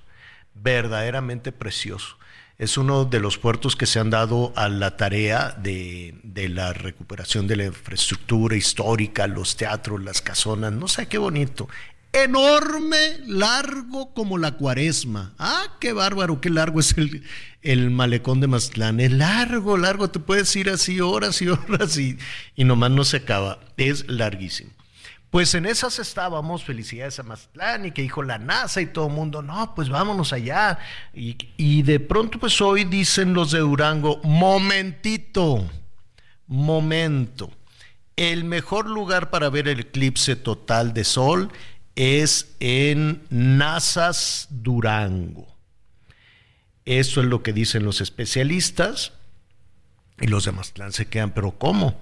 verdaderamente 0.54 1.52
precioso 1.52 2.16
es 2.62 2.76
uno 2.76 3.04
de 3.04 3.18
los 3.18 3.38
puertos 3.38 3.74
que 3.74 3.86
se 3.86 3.98
han 3.98 4.10
dado 4.10 4.52
a 4.54 4.68
la 4.68 4.96
tarea 4.96 5.50
de, 5.50 6.14
la 6.48 6.72
recuperación 6.72 7.48
de 7.48 7.56
la 7.56 7.64
infraestructura 7.64 8.54
histórica, 8.54 9.26
los 9.26 9.56
teatros, 9.56 10.00
las 10.00 10.22
casonas, 10.22 10.72
no 10.72 10.86
sé 10.86 11.06
qué 11.06 11.18
bonito. 11.18 11.68
Enorme, 12.12 13.18
largo 13.26 14.14
como 14.14 14.38
la 14.38 14.52
cuaresma. 14.52 15.34
Ah, 15.38 15.76
qué 15.80 15.92
bárbaro, 15.92 16.40
qué 16.40 16.50
largo 16.50 16.78
es 16.78 16.96
el, 16.96 17.24
el 17.62 17.90
malecón 17.90 18.40
de 18.40 18.46
Mazatlán. 18.46 19.00
Es 19.00 19.10
largo, 19.10 19.76
largo, 19.76 20.10
te 20.10 20.20
puedes 20.20 20.54
ir 20.54 20.70
así 20.70 21.00
horas 21.00 21.42
y 21.42 21.48
horas 21.48 21.96
y, 21.98 22.16
y 22.54 22.62
nomás 22.62 22.92
no 22.92 23.04
se 23.04 23.16
acaba. 23.16 23.58
Es 23.76 24.08
larguísimo. 24.08 24.70
Pues 25.32 25.54
en 25.54 25.64
esas 25.64 25.98
estábamos, 25.98 26.62
felicidades 26.62 27.18
a 27.18 27.22
Mazatlán, 27.22 27.86
y 27.86 27.92
que 27.92 28.02
dijo 28.02 28.22
la 28.22 28.36
NASA 28.36 28.82
y 28.82 28.86
todo 28.86 29.06
el 29.06 29.14
mundo, 29.14 29.40
no, 29.40 29.74
pues 29.74 29.88
vámonos 29.88 30.34
allá. 30.34 30.78
Y, 31.14 31.38
y, 31.56 31.80
de 31.84 32.00
pronto, 32.00 32.38
pues 32.38 32.60
hoy 32.60 32.84
dicen 32.84 33.32
los 33.32 33.50
de 33.50 33.60
Durango, 33.60 34.20
momentito, 34.24 35.66
momento. 36.46 37.50
El 38.14 38.44
mejor 38.44 38.90
lugar 38.90 39.30
para 39.30 39.48
ver 39.48 39.68
el 39.68 39.80
eclipse 39.80 40.36
total 40.36 40.92
de 40.92 41.04
sol 41.04 41.50
es 41.94 42.54
en 42.60 43.22
Nazas, 43.30 44.48
Durango. 44.50 45.48
Eso 46.84 47.22
es 47.22 47.26
lo 47.26 47.42
que 47.42 47.54
dicen 47.54 47.84
los 47.84 48.02
especialistas. 48.02 49.14
Y 50.20 50.26
los 50.26 50.44
de 50.44 50.52
Mazatlán 50.52 50.92
se 50.92 51.06
quedan, 51.06 51.30
pero 51.30 51.52
¿cómo? 51.52 51.98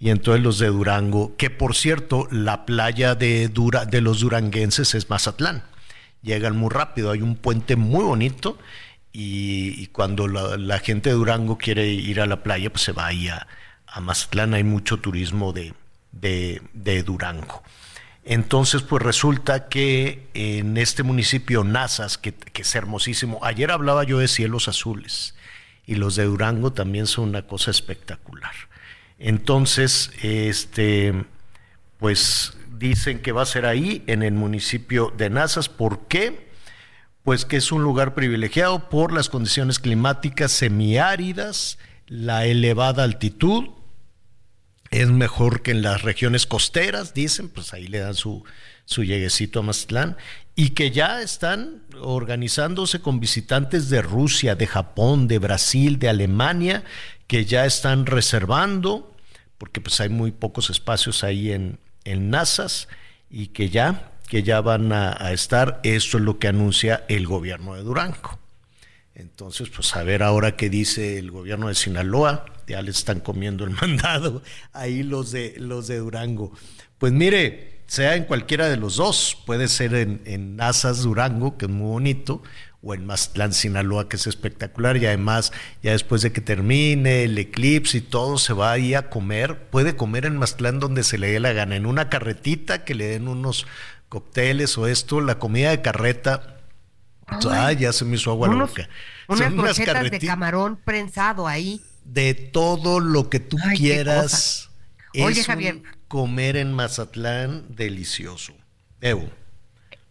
Y 0.00 0.08
entonces 0.08 0.42
los 0.42 0.58
de 0.58 0.68
Durango, 0.68 1.36
que 1.36 1.50
por 1.50 1.76
cierto, 1.76 2.26
la 2.30 2.64
playa 2.64 3.14
de, 3.14 3.48
Dura, 3.48 3.84
de 3.84 4.00
los 4.00 4.20
duranguenses 4.20 4.94
es 4.94 5.10
Mazatlán. 5.10 5.62
Llegan 6.22 6.56
muy 6.56 6.70
rápido, 6.70 7.10
hay 7.10 7.20
un 7.20 7.36
puente 7.36 7.76
muy 7.76 8.02
bonito 8.02 8.58
y, 9.12 9.88
cuando 9.88 10.26
la, 10.26 10.78
gente 10.78 11.10
de 11.10 11.16
Durango 11.16 11.58
quiere 11.58 11.88
ir 11.88 12.20
a 12.22 12.26
la 12.26 12.42
playa, 12.42 12.70
pues 12.70 12.82
se 12.82 12.92
va 12.92 13.08
ahí 13.08 13.28
a, 13.28 13.46
Mazatlán, 14.00 14.54
hay 14.54 14.64
mucho 14.64 14.98
turismo 14.98 15.52
de, 15.52 15.74
de, 16.12 17.02
Durango. 17.02 17.62
Entonces, 18.24 18.82
pues 18.82 19.02
resulta 19.02 19.68
que 19.68 20.28
en 20.32 20.78
este 20.78 21.02
municipio 21.02 21.62
Nazas, 21.62 22.16
que, 22.16 22.34
es 22.54 22.74
hermosísimo, 22.74 23.40
ayer 23.42 23.70
hablaba 23.70 24.04
yo 24.04 24.18
de 24.18 24.28
cielos 24.28 24.68
azules 24.68 25.34
y 25.86 25.96
los 25.96 26.16
de 26.16 26.24
Durango 26.24 26.72
también 26.72 27.06
son 27.06 27.30
una 27.30 27.42
cosa 27.42 27.70
espectacular. 27.70 28.69
Entonces, 29.20 30.10
este, 30.22 31.14
pues 31.98 32.54
dicen 32.78 33.20
que 33.20 33.32
va 33.32 33.42
a 33.42 33.46
ser 33.46 33.66
ahí, 33.66 34.02
en 34.06 34.22
el 34.22 34.32
municipio 34.32 35.12
de 35.16 35.30
Nazas. 35.30 35.68
¿Por 35.68 36.08
qué? 36.08 36.48
Pues 37.22 37.44
que 37.44 37.58
es 37.58 37.70
un 37.70 37.82
lugar 37.82 38.14
privilegiado 38.14 38.88
por 38.88 39.12
las 39.12 39.28
condiciones 39.28 39.78
climáticas 39.78 40.50
semiáridas, 40.50 41.78
la 42.06 42.46
elevada 42.46 43.04
altitud, 43.04 43.68
es 44.90 45.08
mejor 45.10 45.62
que 45.62 45.70
en 45.70 45.82
las 45.82 46.02
regiones 46.02 46.46
costeras, 46.46 47.12
dicen, 47.12 47.50
pues 47.50 47.74
ahí 47.74 47.86
le 47.86 47.98
dan 48.00 48.14
su, 48.14 48.42
su 48.86 49.04
lleguecito 49.04 49.60
a 49.60 49.62
Mazatlán, 49.62 50.16
y 50.56 50.70
que 50.70 50.90
ya 50.90 51.20
están 51.20 51.82
organizándose 52.00 53.00
con 53.00 53.20
visitantes 53.20 53.90
de 53.90 54.00
Rusia, 54.02 54.56
de 54.56 54.66
Japón, 54.66 55.28
de 55.28 55.38
Brasil, 55.38 55.98
de 55.98 56.08
Alemania, 56.08 56.82
que 57.26 57.44
ya 57.44 57.66
están 57.66 58.06
reservando 58.06 59.09
porque 59.60 59.82
pues 59.82 60.00
hay 60.00 60.08
muy 60.08 60.30
pocos 60.30 60.70
espacios 60.70 61.22
ahí 61.22 61.52
en, 61.52 61.78
en 62.04 62.30
NASAS 62.30 62.88
y 63.28 63.48
que 63.48 63.68
ya, 63.68 64.10
que 64.26 64.42
ya 64.42 64.62
van 64.62 64.90
a, 64.90 65.32
estar. 65.32 65.80
Eso 65.82 66.16
es 66.16 66.24
lo 66.24 66.38
que 66.38 66.48
anuncia 66.48 67.04
el 67.08 67.26
gobierno 67.26 67.74
de 67.74 67.82
Durango. 67.82 68.38
Entonces, 69.14 69.68
pues 69.68 69.94
a 69.94 70.02
ver 70.02 70.22
ahora 70.22 70.56
qué 70.56 70.70
dice 70.70 71.18
el 71.18 71.30
gobierno 71.30 71.68
de 71.68 71.74
Sinaloa. 71.74 72.46
Ya 72.66 72.80
le 72.80 72.90
están 72.90 73.20
comiendo 73.20 73.64
el 73.64 73.70
mandado 73.82 74.42
ahí 74.72 75.02
los 75.02 75.30
de, 75.30 75.52
los 75.58 75.88
de 75.88 75.98
Durango. 75.98 76.52
Pues 76.96 77.12
mire, 77.12 77.82
sea 77.86 78.16
en 78.16 78.24
cualquiera 78.24 78.66
de 78.66 78.78
los 78.78 78.96
dos, 78.96 79.36
puede 79.44 79.68
ser 79.68 79.94
en, 79.94 80.22
en 80.24 80.56
NASAS 80.56 81.02
Durango, 81.02 81.58
que 81.58 81.66
es 81.66 81.70
muy 81.70 81.88
bonito, 81.88 82.42
o 82.82 82.94
en 82.94 83.04
Mazatlán, 83.04 83.52
Sinaloa, 83.52 84.08
que 84.08 84.16
es 84.16 84.26
espectacular, 84.26 84.96
y 84.96 85.06
además, 85.06 85.52
ya 85.82 85.92
después 85.92 86.22
de 86.22 86.32
que 86.32 86.40
termine 86.40 87.24
el 87.24 87.36
eclipse 87.36 87.98
y 87.98 88.00
todo, 88.00 88.38
se 88.38 88.54
va 88.54 88.72
ahí 88.72 88.94
a 88.94 89.10
comer, 89.10 89.68
puede 89.68 89.96
comer 89.96 90.24
en 90.24 90.38
Mazatlán 90.38 90.80
donde 90.80 91.04
se 91.04 91.18
le 91.18 91.30
dé 91.30 91.40
la 91.40 91.52
gana, 91.52 91.76
en 91.76 91.84
una 91.84 92.08
carretita 92.08 92.84
que 92.84 92.94
le 92.94 93.06
den 93.06 93.28
unos 93.28 93.66
cócteles 94.08 94.78
o 94.78 94.86
esto, 94.86 95.20
la 95.20 95.38
comida 95.38 95.70
de 95.70 95.82
carreta, 95.82 96.60
ah, 97.26 97.72
ya 97.72 97.92
se 97.92 98.04
me 98.04 98.16
hizo 98.16 98.30
agua 98.30 98.48
loca. 98.48 98.88
Unas 99.28 99.54
brochetas 99.54 100.10
de 100.10 100.18
camarón 100.18 100.76
prensado 100.76 101.46
ahí. 101.46 101.80
De 102.04 102.34
todo 102.34 102.98
lo 102.98 103.28
que 103.28 103.40
tú 103.40 103.56
quieras. 103.76 104.70
Oye, 105.14 105.44
Javier. 105.44 105.82
comer 106.08 106.56
en 106.56 106.72
Mazatlán 106.72 107.64
delicioso. 107.68 108.54
Evo. 109.00 109.28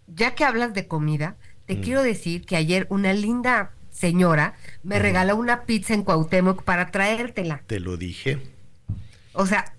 Ya 0.08 0.36
que 0.36 0.46
hablas 0.46 0.74
de 0.74 0.88
comida, 0.88 1.36
te 1.70 1.76
mm. 1.76 1.82
quiero 1.82 2.02
decir 2.02 2.48
que 2.48 2.56
ayer 2.56 2.88
una 2.90 3.14
linda 3.14 3.70
señora 3.92 4.56
me 4.82 4.98
regaló 4.98 5.36
una 5.36 5.66
pizza 5.66 5.94
en 5.94 6.02
Cuauhtémoc 6.02 6.64
para 6.64 6.90
traértela. 6.90 7.62
Te 7.68 7.80
lo 7.80 7.96
dije. 7.96 8.40
O 9.34 9.46
sea, 9.46 9.76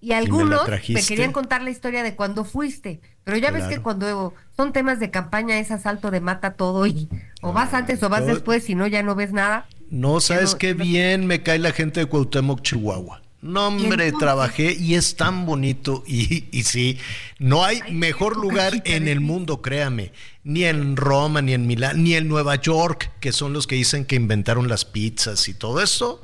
y 0.00 0.10
algunos 0.10 0.68
me, 0.88 1.02
querían 1.04 1.30
contar 1.30 1.62
la 1.62 1.70
historia 1.70 2.02
de 2.02 2.16
cuando 2.16 2.44
fuiste, 2.44 3.00
pero 3.22 3.36
ya 3.36 3.52
ves 3.52 3.66
que 3.66 3.78
cuando 3.78 4.34
son 4.56 4.72
temas 4.72 4.98
de 4.98 5.12
campaña 5.12 5.60
es 5.60 5.70
asalto 5.70 6.10
de 6.10 6.20
mata 6.20 6.54
todo 6.54 6.84
y 6.84 7.08
o 7.42 7.52
vas 7.52 7.74
antes 7.74 8.02
o 8.02 8.08
vas 8.08 8.26
después, 8.26 8.64
si 8.64 8.74
no 8.74 8.88
ya 8.88 9.04
no 9.04 9.14
ves 9.14 9.32
nada. 9.32 9.68
No 9.90 10.18
sabes 10.18 10.56
qué 10.56 10.74
bien 10.74 11.28
me 11.28 11.44
cae 11.44 11.60
la 11.60 11.70
gente 11.70 12.00
de 12.00 12.06
Cuauhtémoc, 12.06 12.60
Chihuahua. 12.62 13.22
No, 13.40 13.68
hombre, 13.68 14.10
trabajé 14.12 14.72
y 14.72 14.94
es 14.94 15.16
tan 15.16 15.44
bonito. 15.44 16.02
Y, 16.06 16.46
y 16.50 16.62
sí, 16.62 16.98
no 17.38 17.62
hay 17.62 17.82
mejor 17.92 18.38
lugar 18.38 18.82
en 18.86 19.06
el 19.06 19.20
mundo, 19.20 19.60
créame. 19.60 20.12
Ni 20.44 20.64
en 20.64 20.96
Roma, 20.96 21.42
ni 21.42 21.54
en 21.54 21.66
Milán, 21.66 22.04
ni 22.04 22.14
en 22.14 22.28
Nueva 22.28 22.56
York, 22.56 23.10
que 23.18 23.32
son 23.32 23.52
los 23.52 23.66
que 23.66 23.76
dicen 23.76 24.04
que 24.04 24.16
inventaron 24.16 24.68
las 24.68 24.84
pizzas 24.84 25.48
y 25.48 25.54
todo 25.54 25.82
eso. 25.82 26.22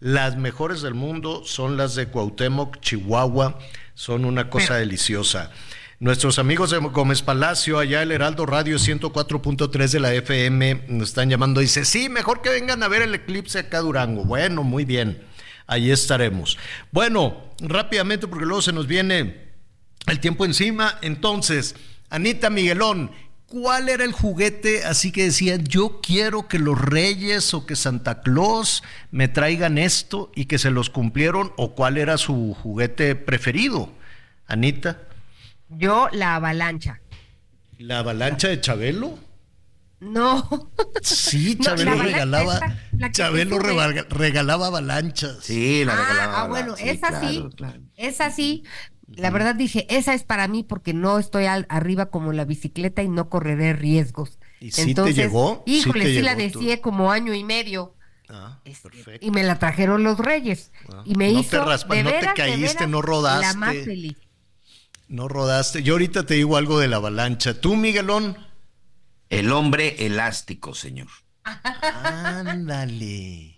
Las 0.00 0.36
mejores 0.36 0.82
del 0.82 0.94
mundo 0.94 1.42
son 1.44 1.76
las 1.76 1.94
de 1.94 2.08
Cuauhtémoc, 2.08 2.80
Chihuahua. 2.80 3.58
Son 3.94 4.24
una 4.24 4.48
cosa 4.48 4.76
deliciosa. 4.76 5.50
Nuestros 6.00 6.38
amigos 6.38 6.70
de 6.70 6.78
Gómez 6.78 7.22
Palacio, 7.22 7.78
allá 7.78 8.02
el 8.02 8.12
Heraldo 8.12 8.46
Radio 8.46 8.76
104.3 8.76 9.90
de 9.90 10.00
la 10.00 10.14
FM, 10.14 10.84
nos 10.88 11.08
están 11.08 11.28
llamando. 11.28 11.60
Dice, 11.60 11.84
sí, 11.84 12.08
mejor 12.08 12.40
que 12.40 12.50
vengan 12.50 12.82
a 12.82 12.88
ver 12.88 13.02
el 13.02 13.14
eclipse 13.14 13.58
acá 13.58 13.78
a 13.78 13.82
Durango. 13.82 14.24
Bueno, 14.24 14.62
muy 14.62 14.84
bien 14.84 15.28
ahí 15.68 15.92
estaremos. 15.92 16.58
Bueno, 16.90 17.52
rápidamente, 17.60 18.26
porque 18.26 18.46
luego 18.46 18.62
se 18.62 18.72
nos 18.72 18.88
viene 18.88 19.48
el 20.06 20.18
tiempo 20.18 20.44
encima. 20.44 20.98
Entonces, 21.02 21.76
Anita 22.10 22.50
Miguelón, 22.50 23.12
¿cuál 23.48 23.88
era 23.88 24.04
el 24.04 24.12
juguete 24.12 24.84
así 24.84 25.10
que 25.10 25.24
decía, 25.24 25.56
yo 25.56 26.00
quiero 26.00 26.48
que 26.48 26.58
los 26.58 26.80
reyes 26.80 27.52
o 27.54 27.66
que 27.66 27.76
Santa 27.76 28.20
Claus 28.20 28.82
me 29.10 29.28
traigan 29.28 29.78
esto 29.78 30.30
y 30.34 30.44
que 30.46 30.58
se 30.58 30.70
los 30.70 30.90
cumplieron? 30.90 31.52
¿O 31.56 31.74
cuál 31.74 31.98
era 31.98 32.18
su 32.18 32.54
juguete 32.62 33.16
preferido, 33.16 33.92
Anita? 34.46 34.98
Yo, 35.68 36.08
la 36.12 36.36
avalancha. 36.36 37.00
¿La 37.78 38.00
avalancha 38.00 38.48
de 38.48 38.60
Chabelo? 38.60 39.18
No. 40.00 40.70
Sí, 41.02 41.58
Chabelo 41.60 42.00
regalaba. 42.02 42.60
Chabelo 43.12 43.58
regalaba 43.58 44.68
avalanchas. 44.68 45.38
Sí, 45.42 45.84
la 45.84 45.96
regalaba. 45.96 46.40
Ah, 46.40 46.46
bueno, 46.48 46.74
es 46.78 47.02
así. 47.02 47.44
Es 47.96 48.20
así. 48.20 48.64
La 49.16 49.30
verdad 49.30 49.54
dije, 49.54 49.86
esa 49.88 50.14
es 50.14 50.22
para 50.22 50.48
mí 50.48 50.62
porque 50.62 50.92
no 50.92 51.18
estoy 51.18 51.46
arriba 51.46 52.06
como 52.06 52.32
la 52.32 52.44
bicicleta 52.44 53.02
y 53.02 53.08
no 53.08 53.28
correré 53.28 53.72
riesgos. 53.72 54.38
¿Y 54.60 54.70
si 54.70 54.94
te 54.94 55.14
llegó? 55.14 55.62
Híjole, 55.66 56.04
sí, 56.06 56.20
la 56.20 56.34
decía 56.34 56.80
como 56.82 57.10
año 57.10 57.32
y 57.34 57.42
medio. 57.42 57.94
Ah, 58.28 58.60
este, 58.64 58.90
perfecto. 58.90 59.26
Y 59.26 59.30
me 59.30 59.42
la 59.42 59.58
trajeron 59.58 60.02
los 60.02 60.18
reyes. 60.18 60.72
Ah, 60.92 61.02
y 61.06 61.14
me 61.14 61.30
hizo. 61.30 61.64
Te 61.64 62.02
no 62.02 62.10
te 62.10 62.28
caíste, 62.36 62.86
no 62.86 63.00
rodaste. 63.00 63.46
La 63.46 63.54
más 63.54 63.74
feliz. 63.76 64.18
No 65.08 65.28
rodaste. 65.28 65.82
Yo 65.82 65.94
ahorita 65.94 66.26
te 66.26 66.34
digo 66.34 66.58
algo 66.58 66.78
de 66.78 66.88
la 66.88 66.96
avalancha. 66.96 67.58
¿Tú, 67.58 67.76
Miguelón? 67.76 68.36
El 69.30 69.52
hombre 69.52 70.04
elástico, 70.06 70.74
señor. 70.74 71.08
Ándale. 72.04 73.57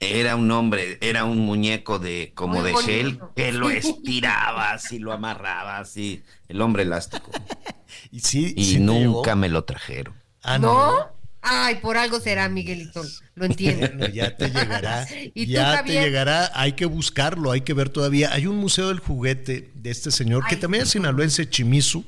Era 0.00 0.36
un 0.36 0.50
hombre, 0.50 0.98
era 1.00 1.24
un 1.24 1.38
muñeco 1.38 1.98
de 1.98 2.32
como 2.34 2.62
de 2.62 2.74
gel 2.76 3.20
que 3.34 3.52
lo 3.52 3.68
estirabas 3.68 4.92
y 4.92 5.00
lo 5.00 5.12
amarrabas 5.12 5.96
y 5.96 6.22
el 6.48 6.60
hombre 6.60 6.84
elástico. 6.84 7.30
y 8.12 8.20
sí, 8.20 8.54
y 8.56 8.78
nunca 8.78 9.34
me 9.34 9.48
lo 9.48 9.64
trajeron. 9.64 10.14
Ah, 10.42 10.58
¿No? 10.58 11.18
Ay, 11.40 11.76
por 11.76 11.96
algo 11.96 12.20
será, 12.20 12.48
Miguelito. 12.48 13.02
Lo 13.34 13.46
entiendo. 13.46 13.88
Bueno, 13.98 14.08
ya 14.08 14.36
te 14.36 14.50
llegará. 14.50 15.06
ya 15.34 15.84
te 15.84 15.92
llegará. 15.92 16.50
Hay 16.54 16.72
que 16.72 16.86
buscarlo, 16.86 17.50
hay 17.50 17.62
que 17.62 17.74
ver 17.74 17.88
todavía. 17.88 18.32
Hay 18.32 18.46
un 18.46 18.56
museo 18.56 18.88
del 18.88 18.98
juguete 18.98 19.70
de 19.74 19.90
este 19.90 20.10
señor 20.10 20.46
que 20.46 20.56
también 20.56 20.84
es 20.84 20.90
sinaloense, 20.90 21.48
Chimizu. 21.48 22.04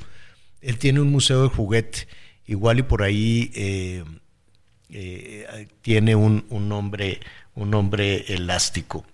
Él 0.60 0.78
tiene 0.78 1.00
un 1.00 1.10
museo 1.10 1.42
de 1.42 1.48
juguete 1.48 2.06
igual 2.46 2.80
y 2.80 2.82
por 2.82 3.02
ahí 3.02 3.50
eh, 3.54 4.04
eh, 4.90 5.68
tiene 5.82 6.16
un, 6.16 6.44
nombre, 6.50 7.20
un 7.60 7.70
nombre 7.70 8.24
elástico. 8.28 9.04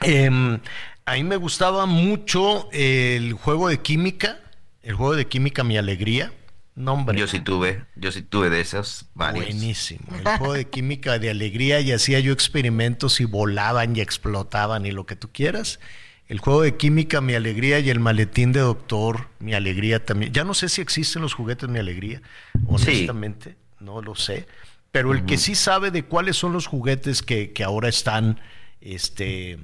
Em, 0.00 0.58
a 1.04 1.14
mí 1.14 1.24
me 1.24 1.36
gustaba 1.36 1.84
mucho 1.86 2.68
el 2.72 3.34
juego 3.34 3.68
de 3.68 3.78
química, 3.80 4.40
el 4.82 4.94
juego 4.94 5.14
de 5.14 5.26
química 5.26 5.64
Mi 5.64 5.76
Alegría. 5.76 6.32
Nombre. 6.74 7.18
Yo 7.18 7.26
sí 7.26 7.40
tuve, 7.40 7.84
yo 7.96 8.12
sí 8.12 8.22
tuve 8.22 8.50
de 8.50 8.60
esos 8.60 9.06
varios. 9.14 9.46
Buenísimo. 9.46 10.00
El 10.16 10.38
juego 10.38 10.54
de 10.54 10.66
química 10.66 11.18
de 11.18 11.28
alegría 11.28 11.80
y 11.80 11.92
hacía 11.92 12.20
yo 12.20 12.32
experimentos 12.32 13.20
y 13.20 13.24
volaban 13.24 13.96
y 13.96 14.00
explotaban 14.00 14.86
y 14.86 14.92
lo 14.92 15.04
que 15.04 15.16
tú 15.16 15.28
quieras. 15.32 15.80
El 16.28 16.38
juego 16.38 16.62
de 16.62 16.76
química, 16.76 17.20
mi 17.20 17.34
alegría, 17.34 17.80
y 17.80 17.90
el 17.90 18.00
maletín 18.00 18.52
de 18.52 18.60
doctor, 18.60 19.28
mi 19.40 19.54
alegría 19.54 20.04
también. 20.04 20.32
Ya 20.32 20.44
no 20.44 20.54
sé 20.54 20.68
si 20.68 20.80
existen 20.80 21.22
los 21.22 21.34
juguetes, 21.34 21.68
mi 21.68 21.78
alegría, 21.78 22.22
honestamente, 22.66 23.56
no 23.80 24.00
lo 24.02 24.14
sé. 24.14 24.46
Pero 24.90 25.12
el 25.12 25.24
que 25.26 25.36
sí 25.36 25.54
sabe 25.54 25.90
de 25.90 26.04
cuáles 26.04 26.36
son 26.36 26.52
los 26.52 26.66
juguetes 26.66 27.22
que, 27.22 27.52
que 27.52 27.62
ahora 27.62 27.88
están, 27.88 28.40
este, 28.80 29.58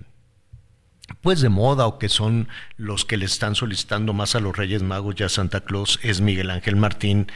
pues 1.21 1.41
de 1.41 1.49
moda 1.49 1.87
o 1.87 1.99
que 1.99 2.09
son 2.09 2.49
los 2.77 3.05
que 3.05 3.17
le 3.17 3.25
están 3.25 3.55
solicitando 3.55 4.13
más 4.13 4.35
a 4.35 4.41
los 4.41 4.57
Reyes 4.57 4.83
Magos 4.83 5.15
ya 5.15 5.29
Santa 5.29 5.63
Claus 5.63 5.99
es 6.03 6.21
Miguel 6.21 6.51
Ángel 6.51 6.77
Martín 6.77 7.29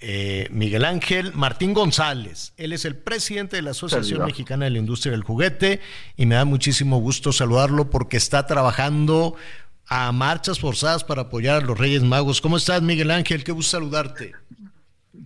eh, 0.00 0.48
Miguel 0.50 0.84
Ángel 0.84 1.32
Martín 1.34 1.74
González. 1.74 2.52
Él 2.56 2.72
es 2.72 2.84
el 2.84 2.94
presidente 2.94 3.56
de 3.56 3.62
la 3.62 3.70
Asociación 3.70 4.24
Mexicana 4.24 4.66
de 4.66 4.70
la 4.70 4.78
Industria 4.78 5.12
del 5.12 5.24
Juguete 5.24 5.80
y 6.16 6.26
me 6.26 6.36
da 6.36 6.44
muchísimo 6.44 6.98
gusto 6.98 7.32
saludarlo 7.32 7.90
porque 7.90 8.16
está 8.16 8.46
trabajando 8.46 9.34
a 9.86 10.12
marchas 10.12 10.60
forzadas 10.60 11.02
para 11.02 11.22
apoyar 11.22 11.62
a 11.62 11.66
los 11.66 11.78
Reyes 11.78 12.02
Magos. 12.02 12.40
¿Cómo 12.40 12.58
estás, 12.58 12.82
Miguel 12.82 13.10
Ángel? 13.10 13.42
Qué 13.42 13.52
gusto 13.52 13.78
saludarte. 13.78 14.34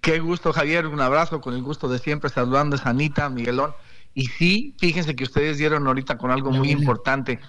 Qué 0.01 0.20
gusto, 0.20 0.52
Javier. 0.52 0.86
Un 0.86 1.01
abrazo 1.01 1.40
con 1.40 1.55
el 1.55 1.62
gusto 1.62 1.89
de 1.89 1.98
siempre 1.98 2.31
saludando 2.31 2.77
a 2.77 2.78
Sanita, 2.78 3.28
Miguelón. 3.28 3.74
Y 4.14 4.27
sí, 4.27 4.74
fíjense 4.78 5.16
que 5.16 5.24
ustedes 5.24 5.59
dieron 5.59 5.86
ahorita 5.86 6.19
con 6.19 6.31
algo 6.31 6.51
muy 6.51 6.70
importante. 6.70 7.40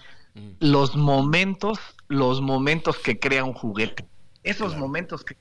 Los 0.60 0.95
momentos, 0.95 1.80
los 2.07 2.41
momentos 2.41 2.98
que 2.98 3.20
crea 3.20 3.44
un 3.44 3.53
juguete. 3.53 4.06
Esos 4.44 4.76
momentos 4.78 5.24
que 5.24 5.36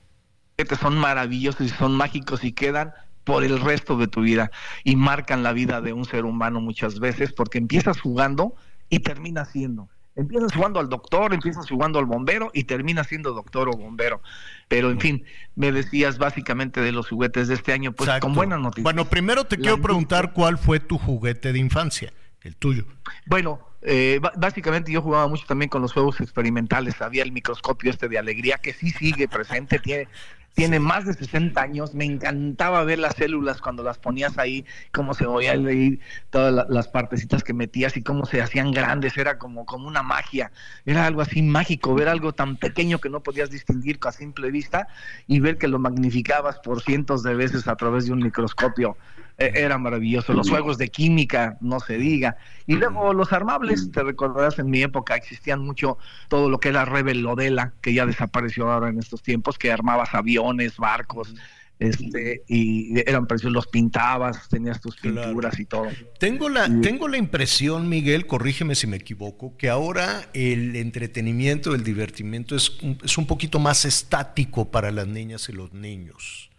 son 0.79 0.97
maravillosos 0.97 1.61
y 1.61 1.69
son 1.69 1.95
mágicos 1.95 2.43
y 2.43 2.51
quedan 2.51 2.93
por 3.23 3.43
el 3.43 3.59
resto 3.59 3.97
de 3.97 4.07
tu 4.07 4.21
vida 4.21 4.51
y 4.83 4.95
marcan 4.95 5.43
la 5.43 5.53
vida 5.53 5.81
de 5.81 5.93
un 5.93 6.05
ser 6.05 6.25
humano 6.25 6.61
muchas 6.61 6.99
veces 6.99 7.31
porque 7.33 7.57
empiezas 7.57 7.99
jugando 7.99 8.55
y 8.89 8.99
terminas 8.99 9.49
siendo. 9.49 9.89
Empiezas 10.15 10.53
jugando 10.53 10.79
al 10.79 10.89
doctor, 10.89 11.33
empiezas 11.33 11.67
jugando 11.67 11.97
al 11.97 12.05
bombero 12.05 12.51
y 12.53 12.65
terminas 12.65 13.07
siendo 13.07 13.33
doctor 13.33 13.69
o 13.69 13.71
bombero. 13.71 14.21
Pero 14.67 14.91
en 14.91 14.99
fin, 14.99 15.25
me 15.55 15.71
decías 15.71 16.19
básicamente 16.19 16.81
de 16.81 16.91
los 16.91 17.09
juguetes 17.09 17.47
de 17.47 17.55
este 17.55 17.73
año, 17.73 17.93
pues 17.93 18.09
con 18.19 18.33
buenas 18.33 18.59
noticias. 18.59 18.83
Bueno, 18.83 19.05
primero 19.05 19.45
te 19.45 19.57
quiero 19.57 19.81
preguntar 19.81 20.33
cuál 20.33 20.57
fue 20.57 20.79
tu 20.79 20.97
juguete 20.97 21.51
de 21.51 21.59
infancia, 21.59 22.13
el 22.41 22.55
tuyo. 22.55 22.85
Bueno, 23.25 23.59
eh, 23.81 24.19
básicamente 24.37 24.91
yo 24.91 25.01
jugaba 25.01 25.27
mucho 25.27 25.45
también 25.47 25.69
con 25.69 25.81
los 25.81 25.93
juegos 25.93 26.21
experimentales. 26.21 27.01
Había 27.01 27.23
el 27.23 27.31
microscopio 27.31 27.89
este 27.89 28.07
de 28.07 28.17
alegría 28.17 28.57
que 28.57 28.73
sí 28.73 28.91
sigue 28.91 29.27
presente, 29.27 29.79
tiene 29.79 30.07
tiene 30.53 30.79
más 30.79 31.05
de 31.05 31.13
60 31.13 31.59
años, 31.61 31.93
me 31.93 32.05
encantaba 32.05 32.83
ver 32.83 32.99
las 32.99 33.15
células 33.15 33.59
cuando 33.59 33.83
las 33.83 33.97
ponías 33.97 34.37
ahí, 34.37 34.65
cómo 34.91 35.13
se 35.13 35.25
oía 35.25 35.55
leer 35.55 35.99
todas 36.29 36.67
las 36.69 36.87
partecitas 36.87 37.43
que 37.43 37.53
metías 37.53 37.97
y 37.97 38.03
cómo 38.03 38.25
se 38.25 38.41
hacían 38.41 38.71
grandes, 38.71 39.17
era 39.17 39.37
como, 39.37 39.65
como 39.65 39.87
una 39.87 40.03
magia, 40.03 40.51
era 40.85 41.05
algo 41.05 41.21
así 41.21 41.41
mágico, 41.41 41.95
ver 41.95 42.07
algo 42.07 42.33
tan 42.33 42.57
pequeño 42.57 42.99
que 42.99 43.09
no 43.09 43.23
podías 43.23 43.49
distinguir 43.49 43.99
a 44.03 44.11
simple 44.11 44.51
vista 44.51 44.87
y 45.27 45.39
ver 45.39 45.57
que 45.57 45.67
lo 45.67 45.79
magnificabas 45.79 46.59
por 46.59 46.81
cientos 46.81 47.23
de 47.23 47.35
veces 47.35 47.67
a 47.67 47.75
través 47.75 48.05
de 48.05 48.13
un 48.13 48.19
microscopio. 48.19 48.97
E, 49.37 49.51
era 49.55 49.77
maravilloso. 49.77 50.33
Los 50.33 50.49
juegos 50.49 50.77
de 50.77 50.89
química, 50.89 51.57
no 51.61 51.79
se 51.79 51.97
diga. 51.97 52.37
Y 52.67 52.75
luego 52.75 53.13
los 53.13 53.33
armables, 53.33 53.91
te 53.91 54.03
recordarás, 54.03 54.59
en 54.59 54.69
mi 54.69 54.81
época 54.81 55.15
existían 55.15 55.61
mucho 55.61 55.97
todo 56.27 56.49
lo 56.49 56.59
que 56.59 56.69
era 56.69 56.85
Rebel 56.85 57.21
Lodela, 57.21 57.73
que 57.81 57.93
ya 57.93 58.05
desapareció 58.05 58.71
ahora 58.71 58.89
en 58.89 58.99
estos 58.99 59.21
tiempos, 59.21 59.57
que 59.57 59.71
armabas 59.71 60.13
aviones, 60.13 60.77
barcos, 60.77 61.33
este, 61.79 62.43
y 62.47 62.97
eran 62.99 63.25
preciosos, 63.27 63.53
los 63.53 63.67
pintabas, 63.67 64.47
tenías 64.47 64.79
tus 64.79 64.95
pinturas 64.97 65.59
y 65.59 65.65
todo. 65.65 65.87
Tengo 66.19 66.47
la, 66.47 66.69
tengo 66.81 67.07
la 67.07 67.17
impresión, 67.17 67.89
Miguel, 67.89 68.27
corrígeme 68.27 68.75
si 68.75 68.87
me 68.87 68.97
equivoco, 68.97 69.57
que 69.57 69.69
ahora 69.69 70.29
el 70.33 70.75
entretenimiento, 70.75 71.75
el 71.75 71.83
divertimiento 71.83 72.55
es, 72.55 72.77
es 73.03 73.17
un 73.17 73.25
poquito 73.25 73.59
más 73.59 73.85
estático 73.85 74.71
para 74.71 74.91
las 74.91 75.07
niñas 75.07 75.49
y 75.49 75.53
los 75.53 75.73
niños. 75.73 76.51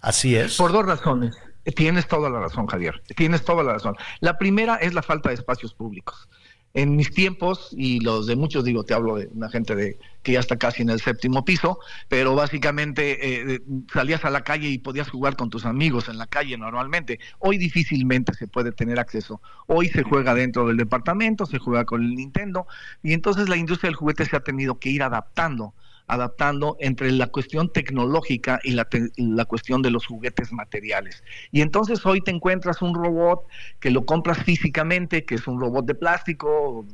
Así 0.00 0.36
es. 0.36 0.56
Por 0.56 0.72
dos 0.72 0.86
razones. 0.86 1.34
Tienes 1.72 2.06
toda 2.06 2.28
la 2.28 2.40
razón, 2.40 2.66
Javier. 2.66 3.02
Tienes 3.16 3.44
toda 3.44 3.62
la 3.62 3.74
razón. 3.74 3.96
La 4.20 4.38
primera 4.38 4.76
es 4.76 4.92
la 4.94 5.02
falta 5.02 5.30
de 5.30 5.36
espacios 5.36 5.72
públicos. 5.74 6.28
En 6.74 6.96
mis 6.96 7.14
tiempos, 7.14 7.68
y 7.70 8.00
los 8.00 8.26
de 8.26 8.34
muchos, 8.34 8.64
digo, 8.64 8.82
te 8.82 8.94
hablo 8.94 9.14
de 9.14 9.28
una 9.32 9.48
gente 9.48 9.76
de, 9.76 9.96
que 10.24 10.32
ya 10.32 10.40
está 10.40 10.56
casi 10.56 10.82
en 10.82 10.90
el 10.90 11.00
séptimo 11.00 11.44
piso, 11.44 11.78
pero 12.08 12.34
básicamente 12.34 13.52
eh, 13.54 13.62
salías 13.92 14.24
a 14.24 14.30
la 14.30 14.42
calle 14.42 14.68
y 14.68 14.78
podías 14.78 15.08
jugar 15.08 15.36
con 15.36 15.50
tus 15.50 15.66
amigos 15.66 16.08
en 16.08 16.18
la 16.18 16.26
calle 16.26 16.58
normalmente. 16.58 17.20
Hoy 17.38 17.58
difícilmente 17.58 18.34
se 18.34 18.48
puede 18.48 18.72
tener 18.72 18.98
acceso. 18.98 19.40
Hoy 19.68 19.88
se 19.88 20.02
juega 20.02 20.34
dentro 20.34 20.66
del 20.66 20.76
departamento, 20.76 21.46
se 21.46 21.60
juega 21.60 21.84
con 21.84 22.02
el 22.02 22.16
Nintendo, 22.16 22.66
y 23.04 23.12
entonces 23.12 23.48
la 23.48 23.56
industria 23.56 23.88
del 23.88 23.96
juguete 23.96 24.24
se 24.24 24.34
ha 24.34 24.40
tenido 24.40 24.80
que 24.80 24.90
ir 24.90 25.04
adaptando 25.04 25.74
adaptando 26.06 26.76
entre 26.80 27.10
la 27.12 27.28
cuestión 27.28 27.72
tecnológica 27.72 28.60
y 28.62 28.72
la, 28.72 28.86
la, 29.16 29.44
cuestión 29.44 29.82
de 29.82 29.90
los 29.90 30.06
juguetes 30.06 30.52
materiales. 30.52 31.24
Y 31.50 31.62
entonces 31.62 32.04
hoy 32.04 32.20
te 32.20 32.30
encuentras 32.30 32.82
un 32.82 32.94
robot 32.94 33.46
que 33.80 33.90
lo 33.90 34.04
compras 34.04 34.38
físicamente, 34.44 35.24
que 35.24 35.36
es 35.36 35.46
un 35.46 35.60
robot 35.60 35.86
de 35.86 35.94
plástico, 35.94 36.86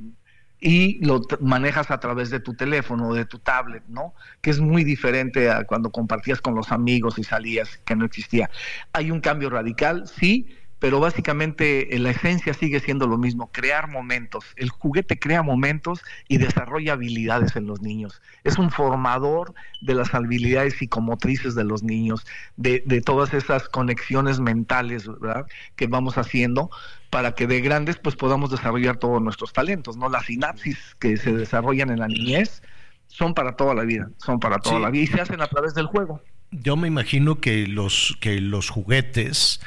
y 0.61 1.05
lo 1.05 1.23
manejas 1.41 1.91
a 1.91 1.99
través 1.99 2.31
de 2.31 2.39
tu 2.39 2.55
teléfono 2.55 3.09
o 3.09 3.15
de 3.15 3.25
tu 3.25 3.39
tablet, 3.39 3.83
¿no? 3.89 4.15
Que 4.43 4.51
es 4.51 4.61
muy 4.61 4.85
diferente 4.85 5.51
a 5.51 5.65
cuando 5.65 5.91
compartías 5.91 6.41
con 6.41 6.55
los 6.55 6.71
amigos 6.71 7.19
y 7.19 7.25
salías, 7.25 7.79
que 7.79 7.97
no 7.97 8.05
existía. 8.05 8.51
Hay 8.93 9.11
un 9.11 9.21
cambio 9.21 9.49
radical, 9.49 10.07
sí, 10.07 10.55
pero 10.81 10.99
básicamente 10.99 11.95
eh, 11.95 11.99
la 12.01 12.11
esencia 12.11 12.55
sigue 12.55 12.81
siendo 12.81 13.07
lo 13.07 13.19
mismo, 13.19 13.53
crear 13.53 13.87
momentos. 13.87 14.45
El 14.57 14.71
juguete 14.71 15.19
crea 15.19 15.43
momentos 15.43 16.03
y 16.27 16.39
desarrolla 16.39 16.95
habilidades 16.95 17.55
en 17.55 17.67
los 17.67 17.81
niños. 17.83 18.21
Es 18.43 18.59
un 18.59 18.71
formador 18.71 19.55
de 19.81 19.95
las 19.95 20.15
habilidades 20.15 20.75
psicomotrices 20.75 21.55
de 21.55 21.65
los 21.65 21.83
niños, 21.83 22.27
de, 22.57 22.83
de 22.87 23.01
todas 23.03 23.35
esas 23.35 23.69
conexiones 23.69 24.41
mentales 24.41 25.07
¿verdad? 25.07 25.47
que 25.77 25.87
vamos 25.87 26.19
haciendo 26.19 26.71
para 27.11 27.35
que 27.35 27.47
de 27.47 27.61
grandes 27.61 27.99
pues 27.99 28.17
podamos 28.17 28.51
desarrollar 28.51 28.97
todos 28.97 29.21
nuestros 29.21 29.53
talentos, 29.53 29.97
¿no? 29.97 30.09
Las 30.09 30.27
sinapsis 30.27 30.97
que 30.99 31.17
se 31.17 31.33
desarrollan 31.33 31.91
en 31.91 31.99
la 31.99 32.09
niñez 32.09 32.63
son 33.09 33.35
para 33.35 33.57
toda 33.57 33.75
la 33.75 33.83
vida, 33.83 34.09
son 34.19 34.39
para 34.41 34.59
toda 34.59 34.79
la 34.79 34.91
vida 34.91 35.05
y 35.05 35.07
se 35.09 35.21
hacen 35.21 35.43
a 35.43 35.47
través 35.49 35.75
del 35.75 35.87
juego. 35.87 36.23
Yo 36.53 36.77
me 36.77 36.89
imagino 36.89 37.41
que 37.41 37.67
los 37.67 38.17
que 38.21 38.41
los 38.41 38.71
juguetes 38.71 39.61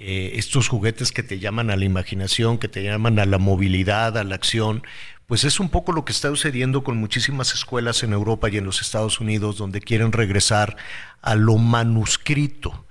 eh, 0.00 0.38
estos 0.38 0.68
juguetes 0.68 1.10
que 1.10 1.24
te 1.24 1.40
llaman 1.40 1.70
a 1.70 1.76
la 1.76 1.84
imaginación, 1.84 2.58
que 2.58 2.68
te 2.68 2.84
llaman 2.84 3.18
a 3.18 3.26
la 3.26 3.38
movilidad, 3.38 4.16
a 4.16 4.22
la 4.22 4.36
acción, 4.36 4.84
pues 5.26 5.42
es 5.42 5.58
un 5.58 5.70
poco 5.70 5.90
lo 5.90 6.04
que 6.04 6.12
está 6.12 6.28
sucediendo 6.28 6.84
con 6.84 6.98
muchísimas 6.98 7.52
escuelas 7.52 8.04
en 8.04 8.12
Europa 8.12 8.48
y 8.48 8.58
en 8.58 8.64
los 8.64 8.80
Estados 8.80 9.18
Unidos, 9.18 9.58
donde 9.58 9.80
quieren 9.80 10.12
regresar 10.12 10.76
a 11.20 11.34
lo 11.34 11.56
manuscrito, 11.58 12.86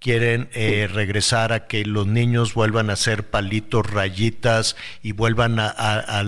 quieren 0.00 0.48
eh, 0.54 0.88
regresar 0.90 1.52
a 1.52 1.66
que 1.66 1.84
los 1.84 2.06
niños 2.06 2.54
vuelvan 2.54 2.88
a 2.88 2.94
hacer 2.94 3.28
palitos, 3.28 3.90
rayitas 3.90 4.76
y 5.02 5.12
vuelvan 5.12 5.58
a, 5.60 5.74
a, 5.76 6.22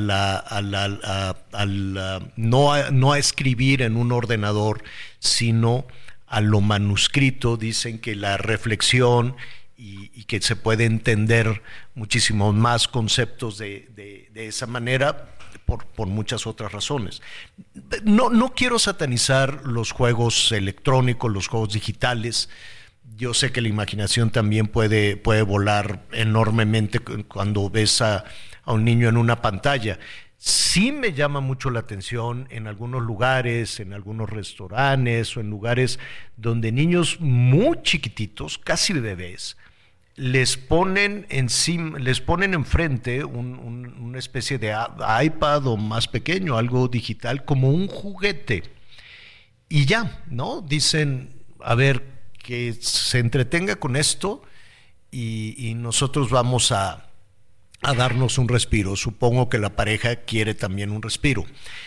no, 2.36 2.90
no 2.90 3.12
a 3.12 3.18
escribir 3.18 3.80
en 3.80 3.96
un 3.96 4.12
ordenador, 4.12 4.84
sino 5.20 5.86
a 6.26 6.42
lo 6.42 6.60
manuscrito. 6.60 7.56
Dicen 7.56 7.98
que 7.98 8.14
la 8.14 8.36
reflexión 8.36 9.34
y, 9.80 10.24
que 10.24 10.40
se 10.42 10.56
puede 10.56 10.84
entender 10.84 11.62
muchísimos 11.94 12.52
más 12.52 12.88
conceptos 12.88 13.58
de, 13.58 13.88
de, 13.94 14.46
esa 14.48 14.66
manera 14.66 15.36
por, 15.66 15.86
por, 15.86 16.08
muchas 16.08 16.48
otras 16.48 16.72
razones. 16.72 17.22
No, 18.02 18.28
no 18.28 18.52
quiero 18.54 18.80
satanizar 18.80 19.64
los 19.64 19.92
juegos 19.92 20.50
electrónicos, 20.50 21.32
los 21.32 21.46
juegos 21.46 21.72
digitales. 21.72 22.50
Yo 23.16 23.34
sé 23.34 23.52
que 23.52 23.60
la 23.60 23.68
imaginación 23.68 24.30
también 24.30 24.66
puede, 24.66 25.16
puede 25.16 25.42
volar 25.42 26.02
enormemente 26.12 26.98
cuando 26.98 27.70
ves 27.70 28.02
a, 28.02 28.24
a 28.64 28.72
un 28.72 28.84
niño 28.84 29.08
en 29.08 29.16
una 29.16 29.40
pantalla. 29.40 30.00
Sí 30.38 30.92
me 30.92 31.12
llama 31.12 31.40
mucho 31.40 31.70
la 31.70 31.80
atención 31.80 32.48
en 32.50 32.66
algunos 32.66 33.02
lugares, 33.02 33.78
en 33.80 33.92
algunos 33.92 34.28
restaurantes 34.28 35.36
o 35.36 35.40
en 35.40 35.50
lugares 35.50 35.98
donde 36.36 36.72
niños 36.72 37.20
muy 37.20 37.82
chiquititos, 37.82 38.58
casi 38.58 38.92
bebés, 38.92 39.56
les 40.18 40.56
ponen 40.56 41.26
encima, 41.28 41.96
les 42.00 42.20
ponen 42.20 42.52
enfrente 42.52 43.24
una 43.24 44.18
especie 44.18 44.58
de 44.58 44.74
iPad 45.22 45.66
o 45.68 45.76
más 45.76 46.08
pequeño, 46.08 46.58
algo 46.58 46.88
digital, 46.88 47.44
como 47.44 47.70
un 47.70 47.86
juguete. 47.86 48.64
Y 49.68 49.86
ya, 49.86 50.24
¿no? 50.26 50.60
Dicen, 50.60 51.34
a 51.60 51.76
ver, 51.76 52.02
que 52.42 52.72
se 52.80 53.20
entretenga 53.20 53.76
con 53.76 53.94
esto 53.94 54.42
y, 55.12 55.74
nosotros 55.76 56.30
vamos 56.30 56.72
a, 56.72 57.10
a 57.82 57.94
darnos 57.94 58.38
un 58.38 58.48
respiro. 58.48 58.96
Supongo 58.96 59.48
que 59.48 59.58
la 59.58 59.76
pareja 59.76 60.16
quiere 60.16 60.54
también 60.54 60.90
un 60.90 61.00
respiro. 61.00 61.44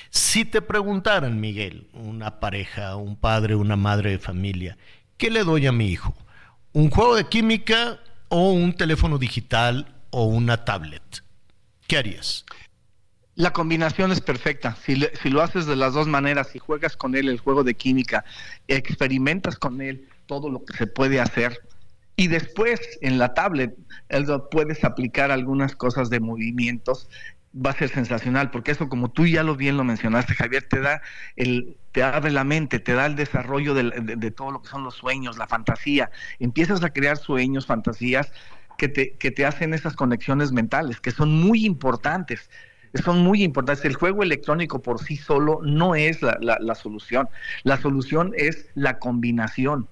Si 0.10 0.46
te 0.46 0.62
preguntaran, 0.62 1.42
Miguel, 1.42 1.88
una 1.92 2.40
pareja, 2.40 2.96
un 2.96 3.18
padre, 3.18 3.56
una 3.56 3.76
madre 3.76 4.12
de 4.12 4.20
familia, 4.20 4.78
¿qué 5.18 5.30
le 5.30 5.44
doy 5.44 5.68
a 5.68 5.74
mi 5.74 5.88
hijo? 5.90 6.16
¿Un 6.72 6.90
juego 6.90 7.16
de 7.16 7.26
química 7.26 8.00
o 8.32 8.54
un 8.54 8.74
teléfono 8.74 9.18
digital 9.18 9.94
o 10.10 10.24
una 10.26 10.64
tablet. 10.64 11.24
¿Qué 11.86 11.98
harías? 11.98 12.46
La 13.36 13.52
combinación 13.52 14.12
es 14.14 14.22
perfecta. 14.22 14.78
Si, 14.86 14.96
lo 14.96 15.42
haces 15.42 15.66
de 15.66 15.76
las 15.76 15.94
dos 15.94 16.08
maneras, 16.08 16.48
si 16.48 16.58
juegas 16.58 16.96
con 16.96 17.16
él 17.16 17.28
el 17.28 17.40
juego 17.40 17.66
de 17.66 17.74
química, 17.74 18.24
experimentas 18.70 19.58
con 19.58 19.82
él 19.82 20.08
todo 20.28 20.50
lo 20.50 20.64
que 20.64 20.78
se 20.78 20.88
puede 20.88 21.20
hacer, 21.20 21.60
y 22.16 22.28
después 22.28 22.80
en 23.02 23.18
la 23.18 23.34
tablet 23.34 23.76
puedes 24.50 24.86
aplicar 24.86 25.30
algunas 25.32 25.76
cosas 25.76 26.10
de 26.10 26.22
movimientos 26.22 27.10
va 27.54 27.72
a 27.72 27.74
ser 27.74 27.90
sensacional, 27.90 28.50
porque 28.52 28.72
eso 28.72 28.88
como 28.88 29.12
tú 29.12 29.26
ya 29.28 29.44
lo 29.44 29.56
bien 29.56 29.78
lo 29.78 29.84
mencionaste, 29.84 30.36
Javier, 30.36 30.64
te 30.64 30.80
da 30.80 31.02
el, 31.36 31.78
te 31.92 32.04
abre 32.04 32.32
la 32.32 32.44
mente, 32.44 32.80
te 32.80 32.94
da 32.94 33.06
el 33.06 33.16
desarrollo 33.16 33.74
de, 33.74 34.32
todo 34.32 34.52
lo 34.52 34.62
que 34.62 34.70
son 34.70 34.84
los 34.84 34.96
sueños, 34.96 35.38
la 35.38 35.48
fantasía. 35.48 36.12
Empiezas 36.40 36.84
a 36.84 36.92
crear 36.92 37.18
sueños, 37.18 37.66
fantasías 37.66 38.32
que 38.78 38.88
te, 38.88 39.14
que 39.14 39.32
te 39.32 39.46
hacen 39.46 39.74
esas 39.74 39.96
conexiones 39.96 40.52
mentales, 40.52 41.00
que 41.02 41.12
son 41.12 41.34
muy 41.34 41.66
importantes. 41.66 42.50
Son 43.06 43.20
muy 43.20 43.44
importantes. 43.44 43.86
El 43.86 43.96
juego 43.96 44.22
electrónico 44.22 44.82
por 44.82 45.00
sí 45.00 45.16
solo 45.16 45.60
no 45.64 45.96
es 45.96 46.22
la, 46.22 46.38
la 46.42 46.76
solución. 46.76 47.30
La 47.64 47.78
solución 47.78 48.34
es 48.36 48.70
la 48.76 49.00
combinación 49.00 49.88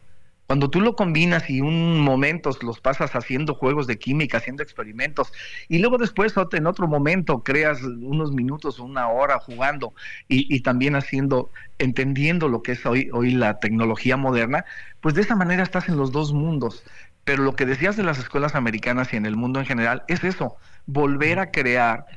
cuando 0.49 0.71
tú 0.71 0.81
lo 0.81 0.95
combinas 0.95 1.47
y 1.47 1.61
un 1.61 1.99
momento 1.99 2.49
los 2.63 2.81
pasas 2.81 3.15
haciendo 3.15 3.53
juegos 3.53 3.85
de 3.85 3.99
química, 3.99 4.37
haciendo 4.37 4.63
experimentos, 4.63 5.31
y 5.67 5.77
luego 5.77 5.99
después 5.99 6.33
en 6.53 6.65
otro 6.65 6.87
momento 6.87 7.43
creas 7.43 7.83
unos 7.83 8.31
minutos 8.31 8.79
o 8.79 8.83
una 8.83 9.09
hora 9.09 9.37
jugando 9.37 9.93
y, 10.27 10.59
también 10.61 10.95
haciendo, 10.95 11.51
entendiendo 11.77 12.47
lo 12.47 12.63
que 12.63 12.71
es 12.71 12.83
hoy, 12.87 13.11
hoy 13.13 13.29
la 13.29 13.59
tecnología 13.59 14.17
moderna, 14.17 14.65
pues 15.01 15.13
de 15.13 15.21
esa 15.21 15.35
manera 15.35 15.61
estás 15.61 15.87
en 15.87 15.97
los 15.97 16.11
dos 16.11 16.33
mundos. 16.33 16.83
Pero 17.25 17.43
lo 17.43 17.55
que 17.55 17.67
decías 17.67 17.95
de 17.95 18.01
las 18.01 18.17
escuelas 18.17 18.55
americanas 18.55 19.13
y 19.13 19.17
en 19.17 19.27
el 19.27 19.35
mundo 19.35 19.59
en 19.59 19.67
general 19.67 20.03
es 20.07 20.23
eso, 20.23 20.57
volver 20.87 21.37
a 21.37 21.51
crear 21.51 22.07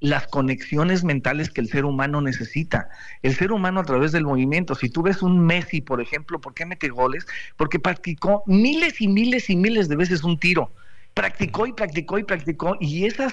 las 0.00 0.26
conexiones 0.26 1.04
mentales 1.04 1.50
que 1.50 1.60
el 1.60 1.68
ser 1.68 1.84
humano 1.84 2.20
necesita. 2.20 2.88
El 3.22 3.34
ser 3.34 3.52
humano 3.52 3.80
a 3.80 3.84
través 3.84 4.12
del 4.12 4.24
movimiento, 4.24 4.74
si 4.74 4.88
tú 4.88 5.02
ves 5.02 5.22
un 5.22 5.40
Messi, 5.40 5.80
por 5.80 6.00
ejemplo, 6.00 6.40
¿por 6.40 6.54
qué 6.54 6.66
mete 6.66 6.88
goles? 6.88 7.26
Porque 7.56 7.78
practicó 7.78 8.42
miles 8.46 9.00
y 9.00 9.08
miles 9.08 9.50
y 9.50 9.56
miles 9.56 9.88
de 9.88 9.96
veces 9.96 10.24
un 10.24 10.38
tiro. 10.38 10.72
Practicó 11.12 11.66
y 11.66 11.72
practicó 11.72 12.18
y 12.18 12.24
practicó 12.24 12.76
y 12.80 13.04
esas, 13.04 13.32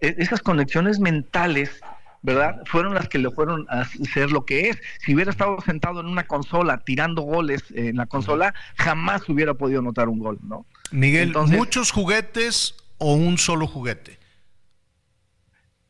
e, 0.00 0.14
esas 0.18 0.40
conexiones 0.40 1.00
mentales 1.00 1.80
¿verdad? 2.22 2.62
Fueron 2.64 2.94
las 2.94 3.06
que 3.10 3.18
le 3.18 3.30
fueron 3.30 3.66
a 3.68 3.82
hacer 3.82 4.32
lo 4.32 4.46
que 4.46 4.70
es. 4.70 4.78
Si 5.04 5.14
hubiera 5.14 5.30
estado 5.30 5.60
sentado 5.60 6.00
en 6.00 6.06
una 6.06 6.26
consola 6.26 6.78
tirando 6.78 7.20
goles 7.20 7.62
en 7.74 7.96
la 7.96 8.06
consola, 8.06 8.54
jamás 8.76 9.28
hubiera 9.28 9.52
podido 9.52 9.82
notar 9.82 10.08
un 10.08 10.20
gol, 10.20 10.38
¿no? 10.42 10.64
Miguel, 10.90 11.34
¿muchos 11.48 11.90
juguetes 11.90 12.76
o 12.96 13.12
un 13.12 13.36
solo 13.36 13.66
juguete? 13.66 14.18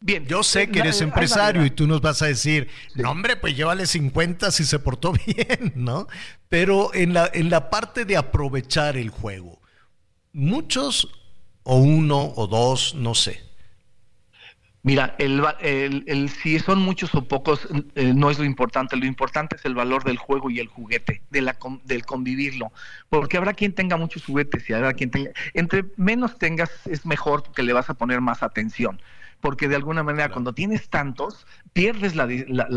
Bien, 0.04 0.26
yo 0.26 0.42
sé 0.42 0.68
que 0.68 0.80
eres 0.80 1.00
empresario 1.00 1.64
y 1.64 1.70
tú 1.70 1.86
nos 1.86 2.02
vas 2.02 2.20
a 2.20 2.26
decir, 2.26 2.68
no 2.94 3.10
hombre, 3.10 3.36
pues 3.36 3.56
llévale 3.56 3.86
50 3.86 4.50
si 4.50 4.66
se 4.66 4.78
portó 4.78 5.12
bien, 5.26 5.72
¿no? 5.76 6.08
Pero 6.50 6.92
en 6.92 7.14
la, 7.14 7.30
en 7.32 7.48
la 7.48 7.70
parte 7.70 8.04
de 8.04 8.18
aprovechar 8.18 8.98
el 8.98 9.08
juego, 9.08 9.62
muchos 10.34 11.08
o 11.62 11.78
uno 11.78 12.34
o 12.36 12.46
dos, 12.46 12.94
no 12.94 13.14
sé. 13.14 13.40
Mira, 14.82 15.16
el, 15.18 15.42
el, 16.06 16.28
si 16.28 16.58
son 16.58 16.80
muchos 16.80 17.14
o 17.14 17.26
pocos 17.26 17.66
eh, 17.94 18.12
no 18.14 18.30
es 18.30 18.38
lo 18.38 18.44
importante, 18.44 18.98
lo 18.98 19.06
importante 19.06 19.56
es 19.56 19.64
el 19.64 19.74
valor 19.74 20.04
del 20.04 20.18
juego 20.18 20.50
y 20.50 20.60
el 20.60 20.68
juguete, 20.68 21.22
de 21.30 21.40
la, 21.40 21.56
del 21.84 22.04
convivirlo, 22.04 22.70
porque 23.08 23.38
habrá 23.38 23.54
quien 23.54 23.72
tenga 23.72 23.96
muchos 23.96 24.26
juguetes 24.26 24.68
y 24.68 24.74
habrá 24.74 24.92
quien 24.92 25.10
tenga, 25.10 25.30
entre 25.54 25.86
menos 25.96 26.36
tengas 26.36 26.70
es 26.84 27.06
mejor 27.06 27.42
porque 27.44 27.62
le 27.62 27.72
vas 27.72 27.88
a 27.88 27.94
poner 27.94 28.20
más 28.20 28.42
atención 28.42 29.00
porque 29.44 29.68
de 29.68 29.76
alguna 29.76 30.02
manera 30.02 30.30
cuando 30.30 30.54
tienes 30.54 30.88
tantos, 30.88 31.46
pierdes 31.74 32.16
la, 32.16 32.26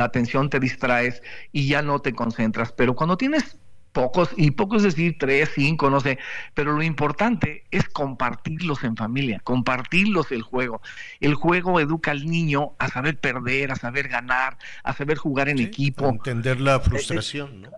atención, 0.04 0.50
te 0.50 0.60
distraes 0.60 1.22
y 1.54 1.66
ya 1.70 1.82
no 1.82 2.00
te 2.00 2.12
concentras. 2.12 2.74
Pero 2.74 2.94
cuando 2.94 3.16
tienes 3.16 3.58
pocos, 3.94 4.32
y 4.36 4.52
pocos 4.52 4.84
es 4.84 4.94
decir 4.94 5.16
tres, 5.18 5.50
cinco, 5.56 5.90
no 5.90 6.02
sé, 6.02 6.20
pero 6.54 6.74
lo 6.74 6.84
importante 6.84 7.64
es 7.72 7.88
compartirlos 7.88 8.84
en 8.84 8.98
familia, 8.98 9.40
compartirlos 9.46 10.34
el 10.34 10.42
juego. 10.42 10.82
El 11.22 11.36
juego 11.36 11.80
educa 11.80 12.12
al 12.12 12.26
niño 12.26 12.74
a 12.80 12.90
saber 12.90 13.18
perder, 13.18 13.72
a 13.72 13.78
saber 13.78 14.10
ganar, 14.10 14.58
a 14.84 14.92
saber 14.92 15.18
jugar 15.18 15.48
en 15.48 15.60
equipo. 15.60 16.08
A 16.08 16.10
entender 16.10 16.60
la 16.60 16.82
frustración, 16.82 17.62
¿no? 17.62 17.70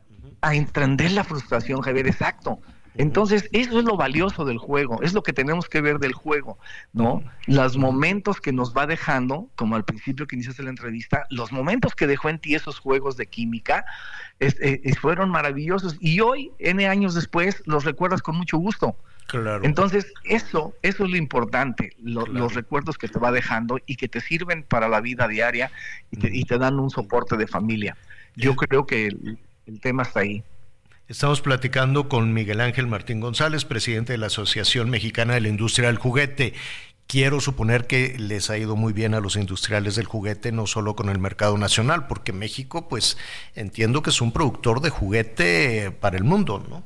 A 0.41 0.55
entender 0.55 1.11
la 1.11 1.23
frustración, 1.23 1.81
Javier, 1.81 2.07
exacto. 2.07 2.59
Entonces, 2.99 3.47
eso 3.53 3.79
es 3.79 3.85
lo 3.85 3.95
valioso 3.95 4.43
del 4.43 4.57
juego, 4.57 5.01
es 5.01 5.13
lo 5.13 5.23
que 5.23 5.31
tenemos 5.31 5.69
que 5.69 5.79
ver 5.79 5.99
del 5.99 6.11
juego, 6.11 6.59
¿no? 6.91 7.23
Los 7.47 7.77
momentos 7.77 8.41
que 8.41 8.51
nos 8.51 8.75
va 8.75 8.87
dejando, 8.87 9.47
como 9.55 9.77
al 9.77 9.85
principio 9.85 10.27
que 10.27 10.35
iniciaste 10.35 10.63
la 10.63 10.69
entrevista, 10.69 11.25
los 11.29 11.53
momentos 11.53 11.95
que 11.95 12.07
dejó 12.07 12.27
en 12.27 12.39
ti 12.39 12.55
esos 12.55 12.77
juegos 12.77 13.15
de 13.15 13.27
química 13.27 13.85
eh, 14.41 14.93
fueron 14.99 15.29
maravillosos 15.29 15.95
y 16.01 16.19
hoy, 16.19 16.51
N 16.59 16.85
años 16.89 17.15
después, 17.15 17.63
los 17.65 17.85
recuerdas 17.85 18.21
con 18.21 18.35
mucho 18.35 18.57
gusto. 18.57 18.97
Claro. 19.27 19.63
Entonces, 19.63 20.11
eso, 20.25 20.73
eso 20.81 21.05
es 21.05 21.09
lo 21.09 21.15
importante, 21.15 21.95
los 22.03 22.53
recuerdos 22.53 22.97
que 22.97 23.07
te 23.07 23.17
va 23.17 23.31
dejando 23.31 23.79
y 23.85 23.95
que 23.95 24.09
te 24.09 24.19
sirven 24.19 24.63
para 24.63 24.89
la 24.89 24.99
vida 24.99 25.29
diaria 25.29 25.71
y 26.11 26.43
te, 26.43 26.57
dan 26.57 26.77
un 26.77 26.89
soporte 26.89 27.37
de 27.37 27.47
familia. 27.47 27.95
Yo 28.35 28.57
creo 28.57 28.85
que 28.85 29.07
el 29.07 29.79
tema 29.79 30.03
está 30.03 30.19
ahí. 30.19 30.43
Estamos 31.09 31.41
platicando 31.41 32.07
con 32.07 32.33
Miguel 32.35 32.61
Ángel 32.61 32.85
Martín 32.85 33.19
González, 33.19 33.65
presidente 33.65 34.13
de 34.13 34.19
la 34.19 34.27
Asociación 34.27 34.91
Mexicana 34.91 35.33
de 35.33 35.41
la 35.41 35.47
Industria 35.47 35.87
del 35.87 35.97
Juguete. 35.97 36.53
Quiero 37.07 37.41
suponer 37.41 37.87
que 37.87 38.15
les 38.19 38.51
ha 38.51 38.59
ido 38.59 38.75
muy 38.75 38.93
bien 38.93 39.15
a 39.15 39.19
los 39.19 39.35
industriales 39.35 39.95
del 39.95 40.05
juguete, 40.05 40.51
no 40.51 40.67
solo 40.67 40.95
con 40.95 41.09
el 41.09 41.17
mercado 41.17 41.57
nacional, 41.57 42.05
porque 42.05 42.31
México, 42.31 42.87
pues 42.87 43.17
entiendo 43.55 44.03
que 44.03 44.11
es 44.11 44.21
un 44.21 44.31
productor 44.31 44.81
de 44.81 44.91
juguete 44.91 45.89
para 45.89 46.15
el 46.15 46.23
mundo, 46.23 46.63
¿no? 46.69 46.83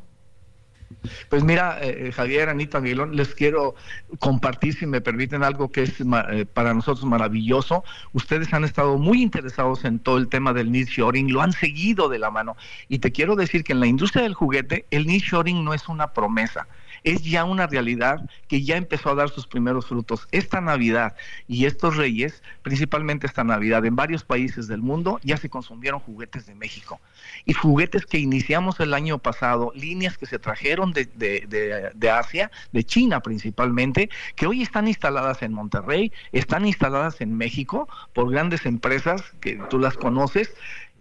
Pues 1.29 1.43
mira, 1.43 1.79
eh, 1.81 2.07
eh, 2.07 2.11
Javier, 2.11 2.49
Anita 2.49 2.77
Aguilón, 2.77 3.15
les 3.15 3.33
quiero 3.35 3.75
compartir, 4.19 4.73
si 4.73 4.85
me 4.85 5.01
permiten, 5.01 5.43
algo 5.43 5.71
que 5.71 5.83
es 5.83 5.93
eh, 5.99 6.45
para 6.45 6.73
nosotros 6.73 7.05
maravilloso. 7.05 7.83
Ustedes 8.13 8.53
han 8.53 8.63
estado 8.63 8.97
muy 8.97 9.21
interesados 9.21 9.85
en 9.85 9.99
todo 9.99 10.17
el 10.17 10.27
tema 10.27 10.53
del 10.53 10.71
nearshoring, 10.71 11.31
lo 11.31 11.41
han 11.41 11.53
seguido 11.53 12.09
de 12.09 12.19
la 12.19 12.31
mano. 12.31 12.55
Y 12.89 12.99
te 12.99 13.11
quiero 13.11 13.35
decir 13.35 13.63
que 13.63 13.73
en 13.73 13.79
la 13.79 13.87
industria 13.87 14.23
del 14.23 14.33
juguete, 14.33 14.85
el 14.91 15.07
nearshoring 15.07 15.63
no 15.63 15.73
es 15.73 15.87
una 15.87 16.13
promesa 16.13 16.67
es 17.03 17.23
ya 17.23 17.43
una 17.43 17.67
realidad 17.67 18.29
que 18.47 18.63
ya 18.63 18.77
empezó 18.77 19.09
a 19.09 19.15
dar 19.15 19.29
sus 19.29 19.47
primeros 19.47 19.85
frutos. 19.85 20.27
Esta 20.31 20.61
Navidad 20.61 21.15
y 21.47 21.65
estos 21.65 21.97
reyes, 21.97 22.43
principalmente 22.61 23.27
esta 23.27 23.43
Navidad, 23.43 23.85
en 23.85 23.95
varios 23.95 24.23
países 24.23 24.67
del 24.67 24.81
mundo 24.81 25.19
ya 25.23 25.37
se 25.37 25.49
consumieron 25.49 25.99
juguetes 25.99 26.45
de 26.45 26.55
México. 26.55 26.99
Y 27.45 27.53
juguetes 27.53 28.05
que 28.05 28.19
iniciamos 28.19 28.79
el 28.79 28.93
año 28.93 29.17
pasado, 29.17 29.71
líneas 29.75 30.17
que 30.17 30.25
se 30.25 30.39
trajeron 30.39 30.93
de, 30.93 31.05
de, 31.05 32.09
Asia, 32.09 32.51
de 32.71 32.83
China 32.83 33.21
principalmente, 33.21 34.09
que 34.35 34.47
hoy 34.47 34.61
están 34.61 34.87
instaladas 34.87 35.41
en 35.41 35.53
Monterrey, 35.53 36.11
están 36.31 36.65
instaladas 36.65 37.21
en 37.21 37.35
México 37.35 37.87
por 38.13 38.31
grandes 38.31 38.65
empresas 38.65 39.23
que 39.41 39.59
tú 39.69 39.79
las 39.79 39.97
conoces, 39.97 40.53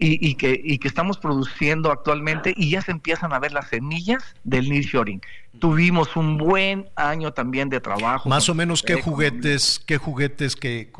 y, 0.05 0.35
que, 0.35 0.61
y 0.63 0.79
que 0.79 0.89
estamos 0.89 1.17
produciendo 1.19 1.93
actualmente 1.93 2.53
y 2.57 2.71
ya 2.71 2.83
se 2.83 2.91
empiezan 2.91 3.33
a 3.33 3.39
ver 3.39 3.53
las 3.53 3.69
semillas 3.69 4.35
del 4.43 4.69
nearshoring. 4.69 5.21
Tuvimos 5.61 6.17
un 6.17 6.39
buen 6.39 6.89
año 6.97 7.33
también 7.33 7.69
de 7.69 7.79
trabajo. 7.79 8.29
Más 8.29 8.49
o 8.49 8.55
menos 8.55 8.83
qué 8.83 9.01
juguetes, 9.01 9.81
qué 9.87 9.99
juguetes 9.99 10.57
que 10.57 10.91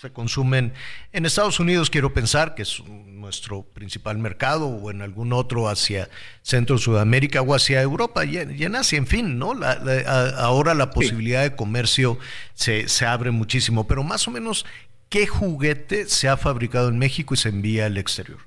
se 0.00 0.12
consumen 0.12 0.72
en 1.12 1.26
Estados 1.26 1.60
Unidos, 1.60 1.90
quiero 1.90 2.12
pensar, 2.12 2.54
que 2.54 2.62
es 2.62 2.82
nuestro 2.86 3.62
principal 3.62 4.18
mercado, 4.18 4.66
o 4.66 4.90
en 4.90 5.02
algún 5.02 5.32
otro 5.32 5.68
hacia 5.68 6.08
Centro 6.42 6.78
Sudamérica 6.78 7.42
o 7.42 7.54
hacia 7.54 7.80
Europa 7.82 8.24
y, 8.24 8.38
en 8.38 8.74
Asia, 8.74 8.98
en 8.98 9.06
fin, 9.06 9.38
¿no? 9.38 9.52
ahora 10.38 10.74
la 10.74 10.90
posibilidad 10.90 11.42
de 11.42 11.54
comercio 11.54 12.18
se, 12.54 12.88
se 12.88 13.06
abre 13.06 13.30
muchísimo, 13.30 13.86
pero 13.86 14.02
más 14.02 14.26
o 14.26 14.30
menos, 14.30 14.66
¿qué 15.10 15.26
juguete 15.26 16.06
se 16.06 16.28
ha 16.28 16.38
fabricado 16.38 16.88
en 16.88 16.98
México 16.98 17.34
y 17.34 17.36
se 17.36 17.50
envía 17.50 17.86
al 17.86 17.98
exterior? 17.98 18.38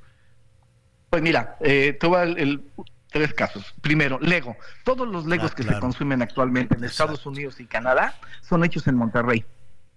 Pues 1.12 1.22
mira, 1.22 1.58
eh, 1.60 1.96
tuve 2.00 2.24
el, 2.24 2.64
tres 3.12 3.34
casos. 3.36 3.76
Primero, 3.82 4.18
Lego. 4.20 4.58
Todos 4.84 5.08
los 5.08 5.28
Legos 5.28 5.52
ah, 5.52 5.56
que 5.56 5.64
se 5.64 5.80
consumen 5.80 6.24
actualmente 6.24 6.76
en 6.76 6.84
Estados 6.84 7.26
Unidos 7.28 7.60
y 7.60 7.66
Canadá 7.66 8.16
son 8.42 8.64
hechos 8.64 8.88
en 8.88 8.96
Monterrey. 8.96 9.46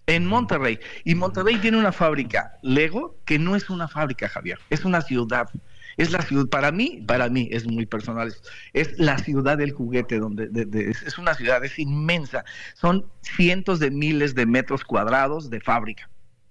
En 0.06 0.26
Monterrey. 0.26 0.78
Y 1.04 1.14
Monterrey 1.14 1.56
tiene 1.56 1.78
una 1.78 1.92
fábrica 1.92 2.58
Lego 2.62 3.16
que 3.24 3.38
no 3.38 3.56
es 3.56 3.70
una 3.70 3.88
fábrica, 3.88 4.28
Javier, 4.28 4.58
es 4.68 4.84
una 4.84 5.00
ciudad. 5.00 5.48
Es 5.96 6.12
la 6.12 6.20
ciudad, 6.20 6.46
para 6.48 6.72
mí, 6.72 7.02
para 7.06 7.30
mí 7.30 7.48
es 7.50 7.66
muy 7.66 7.86
personal, 7.86 8.34
es, 8.74 8.98
la 8.98 9.16
ciudad 9.16 9.56
del 9.56 9.72
juguete, 9.72 10.18
donde 10.18 10.50
es 10.90 11.16
una 11.16 11.32
ciudad, 11.32 11.64
es 11.64 11.78
inmensa. 11.78 12.44
Son 12.74 13.06
cientos 13.22 13.78
de 13.78 13.90
miles 13.90 14.34
de 14.34 14.44
metros 14.44 14.84
cuadrados 14.84 15.48
de 15.48 15.58
fábrica 15.62 16.10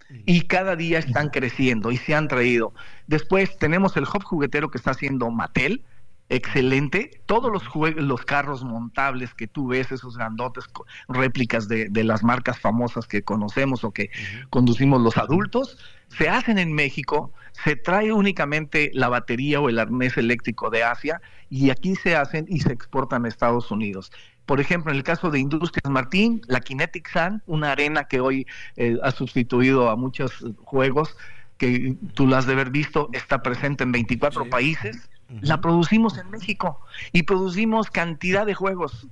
y 0.10 0.42
cada 0.42 0.76
día 0.76 1.00
están 1.00 1.30
creciendo 1.30 1.92
y 1.92 1.98
se 1.98 2.16
han 2.16 2.28
traído. 2.28 2.74
Después 3.08 3.58
tenemos 3.58 3.98
el 3.98 4.04
hub 4.04 4.24
juguetero 4.24 4.70
que 4.70 4.78
está 4.78 4.92
haciendo 4.92 5.30
Mattel, 5.32 5.84
excelente. 6.30 7.22
Todos 7.26 7.52
los, 7.52 7.64
los 7.96 8.26
carros 8.26 8.64
montables 8.64 9.34
que 9.34 9.48
tú 9.48 9.68
ves, 9.68 9.92
esos 9.92 10.18
grandotes 10.18 10.66
réplicas 11.08 11.68
de, 11.68 11.90
las 12.04 12.24
marcas 12.24 12.60
famosas 12.60 13.08
que 13.08 13.22
conocemos 13.22 13.84
o 13.84 13.92
que 13.92 14.10
conducimos 14.50 15.02
los 15.02 15.18
adultos, 15.18 15.78
se 16.08 16.30
hacen 16.30 16.58
en 16.58 16.74
México, 16.74 17.32
se 17.64 17.76
trae 17.76 18.12
únicamente 18.12 18.92
la 18.94 19.10
batería 19.10 19.60
o 19.60 19.70
el 19.70 19.80
arnés 19.80 20.18
eléctrico 20.18 20.70
de 20.70 20.84
Asia 20.84 21.22
y 21.50 21.70
aquí 21.70 21.96
se 21.96 22.16
hacen 22.16 22.46
y 22.48 22.60
se 22.60 22.74
exportan 22.74 23.26
a 23.26 23.28
Estados 23.28 23.72
Unidos. 23.72 24.12
Por 24.46 24.60
ejemplo, 24.60 24.92
en 24.92 24.98
el 24.98 25.04
caso 25.04 25.32
de 25.32 25.40
Industrias 25.40 25.90
Martín, 25.90 26.42
la 26.48 26.60
Kinetic 26.60 27.10
Sun, 27.12 27.42
una 27.48 27.72
arena 27.72 28.06
que 28.06 28.20
hoy 28.20 28.46
eh, 28.76 28.98
ha 29.02 29.12
sustituido 29.12 29.90
a 29.90 29.96
muchos 29.96 30.46
juegos, 30.64 31.18
que 31.58 31.96
tú 32.14 32.28
la 32.28 32.40
has 32.40 32.46
de 32.46 32.54
haber 32.54 32.70
visto, 32.70 33.10
está 33.14 33.42
presente 33.42 33.84
en 33.84 33.92
24 33.92 34.50
países. 34.50 35.10
La 35.42 35.60
producimos 35.60 36.20
en 36.20 36.30
México 36.30 36.80
y 37.12 37.24
producimos 37.24 37.90
cantidad 37.90 38.46
de 38.46 38.54
juegos. 38.54 39.08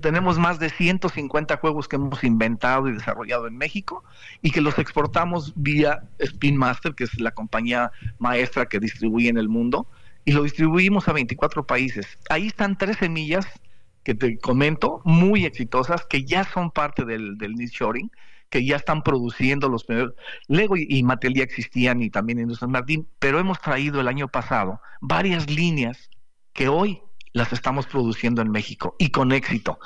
tenemos 0.00 0.36
más 0.36 0.58
de 0.58 0.70
150 0.70 1.56
juegos 1.58 1.86
que 1.86 1.96
hemos 1.96 2.24
inventado 2.24 2.88
y 2.88 2.92
desarrollado 2.92 3.46
en 3.46 3.56
México 3.56 4.02
y 4.42 4.50
que 4.50 4.60
los 4.60 4.76
exportamos 4.80 5.52
vía 5.54 6.02
Spin 6.18 6.56
Master, 6.56 6.96
que 6.96 7.04
es 7.04 7.20
la 7.20 7.30
compañía 7.30 7.92
maestra 8.18 8.66
que 8.66 8.80
distribuye 8.80 9.28
en 9.28 9.38
el 9.38 9.48
mundo, 9.48 9.86
y 10.24 10.32
lo 10.32 10.42
distribuimos 10.42 11.06
a 11.06 11.12
24 11.12 11.64
países. 11.64 12.18
Ahí 12.28 12.48
están 12.48 12.76
tres 12.76 12.96
semillas 12.96 13.46
que 14.02 14.14
te 14.14 14.38
comento, 14.38 15.00
muy 15.04 15.44
exitosas, 15.44 16.04
que 16.06 16.24
ya 16.24 16.44
son 16.44 16.70
parte 16.70 17.04
del, 17.04 17.38
del 17.38 17.54
shoring, 17.54 18.10
que 18.50 18.64
ya 18.64 18.76
están 18.76 19.02
produciendo 19.02 19.68
los 19.68 19.84
primeros. 19.84 20.14
Lego 20.48 20.76
y, 20.76 20.86
y 20.88 21.02
Mattel 21.02 21.34
ya 21.34 21.44
existían 21.44 22.02
y 22.02 22.10
también 22.10 22.38
Industrias 22.38 22.70
Martín, 22.70 23.08
pero 23.18 23.38
hemos 23.38 23.60
traído 23.60 24.00
el 24.00 24.08
año 24.08 24.28
pasado 24.28 24.80
varias 25.00 25.48
líneas 25.48 26.10
que 26.52 26.68
hoy 26.68 27.02
las 27.32 27.52
estamos 27.52 27.86
produciendo 27.86 28.42
en 28.42 28.50
México 28.50 28.94
y 28.98 29.10
con 29.10 29.32
éxito. 29.32 29.78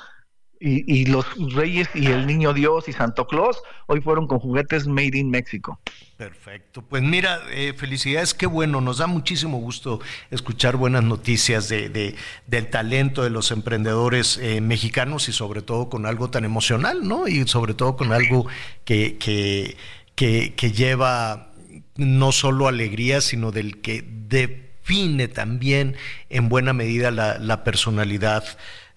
Y, 0.59 1.05
los 1.06 1.26
Reyes 1.55 1.88
y 1.94 2.06
el 2.06 2.26
Niño 2.26 2.55
Dios 2.55 2.88
y 2.88 2.93
Santo 2.93 3.26
Claus 3.26 3.60
hoy 3.88 4.01
fueron 4.01 4.26
con 4.26 4.38
juguetes 4.38 4.86
made 4.86 5.18
in 5.18 5.28
México. 5.28 5.78
Perfecto. 6.16 6.80
Pues 6.80 7.02
mira, 7.02 7.43
eh, 7.51 7.74
felicidades, 7.76 8.32
qué 8.32 8.47
bueno. 8.47 8.80
Nos 8.80 8.98
da 8.98 9.06
muchísimo 9.06 9.59
gusto 9.59 10.01
escuchar 10.30 10.76
buenas 10.76 11.05
noticias 11.05 11.68
de, 11.68 12.16
del 12.47 12.70
talento 12.70 13.22
de 13.22 13.28
los 13.28 13.51
emprendedores 13.51 14.38
eh, 14.38 14.62
mexicanos 14.62 15.28
y 15.28 15.32
sobre 15.32 15.60
todo 15.60 15.90
con 15.90 16.06
algo 16.06 16.30
tan 16.30 16.47
emocional, 16.47 17.06
¿no? 17.06 17.28
Y 17.28 17.47
sobre 17.47 17.74
todo 17.74 17.97
con 17.97 18.14
algo 18.14 18.47
que, 18.86 19.18
que, 19.18 19.76
que, 20.14 20.72
lleva 20.72 21.52
no 21.97 22.32
solo 22.32 22.66
alegría, 22.66 23.20
sino 23.20 23.52
del 23.52 23.82
que 23.82 24.02
define 24.06 25.28
también 25.28 25.97
en 26.30 26.48
buena 26.48 26.72
medida 26.72 27.10
la, 27.10 27.38
la 27.38 27.62
personalidad 27.62 28.43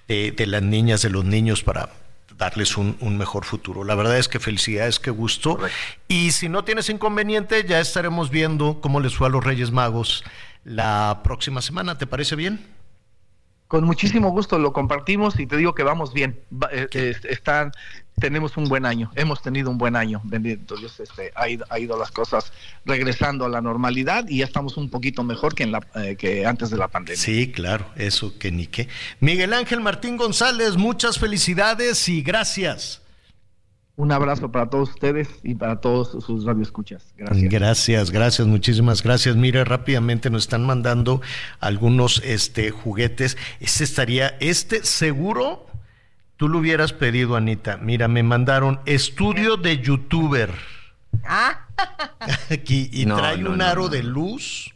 de, 0.08 0.48
las 0.48 0.64
niñas, 0.64 1.02
de 1.02 1.10
los 1.10 1.26
niños 1.26 1.64
para 1.64 1.90
darles 2.40 2.78
un, 2.78 3.18
mejor 3.18 3.46
futuro. 3.46 3.84
La 3.84 3.94
verdad 3.96 4.18
es 4.18 4.30
que 4.30 4.40
felicidades, 4.40 5.00
qué 5.00 5.12
gusto. 5.12 5.60
Y 6.08 6.32
si 6.32 6.48
no 6.50 6.64
tienes 6.64 6.90
inconveniente, 6.90 7.66
ya 7.68 7.80
estaremos 7.80 8.32
viendo 8.32 8.80
cómo 8.82 9.02
les 9.02 9.14
fue 9.14 9.28
a 9.28 9.30
los 9.30 9.44
Reyes 9.44 9.72
Magos 9.72 10.24
la 10.64 11.20
próxima 11.24 11.62
semana. 11.62 11.98
¿Te 11.98 12.08
parece 12.08 12.36
bien? 12.36 12.66
Con 13.70 13.84
muchísimo 13.84 14.32
gusto 14.32 14.58
lo 14.58 14.74
compartimos 14.74 15.40
y 15.40 15.46
te 15.46 15.56
digo 15.56 15.76
que 15.76 15.84
vamos 15.84 16.12
bien. 16.12 16.40
Eh, 16.72 17.14
están 17.30 17.72
tenemos 18.20 18.58
un 18.58 18.66
buen 18.66 18.84
año, 18.84 19.12
hemos 19.16 19.44
tenido 19.44 19.70
un 19.70 19.78
buen 19.78 19.96
año, 19.96 20.22
bendito 20.24 20.76
Dios, 20.76 21.00
este, 21.00 21.32
ha, 21.36 21.48
ido, 21.80 21.98
las 21.98 22.10
cosas 22.10 22.52
regresando 22.84 23.46
a 23.46 23.50
la 23.50 23.62
normalidad 23.62 24.28
y 24.28 24.40
ya 24.40 24.46
estamos 24.46 24.76
un 24.76 24.90
poquito 24.90 25.24
mejor 25.24 25.54
que, 25.54 25.62
en 25.64 25.72
la, 25.72 25.86
eh, 25.96 26.16
que 26.18 26.48
antes 26.48 26.72
de 26.72 26.78
la 26.78 26.88
pandemia. 26.88 27.22
Sí, 27.22 27.52
claro, 27.52 27.86
eso 27.96 28.40
que 28.40 28.52
ni 28.52 28.66
qué. 28.66 28.88
Miguel 29.20 29.54
Ángel 29.54 29.82
Martín 29.82 30.18
González, 30.18 30.76
muchas 30.76 31.20
felicidades 31.20 32.10
y 32.10 32.24
gracias. 32.24 33.04
Un 34.00 34.14
abrazo 34.14 34.50
para 34.50 34.70
todos 34.70 34.92
ustedes 34.92 35.28
y 35.44 35.56
para 35.56 35.82
todos 35.82 36.24
sus 36.24 36.46
radioescuchas. 36.46 37.04
Gracias. 37.18 37.52
Gracias, 37.52 38.12
gracias, 38.12 38.48
muchísimas 38.48 39.04
gracias. 39.04 39.36
Mire, 39.36 39.66
rápidamente 39.66 40.30
nos 40.30 40.44
están 40.44 40.66
mandando 40.66 41.22
algunos 41.60 42.22
este, 42.24 42.72
juguetes. 42.72 43.38
Este 43.60 43.84
estaría, 43.84 44.38
este 44.40 44.86
seguro 44.86 45.66
Tú 46.38 46.48
lo 46.48 46.60
hubieras 46.60 46.94
pedido, 46.94 47.36
Anita. 47.36 47.76
Mira, 47.76 48.08
me 48.08 48.24
mandaron 48.24 48.80
estudio 48.86 49.58
de 49.58 49.80
youtuber. 49.80 50.50
Ah. 51.26 51.68
Aquí, 52.50 52.90
y 52.94 53.06
trae 53.06 53.44
un 53.44 53.62
aro 53.62 53.90
de 53.90 54.04
luz 54.04 54.74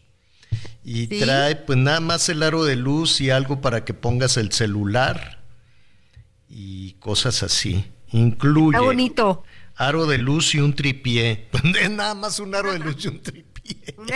Y 0.83 1.07
Sí. 1.07 1.19
trae 1.21 1.55
pues 1.55 1.77
nada 1.77 2.01
más 2.01 2.27
el 2.27 2.43
aro 2.43 2.65
de 2.65 2.75
luz 2.75 3.21
y 3.21 3.29
algo 3.29 3.61
para 3.61 3.85
que 3.85 3.93
pongas 3.93 4.35
el 4.35 4.51
celular 4.51 5.39
y 6.49 6.95
cosas 6.99 7.43
así. 7.43 7.85
Incluye 8.13 8.77
Está 8.77 8.85
bonito. 8.85 9.43
aro 9.75 10.05
de 10.05 10.17
luz 10.17 10.55
y 10.55 10.59
un 10.59 10.73
tripié. 10.73 11.47
Es 11.81 11.91
nada 11.91 12.13
más 12.15 12.39
un 12.39 12.55
aro 12.55 12.71
de 12.71 12.79
luz 12.79 13.03
y 13.03 13.07
un 13.09 13.21
tripié. 13.21 13.95
Un. 13.97 14.07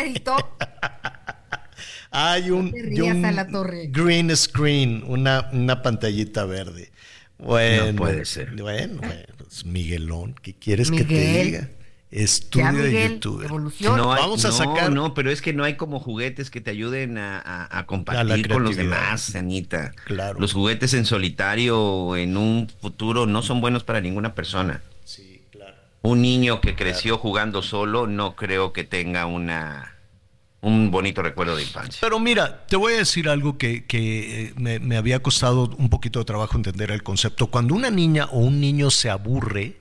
Hay 2.12 2.50
un, 2.52 2.72
te 2.72 2.80
y 2.80 2.82
rías 2.84 3.16
un 3.16 3.26
a 3.26 3.32
la 3.32 3.48
torre. 3.48 3.88
green 3.92 4.36
screen, 4.36 5.04
una, 5.06 5.50
una 5.52 5.82
pantallita 5.82 6.46
verde. 6.46 6.92
Bueno, 7.38 7.92
No 7.92 7.98
puede 7.98 8.26
ser. 8.26 8.56
Bueno, 8.56 9.02
pues, 9.38 9.66
Miguelón, 9.66 10.34
¿qué 10.42 10.54
quieres 10.56 10.90
que 10.90 11.04
te 11.04 11.44
diga? 11.44 11.70
Estudio 12.10 12.66
Ya, 12.66 12.72
de 12.72 12.88
Miguel, 12.88 13.14
YouTube. 13.16 13.44
evolución. 13.44 13.98
No 13.98 14.14
hay- 14.14 14.22
Vamos 14.22 14.46
a 14.46 14.48
no, 14.50 14.54
sacar- 14.54 14.92
No, 14.94 15.14
pero 15.14 15.30
es 15.30 15.42
que 15.42 15.52
no 15.54 15.64
hay 15.66 15.76
como 15.76 16.00
juguetes 16.00 16.50
que 16.50 16.62
te 16.62 16.72
ayuden 16.72 17.18
a, 17.18 17.38
a- 17.40 17.64
a 17.64 17.66
A 17.66 17.68
la 17.82 17.86
compartir 17.86 18.48
con 18.48 18.64
los 18.64 18.78
demás, 18.78 19.36
Anita. 19.36 19.92
Claro. 20.06 20.40
Los 20.40 20.54
juguetes 20.54 20.94
en 20.94 21.06
solitario 21.06 22.16
en 22.16 22.38
un 22.38 22.70
futuro 22.82 23.26
no 23.26 23.42
son 23.42 23.60
buenos 23.62 23.84
para 23.84 24.00
ninguna 24.02 24.36
persona. 24.36 24.82
Sí, 25.04 25.44
claro. 25.52 25.76
Un 26.02 26.22
niño 26.22 26.62
que 26.62 26.76
creció 26.76 27.18
jugando 27.18 27.62
solo 27.62 28.08
no 28.08 28.36
creo 28.36 28.72
que 28.74 28.84
tenga 28.86 29.26
una 29.26 29.94
un 30.62 30.90
bonito 30.92 31.22
recuerdo 31.22 31.56
de 31.56 31.62
infancia. 31.64 32.00
Pero 32.02 32.20
mira, 32.20 32.66
te 32.68 32.76
voy 32.76 32.94
a 32.94 32.98
decir 32.98 33.30
algo 33.30 33.58
que, 33.58 33.86
que, 33.86 34.46
eh, 34.48 34.54
me, 34.58 34.80
me 34.80 34.98
había 34.98 35.20
costado 35.22 35.70
un 35.78 35.90
poquito 35.90 36.20
de 36.20 36.26
trabajo 36.26 36.58
entender 36.58 36.90
el 36.92 37.04
concepto. 37.04 37.48
Cuando 37.48 37.76
una 37.76 37.90
niña 37.92 38.26
o 38.32 38.40
un 38.40 38.60
niño 38.60 38.90
se 38.90 39.10
aburre, 39.10 39.78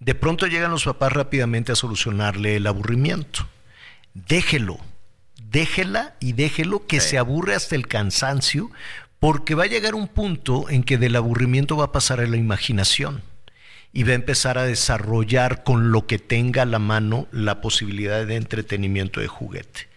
de 0.00 0.14
pronto 0.14 0.46
llegan 0.46 0.70
los 0.70 0.84
papás 0.84 1.12
rápidamente 1.12 1.72
a 1.72 1.76
solucionarle 1.76 2.56
el 2.56 2.66
aburrimiento. 2.66 3.46
Déjelo, 4.14 4.78
déjela 5.50 6.14
y 6.20 6.32
déjelo 6.32 6.86
que 6.86 7.00
se 7.00 7.18
aburre 7.18 7.54
hasta 7.54 7.76
el 7.76 7.86
cansancio, 7.86 8.70
porque 9.18 9.54
va 9.54 9.64
a 9.64 9.68
llegar 9.68 9.94
un 9.94 10.08
punto 10.08 10.68
en 10.68 10.82
que 10.84 10.98
del 10.98 11.16
aburrimiento 11.16 11.76
va 11.76 11.86
a 11.86 11.92
pasar 11.92 12.20
a 12.20 12.26
la 12.26 12.36
imaginación 12.36 13.22
y 13.92 14.02
va 14.02 14.12
a 14.12 14.16
empezar 14.16 14.58
a 14.58 14.64
desarrollar 14.64 15.64
con 15.64 15.90
lo 15.90 16.06
que 16.06 16.18
tenga 16.18 16.62
a 16.62 16.66
la 16.66 16.78
mano 16.78 17.26
la 17.32 17.62
posibilidad 17.62 18.26
de 18.26 18.36
entretenimiento 18.36 19.20
de 19.20 19.28
juguete. 19.28 19.88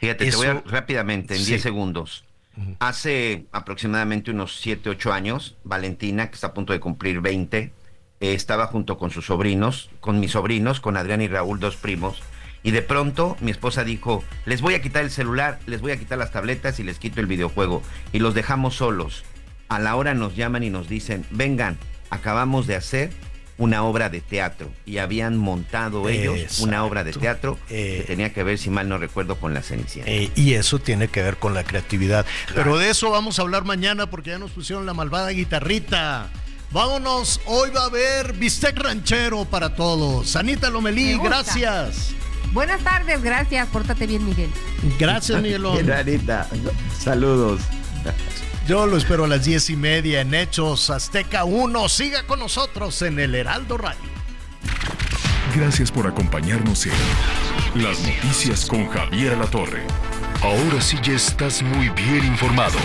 Fíjate, 0.00 0.30
te 0.30 0.36
voy 0.36 0.46
a 0.46 0.62
rápidamente, 0.64 1.34
en 1.34 1.40
Sí. 1.40 1.46
10 1.48 1.62
segundos. 1.62 2.24
Hace 2.78 3.46
aproximadamente 3.52 4.30
unos 4.30 4.60
7, 4.60 4.90
8 4.90 5.12
años, 5.12 5.56
Valentina, 5.64 6.28
que 6.28 6.34
está 6.34 6.48
a 6.48 6.54
punto 6.54 6.72
de 6.72 6.80
cumplir 6.80 7.20
20, 7.20 7.72
eh, 8.20 8.34
estaba 8.34 8.66
junto 8.66 8.98
con 8.98 9.10
sus 9.10 9.26
sobrinos, 9.26 9.90
con 10.00 10.20
mis 10.20 10.32
sobrinos, 10.32 10.80
con 10.80 10.96
Adrián 10.96 11.20
y 11.22 11.28
Raúl, 11.28 11.60
dos 11.60 11.76
primos, 11.76 12.20
y 12.62 12.72
de 12.72 12.82
pronto 12.82 13.36
mi 13.40 13.50
esposa 13.50 13.84
dijo, 13.84 14.24
les 14.44 14.60
voy 14.60 14.74
a 14.74 14.82
quitar 14.82 15.04
el 15.04 15.10
celular, 15.10 15.60
les 15.66 15.80
voy 15.80 15.92
a 15.92 15.98
quitar 15.98 16.18
las 16.18 16.32
tabletas 16.32 16.80
y 16.80 16.82
les 16.82 16.98
quito 16.98 17.20
el 17.20 17.26
videojuego, 17.26 17.82
y 18.12 18.18
los 18.18 18.34
dejamos 18.34 18.74
solos. 18.74 19.24
A 19.68 19.78
la 19.78 19.96
hora 19.96 20.14
nos 20.14 20.34
llaman 20.34 20.64
y 20.64 20.70
nos 20.70 20.88
dicen, 20.88 21.24
vengan, 21.30 21.78
acabamos 22.10 22.66
de 22.66 22.74
hacer 22.74 23.10
una 23.58 23.82
obra 23.82 24.08
de 24.08 24.20
teatro, 24.20 24.70
y 24.86 24.98
habían 24.98 25.36
montado 25.36 26.08
ellos 26.08 26.60
una 26.60 26.84
obra 26.84 27.04
de 27.04 27.12
teatro 27.12 27.58
que 27.68 28.04
tenía 28.06 28.32
que 28.32 28.44
ver, 28.44 28.56
si 28.56 28.70
mal 28.70 28.88
no 28.88 28.98
recuerdo, 28.98 29.36
con 29.36 29.52
la 29.52 29.62
Cenicienta. 29.62 30.10
Eh, 30.10 30.30
y 30.36 30.54
eso 30.54 30.78
tiene 30.78 31.08
que 31.08 31.22
ver 31.22 31.38
con 31.38 31.54
la 31.54 31.64
creatividad. 31.64 32.24
Pero 32.54 32.78
de 32.78 32.90
eso 32.90 33.10
vamos 33.10 33.38
a 33.38 33.42
hablar 33.42 33.64
mañana 33.64 34.08
porque 34.08 34.30
ya 34.30 34.38
nos 34.38 34.52
pusieron 34.52 34.86
la 34.86 34.94
malvada 34.94 35.30
guitarrita. 35.30 36.28
Vámonos, 36.70 37.40
hoy 37.46 37.70
va 37.70 37.82
a 37.82 37.86
haber 37.86 38.34
bistec 38.34 38.78
ranchero 38.78 39.44
para 39.46 39.74
todos. 39.74 40.36
Anita 40.36 40.68
Lomelí, 40.68 41.18
gracias. 41.18 42.10
Buenas 42.52 42.80
tardes, 42.82 43.22
gracias. 43.22 43.66
Pórtate 43.68 44.06
bien, 44.06 44.24
Miguel. 44.26 44.50
Gracias, 44.98 45.40
Miguelón. 45.42 45.90
Anita, 45.90 46.46
saludos. 46.98 47.60
Yo 48.66 48.86
lo 48.86 48.98
espero 48.98 49.24
a 49.24 49.28
las 49.28 49.44
diez 49.46 49.70
y 49.70 49.76
media 49.76 50.20
en 50.20 50.34
Hechos 50.34 50.90
Azteca 50.90 51.44
1. 51.44 51.88
Siga 51.88 52.26
con 52.26 52.38
nosotros 52.40 53.00
en 53.00 53.18
el 53.18 53.34
Heraldo 53.34 53.78
Radio. 53.78 54.00
Gracias 55.54 55.90
por 55.90 56.06
acompañarnos 56.06 56.84
en 56.84 57.82
Las 57.82 57.98
Noticias 58.00 58.66
con 58.66 58.86
Javier 58.88 59.38
La 59.38 59.46
Torre. 59.46 59.86
Ahora 60.42 60.82
sí 60.82 60.98
ya 61.02 61.14
estás 61.14 61.62
muy 61.62 61.88
bien 61.88 62.26
informado. 62.26 62.78